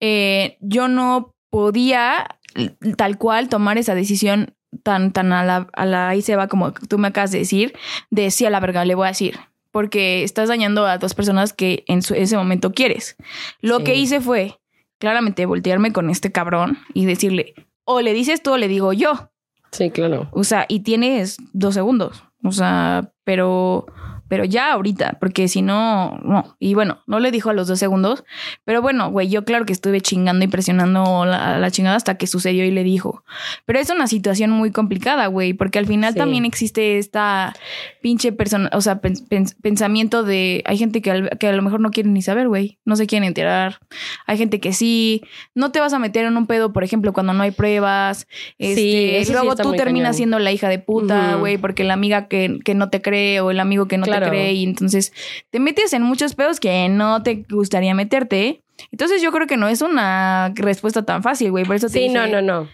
eh, 0.00 0.57
yo 0.61 0.88
no 0.88 1.35
podía 1.50 2.38
tal 2.96 3.18
cual 3.18 3.48
tomar 3.48 3.78
esa 3.78 3.94
decisión 3.94 4.54
tan, 4.84 5.10
tan 5.12 5.32
a 5.32 5.42
la, 5.44 5.66
a 5.72 5.84
la 5.86 6.08
ahí 6.10 6.22
se 6.22 6.36
va 6.36 6.46
como 6.46 6.72
tú 6.72 6.98
me 6.98 7.08
acabas 7.08 7.32
de 7.32 7.38
decir, 7.38 7.74
de 8.10 8.30
sí 8.30 8.46
a 8.46 8.50
la 8.50 8.60
verga, 8.60 8.84
le 8.84 8.94
voy 8.94 9.06
a 9.06 9.08
decir. 9.08 9.36
Porque 9.72 10.22
estás 10.22 10.48
dañando 10.48 10.86
a 10.86 10.98
dos 10.98 11.14
personas 11.14 11.52
que 11.52 11.82
en 11.88 12.02
su- 12.02 12.14
ese 12.14 12.36
momento 12.36 12.72
quieres. 12.72 13.16
Lo 13.60 13.78
Sí. 13.78 13.84
que 13.84 13.94
hice 13.96 14.20
fue 14.20 14.60
claramente 14.98 15.46
voltearme 15.46 15.92
con 15.92 16.08
este 16.10 16.30
cabrón 16.30 16.78
y 16.94 17.06
decirle, 17.06 17.54
o 17.84 18.00
le 18.00 18.12
dices 18.12 18.40
tú 18.42 18.52
o 18.52 18.56
le 18.56 18.68
digo 18.68 18.92
yo. 18.92 19.30
Sí, 19.72 19.90
claro. 19.90 20.28
O 20.30 20.44
sea, 20.44 20.66
y 20.68 20.80
tienes 20.80 21.38
dos 21.52 21.74
segundos. 21.74 22.22
O 22.44 22.52
sea, 22.52 23.10
pero 23.24 23.86
pero 24.28 24.44
ya 24.44 24.72
ahorita, 24.72 25.18
porque 25.20 25.48
si 25.48 25.62
no, 25.62 26.18
no. 26.24 26.56
Y 26.58 26.74
bueno, 26.74 26.98
no 27.06 27.20
le 27.20 27.30
dijo 27.30 27.50
a 27.50 27.52
los 27.52 27.66
dos 27.68 27.78
segundos, 27.78 28.24
pero 28.64 28.82
bueno, 28.82 29.10
güey, 29.10 29.28
yo 29.28 29.44
claro 29.44 29.66
que 29.66 29.72
estuve 29.72 30.00
chingando 30.00 30.44
y 30.44 30.48
presionando 30.48 31.24
la, 31.24 31.58
la 31.58 31.70
chingada 31.70 31.96
hasta 31.96 32.16
que 32.16 32.26
sucedió 32.26 32.64
y 32.64 32.70
le 32.70 32.84
dijo. 32.84 33.22
Pero 33.66 33.78
es 33.78 33.90
una 33.90 34.06
situación 34.06 34.50
muy 34.50 34.70
complicada, 34.70 35.26
güey, 35.26 35.52
porque 35.52 35.78
al 35.78 35.87
final 35.87 36.12
Sí. 36.14 36.18
también 36.18 36.44
existe 36.44 36.98
esta 36.98 37.54
pinche 38.00 38.32
persona, 38.32 38.70
o 38.72 38.80
sea, 38.80 39.00
pens- 39.00 39.54
pensamiento 39.60 40.22
de, 40.22 40.62
hay 40.66 40.78
gente 40.78 41.02
que, 41.02 41.10
al- 41.10 41.31
que 41.38 41.48
a 41.48 41.52
lo 41.52 41.62
mejor 41.62 41.81
no 41.81 41.90
quieren 41.90 42.12
ni 42.14 42.22
saber, 42.22 42.48
güey, 42.48 42.79
no 42.85 42.96
se 42.96 43.06
quieren 43.06 43.27
enterar. 43.27 43.79
Hay 44.27 44.38
gente 44.38 44.60
que 44.60 44.72
sí, 44.72 45.22
no 45.54 45.70
te 45.72 45.81
vas 45.81 45.92
a 45.92 45.98
meter 45.98 46.25
en 46.27 46.37
un 46.37 46.46
pedo, 46.46 46.72
por 46.72 46.85
ejemplo, 46.85 47.12
cuando 47.12 47.33
no 47.33 47.42
hay 47.42 47.50
pruebas. 47.50 48.27
Este, 48.58 49.22
sí 49.25 49.33
luego 49.33 49.56
tú 49.56 49.72
terminas 49.72 50.08
cañón. 50.10 50.14
siendo 50.16 50.38
la 50.38 50.52
hija 50.52 50.68
de 50.68 50.79
puta, 50.79 51.37
güey, 51.37 51.58
porque 51.58 51.85
la 51.85 51.94
amiga 51.94 52.29
que, 52.29 52.58
que 52.64 52.75
no 52.75 52.90
te 52.90 53.02
cree 53.02 53.40
o 53.40 53.50
el 53.50 53.60
amigo 53.60 53.87
que 53.87 53.98
no 53.98 54.04
Claro. 54.04 54.13
Te 54.21 54.29
cree 54.29 54.52
y 54.52 54.65
entonces 54.65 55.12
te 55.50 55.60
metes 55.60 55.92
en 55.92 56.02
muchos 56.02 56.35
pedos 56.35 56.60
que 56.60 56.88
no 56.88 57.23
te 57.23 57.44
gustaría 57.50 57.94
meterte. 57.94 58.60
Entonces 58.90 59.23
yo 59.23 59.31
creo 59.33 59.46
que 59.46 59.56
no 59.56 59.69
es 59.69 59.83
una 59.83 60.52
respuesta 60.54 61.04
tan 61.04 61.23
fácil, 61.23 61.50
güey. 61.50 61.65
Por 61.65 61.77
eso 61.77 61.87
te 61.87 61.92
Sí, 61.94 61.98
dije, 62.00 62.15
no, 62.15 62.27
no, 62.27 62.42
no. 62.42 62.69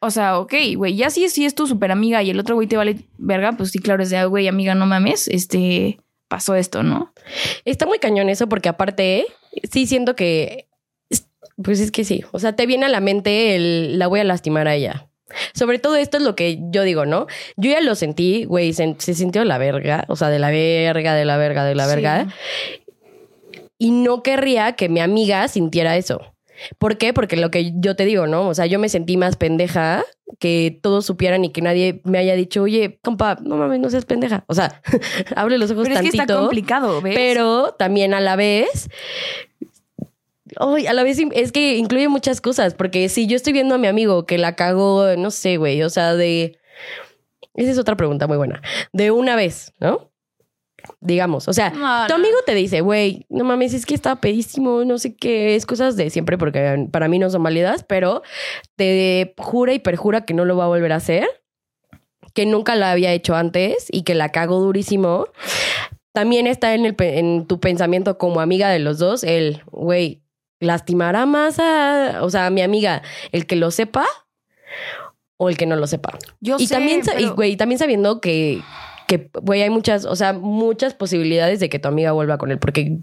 O 0.00 0.10
sea, 0.10 0.38
ok, 0.38 0.54
güey, 0.76 0.96
ya 0.96 1.10
si, 1.10 1.28
si 1.28 1.44
es 1.44 1.54
tu 1.54 1.66
super 1.66 1.92
amiga 1.92 2.22
y 2.22 2.30
el 2.30 2.40
otro 2.40 2.54
güey 2.56 2.66
te 2.66 2.76
vale 2.76 2.96
verga, 3.18 3.52
pues 3.52 3.70
sí, 3.70 3.78
claro, 3.78 4.02
es 4.02 4.10
de, 4.10 4.16
"Ah, 4.16 4.24
güey, 4.24 4.48
amiga, 4.48 4.74
no 4.74 4.84
mames, 4.86 5.28
este, 5.28 6.00
pasó 6.26 6.54
esto, 6.56 6.82
¿no? 6.82 7.12
Está 7.64 7.86
muy 7.86 7.98
cañón 8.00 8.28
eso 8.28 8.48
porque 8.48 8.68
aparte, 8.68 9.26
sí 9.70 9.86
siento 9.86 10.16
que, 10.16 10.66
pues 11.62 11.78
es 11.78 11.92
que 11.92 12.02
sí, 12.04 12.24
o 12.32 12.38
sea, 12.40 12.56
te 12.56 12.66
viene 12.66 12.86
a 12.86 12.88
la 12.88 12.98
mente 13.00 13.54
el, 13.54 13.98
la 13.98 14.08
voy 14.08 14.18
a 14.20 14.24
lastimar 14.24 14.66
a 14.66 14.74
ella. 14.74 15.06
Sobre 15.54 15.78
todo 15.78 15.96
esto 15.96 16.16
es 16.18 16.22
lo 16.22 16.34
que 16.36 16.58
yo 16.70 16.82
digo, 16.82 17.06
¿no? 17.06 17.26
Yo 17.56 17.70
ya 17.70 17.80
lo 17.80 17.94
sentí, 17.94 18.44
güey, 18.44 18.72
se, 18.72 18.94
se 18.98 19.14
sintió 19.14 19.44
la 19.44 19.58
verga, 19.58 20.04
o 20.08 20.16
sea, 20.16 20.28
de 20.28 20.38
la 20.38 20.50
verga, 20.50 21.14
de 21.14 21.24
la 21.24 21.36
verga, 21.36 21.64
de 21.64 21.74
la 21.74 21.84
Sí. 21.84 21.90
verga. 21.94 22.26
Y 23.78 23.90
no 23.90 24.22
querría 24.22 24.72
que 24.72 24.88
mi 24.88 25.00
amiga 25.00 25.48
sintiera 25.48 25.96
eso. 25.96 26.20
¿Por 26.78 26.96
qué? 26.98 27.12
Porque 27.12 27.36
lo 27.36 27.50
que 27.50 27.72
yo 27.76 27.96
te 27.96 28.04
digo, 28.04 28.28
¿no? 28.28 28.46
O 28.48 28.54
sea, 28.54 28.66
yo 28.66 28.78
me 28.78 28.88
sentí 28.88 29.16
más 29.16 29.36
pendeja 29.36 30.04
que 30.38 30.78
todos 30.80 31.04
supieran 31.06 31.44
y 31.44 31.50
que 31.50 31.60
nadie 31.62 32.00
me 32.04 32.18
haya 32.18 32.36
dicho, 32.36 32.62
oye, 32.62 33.00
compa, 33.02 33.36
no 33.42 33.56
mames, 33.56 33.80
no 33.80 33.90
seas 33.90 34.04
pendeja. 34.04 34.44
O 34.46 34.54
sea, 34.54 34.80
abre 35.34 35.58
los 35.58 35.70
ojos 35.72 35.84
Pero 35.88 35.96
es 35.96 36.02
que 36.02 36.16
tantito. 36.16 36.22
está 36.22 36.36
complicado, 36.36 37.00
¿ves? 37.00 37.14
Pero 37.16 37.72
también 37.76 38.14
a 38.14 38.20
la 38.20 38.36
vez. 38.36 38.88
A 40.56 40.92
la 40.92 41.02
vez 41.02 41.18
es 41.32 41.52
que 41.52 41.76
incluye 41.76 42.08
muchas 42.08 42.40
cosas, 42.40 42.74
porque 42.74 43.08
si 43.08 43.26
yo 43.26 43.36
estoy 43.36 43.52
viendo 43.52 43.74
a 43.74 43.78
mi 43.78 43.86
amigo 43.86 44.26
que 44.26 44.38
la 44.38 44.56
cago, 44.56 45.16
no 45.16 45.30
sé, 45.30 45.56
güey, 45.56 45.82
o 45.82 45.90
sea, 45.90 46.14
de... 46.14 46.58
Esa 47.54 47.70
es 47.70 47.78
otra 47.78 47.96
pregunta 47.96 48.26
muy 48.26 48.36
buena. 48.36 48.62
De 48.92 49.10
una 49.10 49.36
vez, 49.36 49.72
¿no? 49.78 50.10
Digamos, 51.00 51.48
o 51.48 51.52
sea, 51.52 51.70
No, 51.70 52.06
tu 52.06 52.14
amigo 52.14 52.38
te 52.44 52.54
dice, 52.54 52.80
güey, 52.80 53.26
no 53.28 53.44
mames, 53.44 53.74
es 53.74 53.86
que 53.86 53.94
está 53.94 54.16
pedísimo, 54.16 54.84
no 54.84 54.98
sé 54.98 55.14
qué, 55.14 55.54
es 55.54 55.66
cosas 55.66 55.96
de 55.96 56.10
siempre 56.10 56.38
porque 56.38 56.88
para 56.90 57.08
mí 57.08 57.18
no 57.18 57.30
son 57.30 57.42
válidas, 57.42 57.84
pero 57.84 58.22
te 58.76 59.34
jura 59.38 59.74
y 59.74 59.78
perjura 59.78 60.24
que 60.24 60.34
no 60.34 60.44
lo 60.44 60.56
va 60.56 60.64
a 60.64 60.68
volver 60.68 60.92
a 60.92 60.96
hacer, 60.96 61.28
que 62.34 62.46
nunca 62.46 62.74
la 62.74 62.90
había 62.90 63.12
hecho 63.12 63.34
antes 63.34 63.86
y 63.90 64.02
que 64.02 64.14
la 64.14 64.30
cago 64.30 64.60
durísimo. 64.60 65.26
También 66.12 66.46
está 66.46 66.74
en, 66.74 66.84
el, 66.84 66.96
en 66.98 67.46
tu 67.46 67.60
pensamiento 67.60 68.18
como 68.18 68.40
amiga 68.40 68.68
de 68.68 68.78
los 68.78 68.98
dos, 68.98 69.24
el, 69.24 69.62
güey, 69.70 70.22
lastimará 70.62 71.26
más 71.26 71.58
a, 71.58 72.20
o 72.22 72.30
sea, 72.30 72.46
a 72.46 72.50
mi 72.50 72.62
amiga, 72.62 73.02
el 73.32 73.46
que 73.46 73.56
lo 73.56 73.70
sepa 73.70 74.06
o 75.36 75.48
el 75.48 75.56
que 75.56 75.66
no 75.66 75.76
lo 75.76 75.86
sepa. 75.86 76.16
Yo 76.40 76.56
y 76.58 76.66
sé, 76.66 76.74
también, 76.74 77.04
sa- 77.04 77.14
y, 77.18 77.24
pero- 77.24 77.34
güey, 77.34 77.56
también 77.56 77.78
sabiendo 77.78 78.20
que, 78.20 78.62
que, 79.08 79.28
güey, 79.42 79.62
hay 79.62 79.70
muchas, 79.70 80.04
o 80.04 80.14
sea, 80.16 80.32
muchas 80.32 80.94
posibilidades 80.94 81.60
de 81.60 81.68
que 81.68 81.78
tu 81.78 81.88
amiga 81.88 82.12
vuelva 82.12 82.38
con 82.38 82.50
él, 82.50 82.58
porque 82.58 82.98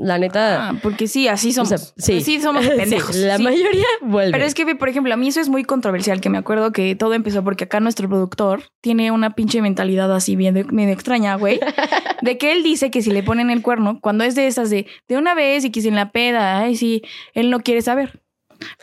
la 0.00 0.18
neta, 0.18 0.68
Ah, 0.70 0.74
porque 0.82 1.06
sí, 1.08 1.28
así 1.28 1.50
o 1.50 1.52
somos. 1.52 1.68
sea, 1.68 1.78
sí, 1.96 2.20
sí 2.20 2.40
somos 2.40 2.64
Sí, 2.64 2.70
pendejos. 2.76 3.16
la 3.16 3.36
sí. 3.36 3.42
mayoría 3.42 3.86
vuelve. 4.02 4.32
Pero 4.32 4.44
es 4.44 4.54
que, 4.54 4.74
por 4.76 4.88
ejemplo, 4.88 5.12
a 5.12 5.16
mí 5.16 5.28
eso 5.28 5.40
es 5.40 5.48
muy 5.48 5.64
controversial, 5.64 6.20
que 6.20 6.30
me 6.30 6.38
acuerdo 6.38 6.72
que 6.72 6.94
todo 6.96 7.14
empezó 7.14 7.42
porque 7.44 7.64
acá 7.64 7.80
nuestro 7.80 8.08
productor 8.08 8.62
tiene 8.80 9.10
una 9.10 9.34
pinche 9.34 9.60
mentalidad 9.62 10.14
así 10.14 10.36
bien 10.36 10.54
de- 10.54 10.64
medio 10.64 10.92
extraña, 10.92 11.34
güey. 11.36 11.60
De 12.22 12.36
que 12.36 12.52
él 12.52 12.62
dice 12.64 12.90
que 12.90 13.00
si 13.02 13.10
le 13.12 13.22
ponen 13.22 13.48
el 13.50 13.62
cuerno, 13.62 14.00
cuando 14.00 14.24
es 14.24 14.34
de 14.34 14.48
esas 14.48 14.70
de, 14.70 14.86
de 15.06 15.16
una 15.16 15.34
vez 15.34 15.64
y 15.64 15.70
que 15.70 15.80
si 15.82 15.88
en 15.88 15.94
la 15.94 16.10
peda, 16.10 16.58
ay, 16.58 16.74
sí, 16.76 17.02
él 17.32 17.48
no 17.50 17.60
quiere 17.60 17.80
saber. 17.80 18.20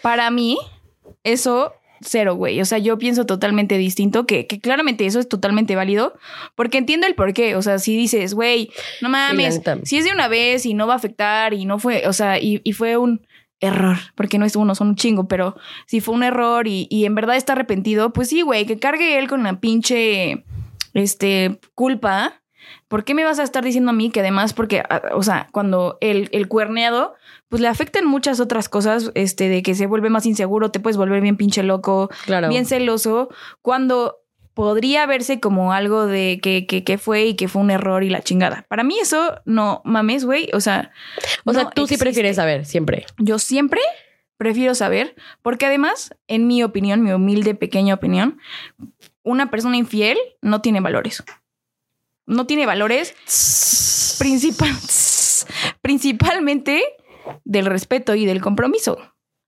Para 0.02 0.32
mí, 0.32 0.58
eso 1.24 1.74
cero, 2.02 2.36
güey. 2.36 2.62
O 2.62 2.66
sea, 2.66 2.78
yo 2.78 2.98
pienso 2.98 3.26
totalmente 3.26 3.78
distinto, 3.78 4.26
que, 4.26 4.48
que 4.48 4.60
claramente 4.60 5.06
eso 5.06 5.20
es 5.20 5.30
totalmente 5.30 5.76
válido, 5.76 6.14
porque 6.56 6.78
entiendo 6.78 7.08
el 7.08 7.16
por 7.16 7.34
qué. 7.34 7.56
O 7.56 7.62
sea, 7.62 7.80
si 7.80 7.96
dices, 7.96 8.34
güey, 8.34 8.72
no 9.02 9.10
mames, 9.10 9.62
si 9.84 9.98
es 9.98 10.06
de 10.06 10.12
una 10.12 10.28
vez 10.28 10.66
y 10.66 10.74
no 10.74 10.88
va 10.88 10.94
a 10.94 10.98
afectar 10.98 11.54
y 11.54 11.66
no 11.66 11.80
fue, 11.80 12.08
o 12.08 12.14
sea, 12.14 12.40
y, 12.40 12.62
y 12.64 12.74
fue 12.74 12.98
un 12.98 13.26
error, 13.60 13.98
porque 14.16 14.38
no 14.38 14.46
es 14.46 14.56
uno, 14.56 14.76
son 14.76 14.90
un 14.90 14.96
chingo, 14.96 15.28
pero 15.28 15.56
si 15.88 16.02
fue 16.02 16.14
un 16.14 16.24
error 16.24 16.68
y, 16.68 16.88
y 16.90 17.06
en 17.06 17.16
verdad 17.16 17.36
está 17.36 17.54
arrepentido, 17.54 18.14
pues 18.14 18.30
sí, 18.30 18.42
güey, 18.42 18.66
que 18.66 18.80
cargue 18.80 19.18
él 19.18 19.28
con 19.28 19.44
la 19.44 19.60
pinche, 19.60 20.46
este, 20.94 21.60
culpa. 21.74 22.42
¿Por 22.88 23.04
qué 23.04 23.14
me 23.14 23.24
vas 23.24 23.40
a 23.40 23.44
estar 23.44 23.64
diciendo 23.64 23.92
a 23.92 23.94
mí 23.94 24.10
que 24.10 24.20
además, 24.20 24.54
porque, 24.54 24.84
o 25.14 25.24
sea, 25.24 25.48
cuando 25.52 25.98
el, 26.02 26.30
el 26.32 26.48
cuerneado, 26.48 27.16
pues 27.50 27.62
le 27.62 27.68
afectan 27.68 28.06
muchas 28.06 28.40
otras 28.40 28.70
cosas, 28.70 29.12
este, 29.14 29.50
de 29.50 29.64
que 29.64 29.76
se 29.76 29.88
vuelve 29.88 30.10
más 30.10 30.26
inseguro, 30.26 30.72
te 30.72 30.80
puedes 30.80 30.98
volver 30.98 31.22
bien 31.22 31.38
pinche 31.38 31.64
loco, 31.64 32.10
claro. 32.26 32.50
bien 32.50 32.66
celoso, 32.66 33.30
cuando 33.62 34.26
podría 34.56 35.06
verse 35.06 35.40
como 35.40 35.74
algo 35.74 36.08
de 36.08 36.40
que, 36.42 36.66
que, 36.66 36.84
que 36.84 36.98
fue 36.98 37.26
y 37.26 37.36
que 37.36 37.48
fue 37.48 37.62
un 37.62 37.70
error 37.70 38.04
y 38.04 38.10
la 38.10 38.22
chingada. 38.22 38.66
Para 38.70 38.84
mí 38.84 38.98
eso 39.00 39.42
no 39.46 39.82
mames, 39.84 40.26
güey. 40.26 40.50
O 40.54 40.62
sea, 40.62 40.92
o 41.44 41.54
sea, 41.54 41.70
tú 41.70 41.86
sí 41.86 41.98
prefieres 41.98 42.38
saber, 42.38 42.66
siempre. 42.66 43.06
Yo 43.20 43.38
siempre 43.38 43.82
prefiero 44.38 44.74
saber, 44.74 45.14
porque 45.42 45.66
además, 45.66 46.16
en 46.28 46.48
mi 46.48 46.64
opinión, 46.64 47.04
mi 47.04 47.12
humilde 47.12 47.54
pequeña 47.54 47.94
opinión, 47.94 48.40
una 49.24 49.52
persona 49.52 49.78
infiel 49.78 50.18
no 50.42 50.62
tiene 50.62 50.80
valores. 50.80 51.24
No 52.26 52.48
tiene 52.48 52.66
valores 52.66 53.14
principal, 54.20 54.72
principalmente 55.82 56.82
del 57.44 57.66
respeto 57.66 58.16
y 58.16 58.26
del 58.26 58.42
compromiso. 58.42 58.98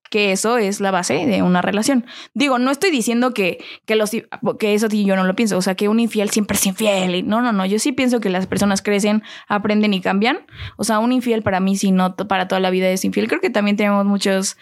Que 0.10 0.32
eso 0.32 0.58
es 0.58 0.80
la 0.80 0.92
base 0.92 1.26
de 1.26 1.42
una 1.42 1.62
relación. 1.62 2.06
Digo, 2.34 2.60
no 2.60 2.72
estoy 2.72 2.92
diciendo 2.92 3.34
que, 3.34 3.62
que, 3.86 3.98
los, 3.98 4.12
que 4.12 4.74
eso 4.74 4.88
yo 4.88 5.18
no 5.18 5.26
lo 5.26 5.36
pienso. 5.36 5.58
O 5.58 5.62
sea, 5.62 5.76
que 5.76 5.90
un 5.90 6.00
infiel 6.00 6.30
siempre 6.30 6.56
es 6.56 6.66
infiel. 6.66 7.28
No, 7.28 7.42
no, 7.42 7.52
no. 7.52 7.66
Yo 7.66 7.78
sí 7.78 7.92
pienso 7.92 8.22
que 8.22 8.30
las 8.30 8.48
personas 8.48 8.82
crecen, 8.82 9.22
aprenden 9.50 9.94
y 9.94 10.00
cambian. 10.00 10.46
O 10.78 10.86
sea, 10.86 11.00
un 11.00 11.12
infiel 11.12 11.44
para 11.44 11.60
mí, 11.60 11.76
si 11.76 11.92
no 11.92 12.16
para 12.16 12.48
toda 12.48 12.62
la 12.62 12.70
vida 12.70 12.88
es 12.90 13.04
infiel. 13.04 13.28
Creo 13.28 13.42
que 13.42 13.50
también 13.50 13.76
tenemos 13.76 14.06
muchos 14.06 14.56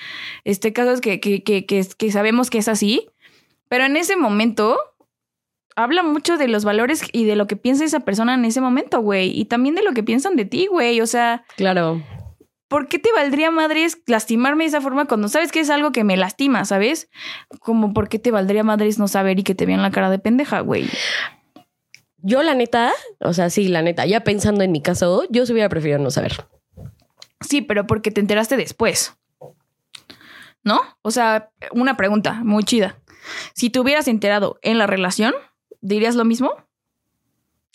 este, 0.45 0.73
casos 0.73 0.99
que, 0.99 1.19
que, 1.19 1.43
que, 1.43 1.65
que 1.65 2.11
sabemos 2.11 2.49
que 2.49 2.57
es 2.57 2.67
así. 2.67 3.09
Pero 3.67 3.85
en 3.85 3.97
ese 3.97 4.15
momento 4.15 4.79
habla 5.75 6.03
mucho 6.03 6.37
de 6.37 6.47
los 6.47 6.63
valores 6.65 7.03
y 7.11 7.25
de 7.25 7.35
lo 7.35 7.47
que 7.47 7.55
piensa 7.55 7.85
esa 7.85 7.99
persona 7.99 8.33
en 8.33 8.45
ese 8.45 8.61
momento, 8.61 9.01
güey. 9.01 9.37
Y 9.37 9.45
también 9.45 9.75
de 9.75 9.83
lo 9.83 9.93
que 9.93 10.03
piensan 10.03 10.35
de 10.35 10.45
ti, 10.45 10.67
güey. 10.67 11.01
O 11.01 11.07
sea, 11.07 11.43
Claro. 11.57 12.01
¿Por 12.67 12.87
qué 12.87 12.99
te 12.99 13.11
valdría 13.11 13.51
madres 13.51 13.99
lastimarme 14.07 14.63
de 14.63 14.69
esa 14.69 14.81
forma 14.81 15.05
cuando 15.05 15.27
sabes 15.27 15.51
que 15.51 15.59
es 15.59 15.69
algo 15.69 15.91
que 15.91 16.03
me 16.03 16.17
lastima, 16.17 16.65
¿sabes? 16.65 17.09
Como, 17.59 17.93
¿por 17.93 18.09
qué 18.09 18.19
te 18.19 18.31
valdría 18.31 18.63
madres 18.63 18.99
no 18.99 19.07
saber 19.07 19.39
y 19.39 19.43
que 19.43 19.55
te 19.55 19.65
vean 19.65 19.81
la 19.81 19.91
cara 19.91 20.09
de 20.09 20.19
pendeja, 20.19 20.61
güey? 20.61 20.89
Yo, 22.17 22.41
la 22.41 22.55
neta, 22.55 22.91
o 23.19 23.33
sea, 23.33 23.49
sí, 23.49 23.67
la 23.67 23.81
neta, 23.81 24.05
ya 24.05 24.23
pensando 24.23 24.63
en 24.63 24.71
mi 24.71 24.81
caso, 24.81 25.25
yo 25.29 25.45
se 25.45 25.53
hubiera 25.53 25.69
preferido 25.69 25.99
no 25.99 26.09
saber. 26.09 26.47
Sí, 27.41 27.61
pero 27.61 27.85
porque 27.85 28.11
te 28.11 28.21
enteraste 28.21 28.57
después. 28.57 29.15
¿No? 30.63 30.81
O 31.03 31.11
sea, 31.11 31.51
una 31.71 31.95
pregunta 31.95 32.41
muy 32.43 32.63
chida. 32.63 32.97
Si 33.53 33.69
te 33.69 33.79
hubieras 33.79 34.07
enterado 34.07 34.57
en 34.63 34.79
la 34.79 34.87
relación, 34.87 35.35
¿dirías 35.81 36.15
lo 36.15 36.25
mismo? 36.25 36.55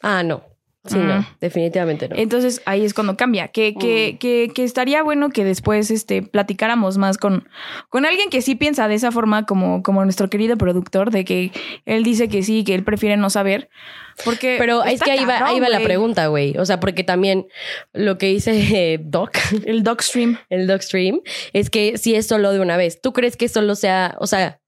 Ah, 0.03 0.25
no. 0.25 0.50
Sí, 0.87 0.97
Mm. 0.97 1.09
no, 1.09 1.27
definitivamente 1.43 2.09
no. 2.09 2.17
Entonces 2.17 2.63
ahí 2.65 2.85
es 2.87 2.95
cuando 2.95 3.15
cambia. 3.17 3.49
Que, 3.49 3.75
que, 3.75 4.17
que, 4.19 4.51
que 4.55 4.65
estaría 4.65 5.03
bueno 5.03 5.29
que 5.29 5.45
después 5.45 5.91
este, 5.91 6.23
platicáramos 6.23 6.97
más 6.97 7.19
con, 7.19 7.47
con 7.91 8.07
alguien 8.07 8.31
que 8.31 8.41
sí 8.41 8.55
piensa 8.55 8.89
de 8.89 8.95
esa 8.95 9.13
forma, 9.13 9.45
como, 9.45 9.83
como 9.83 10.03
nuestro 10.05 10.31
querido 10.31 10.57
productor, 10.57 11.11
de 11.11 11.27
que 11.27 11.53
él 11.85 12.03
dice 12.03 12.29
que 12.29 12.43
sí, 12.43 12.65
que 12.65 12.75
él 12.75 12.83
prefiere 12.83 13.19
no 13.19 13.29
saber. 13.29 13.69
Porque. 14.25 14.57
Pero 14.59 14.83
es 14.85 15.03
que 15.03 15.11
ahí 15.11 15.25
va, 15.27 15.47
ahí 15.47 15.61
va 15.61 15.69
la 15.69 15.81
pregunta, 15.81 16.29
güey. 16.29 16.57
O 16.57 16.65
sea, 16.65 16.81
porque 16.81 17.05
también 17.05 17.47
lo 17.93 18.17
que 18.17 18.27
dice 18.27 18.53
eh, 18.95 18.99
Doc, 19.05 19.37
El 19.67 19.83
dogstream. 19.83 20.39
el 20.49 20.67
Docstream, 20.67 21.21
es 21.53 21.69
que 21.69 21.99
si 21.99 22.15
es 22.15 22.27
solo 22.27 22.53
de 22.53 22.61
una 22.61 22.79
vez. 22.79 23.01
¿Tú 23.03 23.13
crees 23.13 23.37
que 23.37 23.49
solo 23.49 23.75
sea, 23.75 24.17
o 24.19 24.27
sea, 24.27 24.61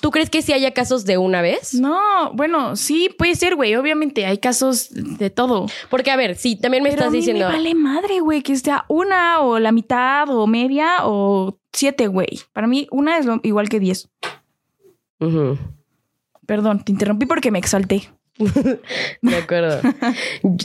¿tú 0.00 0.10
crees 0.10 0.30
que 0.30 0.42
si 0.42 0.52
haya 0.52 0.72
casos 0.72 1.04
de 1.04 1.18
una 1.18 1.42
vez? 1.42 1.74
No, 1.74 2.32
bueno, 2.34 2.76
sí, 2.76 3.08
puede 3.18 3.34
ser, 3.34 3.54
güey. 3.56 3.74
Obviamente 3.76 4.26
hay 4.26 4.38
casos 4.38 4.88
de 4.90 5.30
todo. 5.30 5.66
Porque, 5.90 6.10
a 6.10 6.16
ver, 6.16 6.36
sí, 6.36 6.56
también 6.56 6.82
me 6.82 6.90
Pero 6.90 7.02
a 7.02 7.04
estás 7.06 7.12
mí 7.12 7.18
diciendo. 7.18 7.46
me 7.48 7.52
vale 7.54 7.74
madre, 7.74 8.20
güey, 8.20 8.42
que 8.42 8.56
sea 8.56 8.84
una 8.88 9.40
o 9.40 9.58
la 9.58 9.72
mitad 9.72 10.28
o 10.30 10.46
media 10.46 10.96
o 11.04 11.58
siete, 11.72 12.06
güey. 12.06 12.40
Para 12.52 12.66
mí, 12.66 12.86
una 12.90 13.18
es 13.18 13.26
lo- 13.26 13.40
igual 13.42 13.68
que 13.68 13.80
diez. 13.80 14.08
Perdón, 16.46 16.84
te 16.84 16.92
interrumpí 16.92 17.26
porque 17.26 17.50
me 17.50 17.58
exalté. 17.58 18.08
De 19.22 19.36
acuerdo. 19.36 19.80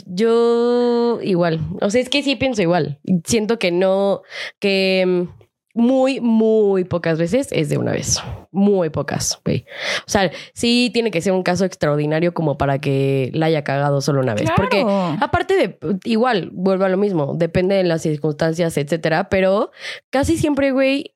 Yo 0.06 1.18
igual. 1.22 1.60
O 1.80 1.90
sea, 1.90 2.00
es 2.00 2.08
que 2.08 2.22
sí 2.22 2.36
pienso 2.36 2.62
igual. 2.62 3.00
Siento 3.24 3.58
que 3.58 3.72
no, 3.72 4.22
que 4.60 5.04
mm, 5.06 5.43
muy, 5.74 6.20
muy 6.20 6.84
pocas 6.84 7.18
veces 7.18 7.48
es 7.50 7.68
de 7.68 7.78
una 7.78 7.92
vez. 7.92 8.22
Muy 8.52 8.90
pocas, 8.90 9.40
güey. 9.44 9.66
O 10.06 10.10
sea, 10.10 10.30
sí 10.54 10.90
tiene 10.94 11.10
que 11.10 11.20
ser 11.20 11.32
un 11.32 11.42
caso 11.42 11.64
extraordinario 11.64 12.32
como 12.32 12.56
para 12.56 12.78
que 12.78 13.30
la 13.34 13.46
haya 13.46 13.64
cagado 13.64 14.00
solo 14.00 14.20
una 14.20 14.34
vez. 14.34 14.44
Claro. 14.44 14.56
Porque 14.56 14.84
aparte 15.20 15.56
de, 15.56 15.78
igual, 16.04 16.50
vuelvo 16.52 16.84
a 16.84 16.88
lo 16.88 16.96
mismo, 16.96 17.34
depende 17.36 17.74
de 17.74 17.82
las 17.82 18.02
circunstancias, 18.02 18.76
etcétera, 18.76 19.28
pero 19.28 19.72
casi 20.10 20.38
siempre, 20.38 20.70
güey, 20.70 21.12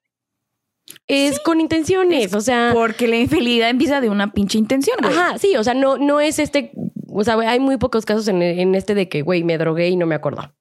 es 1.07 1.39
con 1.39 1.61
intenciones. 1.61 2.35
o 2.35 2.41
sea, 2.41 2.73
Porque 2.75 3.07
la 3.07 3.17
infidelidad 3.17 3.71
empieza 3.71 4.01
de 4.01 4.11
una 4.11 4.33
pinche 4.33 4.59
intención, 4.59 4.97
güey. 5.01 5.15
Ajá, 5.15 5.39
sí, 5.39 5.57
o 5.57 5.63
sea, 5.63 5.75
no, 5.75 5.99
no 5.99 6.19
es 6.19 6.41
este, 6.41 6.73
o 7.09 7.23
sea, 7.23 7.37
güey, 7.37 7.47
hay 7.47 7.61
muy 7.61 7.77
pocos 7.77 8.05
casos 8.05 8.27
en, 8.27 8.43
en 8.43 8.75
este 8.75 8.97
de 8.97 9.09
que, 9.09 9.23
güey, 9.23 9.45
me 9.45 9.57
drogué 9.57 9.89
y 9.89 9.97
no 9.97 10.07
me 10.07 10.17
acuerdo, 10.17 10.53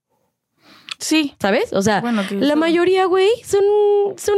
Sí. 1.00 1.36
¿sabes? 1.40 1.72
O 1.74 1.82
sea, 1.82 2.02
Bueno, 2.02 2.24
la 2.32 2.56
mayoría, 2.56 3.06
güey, 3.06 3.30
son, 3.44 3.62
son 4.18 4.36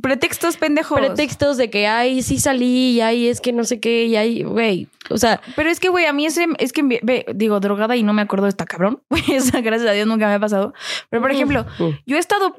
Pretextos 0.00 0.56
pendejos. 0.56 0.98
pretextos 0.98 1.56
de 1.56 1.70
que, 1.70 1.86
ay, 1.86 2.22
sí 2.22 2.38
salí, 2.38 2.92
y 2.96 3.00
ay, 3.00 3.28
es 3.28 3.40
que 3.40 3.52
no 3.52 3.64
sé 3.64 3.80
qué, 3.80 4.06
y 4.06 4.16
ay, 4.16 4.42
güey, 4.42 4.88
o 5.10 5.18
sea, 5.18 5.40
Pero 5.56 5.70
es 5.70 5.80
que, 5.80 5.88
güey, 5.88 6.06
a 6.06 6.12
mí 6.12 6.26
ese, 6.26 6.46
es 6.58 6.72
que, 6.72 6.82
ve, 7.02 7.24
digo, 7.34 7.60
drogada 7.60 7.96
y 7.96 8.02
no 8.02 8.12
me 8.12 8.22
acuerdo 8.22 8.44
de 8.46 8.50
esta 8.50 8.66
cabrón. 8.66 9.02
Güey, 9.10 9.22
esa, 9.32 9.60
gracias 9.60 9.88
a 9.90 9.92
Dios 9.92 10.06
nunca 10.06 10.26
me 10.28 10.34
ha 10.34 10.40
pasado. 10.40 10.72
Pero, 11.10 11.22
por 11.22 11.30
ejemplo, 11.30 11.64
mm, 11.78 11.88
yo 12.06 12.16
he 12.16 12.20
estado 12.20 12.54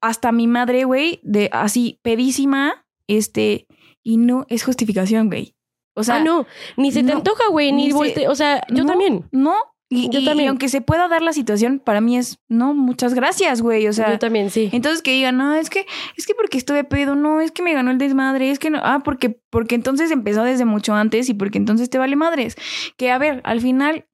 hasta 0.00 0.30
mi 0.32 0.46
madre, 0.46 0.84
güey, 0.84 1.20
de 1.22 1.48
así, 1.52 1.98
pedísima, 2.02 2.84
este, 3.08 3.66
y 4.02 4.16
no 4.18 4.46
es 4.48 4.64
justificación, 4.64 5.28
güey. 5.28 5.54
O 5.94 6.04
sea, 6.04 6.16
ah, 6.16 6.20
no, 6.24 6.46
ni 6.78 6.90
se 6.90 7.02
te 7.04 7.12
antoja, 7.12 7.44
güey, 7.50 7.70
ni, 7.72 7.84
ni 7.86 7.90
se- 7.90 7.96
volte- 7.96 8.28
o 8.28 8.34
sea, 8.34 8.62
yo 8.70 8.84
no, 8.84 8.88
también. 8.90 9.28
No. 9.30 9.54
Y, 9.94 10.08
Yo 10.08 10.20
y- 10.20 10.24
también. 10.24 10.46
y 10.46 10.48
aunque 10.48 10.70
se 10.70 10.80
pueda 10.80 11.06
dar 11.06 11.20
la 11.20 11.34
situación, 11.34 11.78
para 11.78 12.00
mí 12.00 12.16
es, 12.16 12.38
no, 12.48 12.72
muchas 12.72 13.12
gracias, 13.12 13.60
güey. 13.60 13.86
O 13.88 13.92
sea, 13.92 14.10
yo 14.12 14.18
también, 14.18 14.48
sí. 14.48 14.70
entonces 14.72 15.02
que 15.02 15.10
digan, 15.12 15.36
no, 15.36 15.54
es 15.54 15.68
que, 15.68 15.84
es 16.16 16.26
que 16.26 16.34
porque 16.34 16.56
estuve 16.56 16.82
pedo, 16.82 17.14
no, 17.14 17.42
es 17.42 17.52
que 17.52 17.62
me 17.62 17.74
ganó 17.74 17.90
el 17.90 17.98
desmadre, 17.98 18.50
es 18.50 18.58
que 18.58 18.70
no, 18.70 18.80
ah, 18.82 19.02
porque, 19.04 19.38
porque 19.50 19.74
entonces 19.74 20.10
empezó 20.10 20.44
desde 20.44 20.64
mucho 20.64 20.94
antes 20.94 21.28
y 21.28 21.34
porque 21.34 21.58
entonces 21.58 21.90
te 21.90 21.98
vale 21.98 22.16
madres. 22.16 22.56
Que 22.96 23.10
a 23.10 23.18
ver, 23.18 23.42
al 23.44 23.60
final, 23.60 24.06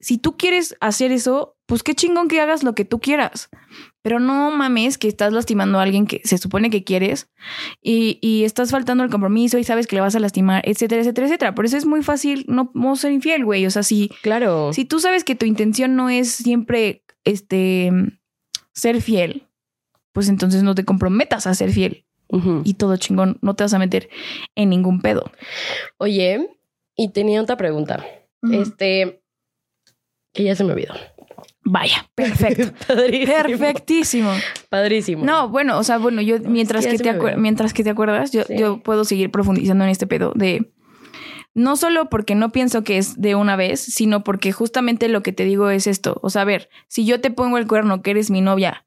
si 0.00 0.18
tú 0.18 0.36
quieres 0.36 0.76
hacer 0.80 1.12
eso, 1.12 1.56
pues 1.66 1.84
qué 1.84 1.94
chingón 1.94 2.26
que 2.26 2.40
hagas 2.40 2.64
lo 2.64 2.74
que 2.74 2.84
tú 2.84 2.98
quieras. 2.98 3.50
Pero 4.02 4.18
no 4.18 4.50
mames 4.50 4.96
que 4.96 5.08
estás 5.08 5.32
lastimando 5.32 5.78
a 5.78 5.82
alguien 5.82 6.06
que 6.06 6.20
se 6.24 6.38
supone 6.38 6.70
que 6.70 6.84
quieres 6.84 7.28
y, 7.82 8.18
y 8.22 8.44
estás 8.44 8.70
faltando 8.70 9.04
el 9.04 9.10
compromiso 9.10 9.58
y 9.58 9.64
sabes 9.64 9.86
que 9.86 9.96
le 9.96 10.00
vas 10.00 10.14
a 10.14 10.20
lastimar, 10.20 10.62
etcétera, 10.66 11.02
etcétera, 11.02 11.26
etcétera. 11.26 11.54
Por 11.54 11.66
eso 11.66 11.76
es 11.76 11.84
muy 11.84 12.02
fácil 12.02 12.44
no, 12.48 12.70
no 12.74 12.96
ser 12.96 13.12
infiel, 13.12 13.44
güey. 13.44 13.66
O 13.66 13.70
sea, 13.70 13.82
si, 13.82 14.08
Claro. 14.22 14.72
si 14.72 14.84
tú 14.84 15.00
sabes 15.00 15.22
que 15.24 15.34
tu 15.34 15.44
intención 15.44 15.96
no 15.96 16.08
es 16.08 16.30
siempre 16.32 17.04
este 17.24 17.92
ser 18.72 19.02
fiel, 19.02 19.46
pues 20.12 20.28
entonces 20.28 20.62
no 20.62 20.74
te 20.74 20.84
comprometas 20.84 21.46
a 21.46 21.54
ser 21.54 21.70
fiel 21.70 22.04
y 22.64 22.74
todo 22.74 22.96
chingón, 22.96 23.38
no 23.42 23.54
te 23.54 23.64
vas 23.64 23.74
a 23.74 23.78
meter 23.80 24.08
en 24.54 24.70
ningún 24.70 25.00
pedo. 25.00 25.32
Oye, 25.98 26.48
y 26.96 27.10
tenía 27.10 27.42
otra 27.42 27.56
pregunta. 27.56 28.06
Este, 28.52 29.20
que 30.32 30.44
ya 30.44 30.54
se 30.54 30.62
me 30.64 30.72
olvidó. 30.72 30.94
Vaya, 31.62 32.08
perfecto. 32.14 32.72
Padrísimo. 32.88 33.32
Perfectísimo. 33.42 34.30
Padrísimo. 34.70 35.24
No, 35.24 35.48
bueno, 35.48 35.78
o 35.78 35.84
sea, 35.84 35.98
bueno, 35.98 36.22
yo 36.22 36.38
mientras 36.40 36.86
que 36.86 36.98
te 36.98 37.12
acuer- 37.12 37.36
mientras 37.36 37.72
que 37.74 37.84
te 37.84 37.90
acuerdas, 37.90 38.32
yo, 38.32 38.42
Sí. 38.44 38.56
yo 38.58 38.82
puedo 38.82 39.04
seguir 39.04 39.30
profundizando 39.30 39.84
en 39.84 39.90
este 39.90 40.06
pedo 40.06 40.32
de 40.34 40.72
no 41.54 41.76
solo 41.76 42.08
porque 42.08 42.34
no 42.34 42.50
pienso 42.52 42.84
que 42.84 42.96
es 42.96 43.20
de 43.20 43.34
una 43.34 43.56
vez, 43.56 43.80
sino 43.80 44.22
porque 44.24 44.52
justamente 44.52 45.08
lo 45.08 45.22
que 45.22 45.32
te 45.32 45.44
digo 45.44 45.68
es 45.70 45.86
esto. 45.86 46.18
O 46.22 46.30
sea, 46.30 46.42
a 46.42 46.46
ver, 46.46 46.70
si 46.88 47.04
yo 47.04 47.20
te 47.20 47.30
pongo 47.30 47.58
el 47.58 47.66
cuerno 47.66 48.02
que 48.02 48.12
eres 48.12 48.30
mi 48.30 48.40
novia 48.40 48.86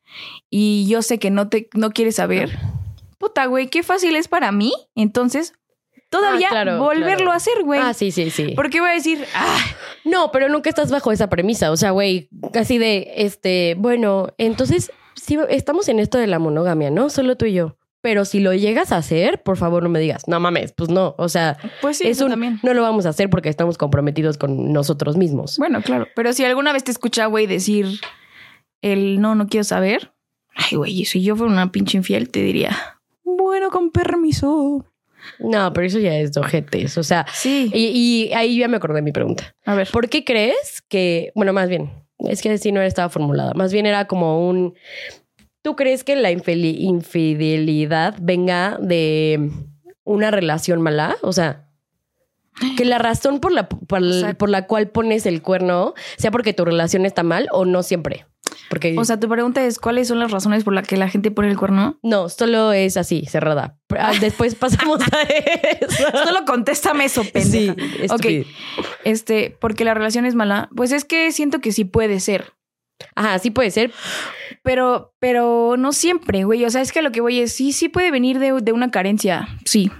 y 0.49 0.87
yo 0.87 1.01
sé 1.01 1.19
que 1.19 1.29
no 1.29 1.49
te 1.49 1.69
no 1.75 1.91
quieres 1.91 2.15
saber, 2.15 2.57
puta, 3.17 3.45
güey, 3.45 3.67
qué 3.67 3.83
fácil 3.83 4.15
es 4.15 4.27
para 4.27 4.51
mí. 4.51 4.71
Entonces, 4.95 5.53
todavía 6.17 6.47
Ah, 6.47 6.51
claro, 6.51 6.79
volverlo 6.79 7.15
claro. 7.17 7.31
a 7.31 7.35
hacer, 7.35 7.63
güey. 7.63 7.79
Ah, 7.81 7.93
sí, 7.93 8.11
sí, 8.11 8.29
sí. 8.29 8.53
Porque 8.55 8.79
voy 8.79 8.89
a 8.91 8.93
decir, 8.93 9.23
ah, 9.35 9.57
No, 10.05 10.31
pero 10.31 10.49
nunca 10.49 10.69
estás 10.69 10.91
bajo 10.91 11.11
esa 11.11 11.29
premisa. 11.29 11.71
O 11.71 11.77
sea, 11.77 11.91
güey, 11.91 12.29
casi 12.51 12.77
de, 12.77 13.11
este, 13.17 13.75
bueno, 13.77 14.29
entonces, 14.37 14.91
sí, 15.15 15.37
estamos 15.49 15.87
en 15.89 15.99
esto 15.99 16.17
de 16.17 16.27
la 16.27 16.39
monogamia, 16.39 16.89
¿no? 16.91 17.09
Solo 17.09 17.35
tú 17.37 17.45
y 17.45 17.53
yo. 17.53 17.77
Pero 18.01 18.25
si 18.25 18.41
lo 18.41 18.53
llegas 18.53 18.91
a 18.91 18.97
hacer, 18.97 19.41
por 19.43 19.55
favor 19.55 19.81
no 19.81 19.87
me 19.87 19.99
digas, 20.01 20.27
no 20.27 20.37
mames, 20.41 20.73
pues 20.73 20.89
no. 20.89 21.15
O 21.17 21.29
sea, 21.29 21.57
pues 21.81 21.97
sí, 21.99 22.03
es 22.07 22.17
eso 22.17 22.25
un- 22.25 22.31
también. 22.31 22.59
no 22.61 22.73
lo 22.73 22.81
vamos 22.81 23.05
a 23.05 23.09
hacer 23.09 23.29
porque 23.29 23.47
estamos 23.47 23.77
comprometidos 23.77 24.37
con 24.37 24.73
nosotros 24.73 25.15
mismos. 25.15 25.57
Bueno, 25.57 25.81
claro. 25.81 26.07
Pero 26.13 26.33
si 26.33 26.43
alguna 26.43 26.73
vez 26.73 26.83
te 26.83 26.91
escucha, 26.91 27.27
güey, 27.27 27.47
decir 27.47 28.01
el 28.81 29.21
no, 29.21 29.35
no 29.35 29.47
quiero 29.47 29.63
saber. 29.63 30.11
Ay, 30.53 30.75
güey, 30.77 31.05
si 31.05 31.23
yo 31.23 31.35
fuera 31.37 31.51
una 31.53 31.71
pinche 31.71 31.97
infiel, 31.97 32.29
te 32.29 32.41
diría, 32.43 32.77
bueno, 33.23 33.69
con 33.71 33.89
permiso. 33.91 34.85
No, 35.43 35.71
pero 35.73 35.85
eso 35.85 35.99
ya 35.99 36.17
es 36.17 36.33
de 36.33 36.39
ojetes. 36.41 36.97
O 36.97 37.03
sea, 37.03 37.25
Sí. 37.33 37.69
y, 37.73 37.87
y 38.29 38.33
ahí 38.33 38.57
ya 38.57 38.67
me 38.67 38.77
acordé 38.77 38.95
de 38.95 39.01
mi 39.03 39.11
pregunta. 39.11 39.53
A 39.65 39.75
ver. 39.75 39.89
¿Por 39.91 40.09
qué 40.09 40.23
crees 40.23 40.81
que, 40.87 41.31
bueno, 41.35 41.53
más 41.53 41.69
bien, 41.69 41.91
es 42.19 42.41
que 42.41 42.49
así 42.49 42.71
no 42.71 42.81
estaba 42.81 43.09
formulada, 43.09 43.53
más 43.53 43.71
bien 43.73 43.85
era 43.85 44.07
como 44.07 44.47
un, 44.49 44.73
¿tú 45.61 45.75
crees 45.75 46.03
que 46.03 46.15
la 46.15 46.31
infidelidad 46.31 48.15
venga 48.21 48.77
de 48.81 49.49
una 50.03 50.31
relación 50.31 50.81
mala? 50.81 51.17
O 51.21 51.33
sea, 51.33 51.67
que 52.77 52.85
la 52.85 52.97
razón 52.99 53.39
por 53.39 53.51
la, 53.51 53.67
por 53.67 54.49
la 54.49 54.67
cual 54.67 54.89
pones 54.89 55.25
el 55.25 55.41
cuerno 55.41 55.93
sea 56.17 56.31
porque 56.31 56.53
tu 56.53 56.65
relación 56.65 57.05
está 57.05 57.23
mal 57.23 57.47
o 57.51 57.65
no 57.65 57.83
siempre. 57.83 58.25
Porque 58.69 58.95
O 58.97 59.05
sea, 59.05 59.19
tu 59.19 59.27
pregunta 59.29 59.63
es, 59.65 59.79
¿cuáles 59.79 60.07
son 60.07 60.19
las 60.19 60.31
razones 60.31 60.63
por 60.63 60.73
las 60.73 60.87
que 60.87 60.97
la 60.97 61.09
gente 61.09 61.31
pone 61.31 61.49
el 61.49 61.57
cuerno? 61.57 61.99
no, 62.01 62.29
solo 62.29 62.73
es 62.73 62.97
así, 62.97 63.25
cerrada. 63.25 63.77
Ah, 63.97 64.13
Después 64.19 64.55
pasamos 64.55 65.01
a 65.11 65.21
eso. 65.21 66.03
Solo 66.23 66.45
contéstame 66.45 67.05
eso, 67.05 67.23
pendeja. 67.23 67.75
Sí, 67.75 68.07
ok. 68.09 68.47
Este, 69.03 69.55
porque 69.59 69.85
la 69.85 69.93
relación 69.93 70.25
es 70.25 70.35
mala. 70.35 70.69
Pues 70.75 70.91
es 70.91 71.05
que 71.05 71.31
siento 71.31 71.59
que 71.59 71.71
sí 71.71 71.85
puede 71.85 72.19
ser. 72.19 72.53
Ajá, 73.15 73.37
sí 73.39 73.51
puede 73.51 73.71
ser. 73.71 73.91
Pero, 74.63 75.13
pero 75.19 75.75
no 75.77 75.91
siempre, 75.91 76.43
güey. 76.45 76.63
O 76.65 76.69
sea, 76.69 76.81
es 76.81 76.91
que 76.91 77.01
lo 77.01 77.11
que 77.11 77.21
voy 77.21 77.39
es, 77.39 77.53
sí, 77.53 77.73
sí 77.73 77.89
puede 77.89 78.11
venir 78.11 78.39
de, 78.39 78.53
de 78.61 78.71
una 78.71 78.91
carencia. 78.91 79.47
Sí. 79.65 79.91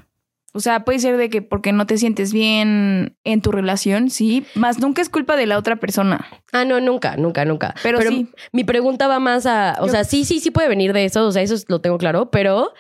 O 0.56 0.60
sea, 0.60 0.86
puede 0.86 1.00
ser 1.00 1.18
de 1.18 1.30
que 1.32 1.42
porque 1.42 1.72
no 1.74 1.88
te 1.88 1.98
sientes 1.98 2.32
bien 2.32 3.18
en 3.24 3.42
tu 3.42 3.52
relación, 3.52 4.12
sí. 4.12 4.46
Más 4.54 4.80
nunca 4.80 5.02
es 5.02 5.10
culpa 5.10 5.36
de 5.36 5.48
la 5.48 5.58
otra 5.58 5.78
persona. 5.78 6.28
Ah, 6.52 6.64
no, 6.64 6.80
nunca, 6.80 7.18
nunca, 7.18 7.44
nunca. 7.44 7.74
Pero 7.82 8.00
sí. 8.02 8.28
Mi 8.52 8.64
pregunta 8.64 9.08
va 9.08 9.20
más 9.20 9.48
a, 9.48 9.78
o 9.82 9.88
Yo- 9.88 9.92
sea, 9.92 10.04
sí, 10.04 10.26
sí, 10.26 10.40
sí 10.40 10.52
puede 10.52 10.68
venir 10.70 10.94
de 10.94 11.06
eso, 11.06 11.26
o 11.26 11.32
sea, 11.32 11.42
eso 11.42 11.56
lo 11.70 11.82
tengo 11.82 11.98
claro, 11.98 12.30
pero, 12.30 12.72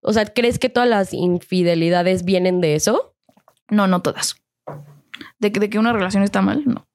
o 0.00 0.12
sea, 0.14 0.24
¿crees 0.24 0.58
que 0.58 0.70
todas 0.70 0.88
las 0.88 1.12
infidelidades 1.12 2.24
vienen 2.24 2.62
de 2.62 2.74
eso? 2.76 3.14
No, 3.70 3.86
no 3.86 4.00
todas. 4.00 4.36
De 5.38 5.52
que, 5.52 5.60
de 5.60 5.68
que 5.68 5.78
una 5.78 5.92
relación 5.92 6.22
está 6.22 6.40
mal, 6.40 6.62
no. 6.64 6.87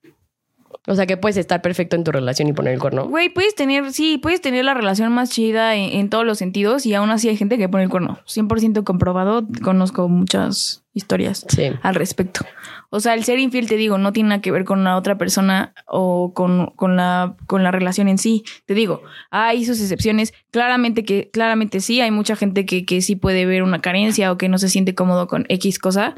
O 0.86 0.96
sea, 0.96 1.06
que 1.06 1.16
puedes 1.16 1.38
estar 1.38 1.62
perfecto 1.62 1.96
en 1.96 2.04
tu 2.04 2.12
relación 2.12 2.48
y 2.50 2.54
poner 2.54 2.74
el 2.74 2.80
cuerno. 2.80 3.08
Güey, 3.08 3.30
puedes 3.30 3.56
tener, 3.56 3.94
sí, 3.94 4.18
puedes 4.18 4.42
tener 4.42 4.66
la 4.66 4.74
relación 4.74 5.14
más 5.14 5.30
chida 5.30 5.76
en, 5.76 5.98
en 5.98 6.10
todos 6.10 6.26
los 6.26 6.38
sentidos 6.38 6.86
y 6.86 6.94
aún 6.94 7.10
así 7.10 7.30
hay 7.30 7.38
gente 7.38 7.58
que 7.58 7.70
pone 7.70 7.86
el 7.86 7.90
cuerno. 7.90 8.20
100% 8.28 8.84
comprobado, 8.84 9.48
conozco 9.64 10.10
muchas 10.10 10.84
historias 10.94 11.46
Sí. 11.48 11.72
al 11.82 11.96
respecto. 11.96 12.46
O 12.90 13.00
sea, 13.00 13.14
el 13.14 13.24
ser 13.24 13.40
infiel, 13.40 13.68
te 13.68 13.78
digo, 13.78 13.98
no 13.98 14.12
tiene 14.12 14.30
nada 14.30 14.42
que 14.42 14.52
ver 14.52 14.66
con 14.66 14.84
la 14.84 14.98
otra 14.98 15.18
persona 15.18 15.74
o 15.88 16.34
con, 16.34 16.68
con, 16.76 16.98
la, 16.98 17.36
con 17.48 17.64
la 17.64 17.72
relación 17.72 18.08
en 18.10 18.18
sí. 18.18 18.44
Te 18.66 18.74
digo, 18.74 19.02
hay 19.32 19.66
sus 19.66 19.80
excepciones. 19.82 20.34
Claramente 20.52 21.04
que, 21.06 21.30
claramente 21.32 21.80
sí, 21.80 22.02
hay 22.02 22.12
mucha 22.12 22.36
gente 22.36 22.66
que, 22.66 22.86
que 22.86 23.02
sí 23.02 23.16
puede 23.16 23.46
ver 23.46 23.64
una 23.64 23.82
carencia 23.82 24.32
o 24.32 24.38
que 24.38 24.50
no 24.50 24.58
se 24.58 24.70
siente 24.70 24.94
cómodo 24.94 25.28
con 25.28 25.46
X 25.50 25.80
cosa 25.80 26.16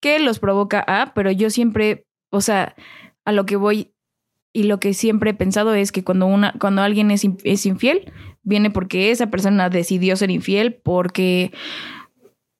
que 0.00 0.18
los 0.18 0.38
provoca 0.38 0.84
a, 0.86 1.14
pero 1.14 1.30
yo 1.30 1.48
siempre, 1.48 2.04
o 2.28 2.42
sea, 2.42 2.74
a 3.24 3.32
lo 3.32 3.46
que 3.46 3.56
voy 3.56 3.90
y 4.52 4.64
lo 4.64 4.78
que 4.78 4.94
siempre 4.94 5.30
he 5.30 5.34
pensado 5.34 5.74
es 5.74 5.90
que 5.92 6.04
cuando 6.04 6.26
una, 6.26 6.52
cuando 6.60 6.82
alguien 6.82 7.10
es, 7.10 7.26
es 7.42 7.66
infiel, 7.66 8.12
viene 8.42 8.70
porque 8.70 9.10
esa 9.10 9.28
persona 9.30 9.68
decidió 9.68 10.14
ser 10.16 10.30
infiel, 10.30 10.74
porque 10.74 11.52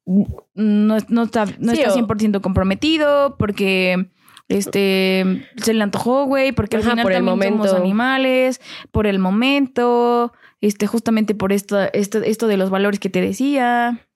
no, 0.06 0.96
no 1.08 1.22
está, 1.22 1.46
no 1.58 1.72
Sí, 1.72 1.80
está 1.80 1.92
o- 1.92 2.06
100% 2.06 2.40
comprometido, 2.40 3.36
porque 3.38 4.10
este 4.48 5.46
se 5.56 5.72
le 5.72 5.82
antojó, 5.82 6.24
güey, 6.26 6.52
porque 6.52 6.76
al 6.76 6.82
Ajá, 6.82 6.90
final 6.90 7.02
por 7.04 7.12
el 7.12 7.24
también 7.24 7.38
somos 7.54 7.72
animales, 7.72 8.60
por 8.90 9.06
el 9.06 9.18
momento, 9.18 10.32
este, 10.60 10.86
justamente 10.86 11.34
por 11.34 11.52
esto, 11.52 11.78
esto, 11.92 12.18
esto 12.22 12.46
de 12.48 12.56
los 12.56 12.70
valores 12.70 13.00
que 13.00 13.08
te 13.10 13.20
decía. 13.20 14.06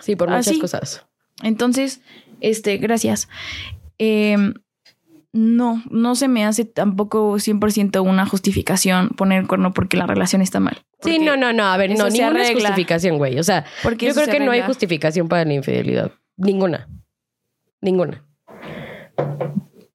Sí, 0.00 0.14
por 0.14 0.28
muchas 0.28 0.46
Así. 0.48 0.60
cosas. 0.60 1.06
Entonces, 1.42 2.00
este, 2.40 2.76
gracias. 2.78 3.28
Em, 3.98 4.54
no, 5.32 5.82
no 5.90 6.14
se 6.14 6.26
me 6.28 6.44
hace 6.44 6.64
tampoco 6.64 7.34
100% 7.34 8.02
una 8.02 8.26
justificación 8.26 9.10
poner 9.10 9.40
el 9.42 9.46
cuerno 9.48 9.72
porque 9.72 9.96
la 9.96 10.06
relación 10.06 10.42
está 10.42 10.58
mal. 10.60 10.78
Sí, 11.02 11.18
no, 11.18 11.36
no, 11.36 11.52
no, 11.52 11.64
a 11.64 11.76
ver, 11.76 11.90
no, 11.96 12.08
ninguna 12.08 12.42
es 12.42 12.52
justificación, 12.54 13.18
güey. 13.18 13.38
O 13.38 13.42
sea, 13.44 13.64
Porque 13.82 14.06
yo 14.06 14.14
creo 14.14 14.24
se 14.26 14.32
que 14.32 14.40
no 14.40 14.50
hay 14.52 14.62
justificación 14.62 15.28
para 15.28 15.44
la 15.44 15.54
infidelidad. 15.54 16.12
Ninguna. 16.36 16.88
Ninguna. 17.80 18.24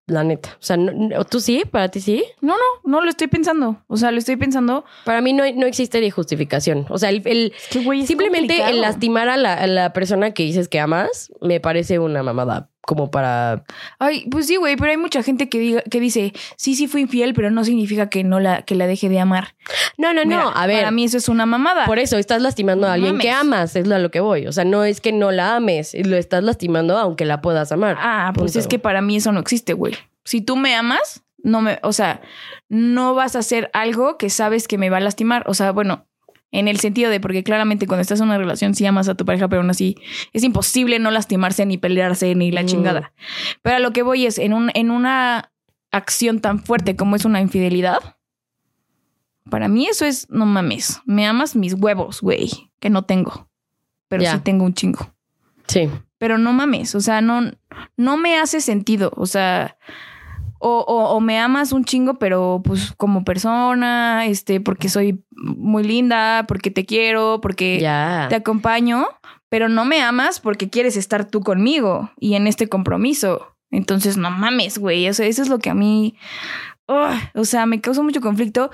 La 0.06 0.24
neta. 0.24 0.50
O 0.54 0.62
sea, 0.64 0.76
no- 0.76 1.24
¿tú 1.26 1.40
sí? 1.40 1.64
¿Para 1.70 1.88
ti 1.90 2.02
sí? 2.02 2.26
No, 2.42 2.54
no, 2.56 2.90
no 2.92 3.02
lo 3.02 3.10
estoy 3.10 3.28
pensando. 3.28 3.84
O 3.88 3.96
sea, 3.96 4.12
lo 4.12 4.18
estoy 4.20 4.36
pensando. 4.36 4.84
Para 5.06 5.22
mí 5.22 5.32
no, 5.32 5.44
no 5.56 5.66
existe 5.66 6.02
ni 6.02 6.10
justificación. 6.10 6.86
O 6.90 6.98
sea, 6.98 7.10
el, 7.10 7.22
el- 7.26 7.54
que, 7.72 7.80
güey, 7.84 8.02
es 8.02 8.08
simplemente 8.08 8.48
complicado. 8.56 8.72
el 8.76 8.82
lastimar 8.82 9.30
a 9.30 9.38
la, 9.38 9.54
a 9.54 9.66
la 9.68 9.94
persona 9.94 10.32
que 10.34 10.44
dices 10.44 10.68
que 10.68 10.80
amas 10.82 11.32
me 11.42 11.60
parece 11.62 12.00
una 12.00 12.22
mamada. 12.22 12.70
Como 12.86 13.12
para. 13.12 13.64
Ay, 13.98 14.28
pues 14.30 14.48
sí, 14.48 14.58
güey, 14.58 14.76
pero 14.76 14.92
hay 14.92 14.98
mucha 14.98 15.24
gente 15.24 15.48
que 15.48 15.58
diga, 15.60 15.82
que 15.84 16.00
dice, 16.00 16.34
sí, 16.58 16.76
sí 16.76 16.88
fui 16.88 17.02
infiel, 17.02 17.34
pero 17.34 17.50
no 17.50 17.64
significa 17.64 18.10
que 18.10 18.24
no 18.24 18.40
la, 18.40 18.64
que 18.64 18.76
la 18.76 18.88
deje 18.88 19.08
de 19.08 19.20
amar. 19.20 19.56
No, 19.98 20.14
no, 20.14 20.26
Mira, 20.26 20.44
no. 20.44 20.52
A 20.54 20.68
ver. 20.68 20.80
Para 20.80 20.92
mí 20.92 21.06
eso 21.06 21.18
es 21.18 21.30
una 21.30 21.46
mamada. 21.46 21.86
Por 21.86 22.00
eso 22.00 22.18
estás 22.18 22.42
lastimando 22.42 22.88
a 22.88 22.94
alguien 22.94 23.20
que 23.20 23.32
amas, 23.32 23.76
es 23.76 23.90
a 23.90 24.00
lo 24.00 24.12
que 24.12 24.20
voy. 24.20 24.48
O 24.48 24.52
sea, 24.52 24.66
no 24.66 24.84
es 24.84 25.00
que 25.00 25.14
no 25.14 25.32
la 25.32 25.56
ames, 25.56 25.96
lo 26.06 26.18
estás 26.18 26.44
lastimando 26.44 26.98
aunque 26.98 27.26
la 27.26 27.42
puedas 27.42 27.72
amar. 27.72 27.98
Ah, 28.00 28.32
pues 28.36 28.52
Punto. 28.52 28.60
es 28.60 28.68
que 28.68 28.80
para 28.80 29.02
mí 29.02 29.18
eso 29.18 29.32
no 29.32 29.40
existe, 29.40 29.74
güey. 29.74 29.96
Si 30.26 30.42
tú 30.42 30.56
me 30.56 30.76
amas, 30.76 31.24
no 31.44 31.62
me, 31.62 31.80
o 31.84 31.94
sea, 31.94 32.22
no 32.70 33.14
vas 33.14 33.36
a 33.36 33.40
hacer 33.40 33.70
algo 33.74 34.18
que 34.18 34.30
sabes 34.30 34.68
que 34.68 34.78
me 34.78 34.90
va 34.90 34.98
a 34.98 35.02
lastimar. 35.02 35.44
O 35.48 35.54
sea, 35.54 35.72
bueno, 35.72 36.08
en 36.54 36.70
el 36.70 36.80
sentido 36.80 37.10
de, 37.12 37.20
porque 37.20 37.44
claramente 37.44 37.88
cuando 37.88 38.02
estás 38.04 38.20
en 38.22 38.28
una 38.28 38.38
relación 38.38 38.74
sí 38.76 38.86
amas 38.86 39.10
a 39.10 39.16
tu 39.16 39.26
pareja, 39.26 39.50
pero 39.50 39.62
aún 39.62 39.70
así 39.72 39.98
es 40.32 40.44
imposible 40.44 41.00
no 41.00 41.12
lastimarse 41.12 41.66
ni 41.66 41.78
pelearse 41.78 42.34
ni 42.36 42.52
la 42.52 42.64
Mm. 42.64 42.66
chingada. 42.68 43.12
Pero 43.62 43.76
a 43.76 43.80
lo 43.80 43.92
que 43.92 44.04
voy 44.04 44.26
es, 44.26 44.38
en, 44.38 44.54
un, 44.54 44.72
en 44.76 44.92
una 44.92 45.52
acción 45.92 46.40
tan 46.40 46.64
fuerte 46.64 46.96
como 46.96 47.16
es 47.18 47.26
una 47.26 47.42
infidelidad, 47.42 48.00
para 49.50 49.68
mí 49.68 49.88
eso 49.88 50.06
es, 50.06 50.30
no 50.30 50.46
mames, 50.46 51.02
me 51.06 51.26
amas 51.28 51.56
mis 51.56 51.74
huevos, 51.74 52.22
güey, 52.22 52.50
que 52.80 52.90
no 52.90 53.04
tengo. 53.04 53.50
Pero 54.08 54.24
sí 54.32 54.38
tengo 54.44 54.64
un 54.64 54.74
chingo 54.76 55.12
Sí. 55.68 55.90
pero 56.20 56.38
no 56.38 56.54
mames, 56.54 56.94
o 56.94 57.02
sea, 57.02 57.20
no, 57.22 57.52
no 57.98 58.18
me 58.18 58.38
hace 58.38 58.62
sentido, 58.62 59.12
o 59.16 59.26
sea, 59.26 59.78
o, 60.64 60.80
o- 60.88 61.16
o 61.16 61.20
me 61.20 61.38
amas 61.40 61.72
un 61.74 61.84
chingo, 61.84 62.16
pero 62.16 62.62
pues 62.64 62.94
como 62.98 63.24
persona, 63.26 64.26
este, 64.26 64.62
porque 64.62 64.88
soy 64.90 65.24
muy 65.32 65.84
linda, 65.84 66.46
porque 66.48 66.72
te 66.72 66.86
quiero, 66.86 67.40
porque 67.42 67.80
te 68.30 68.36
acompaño, 68.36 69.06
pero 69.50 69.68
no 69.70 69.84
me 69.86 70.02
amas 70.02 70.40
porque 70.40 70.70
quieres 70.70 70.96
estar 70.98 71.26
tú 71.26 71.42
conmigo 71.42 72.12
y 72.20 72.36
en 72.36 72.48
este 72.48 72.70
compromiso. 72.70 73.56
Entonces, 73.72 74.18
no 74.18 74.30
mames, 74.32 74.78
güey, 74.78 75.10
o 75.10 75.14
sea, 75.14 75.26
eso 75.28 75.42
es 75.42 75.50
lo 75.50 75.60
que 75.60 75.70
a 75.70 75.74
mí, 75.74 76.16
ugh, 76.88 77.18
o 77.36 77.44
sea, 77.46 77.66
me 77.66 77.82
causa 77.82 78.02
mucho 78.04 78.22
conflicto 78.22 78.70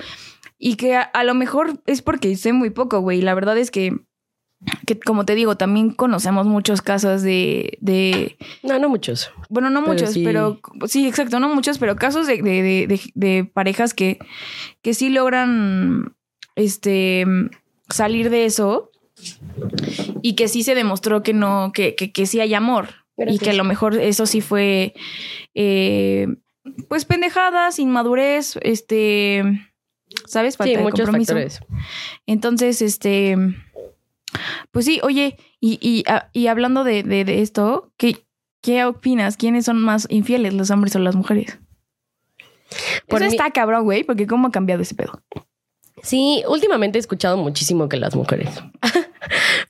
y 0.58 0.76
que 0.76 0.96
a, 0.96 1.02
a 1.02 1.24
lo 1.24 1.34
mejor 1.34 1.82
es 1.86 2.02
porque 2.02 2.36
sé 2.36 2.54
muy 2.54 2.70
poco, 2.70 3.00
güey, 3.00 3.22
la 3.22 3.34
verdad 3.34 3.58
es 3.58 3.72
que... 3.72 3.94
Que 4.86 5.00
como 5.00 5.26
te 5.26 5.36
digo, 5.36 5.56
también 5.56 5.92
conocemos 5.92 6.46
muchos 6.46 6.82
casos 6.82 7.22
de, 7.22 7.78
de 7.80 8.38
No, 8.62 8.78
no 8.78 8.90
muchos. 8.90 9.32
bueno, 9.50 9.70
no 9.70 9.80
Pero 9.82 9.94
muchos, 9.94 10.10
sí. 10.14 10.24
pero 10.26 10.60
sí, 10.88 11.08
exacto, 11.08 11.40
no 11.40 11.54
muchos, 11.54 11.78
pero 11.78 11.96
casos 11.96 12.28
de, 12.28 12.42
de, 12.42 13.00
de- 13.16 13.46
parejas 13.46 13.94
que, 13.94 14.20
que 14.82 14.94
sí 14.94 15.10
logran 15.10 16.14
este 16.56 17.26
salir 17.90 18.30
de 18.30 18.46
eso 18.46 18.92
y 20.22 20.34
que 20.36 20.48
sí 20.50 20.64
se 20.64 20.76
demostró 20.76 21.24
que 21.24 21.34
no, 21.34 21.72
que, 21.74 21.96
que, 21.96 22.12
que 22.12 22.26
sí 22.26 22.40
hay 22.42 22.54
amor. 22.54 22.90
Gracias. 23.16 23.42
Y 23.42 23.44
que 23.46 23.50
a 23.52 23.54
lo 23.54 23.64
mejor 23.64 23.96
eso 23.98 24.26
sí 24.26 24.42
fue 24.42 24.94
eh, 25.56 26.28
pues 26.90 27.06
pendejadas, 27.06 27.80
inmadurez, 27.80 28.58
este 28.62 29.44
¿sabes? 30.26 30.58
Falta 30.58 30.72
Sí, 30.72 30.76
de 30.78 30.84
muchos 30.84 31.02
compromiso. 31.06 31.34
factores. 31.34 31.60
Entonces, 32.26 32.82
este, 32.82 33.36
pues 34.72 34.86
sí, 34.86 35.00
oye, 35.04 35.38
y, 35.60 35.78
y, 35.82 36.04
a- 36.10 36.30
y 36.34 36.48
hablando 36.48 36.84
de, 36.84 37.04
de- 37.04 37.26
de 37.26 37.42
esto, 37.42 37.92
¿qué, 37.98 38.26
¿qué 38.62 38.86
opinas? 38.86 39.38
¿Quiénes 39.38 39.66
son 39.66 39.82
más 39.82 40.08
infieles, 40.10 40.54
los 40.54 40.70
hombres 40.72 40.96
o 40.96 41.00
las 41.00 41.16
mujeres? 41.16 41.60
Por 43.08 43.22
Eso 43.22 43.30
mí- 43.30 43.36
está 43.36 43.52
cabrón, 43.52 43.84
güey, 43.84 44.04
porque 44.04 44.28
¿cómo 44.28 44.48
ha 44.48 44.52
cambiado 44.52 44.82
ese 44.82 44.96
pedo? 44.96 45.22
Sí, 46.04 46.44
últimamente 46.48 46.98
he 46.98 47.02
escuchado 47.02 47.36
muchísimo 47.38 47.90
que 47.90 47.98
las 47.98 48.16
mujeres. 48.16 48.50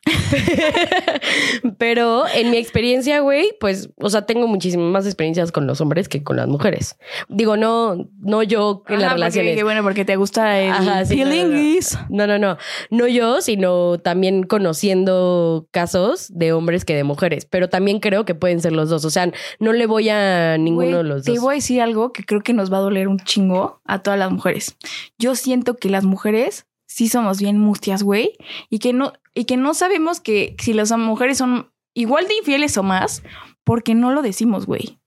Pero 1.78 2.24
en 2.34 2.52
mi 2.52 2.58
experiencia, 2.58 3.20
güey, 3.20 3.54
pues, 3.60 3.90
o 3.98 4.10
sea, 4.10 4.26
tengo 4.26 4.48
muchísimas 4.48 4.88
más 4.92 5.06
experiencias 5.06 5.52
con 5.52 5.68
los 5.68 5.82
hombres 5.82 6.10
que 6.10 6.24
con 6.24 6.38
las 6.38 6.48
mujeres. 6.48 6.98
Digo, 7.28 7.58
no, 7.58 8.10
no 8.20 8.44
yo 8.44 8.84
en 8.88 8.96
las 8.96 9.04
Ajá, 9.04 9.10
porque 9.12 9.22
relaciones. 9.22 9.52
dije, 9.54 9.64
bueno, 9.64 9.84
porque 9.84 10.06
te 10.06 10.16
gusta 10.16 10.60
el 10.60 10.72
Ajá, 10.72 11.06
sí, 11.06 11.18
no, 11.18 11.26
no, 11.26 11.48
no. 11.48 12.00
No, 12.10 12.28
no, 12.28 12.40
no. 12.40 12.58
No 12.90 13.08
yo, 13.08 13.42
sino 13.42 13.98
también 14.00 14.44
conociendo 14.44 15.68
casos 15.72 16.28
de 16.34 16.54
hombres 16.54 16.86
que 16.86 16.96
de 16.96 17.04
mujeres. 17.04 17.46
Pero 17.46 17.70
también 17.70 18.00
creo 18.00 18.26
que 18.26 18.36
pueden 18.36 18.62
ser 18.62 18.72
los 18.74 18.90
dos. 18.90 19.06
O 19.06 19.10
sea, 19.10 19.32
no 19.60 19.74
le 19.74 19.86
voy 19.86 20.10
a 20.10 20.58
ninguno 20.58 20.98
de 20.98 21.04
los 21.04 21.24
Te 21.24 21.32
dos. 21.32 21.42
voy 21.42 21.54
a 21.54 21.56
decir 21.56 21.82
algo 21.82 22.12
que 22.14 22.24
creo 22.24 22.42
que 22.42 22.54
nos 22.54 22.72
va 22.72 22.78
a 22.78 22.82
doler 22.82 23.08
un 23.08 23.20
chingo 23.20 23.82
a 23.86 24.00
todas 24.02 24.20
las 24.20 24.32
mujeres. 24.32 24.76
Yo 25.18 25.36
siento 25.36 25.76
que 25.78 25.90
las 25.90 26.04
mujeres 26.04 26.66
sí 26.90 27.08
somos 27.08 27.40
bien 27.40 27.60
mustias, 27.60 28.02
güey, 28.04 28.34
y 28.70 28.80
que 28.80 28.92
no 28.94 29.14
y 29.36 29.46
que 29.46 29.56
no 29.58 29.74
sabemos 29.76 30.20
que 30.20 30.56
si 30.60 30.74
las 30.74 30.92
mujeres 30.92 31.38
son 31.38 31.72
igual 31.94 32.28
de 32.28 32.34
infieles 32.36 32.78
o 32.78 32.84
más, 32.84 33.24
porque 33.64 33.94
no 33.96 34.12
lo 34.12 34.22
decimos, 34.24 34.66
güey. 34.66 34.98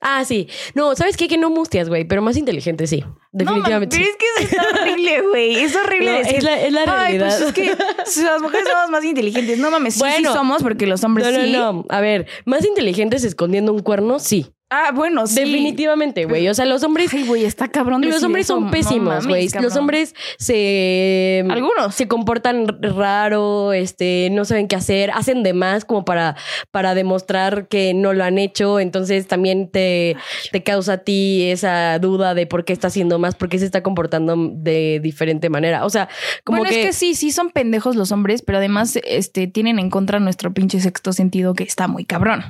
Ah, 0.00 0.24
sí. 0.24 0.48
No, 0.74 0.94
¿sabes 0.94 1.16
qué? 1.16 1.26
Que 1.26 1.38
no 1.38 1.50
mustias, 1.50 1.88
güey, 1.88 2.04
pero 2.04 2.22
más 2.22 2.36
inteligente, 2.36 2.86
sí. 2.86 3.04
Definitivamente. 3.32 3.98
No, 3.98 4.04
pero 4.04 4.12
es 4.12 4.16
que 4.16 4.44
eso 4.44 4.54
está 4.56 4.80
horrible, 4.80 5.22
güey. 5.22 5.54
Es 5.56 5.74
horrible 5.74 6.12
No, 6.12 6.18
decir. 6.18 6.36
es 6.36 6.44
la, 6.44 6.60
es 6.62 6.72
la 6.72 6.80
Ay, 6.82 7.18
realidad. 7.18 7.26
pues 7.38 7.40
es 7.48 7.52
que 7.52 7.76
si 8.10 8.22
las 8.22 8.40
mujeres 8.40 8.68
somos 8.68 8.90
más 8.90 9.04
inteligentes. 9.04 9.58
No 9.58 9.70
mames, 9.72 9.94
sí, 9.94 10.00
Bueno. 10.00 10.30
sí 10.30 10.36
somos 10.36 10.62
porque 10.62 10.86
los 10.86 11.02
hombres 11.02 11.26
no, 11.26 11.38
no, 11.38 11.44
sí. 11.44 11.52
no. 11.52 11.84
A 11.88 12.00
ver, 12.00 12.26
más 12.44 12.64
inteligentes 12.64 13.24
escondiendo 13.24 13.72
un 13.72 13.80
cuerno, 13.80 14.20
sí. 14.20 14.52
Ah, 14.70 14.92
bueno, 14.94 15.26
sí. 15.26 15.36
Definitivamente, 15.36 16.26
güey. 16.26 16.46
O 16.48 16.52
sea, 16.52 16.66
los 16.66 16.82
hombres. 16.82 17.12
Ay, 17.14 17.26
güey, 17.26 17.46
está 17.46 17.68
cabrón. 17.68 18.02
Los 18.02 18.22
hombres 18.22 18.44
eso. 18.46 18.54
son 18.54 18.70
pésimos, 18.70 19.26
güey. 19.26 19.48
los 19.62 19.76
hombres 19.76 20.14
se. 20.38 21.42
Algunos. 21.48 21.94
Se 21.94 22.06
comportan 22.06 22.66
raro, 22.82 23.72
este, 23.72 24.28
no 24.30 24.44
saben 24.44 24.68
qué 24.68 24.76
hacer, 24.76 25.10
hacen 25.12 25.42
de 25.42 25.54
más 25.54 25.86
como 25.86 26.04
para, 26.04 26.36
para 26.70 26.94
demostrar 26.94 27.68
que 27.68 27.94
no 27.94 28.12
lo 28.12 28.24
han 28.24 28.36
hecho. 28.36 28.78
Entonces 28.78 29.26
también 29.26 29.70
te, 29.70 30.16
te 30.52 30.62
causa 30.62 30.94
a 30.94 30.98
ti 30.98 31.48
esa 31.50 31.98
duda 31.98 32.34
de 32.34 32.46
por 32.46 32.66
qué 32.66 32.74
está 32.74 32.88
haciendo 32.88 33.18
más, 33.18 33.36
por 33.36 33.48
qué 33.48 33.58
se 33.58 33.64
está 33.64 33.82
comportando 33.82 34.36
de 34.52 35.00
diferente 35.02 35.48
manera. 35.48 35.86
O 35.86 35.90
sea, 35.90 36.10
como 36.44 36.58
bueno, 36.58 36.70
que. 36.70 36.80
es 36.82 36.86
que 36.88 36.92
sí, 36.92 37.14
sí 37.14 37.32
son 37.32 37.50
pendejos 37.50 37.96
los 37.96 38.12
hombres, 38.12 38.42
pero 38.42 38.58
además 38.58 38.98
este, 39.04 39.46
tienen 39.46 39.78
en 39.78 39.88
contra 39.88 40.20
nuestro 40.20 40.52
pinche 40.52 40.78
sexto 40.80 41.14
sentido 41.14 41.54
que 41.54 41.64
está 41.64 41.88
muy 41.88 42.04
cabrón. 42.04 42.44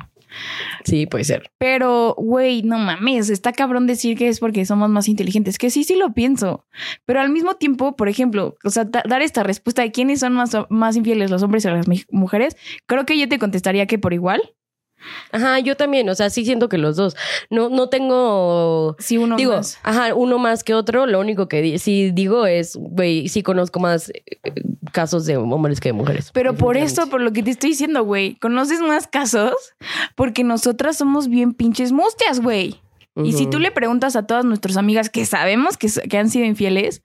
Sí, 0.85 1.07
puede 1.07 1.25
ser. 1.25 1.51
Pero, 1.59 2.15
güey, 2.19 2.63
no 2.63 2.79
mames, 2.79 3.31
está 3.31 3.53
cabrón 3.53 3.87
decir 3.87 4.17
que 4.17 4.29
es 4.29 4.41
porque 4.41 4.65
somos 4.67 4.89
más 4.91 5.09
inteligentes, 5.09 5.59
que 5.59 5.71
sí, 5.71 5.85
sí 5.85 5.97
lo 5.97 6.13
pienso. 6.15 6.67
Pero 7.07 7.21
al 7.21 7.31
mismo 7.31 7.55
tiempo, 7.57 7.97
por 7.97 8.09
ejemplo, 8.09 8.57
o 8.65 8.71
sea, 8.71 8.85
da- 8.85 9.03
dar 9.09 9.23
esta 9.23 9.43
respuesta 9.43 9.83
de 9.83 9.93
quiénes 9.93 10.21
son 10.21 10.35
más, 10.35 10.57
más 10.71 10.97
infieles, 10.97 11.31
los 11.31 11.43
hombres 11.43 11.65
o 11.67 11.71
las 11.71 11.87
mujeres, 12.11 12.57
creo 12.87 13.05
que 13.07 13.19
yo 13.19 13.29
te 13.29 13.39
contestaría 13.39 13.87
que 13.87 13.99
por 13.99 14.13
igual. 14.15 14.41
Ajá, 15.33 15.59
yo 15.61 15.77
también. 15.77 16.09
O 16.09 16.15
sea, 16.15 16.31
sí 16.31 16.45
siento 16.45 16.69
que 16.69 16.79
los 16.79 16.97
dos. 16.97 17.17
No, 17.51 17.69
no 17.69 17.89
tengo. 17.89 18.97
Si 18.99 19.19
uno 19.19 19.37
Digo, 19.37 19.57
más. 19.57 19.79
ajá, 19.83 20.15
uno 20.15 20.39
más 20.39 20.65
que 20.65 20.75
otro. 20.75 21.07
Lo 21.07 21.21
único 21.21 21.49
que 21.49 21.63
di- 21.63 21.79
sí 21.79 22.11
digo 22.13 22.47
es, 22.47 22.77
güey, 22.77 23.29
sí 23.29 23.43
conozco 23.43 23.81
más 23.81 24.11
eh, 24.11 24.23
casos 24.93 25.27
de 25.27 25.37
hombres 25.37 25.81
que 25.81 25.91
de 25.91 25.93
mujeres. 25.95 26.31
Pero 26.33 26.55
por 26.55 26.77
eso, 26.77 27.09
por 27.09 27.21
lo 27.21 27.33
que 27.33 27.43
te 27.43 27.51
estoy 27.51 27.71
diciendo, 27.71 28.05
güey, 28.05 28.37
conoces 28.37 28.81
más 28.81 29.07
casos 29.07 29.53
porque 30.17 30.45
nosotras 30.45 30.97
somos 30.97 31.29
bien 31.29 31.53
pinches 31.55 31.93
mustias, 31.93 32.41
güey. 32.41 32.81
Y 33.25 33.33
si 33.33 33.49
tú 33.49 33.59
le 33.59 33.73
preguntas 33.73 34.15
a 34.15 34.29
todas 34.29 34.45
nuestras 34.45 34.77
amigas 34.77 35.11
que 35.11 35.27
sabemos 35.27 35.77
que, 35.77 35.89
que 36.09 36.19
han 36.19 36.31
sido 36.31 36.45
infieles, 36.47 37.03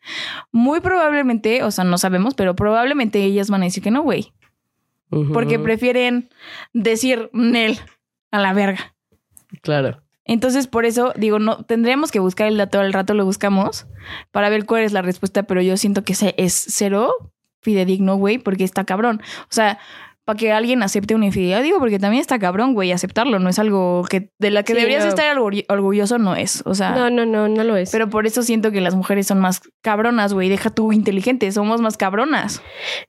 muy 0.51 0.79
probablemente, 0.79 1.63
o 1.63 1.71
sea, 1.71 1.85
no 1.85 1.97
sabemos, 1.97 2.35
pero 2.35 2.55
probablemente 2.55 3.23
ellas 3.23 3.49
van 3.49 3.63
a 3.63 3.65
decir 3.65 3.81
que 3.81 3.89
no, 3.89 4.03
güey. 4.03 4.31
Porque 5.33 5.59
prefieren 5.59 6.29
decir 6.73 7.29
Nel 7.33 7.79
a 8.31 8.39
la 8.39 8.53
verga. 8.53 8.95
Claro. 9.61 10.01
Entonces, 10.25 10.67
por 10.67 10.85
eso 10.85 11.13
digo, 11.17 11.39
no 11.39 11.65
tendríamos 11.65 12.11
que 12.11 12.19
buscar 12.19 12.47
el 12.47 12.57
dato 12.57 12.79
al 12.79 12.93
rato, 12.93 13.13
lo 13.13 13.25
buscamos 13.25 13.87
para 14.31 14.49
ver 14.49 14.65
cuál 14.65 14.83
es 14.83 14.93
la 14.93 15.01
respuesta, 15.01 15.43
pero 15.43 15.61
yo 15.61 15.75
siento 15.77 16.03
que 16.03 16.13
ese 16.13 16.33
es 16.37 16.53
cero 16.53 17.31
fidedigno, 17.61 18.15
güey, 18.15 18.37
porque 18.37 18.63
está 18.63 18.85
cabrón. 18.85 19.21
O 19.43 19.53
sea, 19.53 19.79
para 20.25 20.37
que 20.37 20.51
alguien 20.53 20.83
acepte 20.83 21.15
una 21.15 21.25
infidelidad, 21.25 21.61
digo, 21.63 21.79
porque 21.79 21.99
también 21.99 22.21
está 22.21 22.39
cabrón, 22.39 22.73
güey, 22.73 22.91
aceptarlo, 22.91 23.39
no 23.39 23.49
es 23.49 23.59
algo 23.59 24.03
que 24.09 24.31
de 24.39 24.51
la 24.51 24.63
que 24.63 24.73
Sí, 24.73 24.77
deberías 24.79 25.03
no. 25.03 25.09
estar 25.09 25.37
orgu- 25.37 25.65
orgulloso, 25.69 26.17
no 26.17 26.35
es. 26.35 26.63
O 26.65 26.73
sea, 26.75 26.91
No, 26.91 27.09
no, 27.09 27.25
no, 27.25 27.47
no 27.49 27.63
lo 27.63 27.75
es. 27.75 27.91
pero 27.91 28.09
por 28.09 28.25
eso 28.25 28.41
siento 28.43 28.71
que 28.71 28.79
las 28.81 28.95
mujeres 28.95 29.27
son 29.27 29.39
más 29.39 29.61
cabronas, 29.81 30.33
güey, 30.33 30.47
deja 30.49 30.69
tú 30.69 30.93
inteligente, 30.93 31.51
somos 31.51 31.81
más 31.81 31.97
cabronas. 31.97 32.61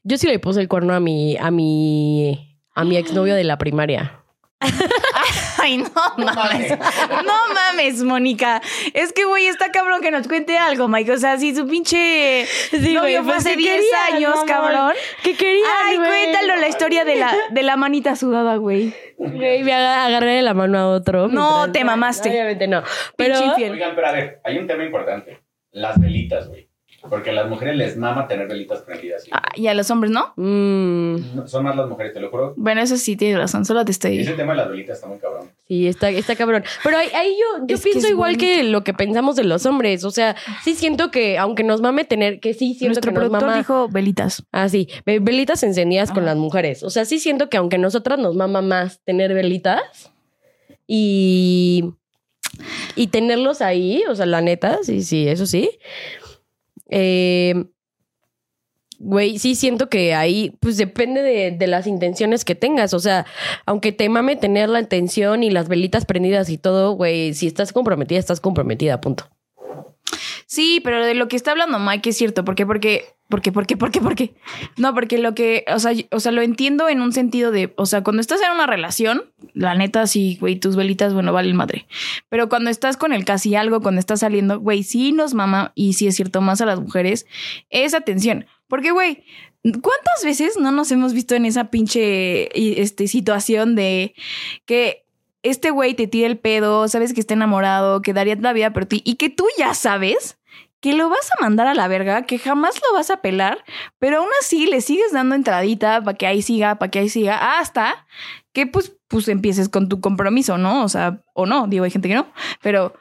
yo 0.02 0.18
sí 0.18 0.26
le 0.26 0.38
puse 0.40 0.60
el 0.60 0.68
cuerno 0.68 0.92
a 0.94 1.00
mi, 1.00 1.36
a 1.36 1.50
mi, 1.50 2.58
a 2.74 2.84
mi 2.84 2.96
exnovio 2.98 3.34
de 3.34 3.44
la 3.44 3.58
primaria. 3.58 4.20
Ay, 5.64 5.78
no, 5.78 5.90
mames. 6.18 6.70
No 7.24 7.54
mames, 7.54 8.02
Mónica. 8.02 8.60
Es 8.92 9.12
que, 9.12 9.24
güey, 9.24 9.46
está 9.46 9.70
cabrón 9.72 10.00
que 10.02 10.10
nos 10.10 10.28
cuente 10.28 10.58
algo, 10.58 10.88
Mike. 10.88 11.12
O 11.12 11.16
sea, 11.16 11.38
si 11.38 11.54
su 11.54 11.66
pinche 11.66 12.44
Sí, 12.70 12.92
novio 12.94 13.24
fue 13.24 13.34
hace 13.36 13.50
¿qué 13.50 13.56
10 13.56 13.72
querían, 13.76 14.14
años, 14.14 14.44
cabrón. 14.46 14.92
¿Qué 15.22 15.34
querían, 15.36 15.64
Ay, 15.86 15.96
güey? 15.96 16.08
cuéntalo 16.08 16.56
la 16.56 16.68
historia 16.68 17.04
de 17.04 17.16
la, 17.16 17.34
de 17.50 17.62
la 17.62 17.76
manita 17.76 18.14
sudada, 18.16 18.56
güey. 18.56 18.94
Güey, 19.16 19.62
me 19.62 19.72
aga- 19.72 20.04
agarré 20.04 20.42
la 20.42 20.52
mano 20.54 20.78
a 20.78 20.88
otro. 20.88 21.28
No, 21.28 21.50
mientras- 21.62 21.72
te 21.72 21.84
mamaste. 21.84 22.28
Obviamente 22.30 22.68
no. 22.68 22.82
Pero. 23.16 23.38
Oigan, 23.54 23.94
pero 23.94 24.06
a 24.06 24.12
ver, 24.12 24.40
hay 24.44 24.58
un 24.58 24.66
tema 24.66 24.84
importante. 24.84 25.40
Las 25.72 25.98
velitas, 26.00 26.48
güey. 26.48 26.68
Porque 27.08 27.30
a 27.30 27.32
las 27.34 27.48
mujeres 27.50 27.76
les 27.76 27.96
mama 27.98 28.26
tener 28.26 28.48
velitas 28.48 28.80
prendidas. 28.80 29.24
¿sí? 29.24 29.30
Ah, 29.32 29.42
y 29.54 29.66
a 29.66 29.74
los 29.74 29.90
hombres, 29.90 30.10
¿no? 30.10 30.32
mm, 30.36 31.36
No, 31.36 31.46
Son 31.46 31.62
más 31.62 31.76
las 31.76 31.86
mujeres, 31.86 32.14
te 32.14 32.20
lo 32.20 32.30
juro. 32.30 32.54
Bueno, 32.56 32.80
eso 32.80 32.96
sí 32.96 33.14
tienes 33.14 33.36
razón. 33.38 33.64
Solo 33.66 33.84
te 33.84 33.92
estoy. 33.92 34.20
Ese 34.20 34.32
tema 34.32 34.52
de 34.54 34.58
las 34.58 34.70
velitas 34.70 34.96
está 34.96 35.06
muy 35.08 35.18
cabrón. 35.18 35.50
Sí, 35.68 35.86
está, 35.88 36.10
está 36.10 36.36
cabrón. 36.36 36.62
Pero 36.82 36.98
ahí, 36.98 37.08
ahí 37.14 37.30
yo, 37.38 37.66
yo 37.66 37.74
Es 37.76 37.82
que 37.82 37.90
pienso 37.90 38.06
es 38.06 38.12
igual 38.12 38.32
bonito. 38.36 38.44
que 38.44 38.62
lo 38.64 38.84
que 38.84 38.92
pensamos 38.94 39.36
de 39.36 39.44
los 39.44 39.64
hombres. 39.66 40.04
O 40.04 40.10
sea, 40.10 40.36
sí 40.62 40.74
siento 40.74 41.10
que, 41.10 41.38
aunque 41.38 41.62
nos 41.64 41.80
mame 41.80 42.04
tener, 42.04 42.40
que 42.40 42.54
sí 42.54 42.74
siento 42.74 43.00
Nuestro 43.00 43.12
que 43.12 43.18
nos 43.18 43.30
mama. 43.30 43.56
dijo 43.58 43.88
velitas. 43.88 44.44
Ah, 44.52 44.68
sí, 44.68 44.88
ve- 45.06 45.20
velitas 45.20 45.62
encendidas 45.62 46.10
con 46.10 46.18
Ajá. 46.24 46.26
las 46.32 46.36
mujeres. 46.36 46.82
O 46.82 46.90
sea, 46.90 47.04
sí 47.04 47.18
siento 47.18 47.48
que 47.48 47.56
aunque 47.56 47.78
nosotras 47.78 48.18
nos 48.18 48.34
mama 48.34 48.60
más 48.62 49.00
tener 49.04 49.32
velitas 49.34 50.12
y, 50.86 51.84
y 52.94 53.06
tenerlos 53.08 53.62
ahí, 53.62 54.02
o 54.08 54.14
sea, 54.14 54.26
la 54.26 54.40
neta, 54.40 54.78
sí, 54.82 55.02
sí, 55.02 55.26
eso 55.28 55.46
sí. 55.46 55.70
Eh, 56.90 57.64
Güey, 58.98 59.38
sí 59.38 59.54
siento 59.54 59.88
que 59.88 60.14
ahí, 60.14 60.56
pues 60.60 60.76
depende 60.76 61.22
de, 61.22 61.50
de 61.50 61.66
las 61.66 61.86
intenciones 61.86 62.44
que 62.44 62.54
tengas. 62.54 62.94
O 62.94 63.00
sea, 63.00 63.26
aunque 63.66 63.92
te 63.92 64.08
mame 64.08 64.36
tener 64.36 64.68
la 64.68 64.80
intención 64.80 65.42
y 65.42 65.50
las 65.50 65.68
velitas 65.68 66.06
prendidas 66.06 66.48
y 66.48 66.58
todo, 66.58 66.92
güey, 66.92 67.34
si 67.34 67.46
estás 67.46 67.72
comprometida, 67.72 68.18
estás 68.18 68.40
comprometida, 68.40 69.00
punto. 69.00 69.28
Sí, 70.46 70.80
pero 70.84 71.04
de 71.04 71.14
lo 71.14 71.28
que 71.28 71.36
está 71.36 71.52
hablando 71.52 71.78
Mike 71.78 72.10
es 72.10 72.16
cierto. 72.16 72.44
¿Por 72.44 72.54
qué? 72.54 72.66
Porque, 72.66 73.06
porque, 73.28 73.50
porque, 73.50 73.76
porque, 73.76 74.00
porque. 74.00 74.34
No, 74.76 74.94
porque 74.94 75.18
lo 75.18 75.34
que, 75.34 75.64
o 75.66 75.78
sea, 75.78 75.92
o 76.10 76.20
sea, 76.20 76.32
lo 76.32 76.42
entiendo 76.42 76.88
en 76.88 77.00
un 77.00 77.12
sentido 77.12 77.50
de, 77.50 77.72
o 77.76 77.86
sea, 77.86 78.04
cuando 78.04 78.20
estás 78.20 78.40
en 78.40 78.52
una 78.52 78.66
relación, 78.66 79.24
la 79.54 79.74
neta, 79.74 80.06
sí, 80.06 80.36
güey, 80.40 80.56
tus 80.56 80.76
velitas, 80.76 81.14
bueno, 81.14 81.32
valen 81.32 81.56
madre. 81.56 81.86
Pero 82.28 82.48
cuando 82.48 82.70
estás 82.70 82.96
con 82.96 83.12
el 83.12 83.24
casi 83.24 83.54
algo, 83.56 83.80
cuando 83.80 83.98
estás 83.98 84.20
saliendo, 84.20 84.60
güey, 84.60 84.82
sí 84.82 85.12
nos 85.12 85.34
mama, 85.34 85.72
y 85.74 85.94
sí 85.94 86.06
es 86.06 86.16
cierto, 86.16 86.40
más 86.40 86.60
a 86.60 86.66
las 86.66 86.80
mujeres, 86.80 87.26
esa 87.70 87.98
atención. 87.98 88.46
Porque, 88.68 88.90
güey, 88.90 89.24
¿cuántas 89.62 90.24
veces 90.24 90.56
no 90.58 90.72
nos 90.72 90.90
hemos 90.92 91.12
visto 91.12 91.34
en 91.34 91.46
esa 91.46 91.70
pinche 91.70 92.80
este, 92.80 93.08
situación 93.08 93.74
de 93.74 94.14
que 94.66 95.04
este 95.42 95.70
güey 95.70 95.94
te 95.94 96.06
tira 96.06 96.26
el 96.26 96.38
pedo, 96.38 96.88
sabes 96.88 97.12
que 97.12 97.20
está 97.20 97.34
enamorado, 97.34 98.02
que 98.02 98.14
daría 98.14 98.34
la 98.36 98.52
vida 98.52 98.72
por 98.72 98.86
ti 98.86 99.02
y 99.04 99.16
que 99.16 99.28
tú 99.28 99.44
ya 99.58 99.74
sabes 99.74 100.38
que 100.80 100.92
lo 100.92 101.08
vas 101.08 101.30
a 101.32 101.42
mandar 101.42 101.66
a 101.66 101.74
la 101.74 101.88
verga, 101.88 102.26
que 102.26 102.38
jamás 102.38 102.74
lo 102.76 102.94
vas 102.94 103.10
a 103.10 103.22
pelar, 103.22 103.64
pero 103.98 104.18
aún 104.18 104.28
así 104.40 104.66
le 104.66 104.82
sigues 104.82 105.12
dando 105.12 105.34
entradita 105.34 106.02
para 106.02 106.16
que 106.16 106.26
ahí 106.26 106.42
siga, 106.42 106.74
para 106.74 106.90
que 106.90 106.98
ahí 106.98 107.08
siga, 107.08 107.58
hasta 107.58 108.06
que 108.52 108.66
pues, 108.66 108.94
pues 109.08 109.28
empieces 109.28 109.70
con 109.70 109.88
tu 109.88 110.02
compromiso, 110.02 110.58
¿no? 110.58 110.84
O 110.84 110.88
sea, 110.90 111.22
o 111.32 111.46
no, 111.46 111.68
digo, 111.68 111.84
hay 111.84 111.90
gente 111.90 112.08
que 112.08 112.14
no, 112.14 112.26
pero, 112.62 112.92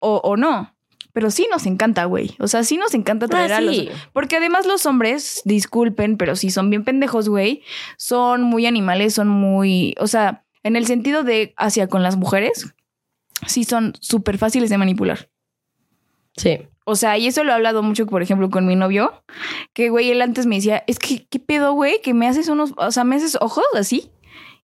o, 0.00 0.16
o 0.22 0.36
no. 0.36 0.74
Pero 1.12 1.30
sí 1.30 1.48
nos 1.50 1.66
encanta, 1.66 2.04
güey. 2.04 2.36
O 2.38 2.48
sea, 2.48 2.62
sí 2.64 2.76
nos 2.76 2.94
encanta 2.94 3.28
traer 3.28 3.52
Ah, 3.52 3.56
a 3.58 3.60
los... 3.60 3.76
Porque 4.12 4.36
además 4.36 4.66
los 4.66 4.86
hombres, 4.86 5.42
disculpen, 5.44 6.16
pero 6.16 6.36
sí 6.36 6.50
son 6.50 6.70
bien 6.70 6.84
pendejos, 6.84 7.28
güey. 7.28 7.62
Son 7.96 8.42
muy 8.42 8.66
animales, 8.66 9.14
son 9.14 9.28
muy... 9.28 9.94
O 9.98 10.06
sea, 10.06 10.44
en 10.62 10.76
el 10.76 10.86
sentido 10.86 11.22
de 11.24 11.54
hacia 11.56 11.88
con 11.88 12.02
las 12.02 12.16
mujeres, 12.16 12.72
sí 13.46 13.64
son 13.64 13.94
súper 14.00 14.38
fáciles 14.38 14.70
de 14.70 14.78
manipular. 14.78 15.30
Sí. 16.36 16.60
O 16.84 16.96
sea, 16.96 17.18
y 17.18 17.26
eso 17.26 17.44
lo 17.44 17.52
he 17.52 17.54
hablado 17.54 17.82
mucho, 17.82 18.06
por 18.06 18.22
ejemplo, 18.22 18.50
con 18.50 18.66
mi 18.66 18.76
novio, 18.76 19.22
que, 19.72 19.90
güey, 19.90 20.10
él 20.10 20.22
antes 20.22 20.46
me 20.46 20.56
decía, 20.56 20.82
es 20.86 20.98
que, 20.98 21.26
¿qué 21.26 21.38
pedo, 21.38 21.72
güey? 21.72 22.00
Que 22.02 22.14
me 22.14 22.26
haces 22.26 22.48
unos, 22.48 22.72
o 22.76 22.90
sea, 22.90 23.04
me 23.04 23.16
haces 23.16 23.36
ojos 23.40 23.64
así. 23.74 24.10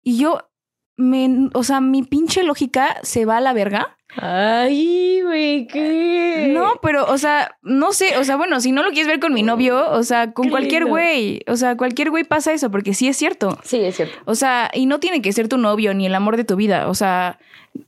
Y 0.02 0.18
yo, 0.18 0.48
me, 0.96 1.50
o 1.54 1.62
sea, 1.64 1.80
mi 1.80 2.02
pinche 2.02 2.42
lógica 2.44 2.96
se 3.02 3.24
va 3.24 3.38
a 3.38 3.40
la 3.40 3.52
verga. 3.52 3.96
Ay, 4.16 5.22
güey, 5.24 5.66
¿qué? 5.66 6.50
No, 6.54 6.74
pero, 6.82 7.04
o 7.10 7.18
sea, 7.18 7.56
no 7.62 7.92
sé, 7.92 8.16
o 8.16 8.22
sea, 8.24 8.36
bueno, 8.36 8.60
si 8.60 8.70
no 8.70 8.82
lo 8.84 8.90
quieres 8.90 9.08
ver 9.08 9.18
con 9.18 9.34
mi 9.34 9.42
novio, 9.42 9.90
o 9.90 10.04
sea, 10.04 10.32
con 10.32 10.44
Qué 10.44 10.50
cualquier 10.50 10.84
güey, 10.86 11.40
o 11.48 11.56
sea, 11.56 11.76
cualquier 11.76 12.10
güey 12.10 12.22
pasa 12.22 12.52
eso, 12.52 12.70
porque 12.70 12.94
sí 12.94 13.08
es 13.08 13.16
cierto. 13.16 13.58
Sí, 13.64 13.80
es 13.80 13.96
cierto. 13.96 14.16
O 14.24 14.36
sea, 14.36 14.70
y 14.72 14.86
no 14.86 15.00
tiene 15.00 15.20
que 15.20 15.32
ser 15.32 15.48
tu 15.48 15.56
novio 15.58 15.94
ni 15.94 16.06
el 16.06 16.14
amor 16.14 16.36
de 16.36 16.44
tu 16.44 16.54
vida. 16.54 16.88
O 16.88 16.94
sea, 16.94 17.40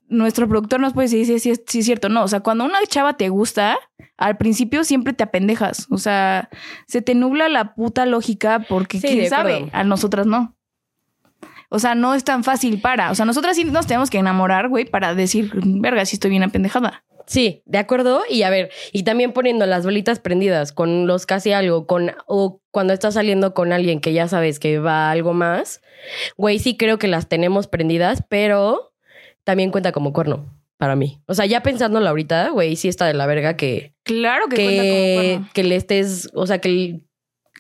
nuestro 0.09 0.49
productor 0.49 0.81
nos 0.81 0.95
puede 0.95 1.07
decir 1.09 1.27
si 1.27 1.39
sí, 1.39 1.51
es- 1.79 1.85
cierto. 1.87 2.09
No, 2.09 2.25
o 2.25 2.29
sea, 2.29 2.41
cuando 2.41 2.65
una 2.65 2.79
chava 2.89 3.17
te 3.17 3.29
gusta, 3.29 3.79
al 4.17 4.37
principio 4.37 4.83
siempre 4.83 5.13
te 5.13 5.23
apendejas. 5.23 5.87
O 5.91 5.99
sea, 5.99 6.49
se 6.89 7.03
te 7.03 7.15
nubla 7.15 7.49
la 7.49 7.75
puta 7.77 8.05
lógica 8.05 8.65
porque 8.69 8.99
Sí, 8.99 9.07
quién 9.07 9.29
sabe, 9.29 9.69
a 9.73 9.85
nosotras 9.85 10.27
no. 10.27 10.56
O 11.69 11.79
sea, 11.79 11.95
no 11.95 12.15
es 12.15 12.25
tan 12.25 12.45
fácil 12.45 12.81
para. 12.81 13.11
O 13.11 13.15
sea, 13.15 13.25
nosotras 13.25 13.57
sí 13.57 13.65
nos 13.65 13.87
tenemos 13.87 14.11
que 14.11 14.19
enamorar, 14.19 14.69
güey, 14.69 14.85
para 14.85 15.15
decir, 15.15 15.51
verga, 15.55 16.05
si 16.05 16.17
estoy 16.17 16.31
bien 16.31 16.43
apendejada. 16.43 17.05
Sí, 17.27 17.63
de 17.67 17.79
acuerdo. 17.79 18.23
Y 18.31 18.43
a 18.43 18.51
ver, 18.51 18.71
y 18.93 19.03
también 19.03 19.33
poniendo 19.33 19.67
las 19.67 19.85
velitas 19.85 20.21
prendidas 20.21 20.73
con 20.73 21.09
los 21.09 21.27
casi 21.27 21.53
algo, 21.53 21.87
con, 21.87 22.13
o 22.27 22.61
cuando 22.71 22.93
estás 22.93 23.15
saliendo 23.15 23.53
con 23.53 23.73
alguien 23.73 24.01
que 24.01 24.13
ya 24.13 24.29
sabes 24.29 24.61
que 24.61 24.79
va 24.79 25.09
a 25.09 25.11
algo 25.11 25.33
más, 25.33 25.81
güey, 26.37 26.61
sí 26.61 26.77
creo 26.77 26.99
que 26.99 27.09
las 27.09 27.29
tenemos 27.29 27.67
prendidas, 27.67 28.23
pero 28.29 28.93
también 29.43 29.73
cuenta 29.73 29.91
como 29.91 30.13
cuerno 30.13 30.47
para 30.79 30.95
mí. 30.95 31.21
O 31.27 31.35
sea, 31.35 31.47
ya 31.47 31.65
pensándolo 31.65 32.09
ahorita, 32.09 32.51
güey, 32.51 32.77
sí 32.77 32.87
está 32.87 33.07
de 33.07 33.15
la 33.15 33.27
verga 33.27 33.57
que, 33.57 33.93
Claro 34.05 34.47
que, 34.49 34.57
cuenta 34.57 34.83
como 34.83 34.93
que, 34.95 35.15
cuerno. 35.33 35.49
que 35.53 35.65
le 35.65 35.75
estés, 35.77 36.31
o 36.33 36.47
sea, 36.47 36.61
que, 36.61 37.01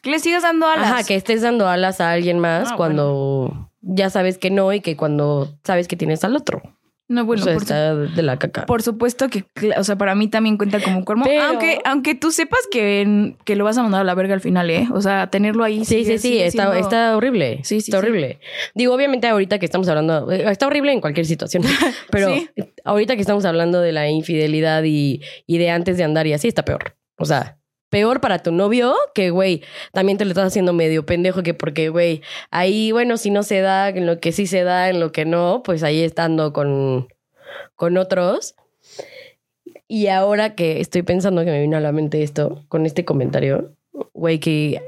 Que 0.01 0.11
le 0.11 0.21
sigas 0.21 0.45
dando 0.45 0.69
alas. 0.69 0.93
ajá, 0.93 1.03
que 1.05 1.17
estés 1.17 1.43
dando 1.43 1.67
alas 1.67 2.01
a 2.01 2.13
alguien 2.13 2.39
más 2.39 2.71
Ah, 2.71 2.75
cuando 2.77 3.66
ya 3.87 4.11
sabes 4.11 4.39
que 4.39 4.51
no 4.51 4.73
y 4.73 4.81
que 4.81 4.97
cuando 4.97 5.55
sabes 5.65 5.89
que 5.89 5.97
tienes 5.97 6.25
al 6.25 6.37
otro. 6.37 6.63
No, 7.09 7.25
bueno, 7.25 7.43
o 7.43 7.45
sea, 7.45 7.55
por 7.55 7.63
está 7.63 7.95
de 7.95 8.23
la 8.25 8.37
caca. 8.37 8.67
Por 8.67 8.83
supuesto 8.83 9.29
que, 9.29 9.45
o 9.79 9.85
sea, 9.85 9.95
para 9.97 10.17
mí 10.17 10.27
también 10.27 10.57
cuenta 10.57 10.81
como 10.81 11.05
cuerno. 11.05 11.23
Pero- 11.25 11.41
Aunque, 11.45 11.79
aunque 11.85 12.17
tú 12.17 12.33
sepas 12.33 12.59
que, 12.69 13.37
que 13.45 13.55
lo 13.55 13.63
vas 13.65 13.79
a 13.79 13.85
mandar 13.85 14.01
a 14.01 14.05
la 14.05 14.15
verga 14.17 14.35
al 14.35 14.41
final, 14.41 14.69
¿eh? 14.71 14.89
O 14.93 15.01
sea, 15.01 15.29
tenerlo 15.31 15.63
ahí. 15.63 15.85
Sí, 15.85 16.05
sigue- 16.05 16.19
sí, 16.19 16.29
sí, 16.31 16.39
está, 16.41 16.65
siendo- 16.73 16.81
está 16.85 17.17
horrible. 17.17 17.59
Sí, 17.63 17.81
sí, 17.81 17.93
Está 17.93 18.01
sí. 18.01 18.07
horrible. 18.09 18.41
Digo, 18.75 18.93
obviamente 18.93 19.29
ahorita 19.29 19.61
que 19.61 19.67
estamos 19.67 19.89
hablando, 19.89 20.33
eh, 20.33 20.51
está 20.51 20.67
horrible 20.67 20.91
en 20.93 21.01
cualquier 21.01 21.27
situación, 21.27 21.63
pero 22.11 22.35
Sí. 22.35 22.49
ahorita 22.85 23.15
que 23.15 23.21
estamos 23.21 23.45
hablando 23.45 23.81
de 23.81 23.93
la 23.93 24.09
infidelidad 24.11 24.83
y, 24.83 25.21
y 25.47 25.59
de 25.59 25.71
antes 25.71 25.97
de 25.99 26.03
andar 26.03 26.27
y 26.27 26.33
así, 26.33 26.49
está 26.49 26.65
peor. 26.65 26.97
O 27.19 27.25
sea, 27.25 27.56
peor 27.91 28.21
para 28.21 28.41
tu 28.43 28.53
novio 28.53 28.95
que, 29.15 29.31
güey, 29.31 29.63
también 29.93 30.19
te 30.19 30.25
lo 30.25 30.31
estás 30.31 30.47
haciendo 30.49 30.73
medio 30.73 31.07
pendejo 31.07 31.43
que 31.43 31.55
porque, 31.55 31.89
güey, 31.89 32.23
ahí, 32.51 32.93
bueno, 32.93 33.17
si 33.17 33.31
no 33.31 33.43
se 33.43 33.61
da, 33.61 33.89
en 33.89 34.07
lo 34.07 34.19
que 34.21 34.33
sí 34.33 34.47
se 34.47 34.65
da, 34.65 34.89
en 34.91 35.01
lo 35.01 35.13
que 35.13 35.25
no, 35.25 35.63
pues 35.65 35.83
ahí 35.83 36.03
estando 36.03 36.53
con, 36.53 37.09
con 37.77 37.97
otros. 37.97 38.55
Y 39.89 40.09
ahora 40.09 40.55
que 40.55 40.81
estoy 40.81 41.03
pensando 41.03 41.45
que 41.45 41.51
me 41.51 41.61
vino 41.61 41.77
a 41.77 41.81
la 41.81 41.93
mente 41.93 42.23
esto, 42.23 42.65
con 42.69 42.87
este 42.87 43.05
comentario, 43.05 43.73
güey, 44.15 44.41
que 44.41 44.81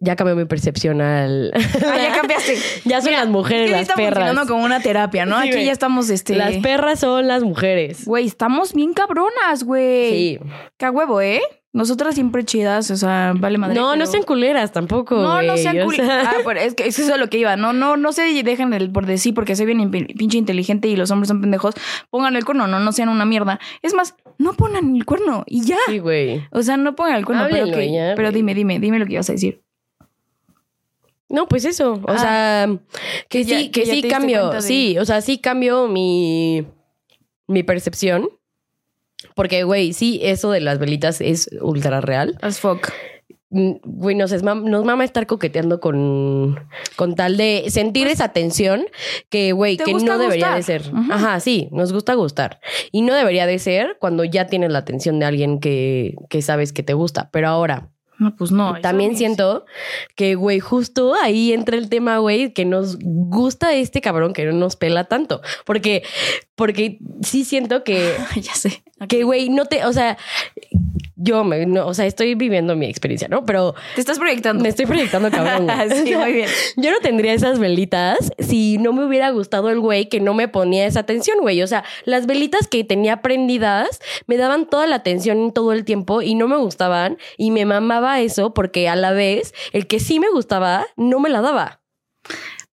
ya 0.00 0.14
cambió 0.16 0.36
mi 0.36 0.44
percepción 0.44 1.00
al... 1.00 1.50
Ah, 1.54 1.96
ya 1.98 2.12
cambiaste. 2.14 2.56
ya 2.84 3.00
son 3.00 3.12
las 3.12 3.22
Es 3.24 3.28
mujeres, 3.30 3.70
que 3.70 3.76
las 3.76 3.88
perras. 3.88 4.14
funcionando 4.14 4.46
como 4.52 4.64
una 4.64 4.80
terapia, 4.80 5.24
¿no? 5.26 5.36
Sí, 5.40 5.48
Aquí 5.48 5.52
güey. 5.56 5.64
ya 5.66 5.72
estamos, 5.72 6.10
este... 6.10 6.36
Las 6.36 6.56
perras 6.58 7.00
son 7.00 7.26
las 7.26 7.42
mujeres. 7.42 8.04
Güey, 8.04 8.26
estamos 8.26 8.74
bien 8.74 8.92
cabronas, 8.92 9.64
güey. 9.64 10.10
Sí. 10.10 10.38
Qué 10.76 10.90
huevo, 10.90 11.20
¿eh? 11.20 11.40
Nosotras 11.74 12.14
siempre 12.14 12.44
chidas, 12.44 12.90
o 12.90 12.96
sea, 12.96 13.34
vale 13.36 13.58
madre. 13.58 13.74
no, 13.74 13.94
no 13.94 14.06
sean 14.06 14.22
culeras 14.22 14.72
tampoco. 14.72 15.16
No, 15.16 15.42
no 15.42 15.56
sean 15.58 15.78
o 15.82 15.84
cul- 15.86 15.96
sea- 15.96 16.22
Ah, 16.30 16.34
pero 16.44 16.58
es 16.60 16.74
que 16.74 16.86
es 16.86 16.98
eso 16.98 17.12
es 17.12 17.20
lo 17.20 17.28
que 17.28 17.36
iba. 17.38 17.56
No, 17.56 17.74
no, 17.74 17.96
no 17.98 18.12
se 18.12 18.22
dejen 18.42 18.72
el 18.72 18.90
por 18.90 19.04
decir 19.04 19.34
porque 19.34 19.54
soy 19.54 19.66
bien 19.66 19.90
pinche 19.90 20.38
inteligente 20.38 20.88
y 20.88 20.96
los 20.96 21.10
hombres 21.10 21.28
son 21.28 21.42
pendejos. 21.42 21.74
Pongan 22.10 22.36
el 22.36 22.44
cuerno, 22.46 22.66
no, 22.66 22.80
no 22.80 22.92
sean 22.92 23.10
una 23.10 23.26
mierda. 23.26 23.60
Es 23.82 23.92
más, 23.92 24.14
no 24.38 24.54
pongan 24.54 24.96
el 24.96 25.04
cuerno 25.04 25.44
y 25.46 25.62
ya. 25.66 25.76
Sí, 25.86 25.98
güey. 25.98 26.42
O 26.52 26.62
sea, 26.62 26.78
no 26.78 26.94
pongan 26.96 27.16
el 27.16 27.26
cuerno, 27.26 27.46
pero, 27.50 27.66
ya, 27.66 28.14
dime, 28.32 28.54
dime, 28.54 28.80
dime 28.80 28.98
lo 28.98 29.04
que 29.06 29.12
ibas 29.12 29.28
a 29.28 29.34
decir. 29.34 29.62
No, 31.28 31.46
pues 31.48 31.66
eso. 31.66 31.92
O 32.02 32.10
Ah. 32.10 32.18
sea, 32.18 32.68
que 33.28 33.40
Que 33.40 33.44
ya- 33.44 33.58
sí, 33.58 33.70
que 33.70 33.84
sí 33.84 34.02
cambio. 34.02 34.60
Sí, 34.62 34.96
o 34.98 35.04
sea, 35.04 35.20
sí 35.20 35.36
cambio 35.38 35.86
mi, 35.86 36.66
mi 37.46 37.62
percepción. 37.62 38.30
Porque, 39.38 39.62
güey, 39.62 39.92
sí, 39.92 40.18
eso 40.24 40.50
de 40.50 40.60
las 40.60 40.80
velitas 40.80 41.20
es 41.20 41.48
ultra 41.60 42.00
real. 42.00 42.36
As 42.42 42.58
fuck. 42.58 42.88
Mm, 43.50 43.74
Güey, 43.84 44.16
nos, 44.16 44.32
es 44.32 44.42
mam- 44.42 44.64
nos 44.64 44.84
mama 44.84 45.04
estar 45.04 45.26
coqueteando 45.28 45.78
con, 45.78 46.58
con 46.96 47.14
tal 47.14 47.36
de 47.36 47.66
sentir 47.68 48.08
esa 48.08 48.30
tensión 48.32 48.84
que, 49.30 49.52
güey, 49.52 49.76
Pues, 49.76 49.86
que 49.86 50.04
no 50.04 50.18
debería 50.18 50.54
de 50.56 50.62
ser. 50.64 50.82
Ajá, 51.10 51.38
sí, 51.38 51.68
nos 51.70 51.92
gusta 51.92 52.14
gustar. 52.14 52.58
Y 52.90 53.02
no 53.02 53.14
debería 53.14 53.46
de 53.46 53.60
ser 53.60 53.96
cuando 54.00 54.24
ya 54.24 54.48
tienes 54.48 54.72
la 54.72 54.80
atención 54.80 55.20
de 55.20 55.26
alguien 55.26 55.60
que, 55.60 56.16
que 56.28 56.42
sabes 56.42 56.72
que 56.72 56.82
te 56.82 56.94
gusta. 56.94 57.30
Pero 57.32 57.46
ahora, 57.48 57.90
No, 58.18 58.34
pues 58.36 58.50
no. 58.50 58.80
También 58.80 59.16
siento 59.16 59.64
que, 60.16 60.34
güey, 60.34 60.58
justo 60.58 61.14
ahí 61.22 61.52
entra 61.52 61.76
el 61.78 61.88
tema, 61.88 62.18
güey, 62.18 62.52
que 62.52 62.64
nos 62.64 62.98
gusta 63.00 63.72
este 63.72 64.00
cabrón 64.00 64.32
que 64.32 64.44
no 64.46 64.52
nos 64.52 64.74
pela 64.74 65.04
tanto. 65.04 65.40
Porque, 65.64 66.02
porque 66.56 66.98
sí 67.22 67.44
siento 67.44 67.84
que, 67.84 68.12
ya 68.42 68.54
sé. 68.54 68.82
Que, 69.06 69.22
güey, 69.22 69.48
no 69.48 69.66
te, 69.66 69.84
o 69.84 69.92
sea, 69.92 70.16
yo 71.20 71.42
me, 71.44 71.66
no, 71.66 71.86
o 71.86 71.94
sea, 71.94 72.06
estoy 72.06 72.34
viviendo 72.36 72.76
mi 72.76 72.86
experiencia, 72.86 73.26
¿no? 73.28 73.44
Pero 73.44 73.74
Te 73.94 74.00
estás 74.00 74.18
proyectando. 74.18 74.62
me 74.62 74.68
estoy 74.68 74.86
proyectando 74.86 75.30
cabrón. 75.30 75.68
sí, 76.04 76.14
muy 76.14 76.32
bien. 76.32 76.48
Yo 76.76 76.92
no 76.92 77.00
tendría 77.00 77.32
esas 77.32 77.58
velitas 77.58 78.32
si 78.38 78.78
no 78.78 78.92
me 78.92 79.04
hubiera 79.04 79.30
gustado 79.30 79.68
el 79.70 79.80
güey 79.80 80.08
que 80.08 80.20
no 80.20 80.32
me 80.34 80.46
ponía 80.46 80.86
esa 80.86 81.00
atención, 81.00 81.38
güey. 81.40 81.60
O 81.62 81.66
sea, 81.66 81.84
las 82.04 82.26
velitas 82.26 82.68
que 82.68 82.84
tenía 82.84 83.20
prendidas 83.20 84.00
me 84.26 84.36
daban 84.36 84.66
toda 84.66 84.86
la 84.86 84.96
atención 84.96 85.52
todo 85.52 85.72
el 85.72 85.84
tiempo 85.84 86.22
y 86.22 86.34
no 86.36 86.46
me 86.46 86.56
gustaban 86.56 87.18
y 87.36 87.50
me 87.50 87.64
mamaba 87.64 88.20
eso 88.20 88.54
porque 88.54 88.88
a 88.88 88.94
la 88.96 89.12
vez 89.12 89.54
el 89.72 89.86
que 89.88 89.98
sí 89.98 90.20
me 90.20 90.30
gustaba 90.30 90.86
no 90.96 91.18
me 91.18 91.30
la 91.30 91.40
daba. 91.40 91.80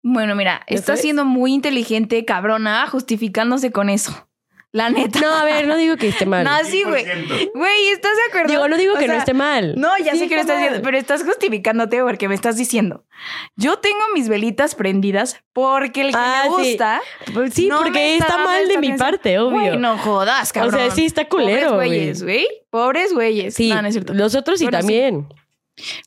Bueno, 0.02 0.34
mira, 0.34 0.60
¿Ya 0.68 0.74
estás 0.74 0.86
sabes? 0.86 1.00
siendo 1.00 1.24
muy 1.24 1.54
inteligente, 1.54 2.22
cabrona, 2.26 2.86
justificándose 2.88 3.72
con 3.72 3.88
eso. 3.88 4.28
La 4.74 4.90
neta. 4.90 5.20
No, 5.20 5.28
a 5.32 5.44
ver, 5.44 5.68
no 5.68 5.76
digo 5.76 5.96
que 5.96 6.08
esté 6.08 6.26
mal. 6.26 6.42
No, 6.48 6.50
sí, 6.64 6.82
güey. 6.82 7.04
100%. 7.04 7.52
Güey, 7.54 7.88
¿estás 7.92 8.10
de 8.16 8.22
acuerdo? 8.28 8.48
Digo, 8.52 8.66
no 8.68 8.76
digo 8.76 8.94
O 8.94 8.98
que 8.98 9.06
no 9.06 9.14
esté 9.14 9.32
mal. 9.32 9.74
No, 9.78 9.96
ya 9.98 10.12
Sí 10.12 10.18
sé 10.18 10.28
que 10.28 10.34
lo 10.34 10.40
está 10.40 10.54
estás 10.54 10.58
diciendo, 10.58 10.80
pero 10.84 10.98
estás 10.98 11.22
justificándote 11.22 12.02
porque 12.02 12.28
me 12.28 12.34
estás 12.34 12.56
diciendo. 12.56 13.06
Yo 13.54 13.78
tengo 13.78 14.00
mis 14.14 14.28
velitas 14.28 14.74
prendidas 14.74 15.40
porque 15.52 16.00
el 16.00 16.08
que 16.10 16.16
Ah, 16.18 16.46
me 16.48 16.64
sí. 16.64 16.70
gusta. 16.70 17.00
Pues 17.32 17.54
sí, 17.54 17.68
no 17.68 17.78
porque 17.82 18.16
está 18.16 18.36
mal 18.38 18.66
de 18.66 18.78
mi 18.78 18.92
parte, 18.94 19.38
obvio. 19.38 19.60
Güey, 19.60 19.76
no 19.78 19.96
jodas, 19.96 20.52
cabrón. 20.52 20.74
sea, 20.80 20.90
sí 20.90 21.04
está 21.04 21.28
culero, 21.28 21.70
Pobres 21.70 21.74
güey. 21.76 21.88
güeyes, 22.00 22.22
güey. 22.24 22.46
Pobres 22.70 23.12
güeyes. 23.14 23.54
Sí, 23.54 23.68
No, 23.70 23.80
no 23.80 23.86
es 23.86 23.94
cierto. 23.94 24.12
los 24.12 24.34
otros 24.34 24.58
sí 24.58 24.64
Bueno, 24.64 24.78
sí. 24.78 24.82
también. 24.82 25.28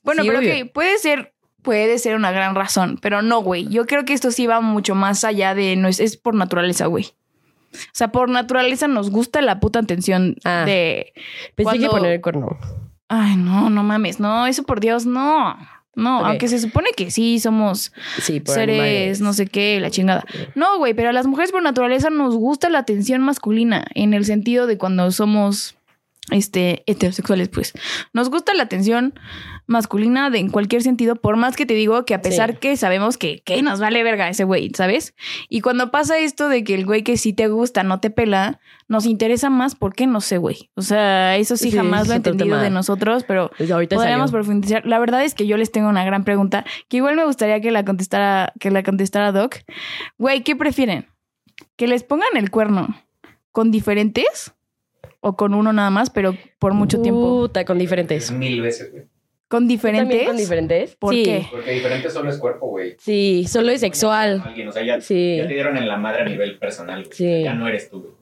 Bueno, 0.04 0.24
Sí, 0.24 0.28
pero 0.28 0.40
obvio. 0.40 0.52
que 0.54 0.66
puede 0.66 0.98
ser, 0.98 1.34
puede 1.62 2.00
ser 2.00 2.16
una 2.16 2.32
gran 2.34 2.54
razón, 2.54 3.00
pero 3.02 3.22
no, 3.22 3.40
güey. 3.40 3.68
Yo 3.70 3.86
creo 3.86 4.04
que 4.04 4.12
esto 4.14 4.32
sí 4.32 4.46
va 4.46 4.60
mucho 4.60 4.94
más 4.94 5.24
allá 5.24 5.56
de 5.56 5.78
no 5.78 5.88
es, 5.88 6.02
es 6.02 6.18
por 6.18 6.36
naturaleza, 6.36 6.88
güey. 6.88 7.14
O 7.74 7.78
sea, 7.94 8.10
por 8.12 8.30
naturaleza 8.30 8.88
nos 8.88 9.10
gusta 9.12 9.42
la 9.42 9.60
puta 9.60 9.80
atención 9.80 10.36
Ah. 10.44 10.64
de. 10.66 11.14
Pensé 11.56 11.74
que 11.74 11.80
Cuando- 11.86 11.90
poner 11.92 12.12
el 12.14 12.22
cuerno. 12.22 12.58
Ay, 13.10 13.36
no, 13.38 13.70
no 13.70 13.84
mames, 13.84 14.20
no, 14.20 14.48
eso 14.48 14.64
por 14.64 14.80
Dios, 14.80 15.06
no. 15.06 15.58
No, 15.96 16.24
aunque 16.26 16.48
se 16.48 16.60
supone 16.60 16.90
que 16.96 17.10
sí 17.10 17.40
somos 17.40 17.92
Sí, 18.20 18.40
seres, 18.46 18.80
animales. 18.80 19.22
no 19.22 19.34
sé 19.34 19.48
qué, 19.48 19.80
la 19.80 19.90
chingada. 19.90 20.24
No, 20.54 20.78
güey, 20.78 20.94
pero 20.94 21.10
a 21.10 21.14
las 21.14 21.26
mujeres 21.26 21.52
por 21.52 21.64
naturaleza 21.64 22.12
nos 22.12 22.36
gusta 22.36 22.70
la 22.70 22.78
atención 22.80 23.22
masculina 23.22 23.84
en 23.96 24.14
el 24.14 24.24
sentido 24.24 24.68
de 24.68 24.78
cuando 24.78 25.10
somos 25.10 25.76
este 26.30 26.84
heterosexuales, 26.86 27.50
pues. 27.50 27.74
Nos 28.14 28.30
gusta 28.30 28.54
la 28.54 28.64
atención 28.64 29.14
masculina 29.68 30.30
de 30.30 30.40
en 30.40 30.50
cualquier 30.50 30.82
sentido, 30.82 31.16
por 31.18 31.36
más 31.38 31.56
que 31.56 31.66
te 31.66 31.74
digo 31.74 32.06
que 32.06 32.14
a 32.14 32.22
pesar 32.22 32.54
Sí. 32.54 32.58
que 32.62 32.78
sabemos 32.78 33.18
que, 33.18 33.42
que 33.46 33.62
nos 33.62 33.80
vale 33.80 34.02
verga 34.04 34.30
ese 34.30 34.44
güey, 34.46 34.72
¿sabes? 34.76 35.14
Y 35.50 35.62
cuando 35.62 35.92
pasa 35.92 36.18
esto 36.20 36.50
de 36.50 36.64
que 36.64 36.74
el 36.74 36.86
güey 36.86 37.04
que 37.04 37.18
sí 37.18 37.34
te 37.34 37.48
gusta 37.50 37.84
no 37.84 38.00
te 38.00 38.10
pela, 38.10 38.60
nos 38.88 39.06
interesa 39.06 39.50
más, 39.50 39.76
¿por 39.76 39.94
qué? 39.94 40.08
No 40.08 40.22
sé, 40.22 40.38
güey. 40.38 40.70
O 40.76 40.82
sea, 40.82 41.36
eso 41.36 41.58
sí, 41.58 41.70
Sí, 41.72 41.78
jamás 41.78 42.08
lo 42.08 42.14
he 42.14 42.18
entendido 42.18 42.46
tema. 42.56 42.64
de 42.64 42.70
nosotros, 42.70 43.24
pero 43.28 43.52
Pues 43.58 43.70
ahorita 43.70 43.98
podríamos 43.98 44.32
salió. 44.32 44.42
profundizar. 44.44 44.86
La 44.86 44.98
verdad 45.00 45.24
es 45.26 45.34
que 45.34 45.46
yo 45.46 45.58
les 45.58 45.72
tengo 45.72 45.90
una 45.90 46.06
gran 46.06 46.24
pregunta 46.24 46.64
que 46.88 46.98
igual 46.98 47.16
me 47.18 47.26
gustaría 47.26 47.60
que 47.60 47.70
la 47.72 47.84
contestara, 47.84 48.54
que 48.60 48.72
la 48.72 48.84
contestara 48.84 49.32
Doc. 49.34 49.58
Güey, 50.18 50.44
¿qué 50.44 50.56
prefieren? 50.56 51.08
¿Que 51.76 51.88
les 51.88 52.04
pongan 52.04 52.38
el 52.38 52.50
cuerno 52.52 52.88
con 53.52 53.72
diferentes 53.72 54.54
o 55.20 55.36
con 55.36 55.54
uno 55.54 55.74
nada 55.74 55.90
más, 55.90 56.10
pero 56.10 56.36
por 56.60 56.74
mucho 56.74 57.02
tiempo? 57.02 57.42
Puta, 57.42 57.66
con 57.66 57.78
diferentes. 57.80 58.32
Mil 58.32 58.62
veces, 58.62 58.92
güey. 58.92 59.04
¿Con 59.50 59.62
¿También 59.62 59.68
diferentes? 59.80 60.28
con 60.28 60.38
diferentes? 60.38 60.96
¿Por 60.98 61.14
Sí. 61.14 61.24
qué? 61.24 61.48
Porque 61.50 61.72
diferente 61.72 62.10
solo 62.10 62.30
es 62.30 62.38
cuerpo, 62.38 62.68
güey. 62.68 62.96
Sí, 63.00 63.46
solo 63.48 63.72
es 63.72 63.80
sexual. 63.80 64.42
Alguien, 64.46 64.68
o 64.68 64.72
sea, 64.72 64.84
ya, 64.84 65.00
Sí. 65.00 65.38
ya 65.38 65.48
te 65.48 65.54
dieron 65.54 65.78
en 65.78 65.88
la 65.88 65.96
madre 65.98 66.24
a 66.24 66.26
nivel 66.26 66.58
personal, 66.60 67.04
güey. 67.06 67.16
Sí. 67.16 67.44
Ya 67.44 67.54
no 67.54 67.68
eres 67.68 67.90
tú, 67.90 68.02
güey. 68.02 68.14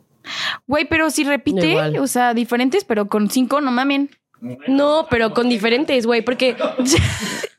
Güey, 0.67 0.85
pero 0.85 1.09
si 1.09 1.23
repite, 1.23 1.67
Igual. 1.71 1.97
o 1.97 2.07
sea, 2.07 2.33
diferentes, 2.33 2.83
pero 2.83 3.07
con 3.07 3.29
cinco, 3.29 3.61
no 3.61 3.71
mamen. 3.71 4.09
No, 4.67 5.07
pero 5.09 5.33
con 5.33 5.49
diferentes, 5.49 6.05
güey, 6.05 6.21
porque. 6.21 6.55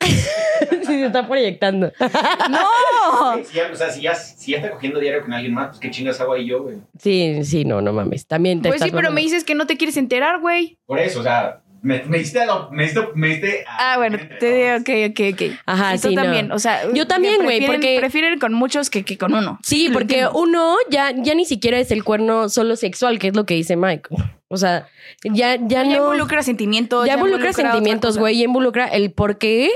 sí, 0.07 0.87
se 0.87 1.07
está 1.07 1.27
proyectando. 1.27 1.93
¡No! 2.51 3.45
Si 3.45 3.55
ya, 3.57 3.69
o 3.73 3.75
sea, 3.77 3.91
si 3.91 4.03
ya, 4.03 4.14
si 4.14 4.53
ya 4.53 4.59
está 4.59 4.71
cogiendo 4.71 5.01
diario 5.01 5.23
con 5.23 5.33
alguien 5.33 5.55
más, 5.55 5.69
pues 5.69 5.81
qué 5.81 5.91
chingas 5.91 6.21
hago 6.21 6.35
ahí 6.35 6.47
yo, 6.47 6.62
güey. 6.62 6.77
Sí, 6.99 7.41
sí, 7.45 7.64
no, 7.64 7.81
no 7.81 7.93
mames. 7.93 8.27
También 8.27 8.62
te 8.62 8.69
Pues 8.69 8.83
sí, 8.83 8.91
pero 8.93 9.11
me 9.11 9.21
dices 9.21 9.45
que 9.45 9.55
no 9.55 9.67
te 9.67 9.77
quieres 9.77 9.97
enterar, 9.97 10.41
güey. 10.41 10.79
Por 10.87 10.99
eso, 11.01 11.21
o 11.21 11.23
sea, 11.23 11.62
me, 11.87 12.03
me 12.05 12.18
diste 12.18 12.41
a 12.41 12.47
lo- 12.47 12.70
me 12.72 12.82
diste, 12.84 13.01
me 13.14 13.28
diste 13.28 13.64
a- 13.68 13.93
Ah, 13.93 13.97
bueno, 13.99 14.18
te 14.41 14.53
digo, 14.53 14.76
ok, 14.80 15.11
ok, 15.12 15.34
ok. 15.34 15.59
Ajá, 15.66 15.95
Y 15.95 15.99
tú 15.99 16.09
sí, 16.09 16.14
no. 16.16 16.22
también, 16.22 16.53
o 16.53 16.59
sea. 16.59 16.80
Yo 16.93 17.07
también, 17.07 17.43
güey, 17.43 17.64
porque- 17.66 17.97
Prefieren 18.01 18.39
con 18.39 18.53
muchos 18.53 18.91
que, 18.91 19.05
que 19.05 19.16
con 19.16 19.32
uno. 19.34 19.59
Sí, 19.62 19.89
porque 19.93 20.26
uno 20.32 20.76
ya, 20.91 21.12
ya 21.16 21.34
ni 21.34 21.45
siquiera 21.45 21.78
es 21.78 21.91
el 21.91 22.03
cuerno 22.05 22.49
solo 22.49 22.76
sexual, 22.76 23.18
que 23.18 23.28
es 23.28 23.37
lo 23.37 23.47
que 23.47 23.55
dice 23.55 23.76
Mike. 23.76 24.09
O 24.49 24.57
sea, 24.57 24.89
ya, 25.24 25.57
ya 25.57 25.82
Ya 25.82 25.84
no. 25.84 25.95
involucra 25.97 26.43
sentimientos. 26.43 27.07
ya 27.07 27.14
involucra 27.14 27.53
sentimientos, 27.53 28.18
güey, 28.18 28.37
y 28.41 28.45
involucra 28.45 28.87
el 28.89 29.12
por 29.12 29.39
qué 29.39 29.70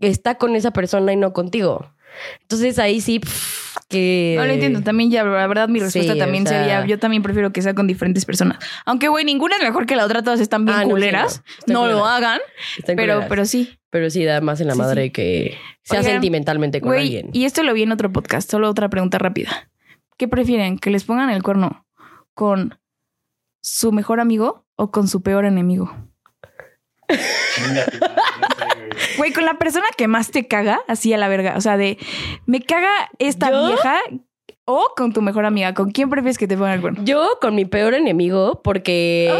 está 0.00 0.36
con 0.36 0.56
esa 0.56 0.70
persona 0.72 1.12
y 1.12 1.16
no 1.16 1.32
contigo. 1.32 1.92
Entonces 2.42 2.78
ahí 2.78 3.00
sí, 3.00 3.18
pff, 3.20 3.76
que. 3.88 4.34
No 4.38 4.44
lo 4.46 4.52
entiendo. 4.52 4.82
También 4.82 5.10
ya, 5.10 5.24
la 5.24 5.46
verdad, 5.46 5.68
mi 5.68 5.80
respuesta 5.80 6.12
Sí, 6.14 6.18
también 6.18 6.46
o 6.46 6.48
sea- 6.50 6.58
sería, 6.60 6.86
yo 6.86 6.98
también 6.98 7.22
prefiero 7.22 7.52
que 7.52 7.62
sea 7.62 7.74
con 7.74 7.86
diferentes 7.86 8.24
personas. 8.24 8.58
Aunque, 8.84 9.08
güey, 9.08 9.24
ninguna 9.24 9.56
es 9.56 9.62
mejor 9.62 9.86
que 9.86 9.96
la 9.96 10.04
otra, 10.04 10.22
todas 10.22 10.40
están 10.40 10.64
bien 10.64 10.76
Ah, 10.76 10.80
no, 10.82 10.86
sí, 10.86 10.90
culeras. 10.90 11.42
no. 11.66 11.86
Lo 11.86 12.04
hagan, 12.06 12.40
Están 12.78 12.96
pero, 12.96 13.14
culeras. 13.14 13.28
pero 13.28 13.44
sí. 13.46 13.76
Pero 13.90 14.08
sí 14.10 14.24
da 14.24 14.40
más 14.40 14.60
en 14.60 14.68
la 14.68 14.74
Sí, 14.74 14.78
madre 14.78 15.04
sí. 15.04 15.10
que 15.10 15.58
sea 15.82 16.00
Oigan, 16.00 16.12
sentimentalmente 16.14 16.80
con 16.80 16.90
Güey, 16.90 17.02
alguien. 17.02 17.30
y 17.32 17.44
esto 17.44 17.62
lo 17.64 17.74
vi 17.74 17.82
en 17.82 17.92
otro 17.92 18.12
podcast, 18.12 18.50
solo 18.50 18.68
otra 18.70 18.88
pregunta 18.88 19.18
rápida. 19.18 19.68
¿Qué 20.16 20.28
prefieren? 20.28 20.78
¿Que 20.78 20.90
les 20.90 21.04
pongan 21.04 21.30
el 21.30 21.42
cuerno 21.42 21.86
con 22.34 22.78
su 23.62 23.90
mejor 23.92 24.20
amigo 24.20 24.64
o 24.76 24.90
con 24.92 25.08
su 25.08 25.22
peor 25.22 25.44
enemigo? 25.44 25.92
güey. 29.20 29.32
Con 29.32 29.44
la 29.44 29.54
persona 29.54 29.86
que 29.96 30.08
más 30.08 30.30
te 30.30 30.46
caga, 30.46 30.80
así 30.88 31.12
a 31.12 31.18
la 31.18 31.28
verga. 31.28 31.54
O 31.56 31.60
sea, 31.60 31.76
de 31.76 31.98
me 32.46 32.60
caga 32.60 32.90
esta 33.18 33.50
¿Yo? 33.50 33.68
vieja 33.68 34.00
o 34.64 34.92
con 34.96 35.12
tu 35.12 35.22
mejor 35.22 35.44
amiga. 35.44 35.74
¿Con 35.74 35.90
quién 35.90 36.10
prefieres 36.10 36.38
que 36.38 36.48
te 36.48 36.56
pongan 36.56 36.74
el 36.74 36.80
cuerno? 36.80 37.04
Yo 37.04 37.38
con 37.40 37.54
mi 37.54 37.64
peor 37.64 37.94
enemigo, 37.94 38.60
porque. 38.62 39.32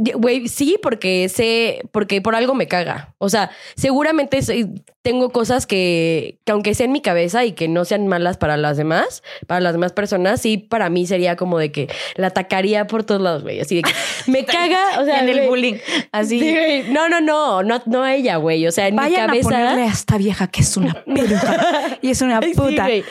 Güey, 0.00 0.46
sí, 0.48 0.78
porque 0.82 1.28
sé, 1.28 1.80
porque 1.92 2.20
por 2.22 2.34
algo 2.36 2.54
me 2.54 2.68
caga. 2.68 3.14
O 3.18 3.28
sea, 3.28 3.50
seguramente 3.74 4.42
soy- 4.42 4.70
tengo 5.02 5.30
cosas 5.30 5.66
que, 5.66 6.38
que 6.44 6.52
aunque 6.52 6.74
sea 6.74 6.84
en 6.84 6.92
mi 6.92 7.00
cabeza 7.00 7.44
y 7.44 7.52
que 7.52 7.66
no 7.66 7.84
sean 7.86 8.06
malas 8.08 8.36
para 8.36 8.56
las 8.58 8.76
demás, 8.76 9.22
para 9.46 9.60
las 9.60 9.72
demás 9.72 9.92
personas, 9.92 10.40
sí, 10.42 10.58
para 10.58 10.90
mí 10.90 11.06
sería 11.06 11.34
como 11.34 11.58
de 11.58 11.72
que 11.72 11.88
la 12.16 12.26
atacaría 12.26 12.86
por 12.86 13.04
todos 13.04 13.20
lados, 13.22 13.42
güey. 13.42 13.58
Así 13.60 13.76
de 13.76 13.82
que 13.82 13.92
me 14.30 14.44
caga, 14.44 15.00
o 15.00 15.04
sea, 15.04 15.22
en 15.22 15.28
el 15.30 15.48
bullying. 15.48 15.76
Así. 16.12 16.38
sí, 16.40 16.82
no, 16.90 17.08
no, 17.08 17.20
no, 17.22 17.62
no, 17.62 17.82
no 17.86 18.02
a 18.04 18.14
ella, 18.14 18.36
güey. 18.36 18.66
O 18.66 18.72
sea, 18.72 18.86
en 18.88 18.96
Vayan 18.96 19.30
mi 19.30 19.38
a 19.38 19.42
ponerle 19.42 19.66
cabeza. 19.66 19.90
a 19.90 19.92
esta 19.94 20.18
vieja 20.18 20.46
que 20.48 20.60
es 20.60 20.76
una 20.76 20.92
peluca 21.04 21.98
y 22.02 22.10
es 22.10 22.20
una 22.20 22.40
sí, 22.42 22.52
puta. 22.54 22.82
güey. 22.84 23.02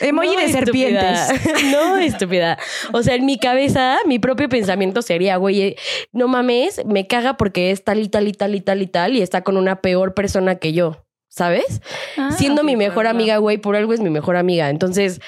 Emoji 0.00 0.28
No, 0.34 0.36
de 0.40 0.44
estúpida. 0.46 1.26
serpientes. 1.26 1.64
No, 1.70 1.96
estúpida. 1.98 2.58
O 2.92 3.02
sea, 3.02 3.14
en 3.14 3.24
mi 3.26 3.38
cabeza, 3.38 3.98
mi 4.06 4.18
propio 4.18 4.48
pensamiento 4.48 5.02
sería, 5.02 5.36
güey, 5.36 5.62
eh, 5.62 5.76
no 6.12 6.26
mames, 6.34 6.84
me 6.84 7.06
caga 7.06 7.36
porque 7.36 7.70
es 7.70 7.84
tal 7.84 8.00
y 8.00 8.08
tal 8.08 8.26
y 8.28 8.32
tal 8.32 8.54
y 8.54 8.60
tal 8.60 8.82
y 8.82 8.86
tal 8.88 9.16
y 9.16 9.22
está 9.22 9.42
con 9.42 9.56
una 9.56 9.80
peor 9.80 10.14
persona 10.14 10.56
que 10.56 10.72
yo. 10.72 11.00
¿Sabes? 11.28 11.80
Ah, 12.16 12.30
Siendo 12.30 12.62
mi 12.62 12.76
mejor 12.76 13.08
amiga, 13.08 13.38
güey, 13.38 13.58
por 13.58 13.74
algo 13.74 13.92
es 13.92 13.98
mi 14.00 14.08
mejor 14.08 14.36
amiga. 14.36 14.70
Entonces, 14.70 15.20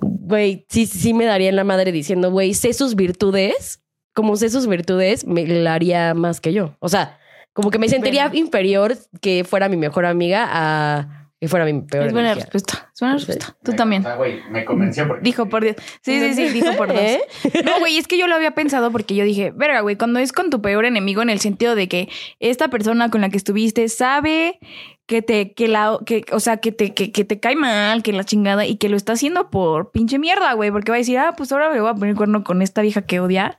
güey, 0.00 0.64
sí, 0.68 0.86
sí 0.86 1.12
me 1.14 1.24
daría 1.24 1.48
en 1.48 1.56
la 1.56 1.64
madre 1.64 1.90
diciendo, 1.90 2.30
güey, 2.30 2.54
sé 2.54 2.72
sus 2.72 2.94
virtudes. 2.94 3.80
Como 4.14 4.36
sé 4.36 4.50
sus 4.50 4.68
virtudes, 4.68 5.26
me 5.26 5.44
la 5.46 5.74
haría 5.74 6.14
más 6.14 6.40
que 6.40 6.52
yo. 6.52 6.76
O 6.78 6.88
sea, 6.88 7.18
como 7.52 7.72
que 7.72 7.80
me 7.80 7.88
sentiría 7.88 8.28
Bueno. 8.28 8.38
inferior 8.38 8.96
que 9.20 9.42
fuera 9.42 9.68
mi 9.68 9.76
mejor 9.76 10.06
amiga 10.06 10.46
a 10.48 11.17
que 11.40 11.48
fuera 11.48 11.64
mi 11.64 11.80
peor 11.82 12.06
Es 12.06 12.12
buena 12.12 12.34
respuesta. 12.34 12.90
Es 12.94 13.00
buena 13.00 13.18
Sí. 13.18 13.26
respuesta. 13.26 13.56
Tú 13.62 13.70
Me- 13.72 13.76
también. 13.76 14.02
O 14.02 14.04
sea, 14.06 14.16
güey, 14.16 14.40
me 14.50 14.64
convenció 14.64 15.06
porque. 15.06 15.22
Dijo 15.22 15.48
por 15.48 15.62
Dios. 15.62 15.76
Sí, 16.02 16.18
sí, 16.20 16.34
sí, 16.34 16.48
dijo 16.48 16.72
por 16.76 16.88
dos. 16.88 16.98
¿Eh? 17.00 17.20
No, 17.64 17.78
güey, 17.78 17.96
es 17.98 18.06
que 18.08 18.18
yo 18.18 18.26
lo 18.26 18.34
había 18.34 18.52
pensado 18.52 18.90
porque 18.90 19.14
yo 19.14 19.24
dije, 19.24 19.52
verga, 19.54 19.80
güey, 19.80 19.96
cuando 19.96 20.18
es 20.18 20.32
con 20.32 20.50
tu 20.50 20.60
peor 20.60 20.84
enemigo 20.84 21.22
en 21.22 21.30
el 21.30 21.38
sentido 21.40 21.74
de 21.74 21.88
que 21.88 22.08
esta 22.40 22.68
persona 22.68 23.10
con 23.10 23.20
la 23.20 23.28
que 23.28 23.36
estuviste 23.36 23.88
sabe 23.88 24.58
que 25.08 25.22
te, 25.22 25.54
que 25.54 25.68
la, 25.68 25.98
que, 26.04 26.22
o 26.32 26.38
sea, 26.38 26.58
que 26.58 26.70
te, 26.70 26.92
que, 26.92 27.12
que 27.12 27.24
te 27.24 27.40
cae 27.40 27.56
mal, 27.56 28.02
que 28.02 28.12
la 28.12 28.24
chingada 28.24 28.66
y 28.66 28.76
que 28.76 28.90
lo 28.90 28.96
está 28.98 29.14
haciendo 29.14 29.48
por 29.48 29.90
pinche 29.90 30.18
mierda, 30.18 30.52
güey, 30.52 30.70
porque 30.70 30.92
va 30.92 30.96
a 30.96 30.98
decir, 30.98 31.16
ah, 31.18 31.32
pues 31.34 31.50
ahora 31.50 31.70
me 31.70 31.80
voy 31.80 31.88
a 31.88 31.94
poner 31.94 32.14
cuerno 32.14 32.44
con 32.44 32.60
esta 32.60 32.82
vieja 32.82 33.00
que 33.00 33.18
odia. 33.18 33.56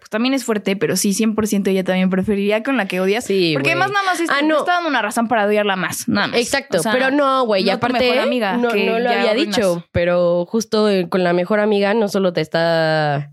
Pues 0.00 0.10
también 0.10 0.34
es 0.34 0.44
fuerte, 0.44 0.74
pero 0.74 0.96
sí, 0.96 1.10
100% 1.10 1.68
ella 1.68 1.84
también 1.84 2.10
preferiría 2.10 2.64
con 2.64 2.76
la 2.76 2.88
que 2.88 3.00
odias. 3.00 3.24
Sí, 3.24 3.52
Porque 3.54 3.70
güey. 3.74 3.80
además 3.80 3.92
nada 3.92 4.04
más 4.06 4.20
es, 4.20 4.28
Ah, 4.28 4.42
no. 4.42 4.58
está 4.58 4.72
dando 4.72 4.88
una 4.88 5.00
razón 5.00 5.28
para 5.28 5.46
odiarla 5.46 5.76
más, 5.76 6.08
nada 6.08 6.26
más. 6.26 6.36
Exacto, 6.40 6.78
O 6.78 6.82
sea, 6.82 6.90
pero 6.90 7.12
no, 7.12 7.46
güey, 7.46 7.62
y 7.62 7.66
no 7.66 7.70
tu 7.70 7.76
aparte 7.76 8.00
mejor 8.00 8.18
amiga, 8.18 8.56
no, 8.56 8.68
que 8.70 8.84
no 8.84 8.98
lo 8.98 9.08
había 9.08 9.30
arruinas. 9.30 9.54
dicho, 9.56 9.84
pero 9.92 10.46
justo 10.46 10.88
con 11.10 11.22
la 11.22 11.32
mejor 11.32 11.60
amiga 11.60 11.94
no 11.94 12.08
solo 12.08 12.32
te 12.32 12.40
está 12.40 13.30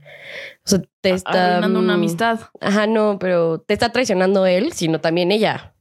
o 0.66 0.70
sea, 0.70 0.82
te 1.02 1.12
está 1.12 1.58
Arruinando 1.58 1.80
una 1.80 1.94
mm, 1.94 1.98
amistad. 1.98 2.40
Ajá, 2.62 2.86
no, 2.88 3.18
pero 3.20 3.60
te 3.60 3.74
está 3.74 3.92
traicionando 3.92 4.46
él, 4.46 4.72
sino 4.74 5.02
también 5.02 5.32
ella. 5.32 5.75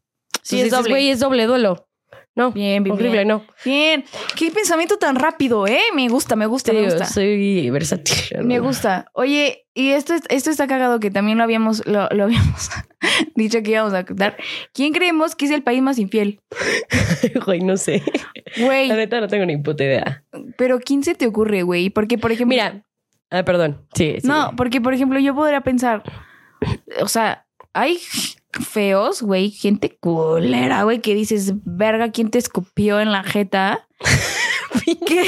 Sí, 0.45 0.61
es 0.61 0.67
es 0.67 0.71
doble. 0.73 0.91
Güey, 0.91 1.11
es 1.11 1.19
doble 1.21 1.47
duelo. 1.47 1.89
No. 2.37 2.51
Bien, 2.51 2.83
bien, 2.83 2.95
horrible, 2.95 3.13
bien. 3.19 3.29
no. 3.29 3.47
Bien. 3.65 4.05
Qué 4.37 4.51
pensamiento 4.51 4.97
tan 4.99 5.15
rápido, 5.15 5.69
¿eh? 5.69 5.79
Me 5.95 6.09
gusta, 6.09 6.35
me 6.35 6.47
gusta, 6.47 6.73
me 6.73 6.83
gusta. 6.83 7.05
soy 7.07 7.71
versátil. 7.71 8.17
Me 8.45 8.59
gusta. 8.59 9.07
Oye, 9.13 9.67
y 9.73 9.91
esto, 9.91 10.15
es- 10.15 10.23
esto 10.29 10.51
está 10.51 10.67
cagado 10.67 10.99
que 10.99 11.13
también 11.13 11.39
lo 11.39 11.45
habíamos, 11.45 11.87
lo, 11.87 12.09
lo 12.11 12.25
habíamos 12.25 12.71
dicho 13.37 13.63
que 13.63 13.71
íbamos 13.71 13.95
a 13.95 14.05
contar. 14.05 14.37
¿Quién 14.73 14.93
creemos 14.93 15.37
que 15.37 15.45
es 15.45 15.53
el 15.53 15.63
país 15.63 15.81
más 15.81 15.99
infiel? 15.99 16.41
Güey, 17.47 17.61
no 17.61 17.77
sé. 17.77 18.03
Güey, 18.59 18.89
La 18.89 18.97
neta 18.97 19.21
no 19.21 19.29
tengo 19.29 19.47
ni 19.47 19.57
puta 19.57 19.85
idea. 19.85 20.25
pero 20.59 20.79
¿quién 20.81 21.03
se 21.05 21.15
te 21.15 21.27
ocurre, 21.27 21.63
güey? 21.63 21.89
Porque, 21.91 22.19
por 22.19 22.33
ejemplo. 22.33 22.55
Mira. 22.55 22.85
Ah, 23.31 23.45
perdón. 23.45 23.87
Sí, 23.95 24.17
sí. 24.21 24.27
No, 24.27 24.53
porque, 24.57 24.81
por 24.81 24.93
ejemplo, 24.93 25.19
yo 25.21 25.35
podría 25.35 25.61
pensar. 25.63 26.03
O 27.01 27.09
sea, 27.09 27.44
hay 27.75 27.99
feos, 28.53 29.21
güey, 29.23 29.51
gente 29.51 29.97
culera, 30.01 30.85
güey, 30.85 31.01
que 31.01 31.15
dices, 31.15 31.53
verga, 31.65 32.11
¿quién 32.13 32.31
te 32.31 32.39
escupió 32.39 33.01
en 33.01 33.11
la 33.13 33.23
jeta? 33.25 33.87
que, 35.07 35.25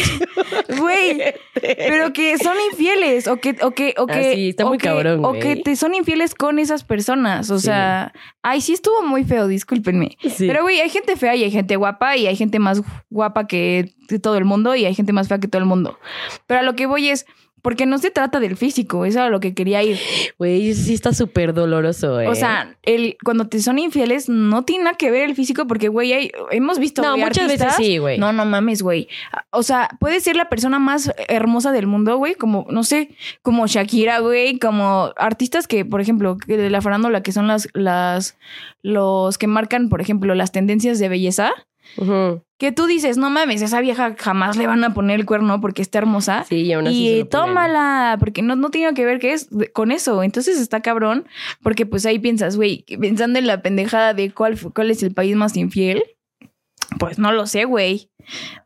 güey, 0.79 1.23
pero 1.55 2.13
que 2.13 2.37
son 2.39 2.57
infieles 2.73 3.27
o 3.27 3.37
que 3.39 3.57
o 3.63 3.71
que 3.73 3.95
o 3.97 4.07
Ah, 4.09 4.13
que 4.13 4.35
sí, 4.35 4.49
está 4.51 4.65
o 4.65 4.69
muy 4.69 4.79
que- 4.79 4.87
cabrón, 4.89 5.25
o 5.25 5.33
que 5.33 5.57
te 5.57 5.77
son 5.77 5.95
infieles 5.95 6.35
con 6.35 6.59
esas 6.59 6.85
personas, 6.85 7.51
o 7.51 7.59
Sí. 7.59 7.67
sea, 7.67 8.13
ay, 8.43 8.61
sí 8.61 8.73
estuvo 8.75 9.03
muy 9.03 9.25
feo, 9.25 9.49
discúlpenme. 9.49 10.17
Sí. 10.23 10.47
Pero 10.47 10.63
güey, 10.63 10.81
hay 10.81 10.91
gente 10.91 11.17
fea 11.17 11.35
y 11.37 11.45
hay 11.45 11.51
gente 11.51 11.77
guapa 11.77 12.17
y 12.17 12.27
hay 12.27 12.37
gente 12.37 12.59
más 12.59 12.83
guapa 13.11 13.47
que 13.47 13.93
todo 14.23 14.37
el 14.37 14.45
mundo 14.45 14.75
y 14.77 14.85
hay 14.85 14.95
gente 14.95 15.13
más 15.13 15.29
fea 15.29 15.39
que 15.41 15.49
todo 15.49 15.61
el 15.61 15.67
mundo. 15.69 15.99
Pero 16.47 16.61
a 16.61 16.63
lo 16.63 16.75
que 16.77 16.87
voy 16.87 17.09
es 17.09 17.27
porque 17.67 17.85
no 17.85 17.99
se 17.99 18.13
trata 18.13 18.39
del 18.39 18.57
físico, 18.57 19.05
eso 19.07 19.19
es 19.19 19.25
a 19.25 19.29
lo 19.29 19.41
que 19.41 19.53
quería 19.53 19.83
ir. 19.83 19.99
Güey, 20.39 20.73
sí 20.73 20.95
está 20.95 21.13
súper 21.13 21.53
doloroso, 21.53 22.21
eh. 22.21 22.29
O 22.29 22.37
sea, 22.37 22.77
el, 22.85 23.17
cuando 23.25 23.49
te 23.49 23.61
son 23.61 23.81
infieles 23.81 24.29
no 24.29 24.65
tiene 24.65 24.85
nada 24.85 24.97
que 24.97 25.11
ver 25.11 25.23
el 25.23 25.35
físico 25.35 25.67
porque, 25.67 25.89
güey, 25.89 26.31
hemos 26.53 26.79
visto 26.79 27.03
no, 27.03 27.15
güey, 27.15 27.25
muchas 27.25 27.49
veces 27.49 27.63
artistas- 27.63 27.77
sí, 27.85 27.99
güey. 27.99 28.19
No, 28.19 28.33
no 28.33 28.45
mames, 28.45 28.83
güey. 28.83 29.09
O 29.51 29.65
sea, 29.65 29.89
puede 29.99 30.21
ser 30.21 30.37
la 30.37 30.49
persona 30.49 30.79
más 30.79 31.11
hermosa 31.27 31.73
del 31.73 31.89
mundo, 31.89 32.17
güey, 32.19 32.37
como, 32.37 32.69
no 32.71 32.85
sé, 32.85 33.17
como 33.43 33.67
Shakira, 33.67 34.21
güey, 34.21 34.61
como 34.61 35.11
artistas 35.17 35.67
que, 35.67 35.85
por 35.85 36.01
ejemplo, 36.01 36.37
de 36.47 36.71
la 36.71 36.81
farándula, 36.81 37.25
que 37.25 37.33
son 37.33 37.49
las, 37.49 37.67
las, 37.75 38.39
los 38.83 39.39
que 39.39 39.49
marcan, 39.49 39.89
por 39.89 40.01
ejemplo, 40.01 40.37
las 40.37 40.53
tendencias 40.53 41.01
de 41.01 41.09
belleza, 41.09 41.51
Que 42.59 42.73
tú 42.73 42.87
dices, 42.87 43.19
no 43.19 43.29
mames, 43.29 43.61
esa 43.63 43.81
vieja 43.81 44.15
jamás 44.19 44.57
le 44.57 44.67
van 44.67 44.83
a 44.85 44.95
poner 44.95 45.21
el 45.21 45.27
cuerno 45.27 45.61
porque 45.61 45.83
está 45.83 45.99
hermosa. 45.99 46.45
Sí, 46.49 46.63
y 46.63 46.73
aún 46.73 46.87
así 46.87 47.19
Y 47.21 47.25
tómala, 47.25 48.17
porque 48.19 48.41
no, 48.43 48.57
no 48.57 48.71
tiene 48.71 48.95
que 48.95 49.05
ver 49.05 49.19
que 49.19 49.33
es 49.33 49.49
con 49.75 49.93
eso. 49.93 50.23
Entonces 50.23 50.59
está 50.61 50.81
cabrón, 50.81 51.27
porque 51.63 51.85
pues 51.87 52.07
ahí 52.07 52.19
piensas, 52.19 52.57
güey, 52.57 52.85
pensando 53.01 53.39
en 53.39 53.47
la 53.47 53.61
pendejada 53.63 54.15
de 54.15 54.31
cuál, 54.33 54.59
cuál 54.75 54.91
es 54.91 55.03
el 55.03 55.13
país 55.13 55.37
más 55.37 55.57
infiel, 55.57 56.03
pues 56.99 57.19
no 57.19 57.33
lo 57.33 57.47
sé, 57.47 57.65
güey. 57.65 58.11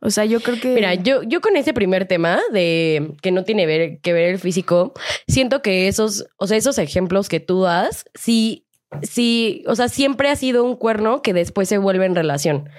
O 0.01 0.09
sea, 0.09 0.25
yo 0.25 0.39
creo 0.39 0.59
que... 0.59 0.73
Mira, 0.73 0.95
yo, 0.95 1.21
yo 1.23 1.41
con 1.41 1.55
ese 1.55 1.73
primer 1.73 2.07
tema 2.07 2.39
de 2.51 3.13
que 3.21 3.31
no 3.31 3.43
tiene 3.43 3.65
ver- 3.65 3.99
que 4.01 4.13
ver 4.13 4.29
el 4.29 4.39
físico, 4.39 4.93
siento 5.27 5.61
que 5.61 5.87
esos, 5.87 6.25
o 6.37 6.47
sea, 6.47 6.57
esos 6.57 6.77
ejemplos 6.77 7.29
que 7.29 7.39
tú 7.39 7.61
das, 7.63 8.05
sí, 8.15 8.65
sí, 9.01 9.63
o 9.67 9.75
sea, 9.75 9.87
siempre 9.89 10.29
ha 10.29 10.35
sido 10.35 10.63
un 10.63 10.75
cuerno 10.75 11.21
que 11.21 11.33
después 11.33 11.69
se 11.69 11.77
vuelve 11.77 12.05
en 12.05 12.15
relación. 12.15 12.69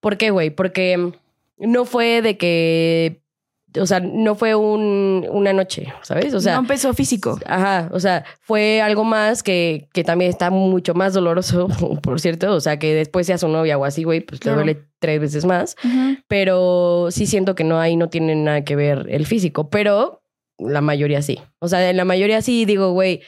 ¿Por 0.00 0.16
qué, 0.16 0.30
güey? 0.30 0.50
Porque 0.50 1.12
no 1.58 1.84
fue 1.84 2.22
de 2.22 2.36
que, 2.38 3.20
o 3.78 3.86
sea, 3.86 4.00
no 4.00 4.34
fue 4.34 4.54
un, 4.54 5.26
una 5.30 5.52
noche, 5.52 5.92
¿sabes? 6.02 6.34
O 6.34 6.40
sea, 6.40 6.54
no 6.54 6.60
empezó 6.60 6.92
físico. 6.94 7.38
Ajá, 7.46 7.88
o 7.92 8.00
sea, 8.00 8.24
fue 8.40 8.80
algo 8.80 9.04
más 9.04 9.42
que, 9.42 9.88
que 9.92 10.02
también 10.04 10.30
está 10.30 10.50
mucho 10.50 10.94
más 10.94 11.14
doloroso, 11.14 11.68
por 12.02 12.20
cierto. 12.20 12.52
O 12.54 12.60
sea, 12.60 12.78
que 12.78 12.94
después 12.94 13.26
sea 13.26 13.38
su 13.38 13.48
novia 13.48 13.76
o 13.78 13.84
así, 13.84 14.02
güey, 14.04 14.20
pues 14.20 14.40
Claro. 14.40 14.58
le 14.64 14.64
duele 14.74 14.86
tres 14.98 15.20
veces 15.20 15.44
más. 15.44 15.76
Pero 16.28 17.08
sí 17.10 17.26
siento 17.26 17.54
que 17.54 17.64
no 17.64 17.78
ahí 17.80 17.96
no 17.96 18.08
tiene 18.08 18.34
nada 18.34 18.64
que 18.64 18.76
ver 18.76 19.06
el 19.10 19.26
físico, 19.26 19.68
pero 19.70 20.22
la 20.58 20.80
mayoría 20.80 21.22
sí. 21.22 21.40
O 21.58 21.68
sea, 21.68 21.88
en 21.90 21.96
la 21.96 22.04
mayoría 22.04 22.42
sí 22.42 22.64
digo, 22.64 22.92
güey. 22.92 23.22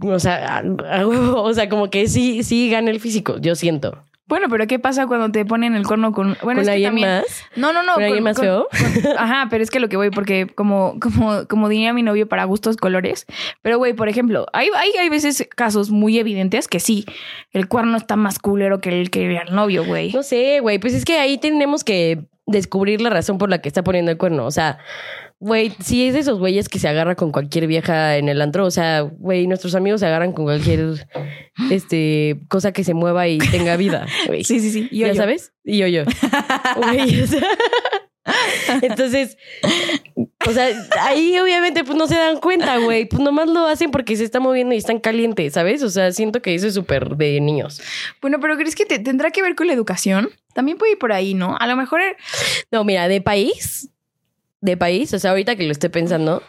O 0.00 0.18
sea, 0.18 0.58
a- 0.58 0.98
a 1.00 1.06
huevo, 1.06 1.42
o 1.42 1.52
sea, 1.54 1.68
como 1.68 1.90
que 1.90 2.08
sí, 2.08 2.42
sí 2.42 2.70
gana 2.70 2.90
el 2.90 3.00
físico, 3.00 3.38
yo 3.38 3.54
siento. 3.54 4.02
Bueno, 4.28 4.48
pero 4.50 4.66
¿qué 4.66 4.80
pasa 4.80 5.06
cuando 5.06 5.30
te 5.30 5.44
ponen 5.44 5.76
el 5.76 5.84
corno 5.84 6.10
con... 6.10 6.36
Bueno, 6.42 6.58
¿Con 6.58 6.58
es 6.58 6.66
que 6.66 6.72
alguien 6.72 6.88
también... 6.90 7.08
más? 7.10 7.44
No, 7.54 7.72
no, 7.72 7.84
no. 7.84 7.94
¿Con 7.94 8.02
alguien 8.02 8.24
más 8.24 8.36
feo? 8.40 8.66
con- 9.02 9.12
ajá, 9.18 9.46
pero 9.50 9.62
es 9.62 9.70
que 9.70 9.78
lo 9.78 9.88
que 9.88 9.96
voy, 9.96 10.10
porque 10.10 10.48
como, 10.52 10.98
como, 11.00 11.46
como 11.46 11.68
diría 11.68 11.92
mi 11.92 12.02
novio, 12.02 12.26
para 12.28 12.42
gustos 12.44 12.76
colores. 12.76 13.24
Pero, 13.62 13.78
güey, 13.78 13.92
por 13.94 14.08
ejemplo, 14.08 14.46
hay, 14.52 14.68
hay, 14.76 14.90
hay 15.00 15.08
veces 15.10 15.46
casos 15.54 15.90
muy 15.90 16.18
evidentes 16.18 16.66
que 16.66 16.80
sí, 16.80 17.04
el 17.52 17.68
cuerno 17.68 17.96
está 17.96 18.16
más 18.16 18.40
culero 18.40 18.80
que 18.80 19.00
el 19.00 19.10
que 19.10 19.26
el 19.36 19.54
novio, 19.54 19.84
güey. 19.84 20.10
No 20.12 20.24
sé, 20.24 20.58
güey, 20.58 20.80
pues 20.80 20.94
es 20.94 21.04
que 21.04 21.18
ahí 21.20 21.38
tenemos 21.38 21.84
que 21.84 22.24
descubrir 22.46 23.00
la 23.02 23.10
razón 23.10 23.38
por 23.38 23.48
la 23.48 23.60
que 23.60 23.68
está 23.68 23.84
poniendo 23.84 24.10
el 24.10 24.18
cuerno. 24.18 24.44
O 24.44 24.50
sea, 24.50 24.78
güey, 25.38 25.72
si 25.82 26.06
es 26.06 26.14
de 26.14 26.20
esos 26.20 26.38
güeyes 26.38 26.68
que 26.68 26.78
se 26.78 26.88
agarra 26.88 27.14
con 27.14 27.30
cualquier 27.32 27.66
vieja 27.66 28.16
en 28.16 28.28
el 28.28 28.40
antro, 28.40 28.64
o 28.64 28.70
sea, 28.70 29.00
güey, 29.02 29.46
nuestros 29.46 29.74
amigos 29.74 30.00
se 30.00 30.06
agarran 30.06 30.32
con 30.32 30.44
cualquier 30.44 31.06
este 31.70 32.40
cosa 32.48 32.72
que 32.72 32.84
se 32.84 32.94
mueva 32.94 33.28
y 33.28 33.38
tenga 33.38 33.76
vida, 33.76 34.06
güey. 34.26 34.44
Sí, 34.44 34.60
sí, 34.60 34.70
sí. 34.70 34.88
Y 34.90 35.00
¿Ya 35.00 35.08
yo- 35.08 35.14
sabes? 35.14 35.52
Y 35.64 35.78
yo, 35.78 35.86
yo. 35.86 36.04
Güey, 36.76 37.20
o 37.22 37.26
sea, 37.26 37.42
Entonces, 38.82 39.36
o 40.46 40.52
sea, 40.52 40.68
ahí 41.02 41.38
obviamente 41.38 41.84
pues 41.84 41.96
no 41.96 42.06
se 42.06 42.16
dan 42.16 42.38
cuenta, 42.40 42.78
güey. 42.78 43.06
Pues 43.06 43.22
nomás 43.22 43.48
lo 43.48 43.66
hacen 43.66 43.90
porque 43.90 44.16
se 44.16 44.24
está 44.24 44.40
moviendo 44.40 44.74
y 44.74 44.78
están 44.78 44.98
calientes, 44.98 45.52
¿sabes? 45.52 45.82
O 45.82 45.90
sea, 45.90 46.10
siento 46.12 46.42
que 46.42 46.54
eso 46.54 46.66
es 46.66 46.74
súper 46.74 47.16
de 47.16 47.40
niños. 47.40 47.80
Bueno, 48.20 48.38
pero 48.40 48.56
¿crees 48.56 48.74
que 48.74 48.84
te, 48.86 48.98
tendrá 48.98 49.30
que 49.30 49.42
ver 49.42 49.54
con 49.54 49.66
la 49.68 49.72
educación? 49.72 50.30
También 50.54 50.78
puede 50.78 50.92
ir 50.92 50.98
por 50.98 51.12
ahí, 51.12 51.34
¿no? 51.34 51.56
A 51.58 51.66
lo 51.66 51.76
mejor... 51.76 52.00
No, 52.72 52.82
mira, 52.84 53.08
de 53.08 53.20
país, 53.20 53.90
de 54.60 54.76
país, 54.76 55.12
o 55.14 55.18
sea, 55.18 55.30
ahorita 55.30 55.56
que 55.56 55.64
lo 55.64 55.72
estoy 55.72 55.90
pensando, 55.90 56.42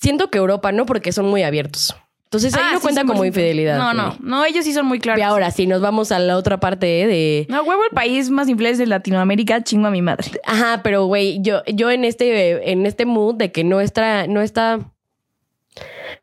siento 0.00 0.30
que 0.30 0.38
Europa 0.38 0.72
no, 0.72 0.86
porque 0.86 1.12
son 1.12 1.26
muy 1.26 1.42
abiertos. 1.42 1.94
Entonces 2.24 2.52
ahí 2.54 2.62
Ah, 2.64 2.70
no 2.72 2.78
sí, 2.78 2.82
cuenta 2.82 3.02
100%. 3.02 3.06
como 3.06 3.24
infidelidad. 3.24 3.78
No, 3.78 3.94
no. 3.94 4.16
No, 4.20 4.44
ellos 4.44 4.64
sí 4.64 4.72
son 4.72 4.86
muy 4.86 4.98
Y 4.98 5.00
claros. 5.00 5.22
ahora, 5.24 5.52
si 5.52 5.68
nos 5.68 5.80
vamos 5.80 6.10
a 6.10 6.18
la 6.18 6.36
otra 6.36 6.58
parte 6.58 7.02
¿eh? 7.02 7.06
de... 7.06 7.46
No, 7.48 7.62
huevo, 7.62 7.84
el 7.84 7.90
país 7.94 8.28
más 8.30 8.48
infiel 8.48 8.76
de 8.76 8.86
Latinoamérica, 8.86 9.62
chingo 9.62 9.86
a 9.86 9.90
mi 9.92 10.02
madre. 10.02 10.32
Ajá, 10.44 10.80
pero 10.82 11.04
güey, 11.06 11.38
yo, 11.42 11.62
yo 11.66 11.92
en 11.92 12.04
este, 12.04 12.72
en 12.72 12.86
este 12.86 13.06
mood 13.06 13.36
de 13.36 13.52
que 13.52 13.62
no 13.62 13.80
está, 13.80 14.26
no 14.26 14.40
está 14.40 14.80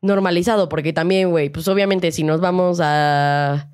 normalizado, 0.01 0.67
porque 0.67 0.91
también, 0.93 1.29
güey, 1.29 1.49
pues 1.49 1.67
obviamente 1.69 2.11
si 2.11 2.23
nos 2.23 2.41
vamos 2.41 2.79
a, 2.82 3.69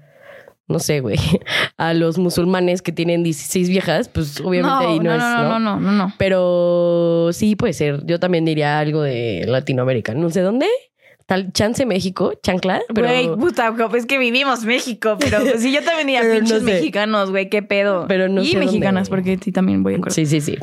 no 0.67 0.79
sé, 0.79 0.99
güey, 0.99 1.17
a 1.77 1.93
los 1.93 2.17
musulmanes 2.17 2.81
que 2.81 2.91
tienen 2.91 3.23
16 3.23 3.69
viejas, 3.69 4.09
pues 4.09 4.39
obviamente 4.41 4.85
ahí 4.85 4.99
no, 4.99 5.05
no, 5.05 5.15
es, 5.15 5.19
no, 5.21 5.43
no, 5.43 5.59
no, 5.59 5.79
no, 5.79 5.91
no. 5.91 6.13
Pero 6.17 7.29
sí 7.33 7.55
puede 7.55 7.73
ser. 7.73 8.05
Yo 8.05 8.19
también 8.19 8.45
diría 8.45 8.79
algo 8.79 9.01
de 9.01 9.45
Latinoamérica. 9.47 10.13
No 10.13 10.29
sé 10.29 10.41
dónde. 10.41 10.67
Tal 11.25 11.51
chance 11.51 11.85
México, 11.85 12.33
chancla. 12.41 12.81
Pero 12.93 13.07
Güey, 13.09 13.27
puta, 13.35 13.73
es 13.95 14.05
que 14.05 14.17
vivimos 14.17 14.63
México, 14.63 15.17
pero 15.19 15.39
pues, 15.41 15.61
sí, 15.61 15.73
yo 15.73 15.83
también 15.83 16.07
diría 16.07 16.23
no 16.23 16.33
pinches 16.35 16.59
sé. 16.59 16.63
mexicanos, 16.63 17.31
güey, 17.31 17.49
qué 17.49 17.61
pedo. 17.61 18.05
Pero 18.07 18.29
no 18.29 18.41
y 18.41 18.47
sé 18.47 18.51
dónde, 18.53 18.65
mexicanas, 18.67 19.09
güey. 19.09 19.21
porque 19.23 19.37
sí 19.43 19.51
también 19.51 19.83
voy 19.83 19.95
a 19.95 19.97
acuerdo. 19.97 20.15
sí, 20.15 20.25
sí, 20.25 20.39
sí. 20.39 20.57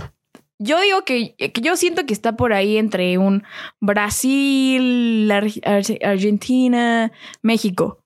Yo 0.58 0.80
digo 0.80 1.02
que, 1.04 1.34
que 1.36 1.60
yo 1.60 1.76
siento 1.76 2.06
que 2.06 2.14
está 2.14 2.36
por 2.36 2.52
ahí 2.54 2.78
entre 2.78 3.18
un 3.18 3.42
Brasil, 3.80 5.30
Ar- 5.30 5.82
Argentina, 6.02 7.12
México. 7.42 8.03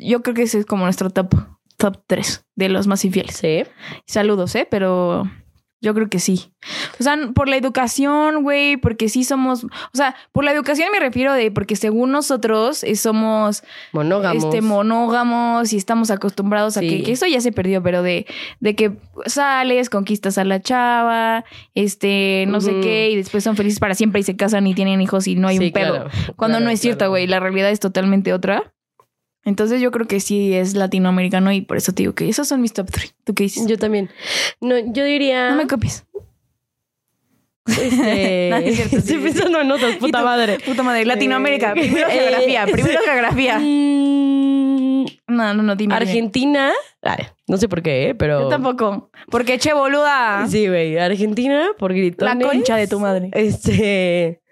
Yo 0.00 0.22
creo 0.22 0.34
que 0.34 0.42
ese 0.42 0.58
es 0.58 0.66
como 0.66 0.84
nuestro 0.84 1.10
top, 1.10 1.34
top 1.76 1.98
3 2.06 2.44
de 2.56 2.68
los 2.68 2.86
más 2.86 3.04
infieles. 3.04 3.36
Sí. 3.36 3.62
Saludos, 4.06 4.54
¿eh? 4.54 4.66
Pero 4.70 5.30
yo 5.82 5.94
creo 5.94 6.10
que 6.10 6.18
sí. 6.18 6.52
O 6.98 7.02
sea, 7.02 7.16
por 7.34 7.48
la 7.48 7.56
educación, 7.56 8.42
güey, 8.42 8.76
porque 8.76 9.08
sí 9.08 9.24
somos... 9.24 9.64
O 9.64 9.68
sea, 9.94 10.14
por 10.30 10.44
la 10.44 10.52
educación 10.52 10.88
me 10.92 11.00
refiero 11.00 11.32
de 11.32 11.50
porque 11.50 11.74
según 11.74 12.10
nosotros 12.12 12.84
eh, 12.84 12.96
somos 12.96 13.62
Monógamos. 13.92 14.44
este 14.44 14.60
monógamos 14.60 15.72
y 15.72 15.78
estamos 15.78 16.10
acostumbrados 16.10 16.76
a 16.76 16.80
que, 16.80 17.02
que 17.02 17.12
eso 17.12 17.26
ya 17.26 17.40
se 17.40 17.50
perdió, 17.50 17.82
pero 17.82 18.02
de, 18.02 18.26
de 18.60 18.74
que 18.76 18.98
sales, 19.24 19.88
conquistas 19.88 20.36
a 20.36 20.44
la 20.44 20.60
chava, 20.60 21.46
este, 21.74 22.44
no 22.46 22.60
sé 22.60 22.80
qué, 22.80 23.08
y 23.10 23.16
después 23.16 23.42
son 23.42 23.56
felices 23.56 23.80
para 23.80 23.94
siempre 23.94 24.20
y 24.20 24.24
se 24.24 24.36
casan 24.36 24.66
y 24.66 24.74
tienen 24.74 25.00
hijos 25.00 25.26
y 25.28 25.34
no 25.36 25.48
hay 25.48 25.56
Sí, 25.56 25.66
un 25.68 25.72
pedo. 25.72 25.94
claro, 25.94 26.10
Cuando 26.36 26.58
claro, 26.58 26.64
no 26.66 26.70
es 26.70 26.80
cierto, 26.80 26.98
claro. 26.98 27.10
güey, 27.12 27.26
la 27.26 27.40
realidad 27.40 27.70
es 27.70 27.80
totalmente 27.80 28.34
otra. 28.34 28.74
Entonces 29.44 29.80
yo 29.80 29.90
creo 29.90 30.06
que 30.06 30.20
sí 30.20 30.52
es 30.54 30.74
latinoamericano 30.74 31.50
y 31.52 31.62
por 31.62 31.76
eso 31.76 31.92
te 31.92 32.02
digo 32.02 32.14
que 32.14 32.28
esos 32.28 32.46
son 32.46 32.60
mis 32.60 32.72
top 32.72 32.90
3. 32.90 33.14
¿Tú 33.24 33.34
qué 33.34 33.44
dices? 33.44 33.66
Yo 33.66 33.78
también. 33.78 34.10
No, 34.60 34.78
yo 34.78 35.04
diría. 35.04 35.50
no 35.50 35.56
me 35.56 35.66
copies. 35.66 36.04
este, 37.66 38.48
No, 38.50 38.56
es 38.56 38.76
cierto, 38.76 38.96
estoy 38.98 39.16
sí, 39.16 39.22
pensando 39.22 39.60
en 39.60 39.70
otras, 39.72 39.94
¿Y 39.94 39.98
puta 39.98 40.22
madre. 40.22 40.58
Puta 40.64 40.82
madre, 40.82 41.04
Latinoamérica. 41.04 41.70
Eh, 41.70 41.80
primero 41.80 42.08
eh, 42.08 42.12
geografía, 42.12 42.66
primero 42.66 43.00
geografía. 43.04 43.58
Mm, 43.58 45.04
No, 45.28 45.54
no, 45.54 45.62
no, 45.62 45.74
dime. 45.76 45.94
dime. 45.94 45.94
Argentina. 45.94 46.72
Ay, 47.02 47.26
no 47.46 47.56
sé 47.56 47.68
por 47.68 47.82
qué, 47.82 48.10
¿eh? 48.10 48.14
pero. 48.14 48.42
Yo 48.42 48.48
tampoco. 48.48 49.10
Porque 49.30 49.58
che 49.58 49.72
boluda. 49.72 50.46
Sí, 50.48 50.68
güey. 50.68 50.98
Argentina 50.98 51.68
por 51.78 51.94
gritones. 51.94 52.36
La 52.36 52.46
concha 52.46 52.76
de 52.76 52.86
tu 52.88 53.00
madre. 53.00 53.30
Este. 53.32 54.42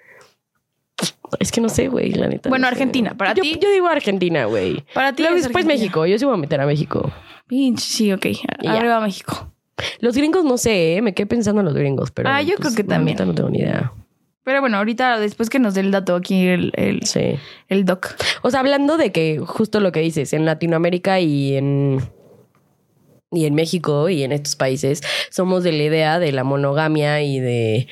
Es 1.39 1.53
que 1.53 1.61
no 1.61 1.69
sé, 1.69 1.89
güey, 1.89 2.11
la 2.13 2.29
neta. 2.29 2.49
Bueno, 2.49 2.65
no 2.65 2.69
sé. 2.69 2.75
Argentina, 2.75 3.17
para 3.17 3.35
Yo- 3.35 3.43
ti. 3.43 3.59
Yo 3.61 3.71
digo 3.71 3.87
Argentina, 3.89 4.45
güey. 4.47 4.85
Para 4.95 5.13
ti 5.15 5.23
Luego 5.23 5.37
es 5.37 5.43
después 5.45 5.65
Argentina. 5.65 5.85
México. 5.85 6.07
Yo 6.07 6.19
sí 6.19 6.25
voy 6.25 6.35
a 6.35 6.39
meter 6.39 6.61
a 6.61 6.67
México. 6.67 7.11
Pinche, 7.47 7.85
sí, 7.85 8.13
ok. 8.13 8.27
Arriba 8.67 9.01
México. 9.01 9.53
Los 10.01 10.17
gringos 10.17 10.45
no 10.45 10.59
sé, 10.59 10.97
¿eh? 10.97 11.03
me 11.03 11.15
quedé 11.15 11.27
pensando 11.27 11.61
en 11.61 11.67
los 11.67 11.75
gringos, 11.75 12.11
pero. 12.11 12.29
Ah, 12.29 12.43
yo 12.43 12.57
creo 12.57 12.75
que 12.75 12.83
la 12.83 12.89
también. 12.89 13.17
No 13.25 13.35
tengo 13.35 13.49
ni 13.51 13.59
idea. 13.61 13.93
Pero 14.45 14.61
bueno, 14.61 14.79
ahorita 14.79 15.19
después 15.21 15.51
que 15.51 15.59
nos 15.59 15.75
dé 15.75 15.83
el 15.83 15.91
dato 15.91 16.17
aquí 16.17 16.47
el, 16.49 16.73
el, 16.75 17.03
Sí. 17.05 17.37
el 17.69 17.85
doc. 17.85 18.15
O 18.43 18.51
sea, 18.51 18.61
hablando 18.61 18.97
de 18.97 19.13
que 19.13 19.39
justo 19.39 19.79
lo 19.81 19.93
que 19.93 20.01
dices, 20.01 20.33
en 20.33 20.45
Latinoamérica 20.47 21.21
y 21.21 21.55
en. 21.57 22.01
Y 23.31 23.45
en 23.45 23.55
México 23.55 24.09
y 24.09 24.23
en 24.23 24.33
estos 24.33 24.57
países 24.57 25.03
somos 25.31 25.63
de 25.63 25.73
la 25.73 25.83
idea 25.83 26.19
de 26.19 26.33
la 26.33 26.45
monogamia 26.45 27.21
y 27.21 27.39
de 27.41 27.87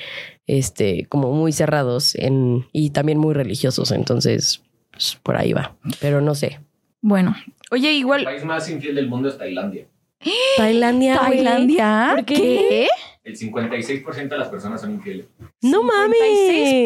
este 0.47 1.07
como 1.09 1.32
muy 1.32 1.53
cerrados 1.53 2.14
en 2.14 2.66
y 2.72 2.90
también 2.90 3.18
muy 3.18 3.34
religiosos, 3.34 3.90
entonces 3.92 4.62
pues, 4.92 5.18
por 5.22 5.36
ahí 5.36 5.53
va, 5.53 5.76
pero 6.01 6.20
no 6.20 6.34
sé. 6.34 6.61
Bueno, 7.01 7.36
oye, 7.70 7.90
El 7.90 7.97
igual. 7.97 8.24
país 8.24 8.44
más 8.44 8.68
infiel 8.70 8.94
del 8.94 9.09
mundo 9.09 9.28
es 9.28 9.38
Tailandia. 9.38 9.86
Tailandia. 10.57 11.18
Tailandia. 11.20 12.12
¿Por 12.14 12.24
qué? 12.24 12.88
El 13.22 13.36
56% 13.36 14.28
de 14.28 14.38
las 14.38 14.49
personas 14.49 14.80
son 14.80 14.92
infieles. 14.92 15.26
No 15.61 15.82
mames. 15.82 16.18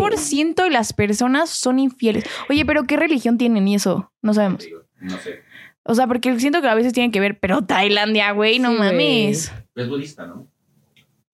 56% 0.00 0.64
de 0.64 0.70
las 0.70 0.92
personas 0.94 1.50
son 1.50 1.78
infieles. 1.78 2.24
Oye, 2.48 2.64
pero 2.64 2.84
¿qué 2.84 2.96
religión 2.96 3.36
tienen 3.38 3.68
y 3.68 3.74
eso? 3.74 4.10
No 4.22 4.32
sabemos. 4.34 4.66
No 5.00 5.18
sé. 5.18 5.40
O 5.82 5.94
sea, 5.94 6.06
porque 6.06 6.38
siento 6.40 6.60
que 6.62 6.68
a 6.68 6.74
veces 6.74 6.92
tienen 6.92 7.12
que 7.12 7.20
ver, 7.20 7.38
pero 7.38 7.62
Tailandia, 7.62 8.32
güey, 8.32 8.58
no 8.58 8.70
Sí, 8.72 8.78
mames. 8.78 9.52
Es 9.74 9.88
budista, 9.88 10.26
¿no? 10.26 10.46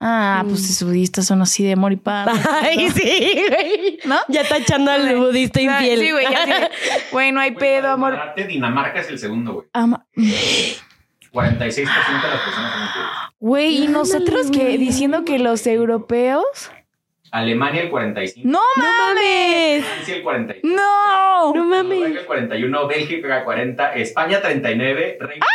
Ah, 0.00 0.42
pues 0.46 0.60
Mm. 0.62 0.66
los 0.66 0.82
budistas 0.84 1.26
son 1.26 1.40
así 1.42 1.64
de 1.64 1.72
amor 1.72 1.92
y 1.92 1.96
paz. 1.96 2.28
Ay, 2.62 2.90
sí, 2.90 3.44
güey. 3.48 3.98
¿No? 4.04 4.16
Ya 4.28 4.42
está 4.42 4.58
echando 4.58 4.90
al 4.90 5.16
budista 5.16 5.60
infiel. 5.60 6.00
Sí, 6.00 6.10
güey, 6.12 6.26
ya 6.30 6.42
así 6.42 6.50
de, 6.50 6.70
Güey, 7.12 7.32
no 7.32 7.40
hay 7.40 7.50
Güey, 7.50 7.60
pedo, 7.60 7.88
amor. 7.90 8.10
desmadrarte, 8.12 8.44
Dinamarca 8.46 9.00
es 9.00 9.08
el 9.08 9.18
segundo, 9.18 9.54
güey. 9.54 9.66
Ama- 9.72 10.04
46% 11.32 11.74
de 11.74 11.84
las 11.84 12.40
personas 12.40 12.72
son 12.72 12.82
infieles. 12.82 13.10
Güey, 13.38 13.84
y 13.84 13.88
nosotros 13.88 14.50
que 14.50 14.78
diciendo 14.78 15.24
que 15.24 15.38
los 15.38 15.66
europeos. 15.66 16.70
Alemania 17.32 17.82
el 17.82 17.90
45. 17.90 18.48
¡No 18.48 18.60
No 18.76 18.84
mames. 18.84 19.84
Francia 19.84 20.16
el 20.16 20.22
40. 20.22 20.54
¡No! 20.62 21.54
No 21.54 21.64
mames. 21.64 21.98
Noruega 21.98 22.20
el 22.20 22.26
41, 22.26 22.86
Bélgica 22.86 23.44
40, 23.44 23.94
España 23.96 24.40
39, 24.40 25.18
Reino 25.20 25.34
Unido 25.34 25.46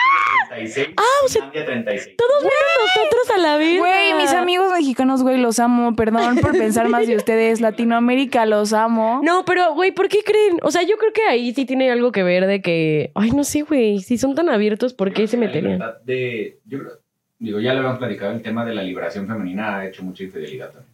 36, 0.51 0.89
Ah, 0.97 1.03
o 1.23 1.27
sea, 1.27 1.41
Finlandia 1.43 1.65
36. 1.65 2.17
Todos 2.17 2.43
menos 2.43 2.95
nosotros 2.95 3.29
a 3.35 3.37
la 3.39 3.57
vez. 3.57 3.79
Güey, 3.79 4.13
mis 4.15 4.31
amigos 4.33 4.71
mexicanos, 4.71 5.23
güey, 5.23 5.37
los 5.37 5.59
amo. 5.59 5.95
Perdón 5.95 6.37
por 6.37 6.51
pensar 6.51 6.89
más 6.89 7.07
de 7.07 7.15
ustedes. 7.15 7.61
Latinoamérica, 7.61 8.45
los 8.45 8.73
amo. 8.73 9.21
No, 9.23 9.45
pero, 9.45 9.73
güey, 9.73 9.91
¿por 9.91 10.09
qué 10.09 10.19
creen? 10.25 10.57
O 10.61 10.71
sea, 10.71 10.83
yo 10.83 10.97
creo 10.97 11.13
que 11.13 11.23
ahí 11.23 11.53
sí 11.53 11.65
tiene 11.65 11.89
algo 11.91 12.11
que 12.11 12.23
ver 12.23 12.45
de 12.47 12.61
que. 12.61 13.11
Ay, 13.15 13.31
no 13.31 13.43
sé, 13.43 13.61
güey. 13.61 13.99
Si 13.99 14.17
son 14.17 14.35
tan 14.35 14.49
abiertos, 14.49 14.93
¿por 14.93 15.13
qué 15.13 15.27
se 15.27 15.37
meterían? 15.37 15.73
libertad 15.79 16.01
De, 16.03 16.59
yo 16.65 16.79
creo- 16.79 16.99
digo, 17.39 17.59
ya 17.59 17.71
lo 17.73 17.79
habíamos 17.79 17.99
platicado, 17.99 18.31
el 18.33 18.41
tema 18.41 18.63
de 18.65 18.75
la 18.75 18.83
liberación 18.83 19.25
femenina 19.27 19.77
ha 19.77 19.87
hecho 19.87 20.03
mucha 20.03 20.23
infidelidad 20.23 20.71
también. 20.71 20.93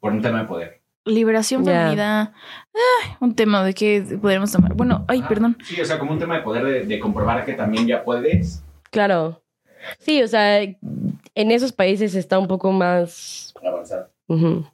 Por 0.00 0.12
un 0.12 0.22
tema 0.22 0.40
de 0.42 0.44
poder. 0.46 0.80
Liberación 1.04 1.64
femenina. 1.64 2.32
Ay, 2.74 3.10
un 3.20 3.34
tema 3.34 3.64
de 3.64 3.72
que 3.74 4.02
podríamos 4.20 4.52
tomar. 4.52 4.74
Bueno, 4.74 5.04
ay, 5.08 5.22
Ah, 5.24 5.28
perdón. 5.28 5.56
Sí, 5.64 5.80
o 5.80 5.84
sea, 5.84 5.98
como 5.98 6.12
un 6.12 6.18
tema 6.18 6.36
de 6.36 6.42
poder 6.42 6.64
de, 6.64 6.84
de 6.86 6.98
comprobar 7.00 7.44
que 7.44 7.54
también 7.54 7.86
ya 7.86 8.04
puedes 8.04 8.62
Claro. 8.90 9.42
Sí, 9.98 10.22
o 10.22 10.28
sea, 10.28 10.60
en 10.62 11.50
esos 11.50 11.72
países 11.72 12.14
está 12.14 12.38
un 12.38 12.48
poco 12.48 12.72
más. 12.72 13.54
avanzar. 13.64 14.10
Ujú. 14.26 14.64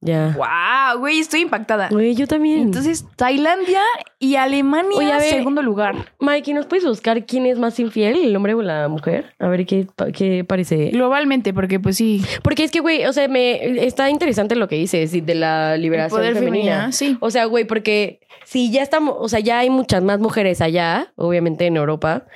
Ya. 0.00 0.36
Wow, 0.36 1.00
güey, 1.00 1.18
estoy 1.18 1.40
impactada. 1.40 1.88
Güey, 1.90 2.14
yo 2.14 2.26
también. 2.28 2.60
Entonces, 2.60 3.04
Tailandia 3.16 3.80
y 4.20 4.36
Alemania, 4.36 4.96
Oye, 4.96 5.12
a 5.12 5.18
ver. 5.18 5.30
segundo 5.30 5.60
lugar. 5.62 6.12
Mikey, 6.20 6.54
¿nos 6.54 6.66
puedes 6.66 6.84
buscar 6.84 7.24
quién 7.26 7.46
es 7.46 7.58
más 7.58 7.80
infiel, 7.80 8.16
el 8.24 8.36
hombre 8.36 8.54
o 8.54 8.62
la 8.62 8.86
mujer? 8.88 9.34
A 9.40 9.48
ver 9.48 9.66
qué, 9.66 9.86
qué 10.14 10.44
parece. 10.44 10.90
Globalmente, 10.90 11.52
porque 11.52 11.80
pues 11.80 11.96
sí. 11.96 12.22
Porque 12.42 12.62
es 12.64 12.70
que, 12.70 12.78
güey, 12.80 13.06
o 13.06 13.12
sea, 13.12 13.26
me 13.28 13.84
está 13.86 14.08
interesante 14.10 14.54
lo 14.54 14.68
que 14.68 14.76
dices 14.76 15.12
y 15.14 15.20
de 15.20 15.34
la 15.34 15.74
El 15.74 15.82
liberación 15.82 16.20
poder 16.20 16.34
femenina. 16.34 16.72
femenina, 16.74 16.92
sí. 16.92 17.16
O 17.20 17.30
sea, 17.30 17.46
güey, 17.46 17.64
porque 17.64 18.20
si 18.44 18.70
ya 18.70 18.82
estamos, 18.82 19.16
o 19.18 19.28
sea, 19.28 19.40
ya 19.40 19.58
hay 19.60 19.70
muchas 19.70 20.04
más 20.04 20.20
mujeres 20.20 20.60
allá, 20.60 21.12
obviamente 21.16 21.66
en 21.66 21.76
Europa, 21.76 22.26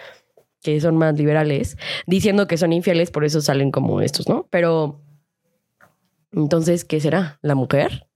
que 0.62 0.80
son 0.80 0.96
más 0.96 1.14
liberales, 1.16 1.76
diciendo 2.06 2.46
que 2.46 2.56
son 2.56 2.72
infieles, 2.72 3.10
por 3.10 3.24
eso 3.24 3.40
salen 3.40 3.70
como 3.70 4.00
estos, 4.00 4.28
¿no? 4.28 4.46
Pero 4.50 5.00
entonces, 6.32 6.84
¿qué 6.84 7.00
será? 7.00 7.38
¿La 7.42 7.54
mujer? 7.54 8.06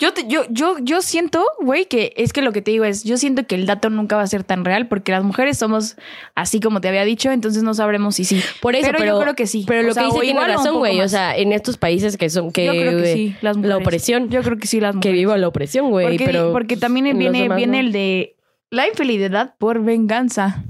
Yo, 0.00 0.12
te- 0.12 0.28
yo, 0.28 0.42
yo, 0.48 0.76
yo 0.80 1.02
siento, 1.02 1.44
güey, 1.60 1.86
que 1.86 2.12
es 2.16 2.32
que 2.32 2.40
lo 2.40 2.52
que 2.52 2.62
te 2.62 2.70
digo 2.70 2.84
es, 2.84 3.02
yo 3.02 3.16
siento 3.16 3.44
que 3.48 3.56
el 3.56 3.66
dato 3.66 3.90
nunca 3.90 4.14
va 4.14 4.22
a 4.22 4.26
ser 4.28 4.44
tan 4.44 4.64
real 4.64 4.86
porque 4.86 5.10
las 5.10 5.24
mujeres 5.24 5.58
somos 5.58 5.96
así 6.36 6.60
como 6.60 6.80
te 6.80 6.86
había 6.88 7.04
dicho, 7.04 7.32
entonces 7.32 7.64
no 7.64 7.74
sabremos 7.74 8.14
si 8.14 8.24
sí. 8.24 8.40
Por 8.60 8.76
eso, 8.76 8.86
pero, 8.86 8.98
pero, 8.98 9.16
yo 9.16 9.22
creo 9.22 9.34
que 9.34 9.48
sí. 9.48 9.64
Pero 9.66 9.80
O 9.80 9.88
lo 9.88 9.94
sea, 9.94 10.04
que 10.04 10.10
dice 10.10 10.20
tiene 10.20 10.46
razón, 10.46 10.78
güey. 10.78 11.00
O 11.00 11.08
sea, 11.08 11.36
en 11.36 11.52
estos 11.52 11.78
países 11.78 12.16
que 12.16 12.30
son 12.30 12.52
que 12.52 12.66
yo 12.66 12.72
creo 12.72 13.02
que 13.02 13.12
sí, 13.12 13.36
las 13.40 13.56
mujeres. 13.56 13.76
la 13.76 13.82
opresión. 13.82 14.28
Yo 14.30 14.42
creo 14.42 14.56
que 14.58 14.68
sí, 14.68 14.78
las 14.80 14.92
que 14.92 14.96
mujeres. 14.98 15.18
viva 15.18 15.36
la 15.36 15.48
opresión, 15.48 15.90
güey. 15.90 16.06
porque, 16.06 16.24
Pero 16.26 16.52
porque 16.52 16.76
también 16.76 17.18
viene, 17.18 17.40
demás 17.42 17.56
viene 17.56 17.82
no. 17.82 17.86
el 17.88 17.92
de 17.92 18.36
la 18.70 18.86
infidelidad 18.86 19.56
por 19.58 19.82
venganza. 19.82 20.64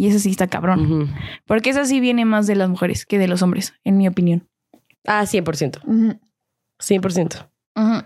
Y 0.00 0.08
ese 0.08 0.18
sí 0.18 0.30
está 0.30 0.46
cabrón. 0.46 1.12
Porque 1.44 1.68
esa 1.68 1.84
sí 1.84 2.00
viene 2.00 2.24
más 2.24 2.46
de 2.46 2.56
las 2.56 2.70
mujeres 2.70 3.04
que 3.04 3.18
de 3.18 3.28
los 3.28 3.42
hombres, 3.42 3.74
en 3.84 3.98
mi 3.98 4.08
opinión. 4.08 4.48
Ah, 5.06 5.24
100%. 5.26 5.80
100%. 6.78 7.48
Ujú. 7.76 8.02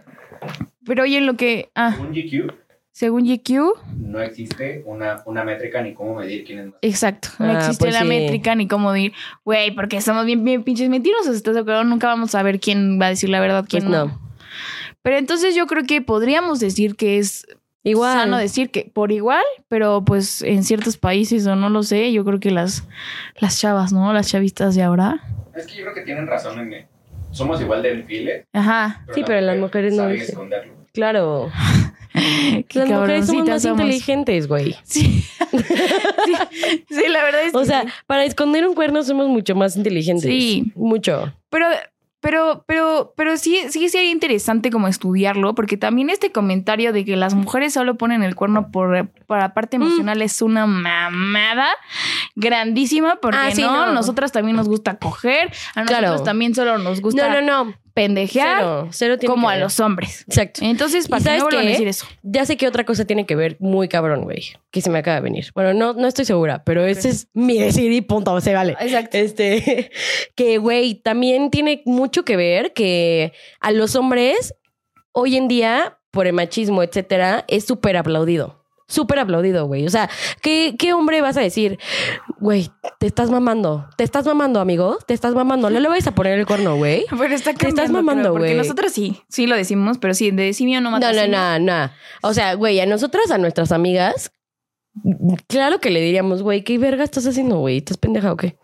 Pero 0.84 1.02
oye, 1.04 1.18
en 1.18 1.26
lo 1.26 1.34
que. 1.34 1.70
Ah, 1.76 1.92
Según 1.96 2.12
GQ, 2.12 2.52
según 2.90 3.24
GQ, 3.24 3.98
no 3.98 4.20
existe 4.20 4.82
una, 4.86 5.22
una 5.26 5.44
métrica 5.44 5.82
ni 5.82 5.94
cómo 5.94 6.16
medir 6.16 6.44
quién 6.44 6.58
es 6.58 6.66
más. 6.66 6.74
exacto. 6.82 7.28
No 7.38 7.46
Ah, 7.46 7.58
existe 7.58 7.84
pues 7.84 7.94
la 7.94 8.00
sí. 8.00 8.06
métrica 8.08 8.54
ni 8.56 8.66
cómo 8.68 8.92
decir, 8.92 9.12
güey, 9.44 9.72
porque 9.74 10.00
somos 10.00 10.26
bien, 10.26 10.44
bien 10.44 10.64
pinches 10.64 10.88
mentirosos. 10.88 11.36
¿Estás 11.36 11.54
de 11.54 11.60
acuerdo? 11.60 11.84
Nunca 11.84 12.08
vamos 12.08 12.34
a 12.34 12.42
ver 12.42 12.58
quién 12.60 13.00
va 13.00 13.06
a 13.06 13.10
decir 13.10 13.28
la 13.30 13.38
verdad, 13.40 13.64
quién 13.68 13.84
Pues 13.84 13.92
no. 13.98 14.06
no. 14.06 14.20
Pero 15.02 15.16
entonces 15.16 15.54
yo 15.54 15.66
creo 15.66 15.84
que 15.84 16.02
podríamos 16.02 16.58
decir 16.60 16.96
que 16.96 17.18
es 17.18 17.46
Igual. 17.84 18.14
sano 18.18 18.38
decir 18.38 18.70
que 18.70 18.90
por 18.92 19.12
igual, 19.12 19.44
pero 19.68 20.04
pues 20.04 20.42
en 20.42 20.64
ciertos 20.64 20.96
países 20.96 21.46
o 21.46 21.54
no 21.54 21.68
lo 21.68 21.82
sé, 21.82 22.12
yo 22.12 22.24
creo 22.24 22.40
que 22.40 22.50
las, 22.50 22.88
las 23.38 23.58
chavas, 23.60 23.92
¿no? 23.92 24.12
Las 24.12 24.28
chavistas 24.30 24.74
de 24.74 24.82
ahora. 24.82 25.22
Es 25.54 25.66
que 25.66 25.76
yo 25.76 25.82
creo 25.82 25.94
que 25.94 26.00
tienen 26.02 26.26
razón 26.26 26.58
en 26.60 26.70
que 26.70 26.86
somos 27.30 27.60
igual 27.60 27.82
de 27.82 27.94
infieles. 27.94 28.46
Ajá. 28.52 29.04
Sí, 29.14 29.22
pero 29.26 29.40
las 29.40 29.58
mujeres 29.58 29.94
no 29.94 30.08
esconderlo. 30.08 30.72
Claro. 30.92 31.50
Qué 32.68 32.78
Las 32.78 32.88
mujeres 32.90 33.26
somos 33.26 33.48
más 33.48 33.62
somos. 33.62 33.80
inteligentes, 33.80 34.46
güey. 34.46 34.76
Sí. 34.84 35.24
sí. 35.50 36.34
Sí, 36.88 37.08
la 37.08 37.24
verdad 37.24 37.42
es 37.42 37.52
que 37.52 37.58
O 37.58 37.64
sea, 37.64 37.82
sí. 37.82 37.88
para 38.06 38.24
esconder 38.24 38.66
un 38.66 38.74
cuerno 38.74 39.02
somos 39.02 39.28
mucho 39.28 39.56
más 39.56 39.76
inteligentes. 39.76 40.24
Sí. 40.30 40.72
Mucho. 40.76 41.32
Pero, 41.50 41.66
pero, 42.24 42.64
pero, 42.66 43.12
pero 43.16 43.36
sí, 43.36 43.60
sí 43.68 43.88
sería 43.90 44.10
interesante 44.10 44.70
como 44.70 44.88
estudiarlo, 44.88 45.54
porque 45.54 45.76
también 45.76 46.08
este 46.10 46.32
comentario 46.32 46.92
de 46.94 47.04
que 47.04 47.16
las 47.16 47.34
mujeres 47.34 47.74
solo 47.74 47.96
ponen 47.96 48.22
el 48.22 48.34
cuerno 48.34 48.70
por, 48.72 49.08
por 49.26 49.38
la 49.38 49.52
parte 49.54 49.78
Mm. 49.78 49.82
emocional 49.82 50.22
es 50.22 50.40
una 50.42 50.66
mamada 50.66 51.68
grandísima, 52.34 53.16
porque 53.16 53.38
Ah, 53.38 53.50
sí, 53.52 53.62
no, 53.62 53.86
no. 53.86 53.92
nosotras 53.92 54.32
también 54.32 54.56
nos 54.56 54.68
gusta 54.68 54.96
coger, 54.98 55.52
a 55.74 55.80
nosotros 55.82 55.98
Claro. 56.10 56.22
también 56.22 56.54
solo 56.54 56.78
nos 56.78 57.00
gusta 57.00 57.28
No, 57.28 57.40
no, 57.42 57.64
no. 57.64 57.74
Pendejear 57.94 58.58
Cero. 58.58 58.88
Cero 58.90 59.18
tiene 59.18 59.32
como 59.32 59.46
que 59.46 59.52
a 59.52 59.56
ver. 59.56 59.62
los 59.64 59.80
hombres. 59.80 60.24
Exacto. 60.28 60.60
Entonces, 60.64 61.06
¿Y 61.06 61.08
para 61.08 61.22
sabes 61.22 61.38
no 61.38 61.44
vuelvan 61.46 61.62
a 61.62 61.66
qué? 61.66 61.72
decir 61.72 61.88
eso. 61.88 62.06
Ya 62.22 62.44
sé 62.44 62.56
que 62.56 62.66
otra 62.66 62.84
cosa 62.84 63.04
tiene 63.04 63.24
que 63.24 63.36
ver 63.36 63.56
muy 63.60 63.88
cabrón, 63.88 64.22
güey. 64.24 64.52
Que 64.70 64.80
se 64.80 64.90
me 64.90 64.98
acaba 64.98 65.14
de 65.16 65.22
venir. 65.22 65.46
Bueno, 65.54 65.72
no, 65.72 65.94
no 65.94 66.08
estoy 66.08 66.24
segura, 66.24 66.64
pero 66.64 66.84
ese 66.84 67.08
es 67.08 67.28
mi 67.32 67.58
decir 67.58 67.90
y 67.92 68.00
punto. 68.00 68.38
Se 68.40 68.52
vale. 68.52 68.76
Exacto. 68.80 69.16
Este, 69.16 69.90
que, 70.34 70.58
güey, 70.58 70.96
también 70.96 71.50
tiene 71.50 71.82
mucho 71.86 72.24
que 72.24 72.36
ver 72.36 72.72
que 72.72 73.32
a 73.60 73.70
los 73.70 73.94
hombres 73.94 74.54
hoy 75.12 75.36
en 75.36 75.46
día, 75.48 75.98
por 76.10 76.26
el 76.26 76.32
machismo, 76.32 76.82
etcétera, 76.82 77.44
es 77.48 77.64
súper 77.64 77.96
aplaudido. 77.96 78.63
Súper 78.94 79.18
aplaudido, 79.18 79.66
güey. 79.66 79.86
O 79.86 79.90
sea, 79.90 80.08
¿qué, 80.40 80.76
¿qué 80.78 80.92
hombre 80.92 81.20
vas 81.20 81.36
a 81.36 81.40
decir? 81.40 81.78
Güey, 82.38 82.70
te 83.00 83.06
estás 83.08 83.28
mamando. 83.30 83.88
Te 83.96 84.04
estás 84.04 84.24
mamando, 84.24 84.60
amigo. 84.60 84.98
Te 85.06 85.14
estás 85.14 85.34
mamando. 85.34 85.68
No 85.68 85.80
le 85.80 85.88
vayas 85.88 86.06
a 86.06 86.14
poner 86.14 86.38
el 86.38 86.46
corno, 86.46 86.76
güey. 86.76 87.04
Pero 87.18 87.34
está 87.34 87.52
Te 87.54 87.68
estás 87.68 87.90
mamando, 87.90 88.22
creo, 88.22 88.32
Porque 88.34 88.48
güey. 88.54 88.56
nosotros 88.58 88.92
sí, 88.92 89.20
sí 89.28 89.48
lo 89.48 89.56
decimos, 89.56 89.98
pero 89.98 90.14
sí, 90.14 90.30
de 90.30 90.52
simio 90.52 90.80
no 90.80 90.92
mata 90.92 91.12
No, 91.12 91.26
no, 91.26 91.58
no, 91.58 91.58
no. 91.58 91.90
O 92.22 92.32
sea, 92.34 92.54
güey, 92.54 92.78
a 92.80 92.86
nosotras, 92.86 93.30
a 93.32 93.38
nuestras 93.38 93.72
amigas, 93.72 94.30
claro 95.48 95.80
que 95.80 95.90
le 95.90 96.00
diríamos, 96.00 96.42
güey, 96.42 96.62
¿qué 96.62 96.78
verga 96.78 97.02
estás 97.04 97.26
haciendo, 97.26 97.58
güey? 97.58 97.78
¿Estás 97.78 97.96
pendeja 97.98 98.32
o 98.32 98.36
qué? 98.36 98.56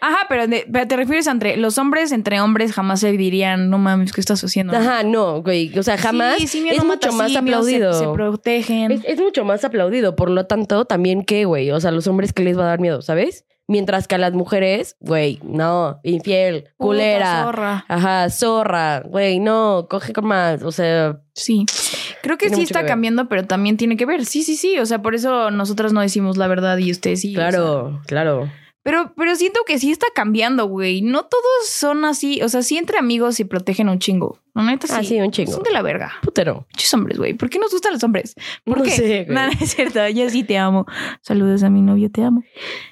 Ajá, 0.00 0.26
pero, 0.28 0.46
de- 0.46 0.66
pero 0.72 0.86
te 0.86 0.96
refieres 0.96 1.26
entre 1.26 1.56
los 1.56 1.78
hombres, 1.78 2.12
entre 2.12 2.40
hombres 2.40 2.72
jamás 2.72 3.00
se 3.00 3.12
dirían, 3.12 3.70
no 3.70 3.78
mames, 3.78 4.12
¿qué 4.12 4.20
estás 4.20 4.42
haciendo? 4.44 4.76
Ajá, 4.76 5.02
no, 5.02 5.42
güey. 5.42 5.76
O 5.78 5.82
sea, 5.82 5.96
jamás 5.98 6.36
Sí, 6.38 6.46
simio 6.46 6.72
es 6.72 6.78
no 6.78 6.84
mucho 6.84 7.12
más 7.12 7.34
aplaudido. 7.34 7.92
Se, 7.92 8.00
se 8.04 8.08
protegen. 8.12 8.92
es, 8.92 9.00
es 9.04 9.18
mucho 9.20 9.44
más 9.44 9.64
aplaudido. 9.64 10.16
Por 10.16 10.30
lo 10.30 10.46
tanto, 10.46 10.84
también 10.84 11.24
que, 11.24 11.44
güey, 11.44 11.70
o 11.70 11.80
sea, 11.80 11.90
los 11.90 12.06
hombres 12.06 12.32
que 12.32 12.42
les 12.42 12.58
va 12.58 12.62
a 12.62 12.66
dar 12.68 12.80
miedo, 12.80 13.02
¿sabes? 13.02 13.44
Mientras 13.68 14.06
que 14.06 14.14
a 14.14 14.18
las 14.18 14.32
mujeres, 14.32 14.94
güey, 15.00 15.40
no, 15.42 15.98
infiel, 16.04 16.62
Puta 16.62 16.74
culera. 16.76 17.42
zorra. 17.42 17.84
Ajá, 17.88 18.30
zorra, 18.30 19.00
güey, 19.00 19.40
no, 19.40 19.88
coge 19.90 20.12
con 20.12 20.26
más, 20.26 20.62
o 20.62 20.70
sea, 20.70 21.20
Sí. 21.34 21.66
Creo 22.22 22.38
que 22.38 22.46
Tiene 22.46 22.56
sí 22.58 22.62
está 22.62 22.82
que 22.82 22.86
cambiando, 22.86 23.28
pero 23.28 23.44
también 23.44 23.76
tiene 23.76 23.96
que 23.96 24.06
ver. 24.06 24.24
Sí, 24.24 24.42
sí, 24.42 24.56
sí. 24.56 24.78
O 24.78 24.86
sea, 24.86 25.02
por 25.02 25.14
eso 25.16 25.50
nosotras 25.50 25.92
no 25.92 26.00
decimos 26.00 26.36
la 26.36 26.46
verdad 26.46 26.78
y 26.78 26.90
ustedes 26.92 27.20
sí. 27.20 27.36
o 27.36 27.40
sea. 27.40 27.48
claro, 27.50 28.00
claro. 28.06 28.50
Pero, 28.86 29.12
pero 29.16 29.34
siento 29.34 29.62
que 29.66 29.80
sí 29.80 29.90
está 29.90 30.06
cambiando, 30.14 30.66
güey. 30.66 31.02
No 31.02 31.24
todos 31.24 31.42
son 31.68 32.04
así. 32.04 32.40
O 32.42 32.48
sea, 32.48 32.62
sí 32.62 32.76
entre 32.78 32.98
amigos 32.98 33.34
se 33.34 33.44
protegen 33.44 33.88
un 33.88 33.98
chingo. 33.98 34.38
La 34.54 34.62
neta 34.62 34.86
sí. 34.86 34.92
Ah, 34.96 35.02
sí, 35.02 35.20
un 35.20 35.32
chingo. 35.32 35.50
Son 35.50 35.64
de 35.64 35.72
la 35.72 35.82
verga. 35.82 36.12
Putero. 36.22 36.68
Muchos 36.72 36.94
hombres, 36.94 37.18
güey. 37.18 37.34
¿Por 37.34 37.50
qué 37.50 37.58
nos 37.58 37.72
gustan 37.72 37.94
los 37.94 38.04
hombres? 38.04 38.36
¿Por 38.62 38.78
No 38.78 38.84
qué? 38.84 38.92
sé, 38.92 39.24
güey. 39.28 39.34
No, 39.34 39.46
no 39.48 39.52
es 39.60 39.70
cierto. 39.74 40.08
Yo 40.10 40.30
sí 40.30 40.44
te 40.44 40.56
amo. 40.56 40.86
Saludos 41.20 41.64
a 41.64 41.68
mi 41.68 41.82
novio, 41.82 42.12
te 42.12 42.22
amo. 42.22 42.44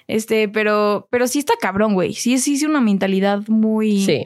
Este, 0.08 0.48
pero, 0.48 1.06
pero 1.12 1.28
sí 1.28 1.38
está 1.38 1.54
cabrón, 1.60 1.94
güey. 1.94 2.12
Sí, 2.14 2.38
sí, 2.38 2.56
sí, 2.56 2.66
una 2.66 2.80
mentalidad 2.80 3.46
muy, 3.46 4.04
Sí. 4.04 4.24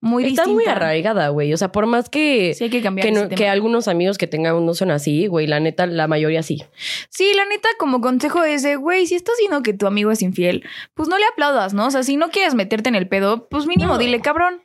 Muy 0.00 0.24
Está 0.24 0.42
distinta. 0.44 0.52
muy 0.54 0.64
arraigada, 0.66 1.28
güey. 1.28 1.52
O 1.52 1.56
sea, 1.56 1.72
por 1.72 1.86
más 1.86 2.08
que, 2.08 2.54
Sí, 2.54 2.64
hay 2.64 2.70
que 2.70 2.82
cambiar 2.82 3.06
que, 3.06 3.12
no- 3.12 3.50
algunos 3.50 3.88
amigos 3.88 4.18
que 4.18 4.26
tengan 4.26 4.64
no 4.64 4.74
son 4.74 4.90
así, 4.90 5.26
güey, 5.26 5.46
la 5.46 5.60
neta, 5.60 5.86
la 5.86 6.06
mayoría 6.08 6.42
sí. 6.42 6.62
Sí, 7.08 7.32
la 7.34 7.44
neta, 7.46 7.68
como 7.78 8.00
consejo 8.00 8.44
es 8.44 8.62
de, 8.62 8.76
güey, 8.76 9.06
si 9.06 9.14
estás 9.14 9.34
viendo 9.38 9.62
que 9.62 9.72
tu 9.74 9.86
amigo 9.86 10.10
es 10.10 10.22
infiel, 10.22 10.64
pues 10.94 11.08
no 11.08 11.18
le 11.18 11.24
aplaudas, 11.26 11.74
¿no? 11.74 11.86
O 11.86 11.90
sea, 11.90 12.02
si 12.02 12.16
no 12.16 12.30
quieres 12.30 12.54
meterte 12.54 12.88
en 12.88 12.94
el 12.94 13.08
pedo, 13.08 13.48
pues 13.48 13.66
mínimo 13.66 13.92
No. 13.94 13.98
dile, 13.98 14.20
cabrón, 14.20 14.62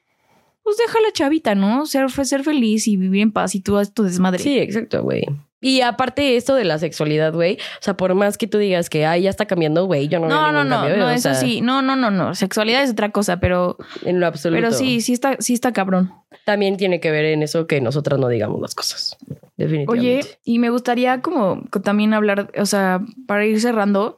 pues 0.64 0.78
deja 0.78 1.00
la 1.02 1.12
chavita, 1.14 1.54
¿no? 1.56 1.86
Ser, 1.86 2.10
ser 2.26 2.44
feliz 2.44 2.88
y 2.88 2.98
vivir 2.98 3.22
en 3.22 3.32
paz 3.32 3.54
y 3.56 3.62
tú 3.62 3.78
haz 3.78 3.94
tu 3.94 4.04
desmadre. 4.04 4.42
Sí, 4.42 4.58
exacto, 4.58 5.04
güey. 5.04 5.24
Y 5.62 5.82
aparte 5.82 6.36
esto 6.36 6.54
de 6.54 6.64
la 6.66 6.78
sexualidad, 6.78 7.34
güey, 7.34 7.56
o 7.56 7.82
sea, 7.84 7.96
por 7.98 8.14
más 8.14 8.38
que 8.38 8.46
tú 8.46 8.58
digas 8.58 8.90
que, 8.90 9.06
ay, 9.06 9.24
ya 9.24 9.30
está 9.30 9.46
cambiando, 9.46 9.86
güey, 9.86 10.08
yo 10.10 10.20
no 10.20 10.28
veo 10.28 10.36
No, 10.38 10.52
no, 10.52 10.64
no, 10.64 10.82
cambio, 10.82 10.98
no, 10.98 11.06
o 11.08 11.10
eso 11.10 11.22
sea, 11.22 11.34
sí, 11.36 11.62
no, 11.62 11.82
no, 11.82 11.96
no, 11.96 12.12
no, 12.12 12.36
sexualidad 12.36 12.84
es 12.84 12.92
otra 12.92 13.12
cosa, 13.12 13.40
pero, 13.40 13.78
En 14.04 14.20
lo 14.20 14.28
absoluto. 14.28 14.62
pero 14.62 14.72
sí, 14.74 15.02
sí 15.02 15.14
está, 15.14 15.38
sí 15.40 15.54
está 15.54 15.72
cabrón. 15.74 16.14
También 16.44 16.78
tiene 16.78 17.00
que 17.00 17.10
ver 17.10 17.26
en 17.26 17.42
eso 17.42 17.66
que 17.68 17.82
nosotras 17.82 18.20
no 18.20 18.28
digamos 18.28 18.62
las 18.62 18.76
cosas. 18.76 19.18
Definitivamente. 19.58 20.20
Oye, 20.28 20.38
y 20.44 20.60
me 20.60 20.70
gustaría 20.70 21.22
como 21.22 21.64
co- 21.72 21.82
también 21.82 22.14
hablar, 22.14 22.52
o 22.60 22.66
sea, 22.66 23.00
para 23.26 23.46
ir 23.46 23.60
cerrando, 23.62 24.18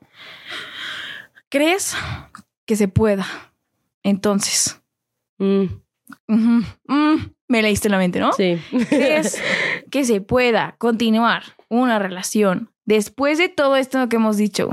¿crees 1.49 1.95
que 2.65 2.75
se 2.75 2.87
pueda? 2.87 3.25
Entonces, 4.03 4.81
Mm, 5.39 5.65
mm, 6.27 6.61
me 7.47 7.61
leíste 7.61 7.89
la 7.89 7.97
mente, 7.97 8.19
¿no? 8.19 8.33
sí. 8.33 8.59
¿Crees 8.89 9.41
que 9.91 10.03
se 10.03 10.21
pueda 10.21 10.75
continuar 10.77 11.43
una 11.69 11.99
relación 11.99 12.71
después 12.85 13.37
de 13.37 13.49
todo 13.49 13.75
esto 13.75 14.09
que 14.09 14.17
hemos 14.17 14.37
dicho? 14.37 14.69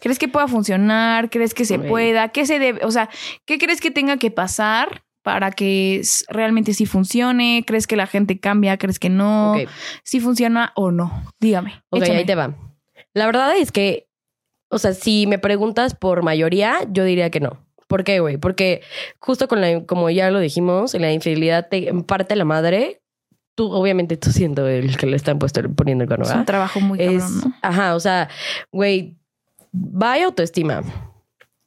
¿Crees 0.00 0.18
que 0.18 0.28
pueda 0.28 0.48
funcionar? 0.48 1.30
¿Crees 1.30 1.52
que 1.52 1.64
se 1.64 1.78
pueda? 1.78 2.30
¿Qué 2.30 2.46
se 2.46 2.58
debe? 2.58 2.84
O 2.84 2.90
sea, 2.90 3.10
¿qué 3.44 3.58
crees 3.58 3.80
que 3.80 3.90
tenga 3.90 4.16
que 4.16 4.30
pasar 4.30 5.02
para 5.22 5.50
que 5.50 6.00
realmente 6.28 6.72
sí 6.72 6.86
funcione? 6.86 7.64
¿Crees 7.66 7.86
que 7.86 7.96
la 7.96 8.06
gente 8.06 8.40
cambia? 8.40 8.78
¿Crees 8.78 8.98
que 8.98 9.10
no? 9.10 9.54
¿Si 10.02 10.20
funciona 10.20 10.72
o 10.74 10.90
no? 10.90 11.24
Dígame. 11.38 11.82
Ok, 11.90 12.02
échame. 12.02 12.18
ahí 12.20 12.24
te 12.24 12.34
va. 12.34 12.54
La 13.12 13.26
verdad 13.26 13.54
es 13.56 13.72
que, 13.72 14.08
o 14.70 14.78
sea, 14.78 14.94
si 14.94 15.26
me 15.26 15.38
preguntas 15.38 15.94
por 15.94 16.22
mayoría, 16.22 16.78
yo 16.90 17.04
diría 17.04 17.28
que 17.30 17.40
no. 17.40 17.58
¿Por 17.90 18.04
qué, 18.04 18.20
güey? 18.20 18.36
Porque 18.36 18.82
justo 19.18 19.48
con 19.48 19.60
la, 19.60 19.84
como 19.84 20.10
ya 20.10 20.30
lo 20.30 20.38
dijimos, 20.38 20.94
la 20.94 21.10
infidelidad 21.10 21.66
te 21.68 21.92
parte 22.06 22.36
la 22.36 22.44
madre. 22.44 23.02
Tú, 23.56 23.72
obviamente, 23.72 24.16
tú 24.16 24.30
siendo 24.30 24.68
el 24.68 24.96
que 24.96 25.06
le 25.06 25.16
están 25.16 25.40
puesto, 25.40 25.60
poniendo 25.74 26.04
el 26.04 26.08
cuerno, 26.08 26.24
Es 26.24 26.30
un 26.30 26.44
trabajo 26.44 26.78
muy 26.78 27.00
Es, 27.02 27.24
cabrón, 27.24 27.40
¿no? 27.46 27.54
ajá, 27.62 27.96
o 27.96 28.00
sea, 28.00 28.28
güey, 28.70 29.16
va 29.74 30.12
hay 30.12 30.22
autoestima, 30.22 30.84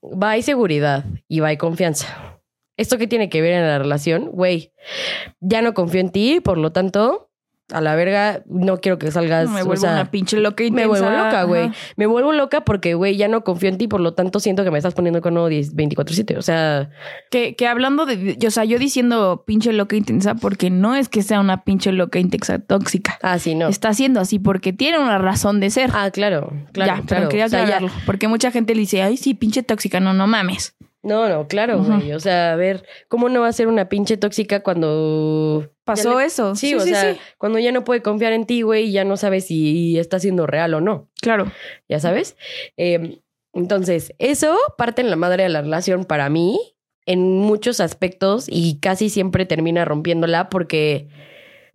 va 0.01 0.29
hay 0.29 0.43
seguridad 0.43 1.03
y 1.27 1.41
va 1.41 1.49
hay 1.49 1.57
confianza. 1.57 2.39
¿Esto 2.77 2.97
qué 2.97 3.05
tiene 3.05 3.27
que 3.27 3.41
ver 3.41 3.51
en 3.51 3.63
la 3.63 3.77
relación? 3.77 4.29
Güey, 4.31 4.71
ya 5.41 5.61
no 5.61 5.73
confío 5.73 5.99
en 5.99 6.09
ti, 6.09 6.39
por 6.39 6.57
lo 6.57 6.71
tanto, 6.71 7.31
a 7.71 7.81
la 7.81 7.95
verga, 7.95 8.43
no 8.45 8.79
quiero 8.81 8.99
que 8.99 9.09
salgas. 9.11 9.49
Me 9.49 9.61
o 9.61 9.65
vuelvo 9.65 9.81
sea, 9.81 9.93
una 9.93 10.11
pinche 10.11 10.37
loca 10.37 10.63
me 10.63 10.67
intensa. 10.67 10.87
vuelvo 10.89 11.09
loca, 11.09 11.43
güey. 11.43 11.71
Me 11.95 12.05
vuelvo 12.05 12.31
loca 12.33 12.65
porque, 12.65 12.93
güey, 12.93 13.15
ya 13.15 13.27
no 13.27 13.43
confío 13.43 13.69
en 13.69 13.77
ti, 13.77 13.87
por 13.87 14.01
lo 14.01 14.13
tanto 14.13 14.39
siento 14.39 14.63
que 14.63 14.71
me 14.71 14.77
estás 14.77 14.93
poniendo 14.93 15.21
con 15.21 15.35
24-7. 15.35 16.37
O 16.37 16.41
sea, 16.41 16.89
Que, 17.31 17.55
que 17.55 17.67
hablando 17.67 18.05
de, 18.05 18.37
o 18.45 18.51
sea, 18.51 18.65
yo 18.65 18.77
diciendo 18.79 19.43
pinche 19.47 19.71
loca 19.73 19.95
intensa 19.95 20.35
porque 20.35 20.69
no 20.69 20.95
es 20.95 21.09
que 21.09 21.23
sea 21.23 21.39
una 21.39 21.63
pinche 21.63 21.91
loca 21.91 22.19
intensa 22.19 22.59
tóxica. 22.59 23.17
ah, 23.21 23.39
sí, 23.39 23.55
no. 23.55 23.69
Está 23.69 23.93
siendo 23.93 24.19
así 24.19 24.39
porque 24.39 24.73
tiene 24.73 24.99
una 24.99 25.17
razón 25.17 25.59
de 25.59 25.69
ser. 25.69 25.89
Ah, 25.93 26.11
claro, 26.11 26.51
claro, 26.73 26.95
ya, 26.97 27.01
claro. 27.01 27.03
pero 27.07 27.29
quería 27.29 27.45
O 27.45 27.49
sea, 27.49 27.61
aclararlo. 27.63 27.89
Porque 28.05 28.27
mucha 28.27 28.51
gente 28.51 28.75
le 28.75 28.81
dice, 28.81 29.01
ay, 29.01 29.17
sí, 29.17 29.33
pinche 29.33 29.63
tóxica. 29.63 29.99
No, 29.99 30.13
no 30.13 30.27
mames. 30.27 30.75
No, 31.01 31.27
no, 31.27 31.47
claro, 31.47 31.83
güey. 31.83 32.13
O 32.13 32.19
sea, 32.21 32.53
a 32.53 32.55
ver, 32.55 32.85
¿cómo 33.09 33.27
no 33.27 33.41
va 33.41 33.49
a 33.49 33.53
ser 33.53 33.67
una 33.67 33.89
pinche 33.89 34.15
tóxica 34.15 34.61
cuando 34.63 35.69
Pasó 35.85 36.19
le- 36.19 36.25
eso. 36.25 36.55
Sí, 36.55 36.73
o 36.75 36.79
sea, 36.79 37.17
cuando 37.37 37.59
ya 37.59 37.71
no 37.71 37.83
puede 37.83 38.01
confiar 38.01 38.33
en 38.33 38.45
ti, 38.45 38.61
güey, 38.61 38.85
y 38.85 38.91
ya 38.93 39.03
no 39.03 39.17
sabe 39.17 39.41
si 39.41 39.97
está 39.99 40.19
siendo 40.19 40.47
real 40.47 40.73
o 40.75 40.81
no, 40.81 41.09
Claro. 41.21 41.51
ya 41.89 41.99
sabes. 41.99 42.37
Eh, 42.77 43.19
entonces, 43.53 44.13
eso 44.19 44.57
parte 44.77 45.01
en 45.01 45.09
la 45.09 45.15
madre 45.15 45.43
de 45.43 45.49
la 45.49 45.61
relación 45.61 46.05
para 46.05 46.29
mí 46.29 46.59
en 47.05 47.37
muchos 47.37 47.79
aspectos 47.81 48.45
y 48.49 48.79
casi 48.79 49.09
siempre 49.09 49.45
termina 49.45 49.83
rompiéndola 49.83 50.47
porque 50.49 51.09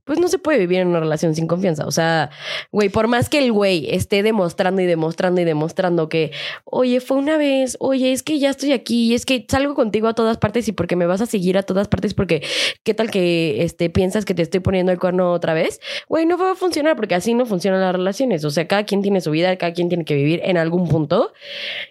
pues 0.08 0.18
no 0.18 0.28
se 0.28 0.38
puede 0.38 0.58
vivir 0.58 0.78
en 0.78 0.88
una 0.88 1.00
relación 1.00 1.34
sin 1.34 1.46
confianza. 1.46 1.86
O 1.86 1.90
sea, 1.90 2.30
güey, 2.72 2.88
por 2.88 3.08
más 3.08 3.28
que 3.28 3.38
el 3.38 3.52
güey 3.52 3.94
esté 3.94 4.22
demostrando 4.22 4.80
y 4.80 4.86
demostrando 4.86 5.42
y 5.42 5.44
demostrando 5.44 6.08
que, 6.08 6.32
oye, 6.64 7.00
fue 7.00 7.18
una 7.18 7.36
vez, 7.36 7.76
oye, 7.78 8.12
es 8.12 8.22
que 8.22 8.38
ya 8.38 8.48
estoy 8.48 8.72
aquí, 8.72 9.12
es 9.12 9.26
que 9.26 9.44
salgo 9.46 9.74
contigo 9.74 10.08
a 10.08 10.14
todas 10.14 10.38
partes 10.38 10.66
y 10.66 10.72
porque 10.72 10.96
me 10.96 11.04
vas 11.04 11.20
a 11.20 11.26
seguir 11.26 11.58
a 11.58 11.62
todas 11.62 11.88
partes 11.88 12.14
porque 12.14 12.42
qué 12.84 12.94
tal 12.94 13.10
que 13.10 13.62
este, 13.62 13.90
piensas 13.90 14.24
que 14.24 14.32
te 14.34 14.40
estoy 14.40 14.60
poniendo 14.60 14.92
el 14.92 14.98
cuerno 14.98 15.30
otra 15.30 15.52
vez, 15.52 15.78
güey, 16.08 16.24
no 16.24 16.38
va 16.38 16.52
a 16.52 16.54
funcionar 16.54 16.96
porque 16.96 17.14
así 17.14 17.34
no 17.34 17.44
funcionan 17.44 17.82
las 17.82 17.92
relaciones. 17.92 18.46
O 18.46 18.50
sea, 18.50 18.66
cada 18.66 18.84
quien 18.84 19.02
tiene 19.02 19.20
su 19.20 19.30
vida, 19.30 19.54
cada 19.58 19.74
quien 19.74 19.90
tiene 19.90 20.06
que 20.06 20.14
vivir 20.14 20.40
en 20.42 20.56
algún 20.56 20.88
punto. 20.88 21.34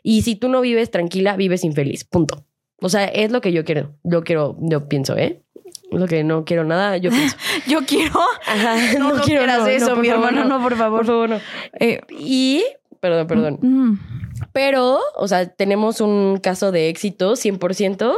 Y 0.01 0.23
si 0.23 0.35
tú 0.35 0.49
no 0.49 0.59
vives 0.61 0.89
tranquila, 0.89 1.37
vives 1.37 1.63
infeliz. 1.63 2.03
Punto. 2.03 2.47
O 2.81 2.89
sea, 2.89 3.05
es 3.05 3.31
lo 3.31 3.41
que 3.41 3.51
yo 3.51 3.63
quiero. 3.63 3.95
Yo 4.03 4.23
quiero, 4.23 4.57
yo 4.59 4.89
pienso, 4.89 5.15
¿eh? 5.15 5.43
Lo 5.91 6.05
que 6.07 6.23
no 6.23 6.43
quiero 6.45 6.63
nada, 6.65 6.97
yo 6.97 7.09
pienso. 7.11 7.37
Yo 7.67 7.79
quiero. 7.85 8.19
Ajá, 8.45 8.75
No, 8.99 9.13
no, 9.15 9.21
quieras 9.23 9.67
eso, 9.67 9.95
mi 9.95 10.09
hermano, 10.09 10.43
no, 10.45 10.61
por 10.61 10.75
favor. 10.75 10.99
Por 10.99 11.05
favor, 11.07 11.29
no. 11.29 11.39
Eh, 11.79 12.01
Y, 12.09 12.63
perdón, 12.99 13.27
perdón. 13.27 13.59
mm, 13.61 13.99
Pero, 14.51 14.99
o 15.15 15.27
sea, 15.27 15.47
tenemos 15.47 16.01
un 16.01 16.39
caso 16.43 16.71
de 16.71 16.89
éxito 16.89 17.35
100%, 17.35 18.13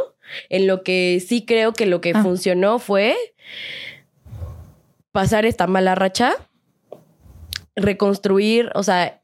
en 0.49 0.67
lo 0.67 0.83
que 0.83 1.23
sí 1.25 1.45
creo 1.45 1.73
que 1.73 1.85
lo 1.85 2.01
que 2.01 2.11
Ah. 2.15 2.23
funcionó 2.23 2.79
fue 2.79 3.15
pasar 5.11 5.45
esta 5.45 5.67
mala 5.67 5.95
racha, 5.95 6.33
reconstruir, 7.75 8.69
o 8.75 8.83
sea, 8.83 9.18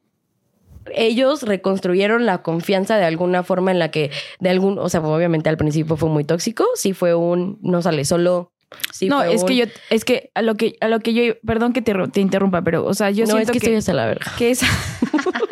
ellos 0.94 1.44
reconstruyeron 1.44 2.26
la 2.26 2.41
confianza 2.41 2.98
de 2.98 3.06
alguna 3.06 3.44
forma 3.44 3.72
en 3.72 3.80
la 3.80 3.90
que, 3.91 4.12
de 4.40 4.49
algún, 4.49 4.78
o 4.80 4.90
sea, 4.90 5.02
obviamente 5.02 5.49
al 5.49 5.57
principio 5.57 5.95
fue 5.98 6.10
muy 6.10 6.24
tóxico, 6.24 6.66
sí 6.76 6.94
fue 6.94 7.16
un, 7.16 7.57
no 7.62 7.82
sale 7.82 8.06
solo. 8.06 8.52
Sí 8.91 9.07
no, 9.07 9.24
es 9.24 9.41
un- 9.44 9.48
que 9.48 9.56
yo, 9.56 9.66
es 9.90 10.03
que 10.03 10.32
a 10.34 10.41
lo 10.41 10.56
que, 10.56 10.76
a 10.82 10.88
lo 10.88 10.99
que 10.99 11.14
yo, 11.14 11.34
perdón 11.45 11.72
que 11.72 11.82
te, 11.82 11.94
te 12.12 12.20
interrumpa, 12.20 12.62
pero, 12.62 12.86
o 12.86 12.94
sea, 12.94 13.10
yo 13.10 13.26
no, 13.26 13.34
siento 13.34 13.52
es 13.52 13.53
que, 13.53 13.60
que, 13.60 13.66
estoy 13.68 13.76
hasta 13.78 13.94
la 13.94 14.06
verga. 14.07 14.32
que 14.38 14.52
es 14.52 14.62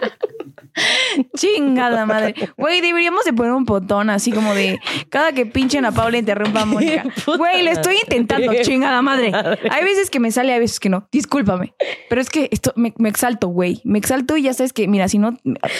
chingada 1.35 2.06
madre. 2.06 2.35
Güey, 2.57 2.81
deberíamos 2.81 3.26
de 3.26 3.34
poner 3.34 3.52
un 3.53 3.65
botón 3.65 4.10
así 4.10 4.31
como 4.31 4.53
de 4.53 4.80
cada 5.10 5.31
que 5.34 5.45
pinchen 5.45 5.85
a 5.85 5.91
Paula 5.91 6.18
interrumpa 6.18 6.61
a 6.61 6.65
Mónica. 6.65 7.03
Güey, 7.38 7.64
le 7.64 7.72
estoy 7.72 7.95
intentando, 8.03 8.53
chingada 8.61 9.02
madre. 9.02 9.31
Hay 9.72 9.84
veces 9.84 10.10
que 10.10 10.19
me 10.19 10.31
sale, 10.31 10.53
hay 10.53 10.60
veces 10.60 10.80
que 10.80 10.90
no. 10.90 11.07
Discúlpame. 11.11 11.73
Pero 12.10 12.22
es 12.22 12.30
que 12.30 12.49
esto 12.52 12.73
me, 12.76 12.94
me 12.98 13.10
exalto, 13.10 13.48
güey. 13.48 13.81
Me 13.84 13.98
exalto 13.98 14.38
y 14.38 14.44
ya 14.44 14.53
sabes 14.53 14.73
que, 14.73 14.88
mira, 14.88 15.07
si 15.07 15.18
no. 15.18 15.38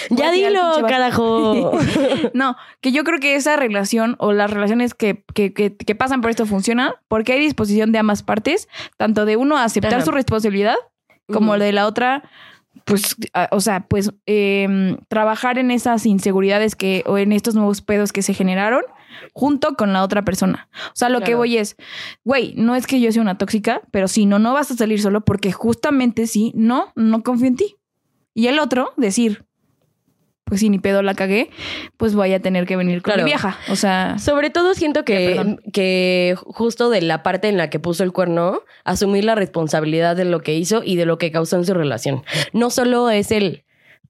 Ya 0.10 0.32
dilo, 0.32 0.62
carajo. 0.88 1.72
No, 2.34 2.56
que 2.82 2.92
yo 2.92 3.04
creo 3.04 3.20
que 3.20 3.36
esa 3.36 3.56
relación 3.56 4.16
o 4.20 4.34
las 4.34 4.52
relaciones 4.52 4.94
que, 4.94 5.24
que, 5.34 5.54
que, 5.54 5.76
que 5.76 5.96
pasan 5.96 6.22
por 6.22 6.32
esto 6.32 6.46
funcionan 6.46 6.92
porque 7.08 7.34
hay 7.34 7.40
disposición 7.40 7.92
de 7.92 8.00
ambas 8.00 8.24
partes, 8.24 8.68
tanto 8.98 9.26
de 9.26 9.38
uno 9.38 9.58
a 9.58 9.64
aceptar 9.64 9.96
Ajá. 9.96 10.06
su 10.06 10.12
responsabilidad 10.12 10.76
como 11.32 11.58
de 11.58 11.72
la 11.72 11.88
otra, 11.88 12.24
pues, 12.86 13.16
o 13.52 13.60
sea, 13.62 13.88
pues 13.88 14.12
em, 14.26 14.98
trabajar 15.08 15.58
en 15.58 15.72
esas 15.72 16.06
inseguridades 16.06 16.76
que 16.76 17.04
o 17.06 17.18
en 17.18 17.32
estos 17.32 17.56
nuevos 17.56 17.82
pedos 17.82 18.12
que 18.12 18.22
se 18.22 18.34
generaron 18.34 18.84
junto 19.34 19.76
con 19.76 19.94
la 19.94 20.04
otra 20.04 20.24
persona. 20.24 20.70
O 20.88 20.96
sea, 20.96 21.10
lo 21.10 21.22
que 21.22 21.36
voy 21.36 21.58
es, 21.58 21.76
güey, 22.24 22.54
no 22.58 22.76
es 22.76 22.88
que 22.88 23.00
yo 23.00 23.12
sea 23.12 23.22
una 23.22 23.38
tóxica, 23.38 23.82
pero 23.92 24.08
si 24.08 24.26
no, 24.26 24.40
no 24.40 24.54
vas 24.54 24.72
a 24.72 24.76
salir 24.76 25.02
solo 25.02 25.24
porque 25.24 25.52
justamente 25.52 26.28
sí, 26.28 26.52
no, 26.56 26.92
no 26.96 27.24
confío 27.24 27.48
en 27.48 27.56
ti. 27.56 27.76
Y 28.34 28.48
el 28.48 28.60
otro, 28.60 28.94
decir, 28.98 29.46
pues 30.46 30.60
si 30.60 30.70
ni 30.70 30.80
pedo 30.80 31.02
la 31.02 31.14
cagué, 31.16 31.50
pues 31.98 32.16
voy 32.16 32.34
a 32.34 32.42
tener 32.42 32.66
que 32.66 32.76
venir 32.76 33.02
con 33.02 33.12
Claro. 33.14 33.24
mi 33.24 33.30
vieja. 33.30 33.58
O 33.70 33.76
sea, 33.76 34.18
Sobre 34.20 34.50
todo 34.50 34.74
siento 34.74 35.04
que, 35.06 35.58
que 35.72 36.36
justo 36.46 36.90
de 36.90 37.02
la 37.02 37.24
parte 37.24 37.48
en 37.50 37.58
la 37.58 37.70
que 37.70 37.80
puso 37.80 38.04
el 38.04 38.12
cuerno, 38.12 38.62
asumir 38.84 39.24
la 39.26 39.36
responsabilidad 39.36 40.16
de 40.16 40.26
lo 40.26 40.42
que 40.42 40.54
hizo 40.56 40.84
y 40.84 40.96
de 40.96 41.06
lo 41.06 41.18
que 41.18 41.32
causó 41.32 41.56
en 41.58 41.66
su 41.66 41.74
relación. 41.74 42.24
No 42.52 42.70
solo 42.70 43.10
es 43.10 43.32
el 43.32 43.64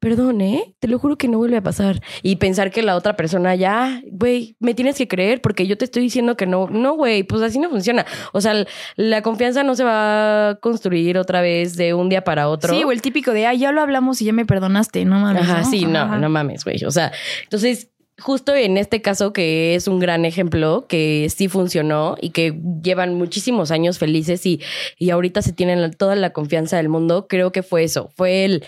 perdón, 0.03 0.41
¿eh? 0.41 0.75
Te 0.79 0.89
lo 0.89 0.99
juro 0.99 1.17
que 1.17 1.29
no 1.29 1.37
vuelve 1.37 1.55
a 1.55 1.63
pasar. 1.63 2.01
Y 2.23 2.35
pensar 2.35 2.71
que 2.71 2.83
la 2.83 2.97
otra 2.97 3.15
persona 3.15 3.55
ya, 3.55 4.01
güey, 4.11 4.57
me 4.59 4.73
tienes 4.73 4.97
que 4.97 5.07
creer 5.07 5.39
porque 5.39 5.65
yo 5.65 5.77
te 5.77 5.85
estoy 5.85 6.03
diciendo 6.03 6.35
que 6.35 6.45
no. 6.45 6.67
No, 6.67 6.95
güey, 6.95 7.23
pues 7.23 7.41
así 7.41 7.57
no 7.57 7.69
funciona. 7.69 8.05
O 8.33 8.41
sea, 8.41 8.65
la 8.97 9.21
confianza 9.21 9.63
no 9.63 9.75
se 9.75 9.85
va 9.85 10.49
a 10.49 10.55
construir 10.55 11.17
otra 11.17 11.39
vez 11.39 11.77
de 11.77 11.93
un 11.93 12.09
día 12.09 12.25
para 12.25 12.49
otro. 12.49 12.73
Sí, 12.73 12.83
o 12.83 12.91
el 12.91 13.01
típico 13.01 13.31
de, 13.31 13.47
ah, 13.47 13.53
ya 13.53 13.71
lo 13.71 13.79
hablamos 13.79 14.21
y 14.21 14.25
ya 14.25 14.33
me 14.33 14.45
perdonaste, 14.45 15.05
no 15.05 15.21
mames. 15.21 15.43
Ajá, 15.43 15.61
¿no? 15.61 15.69
sí, 15.69 15.85
no, 15.85 15.99
Ajá. 15.99 16.17
no 16.17 16.27
mames, 16.27 16.65
güey. 16.65 16.83
O 16.83 16.91
sea, 16.91 17.13
entonces, 17.43 17.87
justo 18.19 18.53
en 18.53 18.75
este 18.75 19.01
caso, 19.01 19.31
que 19.31 19.73
es 19.75 19.87
un 19.87 19.99
gran 19.99 20.25
ejemplo, 20.25 20.85
que 20.89 21.31
sí 21.33 21.47
funcionó 21.47 22.17
y 22.19 22.31
que 22.31 22.59
llevan 22.83 23.13
muchísimos 23.13 23.71
años 23.71 23.99
felices 23.99 24.45
y, 24.45 24.59
y 24.97 25.11
ahorita 25.11 25.41
se 25.41 25.53
tienen 25.53 25.93
toda 25.93 26.17
la 26.17 26.31
confianza 26.31 26.75
del 26.75 26.89
mundo, 26.89 27.27
creo 27.29 27.53
que 27.53 27.63
fue 27.63 27.85
eso. 27.85 28.09
Fue 28.17 28.43
el 28.43 28.65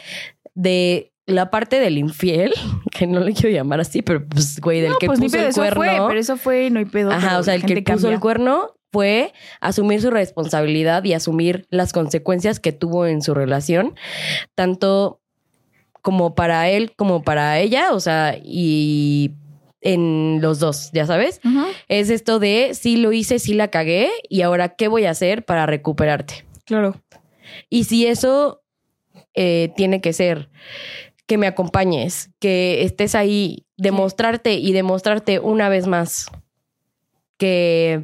de 0.54 1.12
la 1.28 1.50
parte 1.50 1.80
del 1.80 1.98
infiel, 1.98 2.54
que 2.92 3.08
no 3.08 3.20
le 3.22 3.34
quiero 3.34 3.50
llamar 3.56 3.80
así, 3.80 4.02
pero 4.02 4.26
pues, 4.28 4.60
güey, 4.60 4.82
del 4.82 4.92
No, 4.92 4.98
que 4.98 5.08
pues 5.08 5.20
puso 5.20 5.38
el 5.38 5.46
eso 5.46 5.62
cuerno. 5.62 5.76
fue, 5.84 6.08
pero 6.08 6.20
eso 6.20 6.38
fue, 6.38 6.70
no 6.70 6.80
hay 6.80 6.86
pedo. 6.86 7.12
Ajá, 7.12 7.40
o 7.40 7.44
sea, 7.44 7.56
el 7.56 7.66
que 7.66 7.82
puso 7.82 8.10
el 8.10 8.20
cuerno 8.20 8.76
fue 8.92 9.34
asumir 9.60 10.02
su 10.02 10.10
responsabilidad 10.10 11.04
y 11.04 11.14
asumir 11.14 11.68
las 11.70 11.92
consecuencias 11.92 12.60
que 12.60 12.72
tuvo 12.72 13.08
en 13.08 13.22
su 13.22 13.34
relación, 13.34 13.96
tanto 14.56 15.20
como 16.02 16.36
para 16.36 16.70
él 16.70 16.94
como 16.96 17.24
para 17.24 17.60
ella, 17.60 17.92
o 17.92 18.00
sea, 18.00 18.38
y 18.42 19.32
en 19.82 20.40
los 20.42 20.60
dos, 20.60 20.92
ya 20.94 21.06
sabes. 21.06 21.42
Ujú, 21.44 21.66
Es 21.88 22.10
esto 22.10 22.40
de 22.40 22.72
sí 22.74 22.98
lo 22.98 23.12
hice, 23.12 23.40
sí 23.40 23.54
la 23.54 23.68
cagué 23.70 24.10
y 24.30 24.42
ahora 24.42 24.70
qué 24.76 24.88
voy 24.88 25.06
a 25.06 25.12
hacer 25.12 25.44
para 25.46 25.66
recuperarte. 25.66 26.46
Claro. 26.66 27.02
Y 27.70 27.84
si 27.84 28.08
eso 28.08 28.64
eh, 29.34 29.72
tiene 29.76 30.00
que 30.02 30.14
ser 30.14 30.50
que 31.28 31.38
me 31.38 31.48
acompañes, 31.48 32.30
que 32.40 32.84
estés 32.84 33.16
ahí, 33.16 33.66
demostrarte 33.78 34.54
y 34.54 34.72
demostrarte 34.74 35.40
una 35.40 35.70
vez 35.70 35.88
más 35.88 36.28
que 37.38 38.04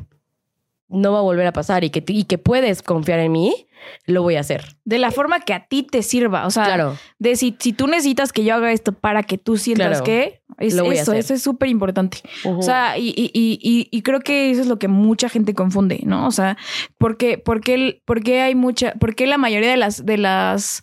no 0.89 1.13
va 1.13 1.19
a 1.19 1.23
volver 1.23 1.47
a 1.47 1.53
pasar 1.53 1.83
y 1.85 1.89
que, 1.89 2.03
y 2.07 2.25
que 2.25 2.37
puedes 2.37 2.81
confiar 2.81 3.19
en 3.19 3.31
mí, 3.31 3.67
lo 4.05 4.23
voy 4.23 4.35
a 4.35 4.41
hacer. 4.41 4.75
De 4.83 4.97
la 4.99 5.09
forma 5.11 5.39
que 5.39 5.53
a 5.53 5.65
ti 5.67 5.83
te 5.83 6.03
sirva. 6.03 6.45
O 6.45 6.51
sea, 6.51 6.65
Claro. 6.65 6.97
de 7.17 7.35
si, 7.37 7.55
si 7.59 7.71
tú 7.71 7.87
necesitas 7.87 8.33
que 8.33 8.43
yo 8.43 8.53
haga 8.55 8.73
esto 8.73 8.91
para 8.91 9.23
que 9.23 9.37
tú 9.37 9.57
sientas 9.57 9.87
Claro. 9.87 10.03
que 10.03 10.41
es 10.59 10.73
Lo 10.75 10.83
voy 10.83 10.97
a 10.97 11.01
eso, 11.01 11.11
hacer. 11.11 11.23
eso 11.23 11.33
es 11.33 11.41
súper 11.41 11.69
importante. 11.69 12.17
O 12.43 12.61
sea, 12.61 12.97
y, 12.97 13.07
y, 13.15 13.31
y, 13.33 13.57
y- 13.61 13.87
y 13.89 14.01
creo 14.01 14.19
que 14.19 14.51
eso 14.51 14.59
es 14.61 14.67
lo 14.67 14.77
que 14.79 14.89
mucha 14.89 15.29
gente 15.29 15.53
confunde, 15.53 16.01
¿no? 16.05 16.27
O 16.27 16.31
sea, 16.31 16.57
porque, 16.97 17.37
porque, 17.37 18.01
porque 18.05 18.41
hay 18.41 18.53
mucha, 18.53 18.93
porque 18.99 19.25
la 19.27 19.37
mayoría 19.37 19.71
de 19.71 19.77
las, 19.77 20.05
de 20.05 20.17
las 20.17 20.81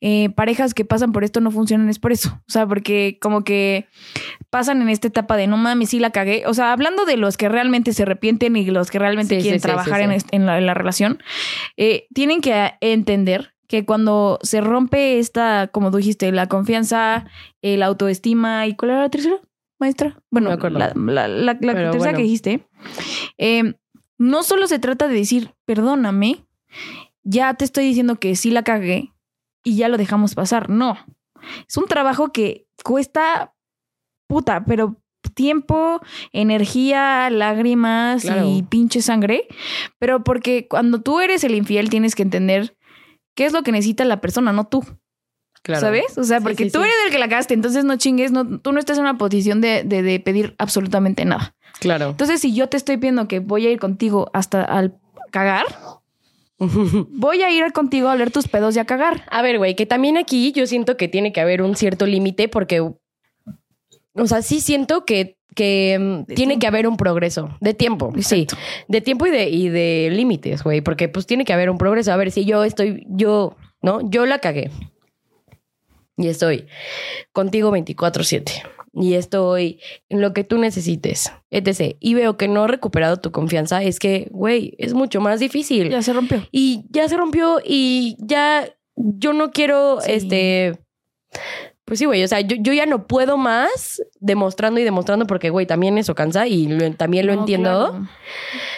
eh, 0.00 0.30
parejas 0.30 0.74
que 0.74 0.84
pasan 0.84 1.12
por 1.12 1.24
esto 1.24 1.40
no 1.40 1.50
funcionan 1.50 1.88
es 1.88 1.98
por 1.98 2.12
eso. 2.12 2.40
O 2.48 2.50
sea, 2.52 2.66
porque 2.66 3.18
como 3.20 3.44
que 3.44 3.86
pasan 4.50 4.82
en 4.82 4.88
esta 4.88 5.08
etapa 5.08 5.36
de 5.36 5.46
no 5.46 5.56
mames, 5.56 5.90
sí 5.90 5.98
la 5.98 6.10
cagué. 6.10 6.44
O 6.46 6.54
sea, 6.54 6.72
hablando 6.72 7.04
de 7.04 7.16
los 7.16 7.36
que 7.36 7.48
realmente 7.48 7.92
se 7.92 8.02
arrepienten 8.02 8.56
y 8.56 8.66
los 8.66 8.90
que 8.90 8.98
realmente 8.98 9.36
Sí, 9.36 9.42
quieren 9.42 9.60
sí, 9.60 9.64
trabajar 9.66 9.98
sí, 9.98 10.26
En, 10.32 10.46
la, 10.46 10.58
en 10.58 10.66
la 10.66 10.74
relación, 10.74 11.22
eh, 11.76 12.06
tienen 12.12 12.40
que 12.40 12.72
entender 12.80 13.54
que 13.68 13.84
cuando 13.84 14.38
se 14.42 14.60
rompe 14.60 15.18
esta, 15.18 15.68
como 15.68 15.90
tú 15.90 15.96
dijiste, 15.96 16.30
la 16.30 16.46
confianza, 16.46 17.26
la 17.62 17.86
autoestima 17.86 18.66
y 18.66 18.76
¿cuál 18.76 18.92
era 18.92 19.00
la 19.02 19.10
tercera? 19.10 19.40
Maestra. 19.78 20.18
Bueno, 20.30 20.50
No 20.50 20.68
la, 20.68 21.58
tercera 21.58 21.98
bueno. 21.98 22.16
que 22.16 22.22
dijiste, 22.22 22.66
eh, 23.38 23.74
no 24.18 24.42
solo 24.42 24.66
se 24.66 24.78
trata 24.78 25.08
de 25.08 25.14
decir, 25.14 25.50
perdóname, 25.64 26.44
ya 27.24 27.52
te 27.54 27.64
estoy 27.64 27.84
diciendo 27.84 28.16
que 28.16 28.36
sí 28.36 28.50
la 28.50 28.62
cagué 28.62 29.12
y 29.66 29.76
ya 29.76 29.88
lo 29.88 29.96
dejamos 29.98 30.34
pasar. 30.34 30.70
No. 30.70 30.96
Es 31.68 31.76
un 31.76 31.86
trabajo 31.86 32.32
que 32.32 32.66
cuesta 32.84 33.52
puta, 34.28 34.64
pero 34.64 34.96
tiempo, 35.34 36.00
energía, 36.32 37.30
lágrimas 37.30 38.22
Claro. 38.22 38.46
y 38.48 38.62
pinche 38.62 39.02
sangre. 39.02 39.46
Pero 39.98 40.22
porque 40.24 40.68
cuando 40.68 41.00
tú 41.02 41.20
eres 41.20 41.42
el 41.44 41.54
infiel 41.54 41.90
tienes 41.90 42.14
que 42.14 42.22
entender 42.22 42.76
qué 43.34 43.44
es 43.46 43.52
lo 43.52 43.62
que 43.62 43.72
necesita 43.72 44.04
la 44.04 44.20
persona, 44.20 44.52
no 44.52 44.66
tú. 44.68 44.84
Claro. 45.62 45.80
¿Sabes? 45.80 46.16
O 46.16 46.22
sea, 46.22 46.40
porque 46.40 46.66
sí, 46.66 46.70
tú 46.70 46.78
sí. 46.78 46.84
eres 46.84 46.94
el 47.06 47.10
que 47.10 47.18
la 47.18 47.28
cagaste, 47.28 47.54
entonces 47.54 47.84
no 47.84 47.96
chingues, 47.96 48.30
no, 48.30 48.60
tú 48.60 48.70
no 48.72 48.78
estás 48.78 48.98
en 48.98 49.02
una 49.02 49.18
posición 49.18 49.60
de, 49.60 49.82
de- 49.82 50.02
de 50.02 50.20
pedir 50.20 50.54
absolutamente 50.58 51.24
nada. 51.24 51.56
Claro. 51.80 52.10
Entonces, 52.10 52.40
si 52.40 52.54
yo 52.54 52.68
te 52.68 52.76
estoy 52.76 52.98
pidiendo 52.98 53.26
que 53.26 53.40
voy 53.40 53.66
a 53.66 53.70
ir 53.70 53.80
contigo 53.80 54.30
hasta 54.32 54.62
al 54.62 54.96
cagar, 55.32 55.64
voy 57.10 57.42
a 57.42 57.50
ir 57.50 57.72
contigo 57.72 58.08
a 58.08 58.12
oler 58.12 58.30
tus 58.30 58.48
pedos 58.48 58.76
y 58.76 58.78
a 58.78 58.84
cagar. 58.84 59.24
A 59.30 59.42
ver, 59.42 59.58
güey, 59.58 59.74
que 59.74 59.86
también 59.86 60.16
aquí 60.16 60.52
yo 60.52 60.66
siento 60.66 60.96
que 60.96 61.08
tiene 61.08 61.32
que 61.32 61.40
haber 61.40 61.62
un 61.62 61.76
cierto 61.76 62.06
límite 62.06 62.48
porque, 62.48 62.80
o 62.80 64.26
sea, 64.26 64.42
sí 64.42 64.60
siento 64.60 65.04
que, 65.04 65.36
que 65.54 65.98
mm, 65.98 66.24
tiene 66.26 66.52
tiempo. 66.52 66.60
que 66.60 66.66
haber 66.66 66.88
un 66.88 66.96
progreso 66.96 67.56
de 67.60 67.74
tiempo, 67.74 68.12
sí, 68.20 68.46
de 68.88 69.00
tiempo 69.00 69.26
y 69.26 69.30
de, 69.30 69.48
y 69.48 69.68
de 69.68 70.10
límites, 70.12 70.62
güey, 70.62 70.80
porque 70.80 71.08
pues 71.08 71.26
tiene 71.26 71.44
que 71.44 71.52
haber 71.52 71.70
un 71.70 71.78
progreso. 71.78 72.12
A 72.12 72.16
ver, 72.16 72.30
si 72.30 72.44
yo 72.44 72.64
estoy, 72.64 73.06
yo, 73.08 73.56
¿no? 73.82 74.08
Yo 74.08 74.24
la 74.26 74.38
cagué 74.38 74.70
y 76.16 76.28
estoy 76.28 76.66
contigo 77.32 77.70
24/7 77.70 78.62
y 78.98 79.14
estoy 79.14 79.80
en 80.08 80.20
lo 80.22 80.32
que 80.32 80.42
tú 80.44 80.58
necesites, 80.58 81.30
etc. 81.50 81.96
Y 82.00 82.14
veo 82.14 82.36
que 82.36 82.48
no 82.48 82.64
he 82.64 82.68
recuperado 82.68 83.18
tu 83.18 83.30
confianza, 83.30 83.82
es 83.82 83.98
que, 83.98 84.28
güey, 84.30 84.74
es 84.78 84.94
mucho 84.94 85.20
más 85.20 85.38
difícil 85.38 85.90
Ya 85.90 86.02
se 86.02 86.12
rompió. 86.12 86.42
y 86.50 86.84
ya 86.90 87.08
se 87.08 87.16
rompió 87.16 87.60
y 87.64 88.16
ya 88.18 88.68
yo 88.96 89.32
no 89.34 89.50
quiero, 89.50 90.00
Sí. 90.00 90.12
este, 90.12 90.78
pues 91.86 91.98
sí, 92.00 92.04
güey, 92.04 92.22
o 92.24 92.28
sea, 92.28 92.40
yo, 92.40 92.56
yo 92.58 92.72
ya 92.74 92.84
no 92.84 93.06
puedo 93.06 93.36
más 93.38 94.02
demostrando 94.20 94.80
y 94.80 94.84
demostrando 94.84 95.26
porque, 95.26 95.50
güey, 95.50 95.66
también 95.66 95.96
eso 95.98 96.14
cansa 96.14 96.46
y 96.46 96.66
lo- 96.66 96.92
también 96.94 97.26
lo 97.26 97.34
No, 97.34 97.40
entiendo. 97.40 97.90
claro. 97.90 98.08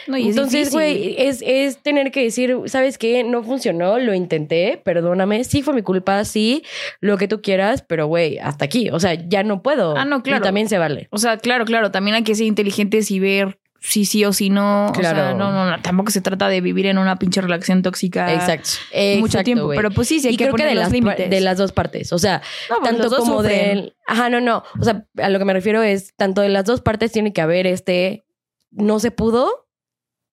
No, 0.06 0.16
Entonces, 0.16 0.70
güey, 0.72 1.14
es, 1.18 1.42
es 1.44 1.78
tener 1.82 2.10
que 2.12 2.22
decir, 2.22 2.54
¿sabes 2.66 2.96
qué? 2.98 3.24
No 3.24 3.42
funcionó, 3.42 3.98
lo 3.98 4.14
intenté, 4.14 4.80
perdóname, 4.84 5.44
sí 5.44 5.62
fue 5.62 5.74
mi 5.74 5.82
culpa, 5.82 6.24
sí, 6.24 6.62
lo 7.00 7.16
que 7.18 7.28
tú 7.28 7.42
quieras, 7.42 7.82
pero, 7.86 8.06
güey, 8.06 8.38
hasta 8.38 8.66
aquí, 8.66 8.90
o 8.90 9.00
sea, 9.00 9.14
ya 9.14 9.42
no 9.42 9.62
puedo. 9.62 9.96
Ah, 9.96 10.04
no, 10.04 10.22
claro. 10.22 10.40
Y 10.40 10.42
también 10.42 10.68
se 10.68 10.78
vale. 10.78 11.08
O 11.10 11.18
sea, 11.18 11.38
claro, 11.38 11.64
claro, 11.64 11.90
también 11.90 12.14
hay 12.14 12.22
que 12.24 12.34
ser 12.34 12.46
inteligentes 12.46 13.10
y 13.10 13.20
ver 13.20 13.57
si 13.80 14.04
sí 14.04 14.24
o 14.24 14.32
si 14.32 14.50
no. 14.50 14.86
O 14.90 14.94
sea, 14.94 15.12
Claro. 15.12 15.36
no, 15.38 15.52
no, 15.52 15.70
no, 15.70 15.80
tampoco 15.82 16.10
se 16.10 16.20
trata 16.20 16.48
de 16.48 16.60
vivir 16.60 16.86
en 16.86 16.98
una 16.98 17.16
pinche 17.16 17.40
relación 17.40 17.82
tóxica. 17.82 18.32
Exacto. 18.34 18.70
mucho 18.92 19.26
Exacto, 19.26 19.44
tiempo. 19.44 19.64
güey. 19.66 19.76
Pero 19.78 19.90
pues 19.90 20.08
sí, 20.08 20.20
sí 20.20 20.28
hay 20.28 20.34
y 20.34 20.36
que 20.36 20.44
creo 20.44 20.54
que 20.56 20.62
poner 20.64 20.76
de 20.76 20.82
los 20.82 20.92
límites. 20.92 21.30
de 21.30 21.40
las 21.40 21.58
dos 21.58 21.72
partes. 21.72 22.12
O 22.12 22.18
sea, 22.18 22.42
No, 22.70 22.78
pues 22.80 22.90
tanto 22.90 23.08
como 23.16 23.36
sufren. 23.42 23.68
del. 23.76 23.96
Ajá, 24.06 24.28
no, 24.30 24.40
no. 24.40 24.62
O 24.80 24.84
sea, 24.84 25.06
a 25.18 25.28
lo 25.28 25.38
que 25.38 25.44
me 25.44 25.52
refiero 25.52 25.82
es, 25.82 26.14
tanto 26.16 26.40
de 26.40 26.48
las 26.48 26.64
dos 26.64 26.80
partes 26.80 27.12
tiene 27.12 27.32
que 27.32 27.40
haber 27.40 27.66
este. 27.66 28.24
No 28.70 28.98
se 28.98 29.10
pudo, 29.10 29.68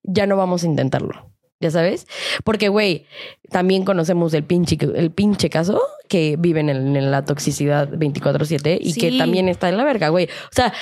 ya 0.03 0.25
no 0.27 0.35
vamos 0.37 0.63
a 0.63 0.65
intentarlo. 0.67 1.31
¿Ya 1.61 1.71
sabes? 1.71 2.05
Porque, 2.43 2.67
güey, 2.67 3.05
también 3.49 3.85
conocemos 3.85 4.33
el 4.33 4.43
pinche, 4.43 4.77
el 4.95 5.11
pinche 5.11 5.49
caso 5.49 5.81
que 6.09 6.35
viven 6.37 6.69
en, 6.69 6.95
en 6.97 7.11
la 7.11 7.23
toxicidad 7.23 7.87
24-7 7.89 8.77
y 8.81 8.93
que 8.93 9.11
Sí. 9.11 9.17
también 9.17 9.47
está 9.47 9.69
en 9.69 9.77
la 9.77 9.85
verga, 9.85 10.09
güey. 10.09 10.25
O 10.25 10.51
sea, 10.51 10.73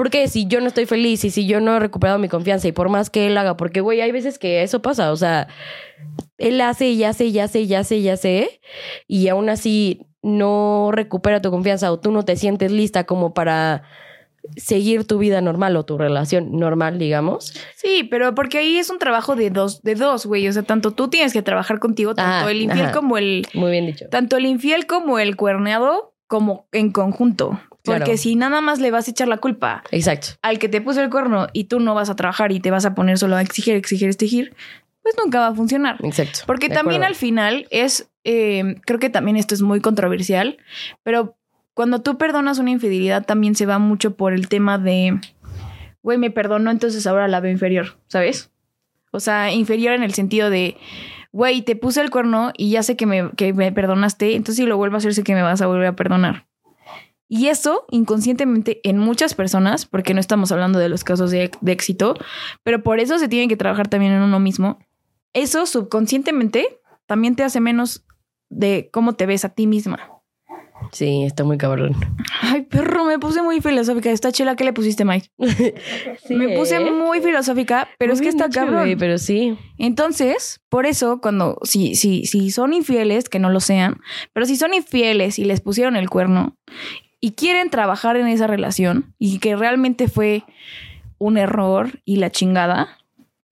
¿por 0.00 0.08
qué 0.08 0.28
si 0.28 0.46
yo 0.46 0.62
no 0.62 0.68
estoy 0.68 0.86
feliz 0.86 1.26
y 1.26 1.30
si 1.30 1.46
yo 1.46 1.60
no 1.60 1.76
he 1.76 1.78
recuperado 1.78 2.18
mi 2.18 2.30
confianza 2.30 2.66
y 2.66 2.72
por 2.72 2.88
más 2.88 3.10
que 3.10 3.26
él 3.26 3.36
haga? 3.36 3.58
Porque, 3.58 3.82
güey, 3.82 4.00
hay 4.00 4.10
veces 4.12 4.38
que 4.38 4.62
eso 4.62 4.80
pasa. 4.80 5.12
O 5.12 5.16
sea, 5.16 5.46
él 6.38 6.58
hace 6.62 6.88
y 6.88 7.04
hace 7.04 7.26
y 7.26 7.38
hace 7.38 7.60
y 7.60 7.74
hace 7.74 7.98
y 7.98 8.08
hace 8.08 8.60
y 9.06 9.28
aún 9.28 9.50
así 9.50 10.06
no 10.22 10.88
recupera 10.90 11.42
tu 11.42 11.50
confianza 11.50 11.92
o 11.92 12.00
tú 12.00 12.12
no 12.12 12.24
te 12.24 12.36
sientes 12.36 12.72
lista 12.72 13.04
como 13.04 13.34
para 13.34 13.82
seguir 14.56 15.06
tu 15.06 15.18
vida 15.18 15.42
normal 15.42 15.76
o 15.76 15.84
tu 15.84 15.98
relación 15.98 16.58
normal, 16.58 16.98
digamos. 16.98 17.52
Sí, 17.76 18.08
pero 18.10 18.34
porque 18.34 18.56
ahí 18.56 18.78
es 18.78 18.88
un 18.88 18.98
trabajo 18.98 19.36
de 19.36 19.50
dos, 19.50 19.82
de 19.82 19.96
dos, 19.96 20.24
güey. 20.24 20.48
O 20.48 20.52
sea, 20.54 20.62
tanto 20.62 20.92
tú 20.92 21.08
tienes 21.08 21.34
que 21.34 21.42
trabajar 21.42 21.78
contigo, 21.78 22.14
tanto 22.14 22.36
Ajá, 22.36 22.50
el 22.50 22.62
infiel 22.62 22.86
ajá. 22.86 22.94
como 22.94 23.18
el, 23.18 23.46
Muy 23.52 23.70
bien 23.70 23.84
dicho. 23.84 24.06
tanto 24.08 24.38
el 24.38 24.46
infiel 24.46 24.86
como 24.86 25.18
el 25.18 25.36
cuerneado, 25.36 26.14
como 26.26 26.68
en 26.72 26.90
conjunto. 26.90 27.60
Porque 27.90 28.04
Claro. 28.04 28.18
si 28.18 28.36
nada 28.36 28.60
más 28.60 28.80
le 28.80 28.90
vas 28.90 29.06
a 29.08 29.10
echar 29.10 29.28
la 29.28 29.38
culpa 29.38 29.82
Exacto. 29.90 30.28
al 30.42 30.58
que 30.58 30.68
te 30.68 30.80
puso 30.80 31.00
el 31.02 31.10
cuerno 31.10 31.46
y 31.52 31.64
tú 31.64 31.80
no 31.80 31.94
vas 31.94 32.10
a 32.10 32.16
trabajar 32.16 32.52
y 32.52 32.60
te 32.60 32.70
vas 32.70 32.84
a 32.84 32.94
poner 32.94 33.18
solo 33.18 33.36
a 33.36 33.42
exigir, 33.42 33.74
exigir, 33.76 34.08
exigir, 34.08 34.54
pues 35.02 35.14
nunca 35.22 35.40
va 35.40 35.48
a 35.48 35.54
funcionar. 35.54 35.96
Exacto. 36.04 36.40
Porque 36.46 36.68
De 36.68 36.74
también 36.74 37.02
acuerdo. 37.02 37.12
al 37.12 37.16
final 37.16 37.66
es, 37.70 38.10
eh, 38.24 38.76
creo 38.86 38.98
que 38.98 39.10
también 39.10 39.36
esto 39.36 39.54
es 39.54 39.62
muy 39.62 39.80
controversial, 39.80 40.58
pero 41.02 41.36
cuando 41.74 42.00
tú 42.02 42.18
perdonas 42.18 42.58
una 42.58 42.70
infidelidad 42.70 43.24
también 43.24 43.54
se 43.54 43.64
va 43.66 43.78
mucho 43.78 44.14
por 44.16 44.32
el 44.34 44.48
tema 44.48 44.76
de, 44.78 45.18
güey, 46.02 46.18
me 46.18 46.30
perdonó, 46.30 46.70
entonces 46.70 47.06
ahora 47.06 47.28
la 47.28 47.40
veo 47.40 47.50
inferior, 47.52 47.96
¿sabes? 48.08 48.50
O 49.12 49.20
sea, 49.20 49.50
inferior 49.52 49.94
en 49.94 50.02
el 50.02 50.12
sentido 50.12 50.50
de, 50.50 50.76
güey, 51.32 51.62
te 51.62 51.76
puse 51.76 52.00
el 52.02 52.10
cuerno 52.10 52.52
y 52.56 52.70
ya 52.70 52.82
sé 52.82 52.96
que 52.96 53.06
me, 53.06 53.30
que 53.36 53.52
me 53.54 53.72
perdonaste, 53.72 54.34
entonces 54.36 54.56
si 54.56 54.66
lo 54.68 54.76
vuelvo 54.76 54.96
a 54.96 54.98
hacer 54.98 55.14
sé 55.14 55.24
que 55.24 55.34
me 55.34 55.42
vas 55.42 55.62
a 55.62 55.66
volver 55.66 55.86
a 55.86 55.96
perdonar. 55.96 56.46
Y 57.32 57.46
eso 57.46 57.86
inconscientemente 57.92 58.80
en 58.82 58.98
muchas 58.98 59.34
personas, 59.34 59.86
porque 59.86 60.14
no 60.14 60.20
estamos 60.20 60.50
hablando 60.50 60.80
de 60.80 60.88
los 60.88 61.04
casos 61.04 61.30
de, 61.30 61.52
de 61.60 61.72
éxito, 61.72 62.16
pero 62.64 62.82
por 62.82 62.98
eso 62.98 63.20
se 63.20 63.28
tiene 63.28 63.46
que 63.46 63.56
trabajar 63.56 63.86
también 63.86 64.12
en 64.12 64.22
uno 64.22 64.40
mismo. 64.40 64.80
Eso 65.32 65.64
subconscientemente 65.64 66.80
también 67.06 67.36
te 67.36 67.44
hace 67.44 67.60
menos 67.60 68.04
de 68.48 68.90
cómo 68.92 69.12
te 69.12 69.26
ves 69.26 69.44
a 69.44 69.50
ti 69.50 69.68
misma. 69.68 70.10
Sí, 70.90 71.22
está 71.22 71.44
muy 71.44 71.56
cabrón. 71.56 71.94
Ay, 72.40 72.62
perro, 72.62 73.04
me 73.04 73.20
puse 73.20 73.42
muy 73.42 73.60
filosófica. 73.60 74.10
Esta 74.10 74.32
chela 74.32 74.56
que 74.56 74.64
le 74.64 74.72
pusiste, 74.72 75.04
Mike. 75.04 75.28
me 76.30 76.56
puse 76.56 76.76
¿eh? 76.76 76.90
muy 76.90 77.20
filosófica, 77.20 77.88
pero 77.96 78.12
Muy 78.12 78.16
es 78.16 78.22
que 78.22 78.28
está 78.28 78.48
cabrón. 78.48 78.92
pero 78.98 79.18
sí. 79.18 79.56
Entonces, 79.78 80.60
por 80.68 80.84
eso, 80.86 81.20
cuando, 81.20 81.58
si, 81.62 81.94
si, 81.94 82.26
si 82.26 82.50
son 82.50 82.72
infieles, 82.72 83.28
que 83.28 83.38
no 83.38 83.50
lo 83.50 83.60
sean, 83.60 84.00
pero 84.32 84.46
si 84.46 84.56
son 84.56 84.74
infieles 84.74 85.38
y 85.38 85.44
les 85.44 85.60
pusieron 85.60 85.94
el 85.94 86.10
cuerno 86.10 86.56
y 87.20 87.32
quieren 87.32 87.70
trabajar 87.70 88.16
en 88.16 88.26
esa 88.26 88.46
relación 88.46 89.14
y 89.18 89.38
que 89.38 89.56
realmente 89.56 90.08
fue 90.08 90.44
un 91.18 91.36
error 91.36 92.00
y 92.04 92.16
la 92.16 92.30
chingada, 92.30 92.96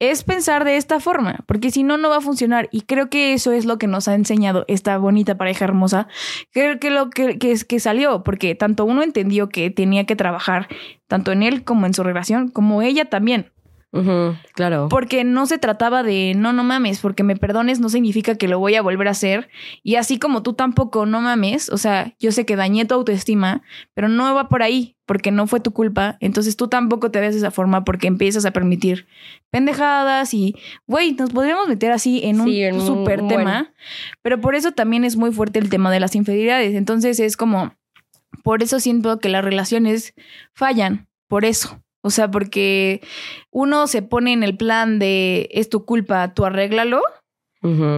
es 0.00 0.22
pensar 0.22 0.64
de 0.64 0.76
esta 0.76 1.00
forma, 1.00 1.40
porque 1.46 1.70
si 1.70 1.82
no, 1.82 1.96
no 1.96 2.08
va 2.08 2.18
a 2.18 2.20
funcionar. 2.20 2.68
Y 2.70 2.82
creo 2.82 3.10
que 3.10 3.32
eso 3.32 3.50
es 3.52 3.64
lo 3.64 3.78
que 3.78 3.88
nos 3.88 4.06
ha 4.06 4.14
enseñado 4.14 4.64
esta 4.68 4.96
bonita 4.96 5.36
pareja 5.36 5.64
hermosa. 5.64 6.06
Creo 6.52 6.78
que 6.78 6.90
lo 6.90 7.10
que, 7.10 7.38
que 7.38 7.56
que 7.66 7.80
salió, 7.80 8.22
porque 8.22 8.54
tanto 8.54 8.84
uno 8.84 9.02
entendió 9.02 9.48
que 9.48 9.70
tenía 9.70 10.06
que 10.06 10.16
trabajar 10.16 10.68
tanto 11.08 11.32
en 11.32 11.42
él 11.42 11.64
como 11.64 11.86
en 11.86 11.94
su 11.94 12.04
relación, 12.04 12.48
como 12.48 12.82
ella 12.82 13.06
también. 13.06 13.50
Claro. 14.54 14.88
Porque 14.90 15.24
no 15.24 15.46
se 15.46 15.58
trataba 15.58 16.02
de 16.02 16.34
no, 16.36 16.52
no 16.52 16.62
mames, 16.62 17.00
porque 17.00 17.22
me 17.22 17.36
perdones 17.36 17.80
no 17.80 17.88
significa 17.88 18.34
que 18.36 18.46
lo 18.48 18.58
voy 18.58 18.74
a 18.74 18.82
volver 18.82 19.08
a 19.08 19.12
hacer. 19.12 19.48
Y 19.82 19.96
así 19.96 20.18
como 20.18 20.42
tú 20.42 20.52
tampoco, 20.52 21.06
no 21.06 21.20
mames. 21.20 21.68
O 21.70 21.78
sea, 21.78 22.14
yo 22.18 22.30
sé 22.32 22.44
que 22.44 22.54
dañé 22.56 22.84
tu 22.84 22.94
autoestima, 22.94 23.62
pero 23.94 24.08
no 24.08 24.34
va 24.34 24.48
por 24.48 24.62
ahí, 24.62 24.96
porque 25.06 25.30
no 25.30 25.46
fue 25.46 25.60
tu 25.60 25.72
culpa. 25.72 26.16
Entonces 26.20 26.56
tú 26.56 26.68
tampoco 26.68 27.10
te 27.10 27.20
ves 27.20 27.32
de 27.32 27.38
esa 27.38 27.50
forma 27.50 27.84
porque 27.84 28.06
empiezas 28.08 28.44
a 28.44 28.50
permitir 28.52 29.06
pendejadas 29.50 30.34
y, 30.34 30.54
güey, 30.86 31.12
nos 31.14 31.30
podríamos 31.30 31.66
meter 31.68 31.90
así 31.92 32.20
en 32.24 32.40
un 32.40 32.48
Sí, 32.48 32.62
en 32.62 32.76
un- 32.76 32.86
súper 32.86 33.26
tema. 33.26 33.72
Pero 34.22 34.40
por 34.40 34.54
eso 34.54 34.72
también 34.72 35.04
es 35.04 35.16
muy 35.16 35.32
fuerte 35.32 35.58
el 35.58 35.70
tema 35.70 35.90
de 35.90 36.00
las 36.00 36.14
infidelidades. 36.14 36.74
Entonces 36.74 37.18
es 37.20 37.36
como, 37.36 37.74
por 38.44 38.62
eso 38.62 38.80
siento 38.80 39.18
que 39.18 39.28
las 39.30 39.44
relaciones 39.44 40.14
fallan, 40.52 41.08
por 41.26 41.44
eso. 41.44 41.82
O 42.00 42.10
sea, 42.10 42.30
porque 42.30 43.00
uno 43.50 43.86
se 43.86 44.02
pone 44.02 44.32
en 44.32 44.42
el 44.42 44.56
plan 44.56 44.98
de 44.98 45.48
es 45.52 45.68
tu 45.68 45.84
culpa, 45.84 46.32
tú 46.34 46.44
arréglalo, 46.44 47.00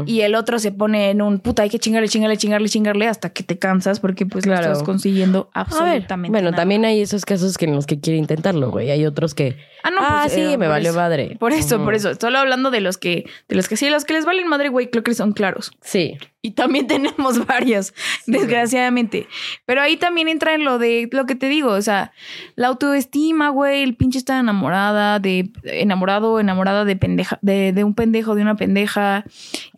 y 0.07 0.23
el 0.23 0.37
otro 0.37 0.59
se 0.59 0.73
pone 0.73 1.11
en 1.11 1.21
un 1.21 1.39
puta, 1.39 1.63
hay 1.65 1.69
que 1.69 1.79
chingarle, 1.79 2.09
chingarle, 2.09 2.39
chingarle, 2.39 2.67
chingarle 2.71 3.07
hasta 3.09 3.29
que 3.29 3.43
te 3.43 3.59
cansas 3.59 4.01
porque 4.01 4.25
pues 4.25 4.47
no 4.47 4.53
Claro. 4.55 4.69
estás 4.73 4.83
consiguiendo 4.83 5.51
A 5.53 5.65
ver, 5.65 5.73
absolutamente 5.75 6.31
bueno, 6.31 6.51
nada. 6.51 6.63
también 6.63 6.87
hay 6.87 7.03
esos 7.03 7.27
casos 7.27 7.59
que 7.59 7.67
en 7.67 7.75
los 7.75 7.85
que 7.85 8.01
quiere 8.01 8.19
intentarlo, 8.19 8.71
güey. 8.71 8.91
Hay 8.91 9.05
otros 9.05 9.35
que, 9.35 9.59
Ah, 9.83 9.91
no, 9.91 9.99
ah, 10.01 10.21
pues, 10.23 10.33
sí, 10.33 10.41
eh, 10.41 10.57
me 10.57 10.67
valió 10.67 10.91
eso. 10.93 10.99
madre. 10.99 11.37
Por 11.39 11.53
eso, 11.53 11.85
por 11.85 11.95
eso. 11.95 12.15
Solo 12.19 12.39
hablando 12.39 12.71
de 12.71 12.81
los 12.81 12.97
que, 12.97 13.27
de 13.51 13.55
los 13.55 13.69
que 13.69 13.77
sí, 13.77 13.91
los 13.91 14.07
que 14.07 14.15
les 14.15 14.25
valen 14.25 14.49
madre, 14.49 14.71
güey, 14.71 14.89
creo 14.89 15.03
que 15.05 15.13
son 15.15 15.33
claros. 15.33 15.73
Sí. 15.83 16.17
Y 16.43 16.53
también 16.53 16.87
tenemos 16.87 17.47
varios, 17.47 17.95
desgraciadamente. 18.27 19.27
Pero 19.67 19.83
ahí 19.83 19.97
también 19.97 20.29
entra 20.29 20.55
en 20.55 20.65
lo 20.65 20.79
de 20.79 21.09
lo 21.13 21.27
que 21.27 21.35
te 21.35 21.49
digo, 21.49 21.71
o 21.71 21.83
sea, 21.83 22.13
la 22.57 22.69
autoestima, 22.69 23.51
güey, 23.51 23.83
el 23.83 23.97
pinche 23.97 24.19
está 24.19 24.39
enamorada 24.39 25.19
de 25.19 25.51
enamorado, 25.65 26.41
enamorada 26.41 26.85
de 26.85 26.97
pendeja, 26.97 27.39
de, 27.43 27.73
de 27.73 27.85
un 27.85 27.95
pendejo, 27.95 28.35
de 28.35 28.43
una 28.43 28.57
pendeja. 28.57 29.25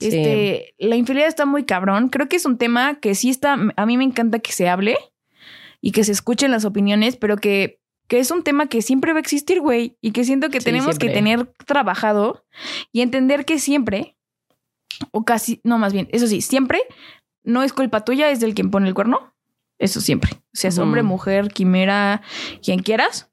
Sí. 0.01 0.09
Este, 0.09 0.75
la 0.79 0.97
infidelidad 0.97 1.29
está 1.29 1.47
muy 1.47 1.65
cabrón. 1.65 2.09
Creo 2.09 2.29
que 2.29 2.37
es 2.37 2.45
un 2.45 2.59
tema 2.59 3.01
que 3.01 3.15
sí 3.15 3.31
está, 3.31 3.57
a 3.77 3.87
mí 3.87 3.97
me 3.97 4.05
encanta 4.05 4.39
que 4.39 4.53
se 4.53 4.69
hable 4.69 4.97
y 5.81 5.93
que 5.93 6.05
se 6.05 6.13
escuchen 6.13 6.51
las 6.51 6.65
opiniones, 6.65 7.17
pero 7.17 7.37
que 7.37 7.83
que 8.13 8.19
es 8.19 8.31
un 8.31 8.43
tema 8.43 8.67
que 8.67 8.83
siempre 8.83 9.13
va 9.13 9.21
a 9.21 9.23
existir, 9.23 9.63
güey, 9.63 9.97
y 10.03 10.11
que 10.11 10.25
siento 10.25 10.51
que 10.51 10.61
tenemos 10.61 10.99
que 10.99 11.09
tener 11.09 11.47
trabajado 11.65 12.45
y 12.93 13.01
entender 13.01 13.47
que 13.47 13.59
siempre, 13.59 14.19
o 15.11 15.25
casi, 15.25 15.61
no, 15.65 15.79
más 15.79 15.93
bien, 15.93 16.09
eso 16.13 16.27
sí, 16.27 16.41
siempre 16.41 16.81
no 17.45 17.63
es 17.63 17.73
culpa 17.73 18.05
tuya, 18.05 18.31
es 18.31 18.41
del 18.41 18.55
quien 18.55 18.71
pone 18.71 18.89
el 18.89 18.95
cuerno. 18.95 19.33
Eso 19.79 20.01
siempre. 20.01 20.33
O 20.35 20.41
sea, 20.53 20.69
es 20.69 20.79
hombre, 20.79 21.03
mujer, 21.03 21.49
quimera, 21.49 22.23
quien 22.63 22.81
quieras. 22.83 23.31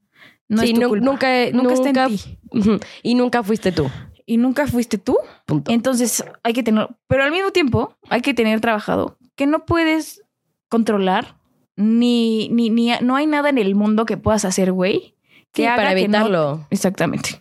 No 0.48 0.62
Sí, 0.64 0.72
es 0.72 0.80
tu 0.80 0.88
culpa. 0.88 1.06
nunca, 1.06 1.28
Nunca 1.54 1.74
está 1.74 1.90
en 1.90 1.96
nunca- 1.96 2.08
ti. 2.08 2.80
Y 3.04 3.14
nunca 3.16 3.44
fuiste 3.44 3.72
tú. 3.72 3.88
Y 4.26 4.38
nunca 4.38 4.66
fuiste 4.66 4.98
tú. 4.98 5.16
Punto. 5.46 5.72
Entonces 5.72 6.24
hay 6.42 6.54
que 6.54 6.64
tener, 6.64 6.88
pero 7.08 7.24
al 7.24 7.30
mismo 7.32 7.52
tiempo 7.52 7.96
hay 8.10 8.22
que 8.22 8.34
tener 8.34 8.62
trabajado 8.62 9.18
que 9.36 9.46
no 9.46 9.66
puedes 9.66 10.24
controlar 10.70 11.38
ni, 11.76 12.50
ni, 12.50 12.70
ni 12.72 12.92
no 13.02 13.16
hay 13.16 13.28
nada 13.28 13.50
en 13.50 13.58
el 13.60 13.76
mundo 13.76 14.06
que 14.06 14.18
puedas 14.18 14.44
hacer, 14.46 14.72
güey. 14.72 15.16
Que 15.52 15.62
Sí, 15.64 15.66
haga 15.68 15.76
para 15.78 15.90
que 15.96 16.08
no- 16.08 16.18
evitarlo. 16.18 16.68
Exactamente. 16.72 17.40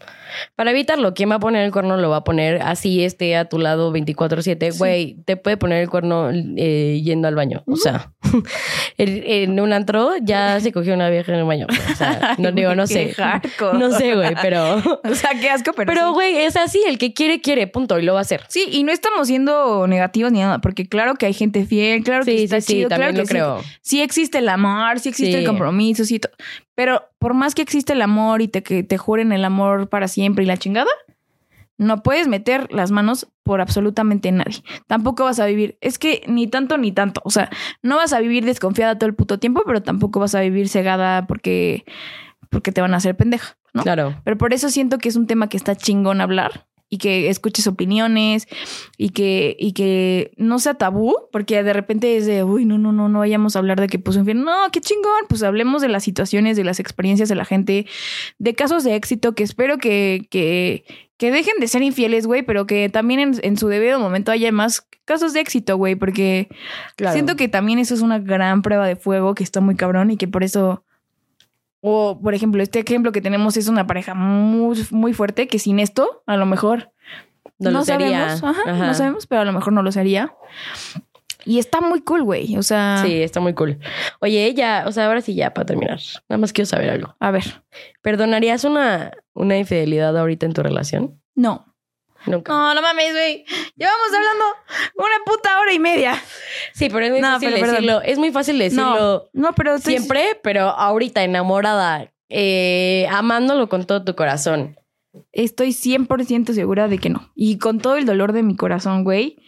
Para 0.56 0.70
evitarlo, 0.70 1.14
¿quién 1.14 1.30
va 1.30 1.36
a 1.36 1.40
poner 1.40 1.64
el 1.64 1.72
cuerno? 1.72 1.96
Lo 1.96 2.10
va 2.10 2.18
a 2.18 2.24
poner 2.24 2.62
así, 2.62 3.04
esté 3.04 3.36
a 3.36 3.46
tu 3.46 3.58
lado 3.58 3.92
24-7. 3.92 4.72
Sí. 4.72 4.78
Güey, 4.78 5.14
te 5.24 5.36
puede 5.36 5.56
poner 5.56 5.82
el 5.82 5.88
cuerno 5.88 6.30
eh, 6.32 7.00
yendo 7.02 7.28
al 7.28 7.34
baño. 7.34 7.62
O 7.66 7.76
sea, 7.76 8.12
en, 8.98 9.58
un 9.60 9.72
antro 9.72 10.12
ya 10.22 10.60
se 10.60 10.72
cogió 10.72 10.94
una 10.94 11.10
vieja 11.10 11.32
en 11.32 11.38
el 11.40 11.44
baño. 11.44 11.66
O 11.68 11.94
sea, 11.94 12.34
no 12.38 12.52
digo, 12.52 12.74
no 12.74 12.86
sé. 12.86 13.14
hardcore. 13.14 13.78
No 13.78 13.90
sé, 13.92 14.14
güey, 14.14 14.34
pero. 14.42 14.76
O 14.76 15.14
sea, 15.14 15.30
qué 15.40 15.50
asco, 15.50 15.72
pero. 15.74 15.92
Pero, 15.92 16.08
sí. 16.08 16.14
güey, 16.14 16.36
es 16.38 16.56
así. 16.56 16.82
El 16.86 16.98
que 16.98 17.12
quiere, 17.12 17.40
quiere. 17.40 17.66
Punto. 17.66 17.98
Y 17.98 18.02
lo 18.02 18.12
va 18.14 18.20
a 18.20 18.22
hacer. 18.22 18.42
Sí, 18.48 18.64
y 18.70 18.84
no 18.84 18.92
estamos 18.92 19.28
siendo 19.28 19.86
negativos 19.86 20.32
ni 20.32 20.40
nada, 20.40 20.58
porque 20.60 20.86
claro 20.86 21.14
que 21.14 21.26
hay 21.26 21.34
gente 21.34 21.64
fiel, 21.64 22.02
claro 22.04 22.24
que 22.24 22.36
Sí, 22.38 22.44
está 22.44 22.60
sí, 22.60 22.66
sí, 22.66 22.72
chido, 22.74 22.88
claro 22.88 23.12
lo 23.12 23.18
que 23.20 23.26
sí- 23.26 23.30
creo. 23.32 23.60
Sí, 23.82 24.00
existe 24.02 24.38
el 24.38 24.48
amor, 24.48 25.00
sí 25.00 25.08
existe 25.08 25.32
Sí. 25.32 25.38
el 25.38 25.46
compromiso, 25.46 26.04
sí. 26.04 26.20
Pero 26.74 27.08
por 27.18 27.34
más 27.34 27.54
que 27.54 27.62
existe 27.62 27.92
el 27.92 28.02
amor 28.02 28.40
y 28.40 28.48
te, 28.48 28.62
que 28.62 28.84
te 28.84 28.98
juren 28.98 29.32
el 29.32 29.44
amor 29.44 29.88
para 29.88 30.06
siempre 30.18 30.42
y 30.42 30.48
la 30.48 30.56
chingada, 30.56 30.90
no 31.76 32.02
puedes 32.02 32.26
meter 32.26 32.72
las 32.72 32.90
manos 32.90 33.28
por 33.44 33.60
absolutamente 33.60 34.32
nadie. 34.32 34.64
Tampoco 34.88 35.22
vas 35.22 35.38
a 35.38 35.46
vivir, 35.46 35.78
es 35.80 35.96
que 35.96 36.24
ni 36.26 36.48
tanto 36.48 36.76
ni 36.76 36.90
tanto. 36.90 37.20
O 37.24 37.30
sea, 37.30 37.50
no 37.82 37.94
vas 37.94 38.12
a 38.12 38.18
vivir 38.18 38.44
desconfiada 38.44 38.98
todo 38.98 39.08
el 39.08 39.14
puto 39.14 39.38
tiempo, 39.38 39.62
pero 39.64 39.80
tampoco 39.80 40.18
vas 40.18 40.34
a 40.34 40.40
vivir 40.40 40.68
cegada 40.68 41.28
porque, 41.28 41.84
porque 42.50 42.72
te 42.72 42.80
van 42.80 42.94
a 42.94 42.96
hacer 42.96 43.16
pendeja, 43.16 43.56
¿no? 43.72 43.84
Claro. 43.84 44.20
Pero 44.24 44.36
por 44.36 44.52
eso 44.52 44.70
siento 44.70 44.98
que 44.98 45.08
es 45.08 45.14
un 45.14 45.28
tema 45.28 45.48
que 45.48 45.56
está 45.56 45.76
chingón 45.76 46.20
hablar 46.20 46.66
y 46.88 46.98
que 46.98 47.28
escuches 47.28 47.66
opiniones 47.66 48.48
y 48.96 49.10
que, 49.10 49.56
y 49.58 49.72
que 49.72 50.32
no 50.36 50.58
sea 50.58 50.74
tabú, 50.74 51.14
porque 51.32 51.62
de 51.62 51.72
repente 51.72 52.16
es 52.16 52.26
de, 52.26 52.44
uy, 52.44 52.64
no, 52.64 52.78
no, 52.78 52.92
no, 52.92 53.08
no 53.08 53.18
vayamos 53.18 53.56
a 53.56 53.58
hablar 53.58 53.80
de 53.80 53.88
que 53.88 53.98
puso 53.98 54.20
infiel. 54.20 54.42
No, 54.42 54.54
qué 54.72 54.80
chingón, 54.80 55.26
pues 55.28 55.42
hablemos 55.42 55.82
de 55.82 55.88
las 55.88 56.04
situaciones, 56.04 56.56
de 56.56 56.64
las 56.64 56.80
experiencias 56.80 57.28
de 57.28 57.34
la 57.34 57.44
gente, 57.44 57.86
de 58.38 58.54
casos 58.54 58.84
de 58.84 58.94
éxito 58.94 59.34
que 59.34 59.42
espero 59.42 59.78
que, 59.78 60.26
que, 60.30 60.84
que 61.16 61.30
dejen 61.30 61.54
de 61.60 61.68
ser 61.68 61.82
infieles, 61.82 62.26
güey, 62.26 62.42
pero 62.42 62.66
que 62.66 62.88
también 62.88 63.20
en, 63.20 63.34
en 63.42 63.56
su 63.56 63.68
debido 63.68 63.98
momento 63.98 64.32
haya 64.32 64.50
más 64.52 64.86
casos 65.04 65.32
de 65.32 65.40
éxito, 65.40 65.76
güey, 65.76 65.96
porque 65.96 66.48
Claro. 66.96 67.14
Siento 67.14 67.36
que 67.36 67.48
también 67.48 67.78
eso 67.78 67.94
es 67.94 68.02
una 68.02 68.18
gran 68.18 68.62
prueba 68.62 68.86
de 68.86 68.96
fuego 68.96 69.34
que 69.34 69.44
está 69.44 69.60
muy 69.60 69.76
cabrón 69.76 70.10
y 70.10 70.16
que 70.16 70.28
por 70.28 70.44
eso. 70.44 70.84
O, 71.80 72.18
por 72.20 72.34
ejemplo, 72.34 72.62
este 72.62 72.80
ejemplo 72.80 73.12
que 73.12 73.20
tenemos 73.20 73.56
es 73.56 73.68
una 73.68 73.86
pareja 73.86 74.14
muy, 74.14 74.76
muy 74.90 75.12
fuerte 75.12 75.46
que 75.48 75.58
sin 75.58 75.78
esto, 75.78 76.22
a 76.26 76.36
lo 76.36 76.44
mejor. 76.46 76.90
no, 77.58 77.70
lo 77.70 77.84
sería. 77.84 78.36
sabemos. 78.36 78.58
Ajá, 78.58 78.70
Ajá. 78.72 78.86
No 78.86 78.94
sabemos, 78.94 79.26
pero 79.26 79.42
a 79.42 79.44
lo 79.44 79.52
mejor 79.52 79.72
no 79.72 79.82
lo 79.82 79.92
sería. 79.92 80.32
Y 81.44 81.58
está 81.58 81.80
muy 81.80 82.00
cool, 82.02 82.24
güey. 82.24 82.56
O 82.56 82.62
sea, 82.62 83.02
Sí, 83.06 83.22
está 83.22 83.40
muy 83.40 83.54
cool. 83.54 83.78
Oye, 84.20 84.44
ella, 84.44 84.84
o 84.86 84.92
sea, 84.92 85.06
ahora 85.06 85.20
sí 85.20 85.34
ya 85.34 85.54
para 85.54 85.66
terminar. 85.66 85.98
Nada 86.28 86.38
más 86.38 86.52
quiero 86.52 86.66
saber 86.66 86.90
algo. 86.90 87.14
a 87.20 87.30
ver. 87.30 87.62
¿Perdonarías 88.02 88.64
una, 88.64 89.12
una 89.34 89.56
infidelidad 89.56 90.16
ahorita 90.18 90.46
en 90.46 90.52
tu 90.52 90.62
relación? 90.62 91.20
No. 91.34 91.74
Nunca. 92.26 92.52
No, 92.52 92.74
no 92.74 92.82
mames, 92.82 93.12
güey. 93.12 93.44
Llevamos 93.76 94.06
hablando 94.14 94.44
una 94.96 95.24
puta 95.24 95.60
hora 95.60 95.72
y 95.72 95.78
media. 95.78 96.14
Sí, 96.74 96.88
pero 96.90 97.04
es 97.06 97.10
muy 97.12 97.20
No, 97.20 97.32
fácil 97.34 97.48
pero 97.50 97.60
perdón. 97.60 97.74
decirlo. 97.76 98.02
Es 98.02 98.18
muy 98.18 98.30
fácil 98.32 98.58
decirlo 98.58 98.84
No, 98.84 99.22
no, 99.32 99.54
pero 99.54 99.74
estoy- 99.76 99.94
siempre, 99.96 100.38
pero 100.42 100.68
ahorita 100.68 101.22
enamorada, 101.22 102.12
eh, 102.28 103.06
amándolo 103.10 103.68
con 103.68 103.84
todo 103.86 104.04
tu 104.04 104.14
corazón. 104.14 104.76
Estoy 105.32 105.72
100% 105.72 106.52
segura 106.52 106.86
de 106.88 106.98
que 106.98 107.08
no. 107.08 107.30
Y 107.34 107.58
con 107.58 107.78
todo 107.80 107.96
el 107.96 108.04
dolor 108.06 108.32
de 108.32 108.42
mi 108.42 108.56
corazón, 108.56 109.04
güey. 109.04 109.38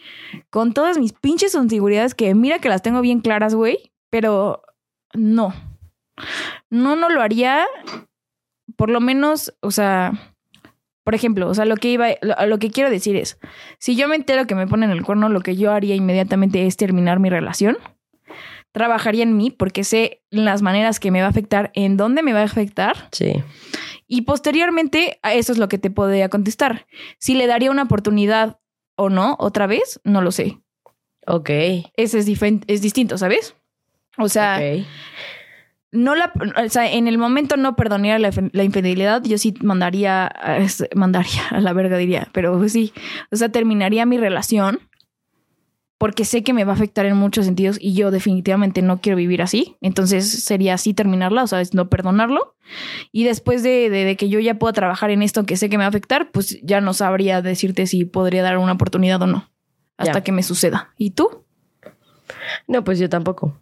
Con 0.49 0.73
todas 0.73 0.97
mis 0.97 1.13
pinches 1.13 1.53
inseguridades 1.55 2.15
que 2.15 2.33
mira 2.35 2.59
que 2.59 2.67
las 2.69 2.81
tengo 2.81 3.01
bien 3.01 3.19
claras, 3.21 3.53
güey. 3.53 3.91
Pero 4.09 4.63
no. 5.13 5.53
No, 6.69 6.95
no 6.95 7.09
lo 7.09 7.21
haría. 7.21 7.65
Por 8.75 8.89
lo 8.89 8.99
menos, 9.01 9.53
o 9.61 9.71
sea... 9.71 10.13
Por 11.03 11.15
ejemplo, 11.15 11.47
o 11.49 11.53
sea, 11.53 11.65
lo 11.65 11.77
que 11.77 11.89
iba, 11.89 12.09
lo, 12.21 12.35
lo 12.45 12.59
que 12.59 12.69
quiero 12.69 12.89
decir 12.89 13.15
es, 13.15 13.39
si 13.79 13.95
yo 13.95 14.07
me 14.07 14.15
entero 14.15 14.45
que 14.45 14.55
me 14.55 14.67
ponen 14.67 14.91
el 14.91 15.03
cuerno, 15.03 15.29
lo 15.29 15.41
que 15.41 15.55
yo 15.55 15.71
haría 15.71 15.95
inmediatamente 15.95 16.67
es 16.67 16.77
terminar 16.77 17.19
mi 17.19 17.29
relación. 17.29 17.77
Trabajaría 18.71 19.23
en 19.23 19.35
mí 19.35 19.51
porque 19.51 19.83
sé 19.83 20.21
las 20.29 20.61
maneras 20.61 20.99
que 20.99 21.11
me 21.11 21.19
va 21.19 21.27
a 21.27 21.31
afectar, 21.31 21.71
en 21.73 21.97
dónde 21.97 22.23
me 22.23 22.33
va 22.33 22.41
a 22.41 22.45
afectar 22.45 23.09
Sí. 23.11 23.33
y 24.07 24.21
posteriormente, 24.21 25.19
a 25.23 25.33
eso 25.33 25.51
es 25.51 25.57
lo 25.57 25.67
que 25.67 25.77
te 25.77 25.89
podría 25.89 26.29
contestar. 26.29 26.85
Si 27.17 27.33
le 27.35 27.47
daría 27.47 27.71
una 27.71 27.83
oportunidad 27.83 28.59
o 28.95 29.09
no, 29.09 29.35
otra 29.39 29.67
vez, 29.67 29.99
no 30.03 30.21
lo 30.21 30.31
sé. 30.31 30.59
Ok. 31.27 31.49
Ese 31.97 32.19
es, 32.19 32.27
es 32.67 32.81
distinto, 32.81 33.17
¿sabes? 33.17 33.55
O 34.17 34.29
sea. 34.29 34.59
No 35.91 36.15
la, 36.15 36.31
o 36.63 36.69
sea, 36.69 36.91
en 36.91 37.07
el 37.07 37.17
momento 37.17 37.57
no 37.57 37.75
perdonaría 37.75 38.17
la, 38.19 38.31
la 38.53 38.63
infidelidad, 38.63 39.23
yo 39.23 39.37
sí 39.37 39.53
mandaría, 39.61 40.31
mandaría 40.95 41.47
a 41.49 41.59
la 41.59 41.73
verga 41.73 41.97
diría, 41.97 42.29
pero 42.31 42.67
sí, 42.69 42.93
o 43.31 43.35
sea, 43.35 43.49
terminaría 43.49 44.05
mi 44.05 44.17
relación 44.17 44.79
porque 45.97 46.25
sé 46.25 46.43
que 46.43 46.53
me 46.53 46.63
va 46.63 46.71
a 46.71 46.75
afectar 46.75 47.05
en 47.05 47.15
muchos 47.15 47.45
sentidos 47.45 47.77
y 47.79 47.93
yo 47.93 48.09
definitivamente 48.09 48.81
no 48.81 49.01
quiero 49.01 49.17
vivir 49.17 49.43
así. 49.43 49.75
Entonces 49.81 50.27
sería 50.43 50.73
así 50.73 50.95
terminarla, 50.95 51.43
o 51.43 51.47
sea, 51.47 51.61
es 51.61 51.75
no 51.75 51.89
perdonarlo. 51.89 52.55
Y 53.11 53.23
después 53.25 53.61
de, 53.61 53.91
de- 53.91 54.05
de 54.05 54.15
que 54.17 54.27
yo 54.27 54.39
ya 54.39 54.57
pueda 54.57 54.73
trabajar 54.73 55.11
en 55.11 55.21
esto 55.21 55.45
que 55.45 55.57
sé 55.57 55.69
que 55.69 55.77
me 55.77 55.83
va 55.83 55.85
a 55.85 55.89
afectar, 55.89 56.31
pues 56.31 56.59
ya 56.63 56.81
no 56.81 56.93
sabría 56.95 57.43
decirte 57.43 57.85
si 57.85 58.05
podría 58.05 58.41
dar 58.41 58.57
una 58.57 58.71
oportunidad 58.71 59.21
o 59.21 59.27
no. 59.27 59.51
Hasta 59.97 60.13
Ya. 60.19 60.23
que 60.23 60.31
me 60.31 60.41
suceda. 60.41 60.89
¿Y 60.97 61.11
tú? 61.11 61.43
No, 62.67 62.83
pues 62.83 62.97
yo 62.97 63.07
tampoco. 63.07 63.61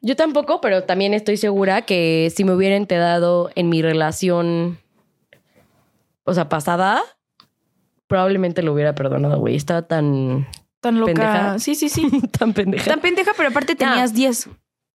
Yo 0.00 0.16
tampoco, 0.16 0.60
pero 0.60 0.84
también 0.84 1.14
estoy 1.14 1.36
segura 1.36 1.82
que 1.82 2.32
si 2.34 2.44
me 2.44 2.52
hubiera 2.52 2.76
enterado 2.76 3.50
en 3.54 3.68
mi 3.68 3.82
relación, 3.82 4.78
o 6.24 6.34
sea, 6.34 6.48
pasada, 6.48 7.02
probablemente 8.06 8.62
lo 8.62 8.72
hubiera 8.72 8.94
perdonado, 8.94 9.38
güey. 9.38 9.56
Estaba 9.56 9.82
tan, 9.82 10.46
Tan 10.84 11.00
loca. 11.00 11.14
Pendeja. 11.14 11.58
Sí, 11.58 11.74
sí, 11.74 11.88
sí. 11.88 12.06
tan 12.38 12.52
pendeja. 12.52 12.90
Tan 12.90 13.00
pendeja, 13.00 13.32
pero 13.34 13.48
aparte 13.48 13.74
tenías 13.74 14.12
10. 14.12 14.50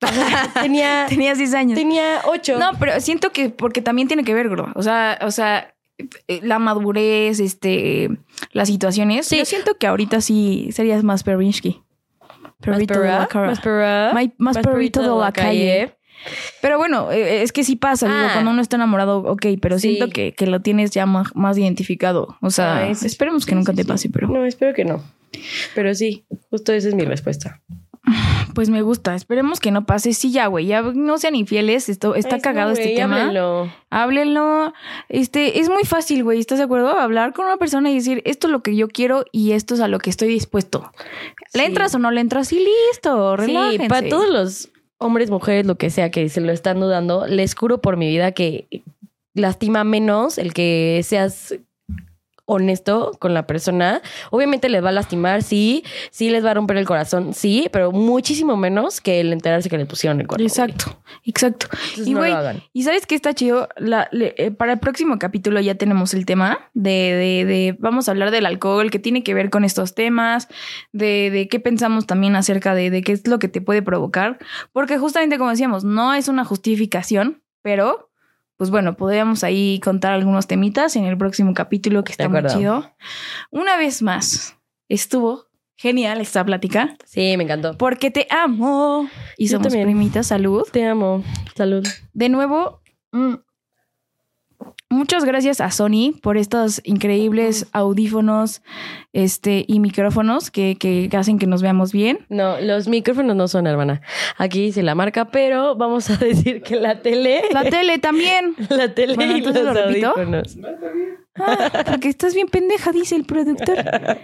tenía, 0.62 1.04
Tenías 1.10 1.36
10 1.36 1.54
años. 1.54 1.78
tenía 1.78 2.22
ocho. 2.24 2.58
No, 2.58 2.70
pero 2.80 2.98
siento 3.00 3.32
que 3.32 3.50
porque 3.50 3.82
también 3.82 4.08
tiene 4.08 4.24
que 4.24 4.32
ver, 4.32 4.48
gordo. 4.48 4.68
O 4.76 4.82
sea, 4.82 5.18
o 5.20 5.30
sea, 5.30 5.74
eh, 5.98 6.40
la 6.42 6.58
madurez, 6.58 7.38
este, 7.38 8.08
las 8.52 8.68
situaciones. 8.68 9.26
Sí. 9.26 9.36
Yo 9.36 9.44
siento 9.44 9.74
que 9.74 9.86
ahorita 9.86 10.22
sí 10.22 10.70
serías 10.72 11.04
más 11.04 11.22
Perinsky. 11.22 11.82
Perrito 12.60 13.00
de 13.00 13.06
la 13.08 13.14
perra, 13.18 13.26
cara. 13.28 13.46
más 13.48 13.60
perra, 13.60 14.12
Mai- 14.12 14.34
más 14.38 14.58
perrito 14.58 15.02
de 15.02 15.20
la 15.20 15.32
calle. 15.32 15.94
Pero 16.62 16.78
bueno, 16.78 17.12
eh, 17.12 17.42
es 17.42 17.52
que 17.52 17.64
sí 17.64 17.76
pasa. 17.76 18.06
Digo, 18.06 18.18
Ah. 18.18 18.30
cuando 18.32 18.50
uno 18.50 18.62
está 18.62 18.76
enamorado, 18.76 19.18
ok, 19.18 19.46
pero 19.60 19.78
Sí. 19.78 19.88
siento 19.96 20.08
que, 20.10 20.32
que 20.32 20.46
lo 20.46 20.60
tienes 20.60 20.90
ya 20.92 21.04
más, 21.04 21.28
más 21.34 21.58
identificado. 21.58 22.36
O 22.40 22.50
sea, 22.50 22.94
sí, 22.94 23.06
esperemos 23.06 23.44
que 23.44 23.50
sí, 23.50 23.56
nunca 23.56 23.72
sí, 23.72 23.76
te 23.76 23.82
sí. 23.82 23.88
pase, 23.88 24.08
pero 24.08 24.28
No, 24.28 24.44
espero 24.46 24.72
que 24.72 24.84
no. 24.86 25.02
Pero 25.74 25.94
sí, 25.94 26.24
justo 26.50 26.72
esa 26.72 26.88
es 26.88 26.94
mi 26.94 27.04
respuesta. 27.04 27.60
Pues 28.54 28.70
me 28.70 28.82
gusta. 28.82 29.14
Esperemos 29.14 29.60
que 29.60 29.70
no 29.70 29.86
pase. 29.86 30.12
Sí, 30.12 30.30
ya, 30.30 30.46
güey, 30.46 30.66
ya 30.66 30.82
no 30.82 31.18
sean 31.18 31.34
infieles. 31.34 31.88
Esto, 31.88 32.14
está 32.14 32.36
Ay, 32.36 32.40
cagado 32.42 32.72
este 32.72 32.94
tema. 32.94 33.22
háblenlo. 33.22 33.72
Háblenlo. 33.90 34.72
Este, 35.08 35.60
es 35.60 35.68
muy 35.68 35.84
fácil, 35.84 36.22
güey. 36.24 36.38
¿Estás 36.40 36.58
de 36.58 36.64
acuerdo? 36.64 36.90
Hablar 36.98 37.32
con 37.32 37.46
una 37.46 37.56
persona 37.56 37.90
y 37.90 37.94
decir, 37.94 38.22
esto 38.24 38.46
es 38.48 38.50
lo 38.52 38.62
que 38.62 38.76
yo 38.76 38.88
quiero 38.88 39.24
y 39.32 39.52
esto 39.52 39.74
es 39.74 39.80
a 39.80 39.88
lo 39.88 39.98
que 39.98 40.10
estoy 40.10 40.28
dispuesto. 40.28 40.92
¿Le 41.52 41.60
Sí. 41.60 41.66
entras 41.66 41.94
o 41.94 41.98
no 41.98 42.10
le 42.10 42.20
entras? 42.20 42.52
Y 42.52 42.64
listo, 42.90 43.36
relájense. 43.36 43.82
Sí, 43.84 43.88
para 43.88 44.08
todos 44.08 44.28
los 44.28 44.70
hombres, 44.98 45.30
mujeres, 45.30 45.66
lo 45.66 45.76
que 45.76 45.90
sea 45.90 46.10
que 46.10 46.28
se 46.28 46.40
lo 46.40 46.52
están 46.52 46.80
dudando, 46.80 47.26
les 47.26 47.54
juro 47.54 47.80
por 47.80 47.96
mi 47.96 48.08
vida 48.08 48.32
que 48.32 48.68
lastima 49.34 49.82
menos 49.84 50.38
el 50.38 50.54
que 50.54 51.00
seas 51.04 51.54
honesto 52.46 53.12
con 53.18 53.32
la 53.34 53.46
persona. 53.46 54.02
Obviamente 54.30 54.68
les 54.68 54.84
va 54.84 54.90
a 54.90 54.92
lastimar, 54.92 55.42
sí, 55.42 55.84
sí 56.10 56.30
les 56.30 56.44
va 56.44 56.50
a 56.50 56.54
romper 56.54 56.76
el 56.76 56.86
corazón, 56.86 57.32
sí, 57.34 57.68
pero 57.72 57.90
muchísimo 57.92 58.56
menos 58.56 59.00
que 59.00 59.20
el 59.20 59.32
enterarse 59.32 59.70
que 59.70 59.78
le 59.78 59.86
pusieron 59.86 60.20
el 60.20 60.26
cuerno. 60.26 60.46
Exacto, 60.46 60.98
exacto. 61.24 61.66
Entonces 61.72 62.06
y 62.06 62.14
güey, 62.14 62.32
y 62.72 62.82
sabes 62.82 63.06
qué 63.06 63.14
está 63.14 63.32
chido, 63.34 63.68
La- 63.76 64.08
le- 64.12 64.34
eh, 64.36 64.50
para 64.50 64.74
el 64.74 64.78
próximo 64.78 65.18
capítulo 65.18 65.60
ya 65.60 65.74
tenemos 65.76 66.12
el 66.14 66.26
tema 66.26 66.70
de, 66.74 66.90
de, 66.90 67.44
de- 67.46 67.76
vamos 67.78 68.08
a 68.08 68.10
hablar 68.10 68.30
del 68.30 68.46
alcohol, 68.46 68.90
que 68.90 68.98
tiene 68.98 69.22
que 69.22 69.34
ver 69.34 69.50
con 69.50 69.64
estos 69.64 69.94
temas, 69.94 70.48
de, 70.92 71.30
de 71.30 71.48
qué 71.48 71.60
pensamos 71.60 72.06
también 72.06 72.36
acerca 72.36 72.74
de, 72.74 72.90
de 72.90 73.02
qué 73.02 73.12
es 73.12 73.26
lo 73.26 73.38
que 73.38 73.48
te 73.48 73.60
puede 73.60 73.82
provocar, 73.82 74.38
porque 74.72 74.98
justamente 74.98 75.38
como 75.38 75.50
decíamos, 75.50 75.84
no 75.84 76.12
es 76.14 76.28
una 76.28 76.44
justificación, 76.44 77.42
pero 77.62 78.10
pues 78.56 78.70
bueno, 78.70 78.96
podríamos 78.96 79.44
ahí 79.44 79.80
contar 79.82 80.12
algunos 80.12 80.46
temitas 80.46 80.96
en 80.96 81.04
el 81.04 81.16
próximo 81.18 81.54
capítulo 81.54 82.04
que 82.04 82.12
está 82.12 82.28
muy 82.28 82.44
chido. 82.46 82.90
Una 83.50 83.76
vez 83.76 84.02
más, 84.02 84.56
estuvo 84.88 85.46
genial 85.76 86.20
esta 86.20 86.44
plática, 86.44 86.96
Sí, 87.04 87.36
me 87.36 87.44
encantó. 87.44 87.76
porque 87.76 88.10
te 88.10 88.26
amo. 88.30 89.08
Y 89.36 89.46
Yo 89.46 89.52
somos 89.58 89.68
también. 89.68 89.86
primitas, 89.88 90.28
salud. 90.28 90.62
Te 90.70 90.86
amo. 90.86 91.24
Salud. 91.56 91.84
De 92.12 92.28
nuevo, 92.28 92.80
mm, 93.12 93.34
muchas 94.90 95.24
gracias 95.24 95.60
a 95.60 95.70
Sony 95.70 96.12
por 96.22 96.36
estos 96.36 96.80
increíbles 96.84 97.66
audífonos 97.72 98.62
este, 99.12 99.64
y 99.66 99.80
micrófonos 99.80 100.50
que, 100.50 100.76
que 100.76 101.08
hacen 101.16 101.38
que 101.38 101.46
nos 101.46 101.62
veamos 101.62 101.92
bien. 101.92 102.26
No, 102.28 102.60
los 102.60 102.88
micrófonos 102.88 103.34
no 103.36 103.48
son, 103.48 103.66
hermana. 103.66 104.02
Aquí 104.38 104.60
dice 104.62 104.82
la 104.82 104.94
marca, 104.94 105.26
pero 105.26 105.74
vamos 105.76 106.10
a 106.10 106.16
decir 106.24 106.62
que 106.62 106.76
la 106.76 107.02
tele. 107.02 107.42
La 107.50 107.64
tele 107.64 107.98
también. 107.98 108.54
La 108.70 108.94
tele 108.94 109.14
Bueno, 109.14 109.36
y 109.36 109.40
los 109.40 109.54
lo 109.54 109.72
repito. 109.74 110.08
audífonos. 110.10 110.56
Ah, 111.36 111.82
porque 111.90 112.08
estás 112.08 112.34
bien 112.34 112.46
pendeja, 112.48 112.92
dice 112.92 113.16
el 113.16 113.24
productor. 113.24 113.76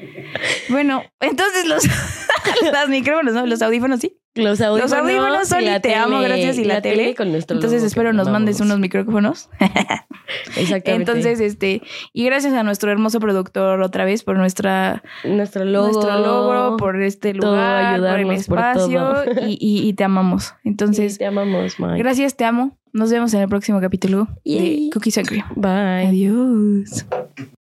Bueno, 0.68 1.02
entonces 1.20 1.66
los, 1.66 1.84
los 1.84 2.88
micrófonos, 2.88 3.34
¿no? 3.34 3.44
Los 3.46 3.60
audífonos, 3.62 3.98
sí. 4.00 4.19
Los 4.36 4.60
audífonos, 4.60 4.90
Los 4.92 5.00
audífonos, 5.00 5.52
y 5.60 5.64
la 5.64 5.80
te 5.80 5.94
amo, 5.96 6.20
tele. 6.20 6.28
gracias. 6.28 6.58
Y 6.58 6.64
la, 6.64 6.80
tele. 6.80 7.14
con 7.16 7.32
nuestro 7.32 7.56
Entonces 7.56 7.78
logo 7.80 7.86
espero 7.88 8.12
nos 8.12 8.28
mandes 8.28 8.60
unos 8.60 8.78
micrófonos. 8.78 9.48
Exactamente. 10.56 10.92
Entonces, 10.92 11.40
este, 11.40 11.82
y 12.12 12.24
gracias 12.26 12.54
a 12.54 12.62
nuestro 12.62 12.92
hermoso 12.92 13.18
productor 13.18 13.80
otra 13.82 14.04
vez 14.04 14.22
por 14.22 14.36
nuestra 14.38 15.02
nuestro 15.24 15.64
logo. 15.64 15.88
nuestro 15.92 16.18
logro, 16.20 16.76
por 16.76 17.02
este 17.02 17.34
todo, 17.34 17.50
lugar, 17.52 17.98
por 18.00 18.18
el 18.20 18.24
por 18.26 18.34
espacio 18.34 19.00
todo. 19.00 19.24
y, 19.48 19.58
y- 19.60 19.92
te 19.94 20.04
amamos. 20.04 20.54
Entonces, 20.64 21.18
te 21.18 21.26
amamos, 21.26 21.80
Mike. 21.80 21.98
gracias, 21.98 22.36
te 22.36 22.44
amo. 22.44 22.78
Nos 22.92 23.10
vemos 23.10 23.34
en 23.34 23.40
el 23.40 23.48
próximo 23.48 23.80
capítulo 23.80 24.28
de 24.44 24.50
Yay. 24.52 24.90
Cookies 24.90 25.18
and 25.18 25.26
Cream. 25.28 25.46
Bye. 25.56 26.06
Adiós. 26.06 27.04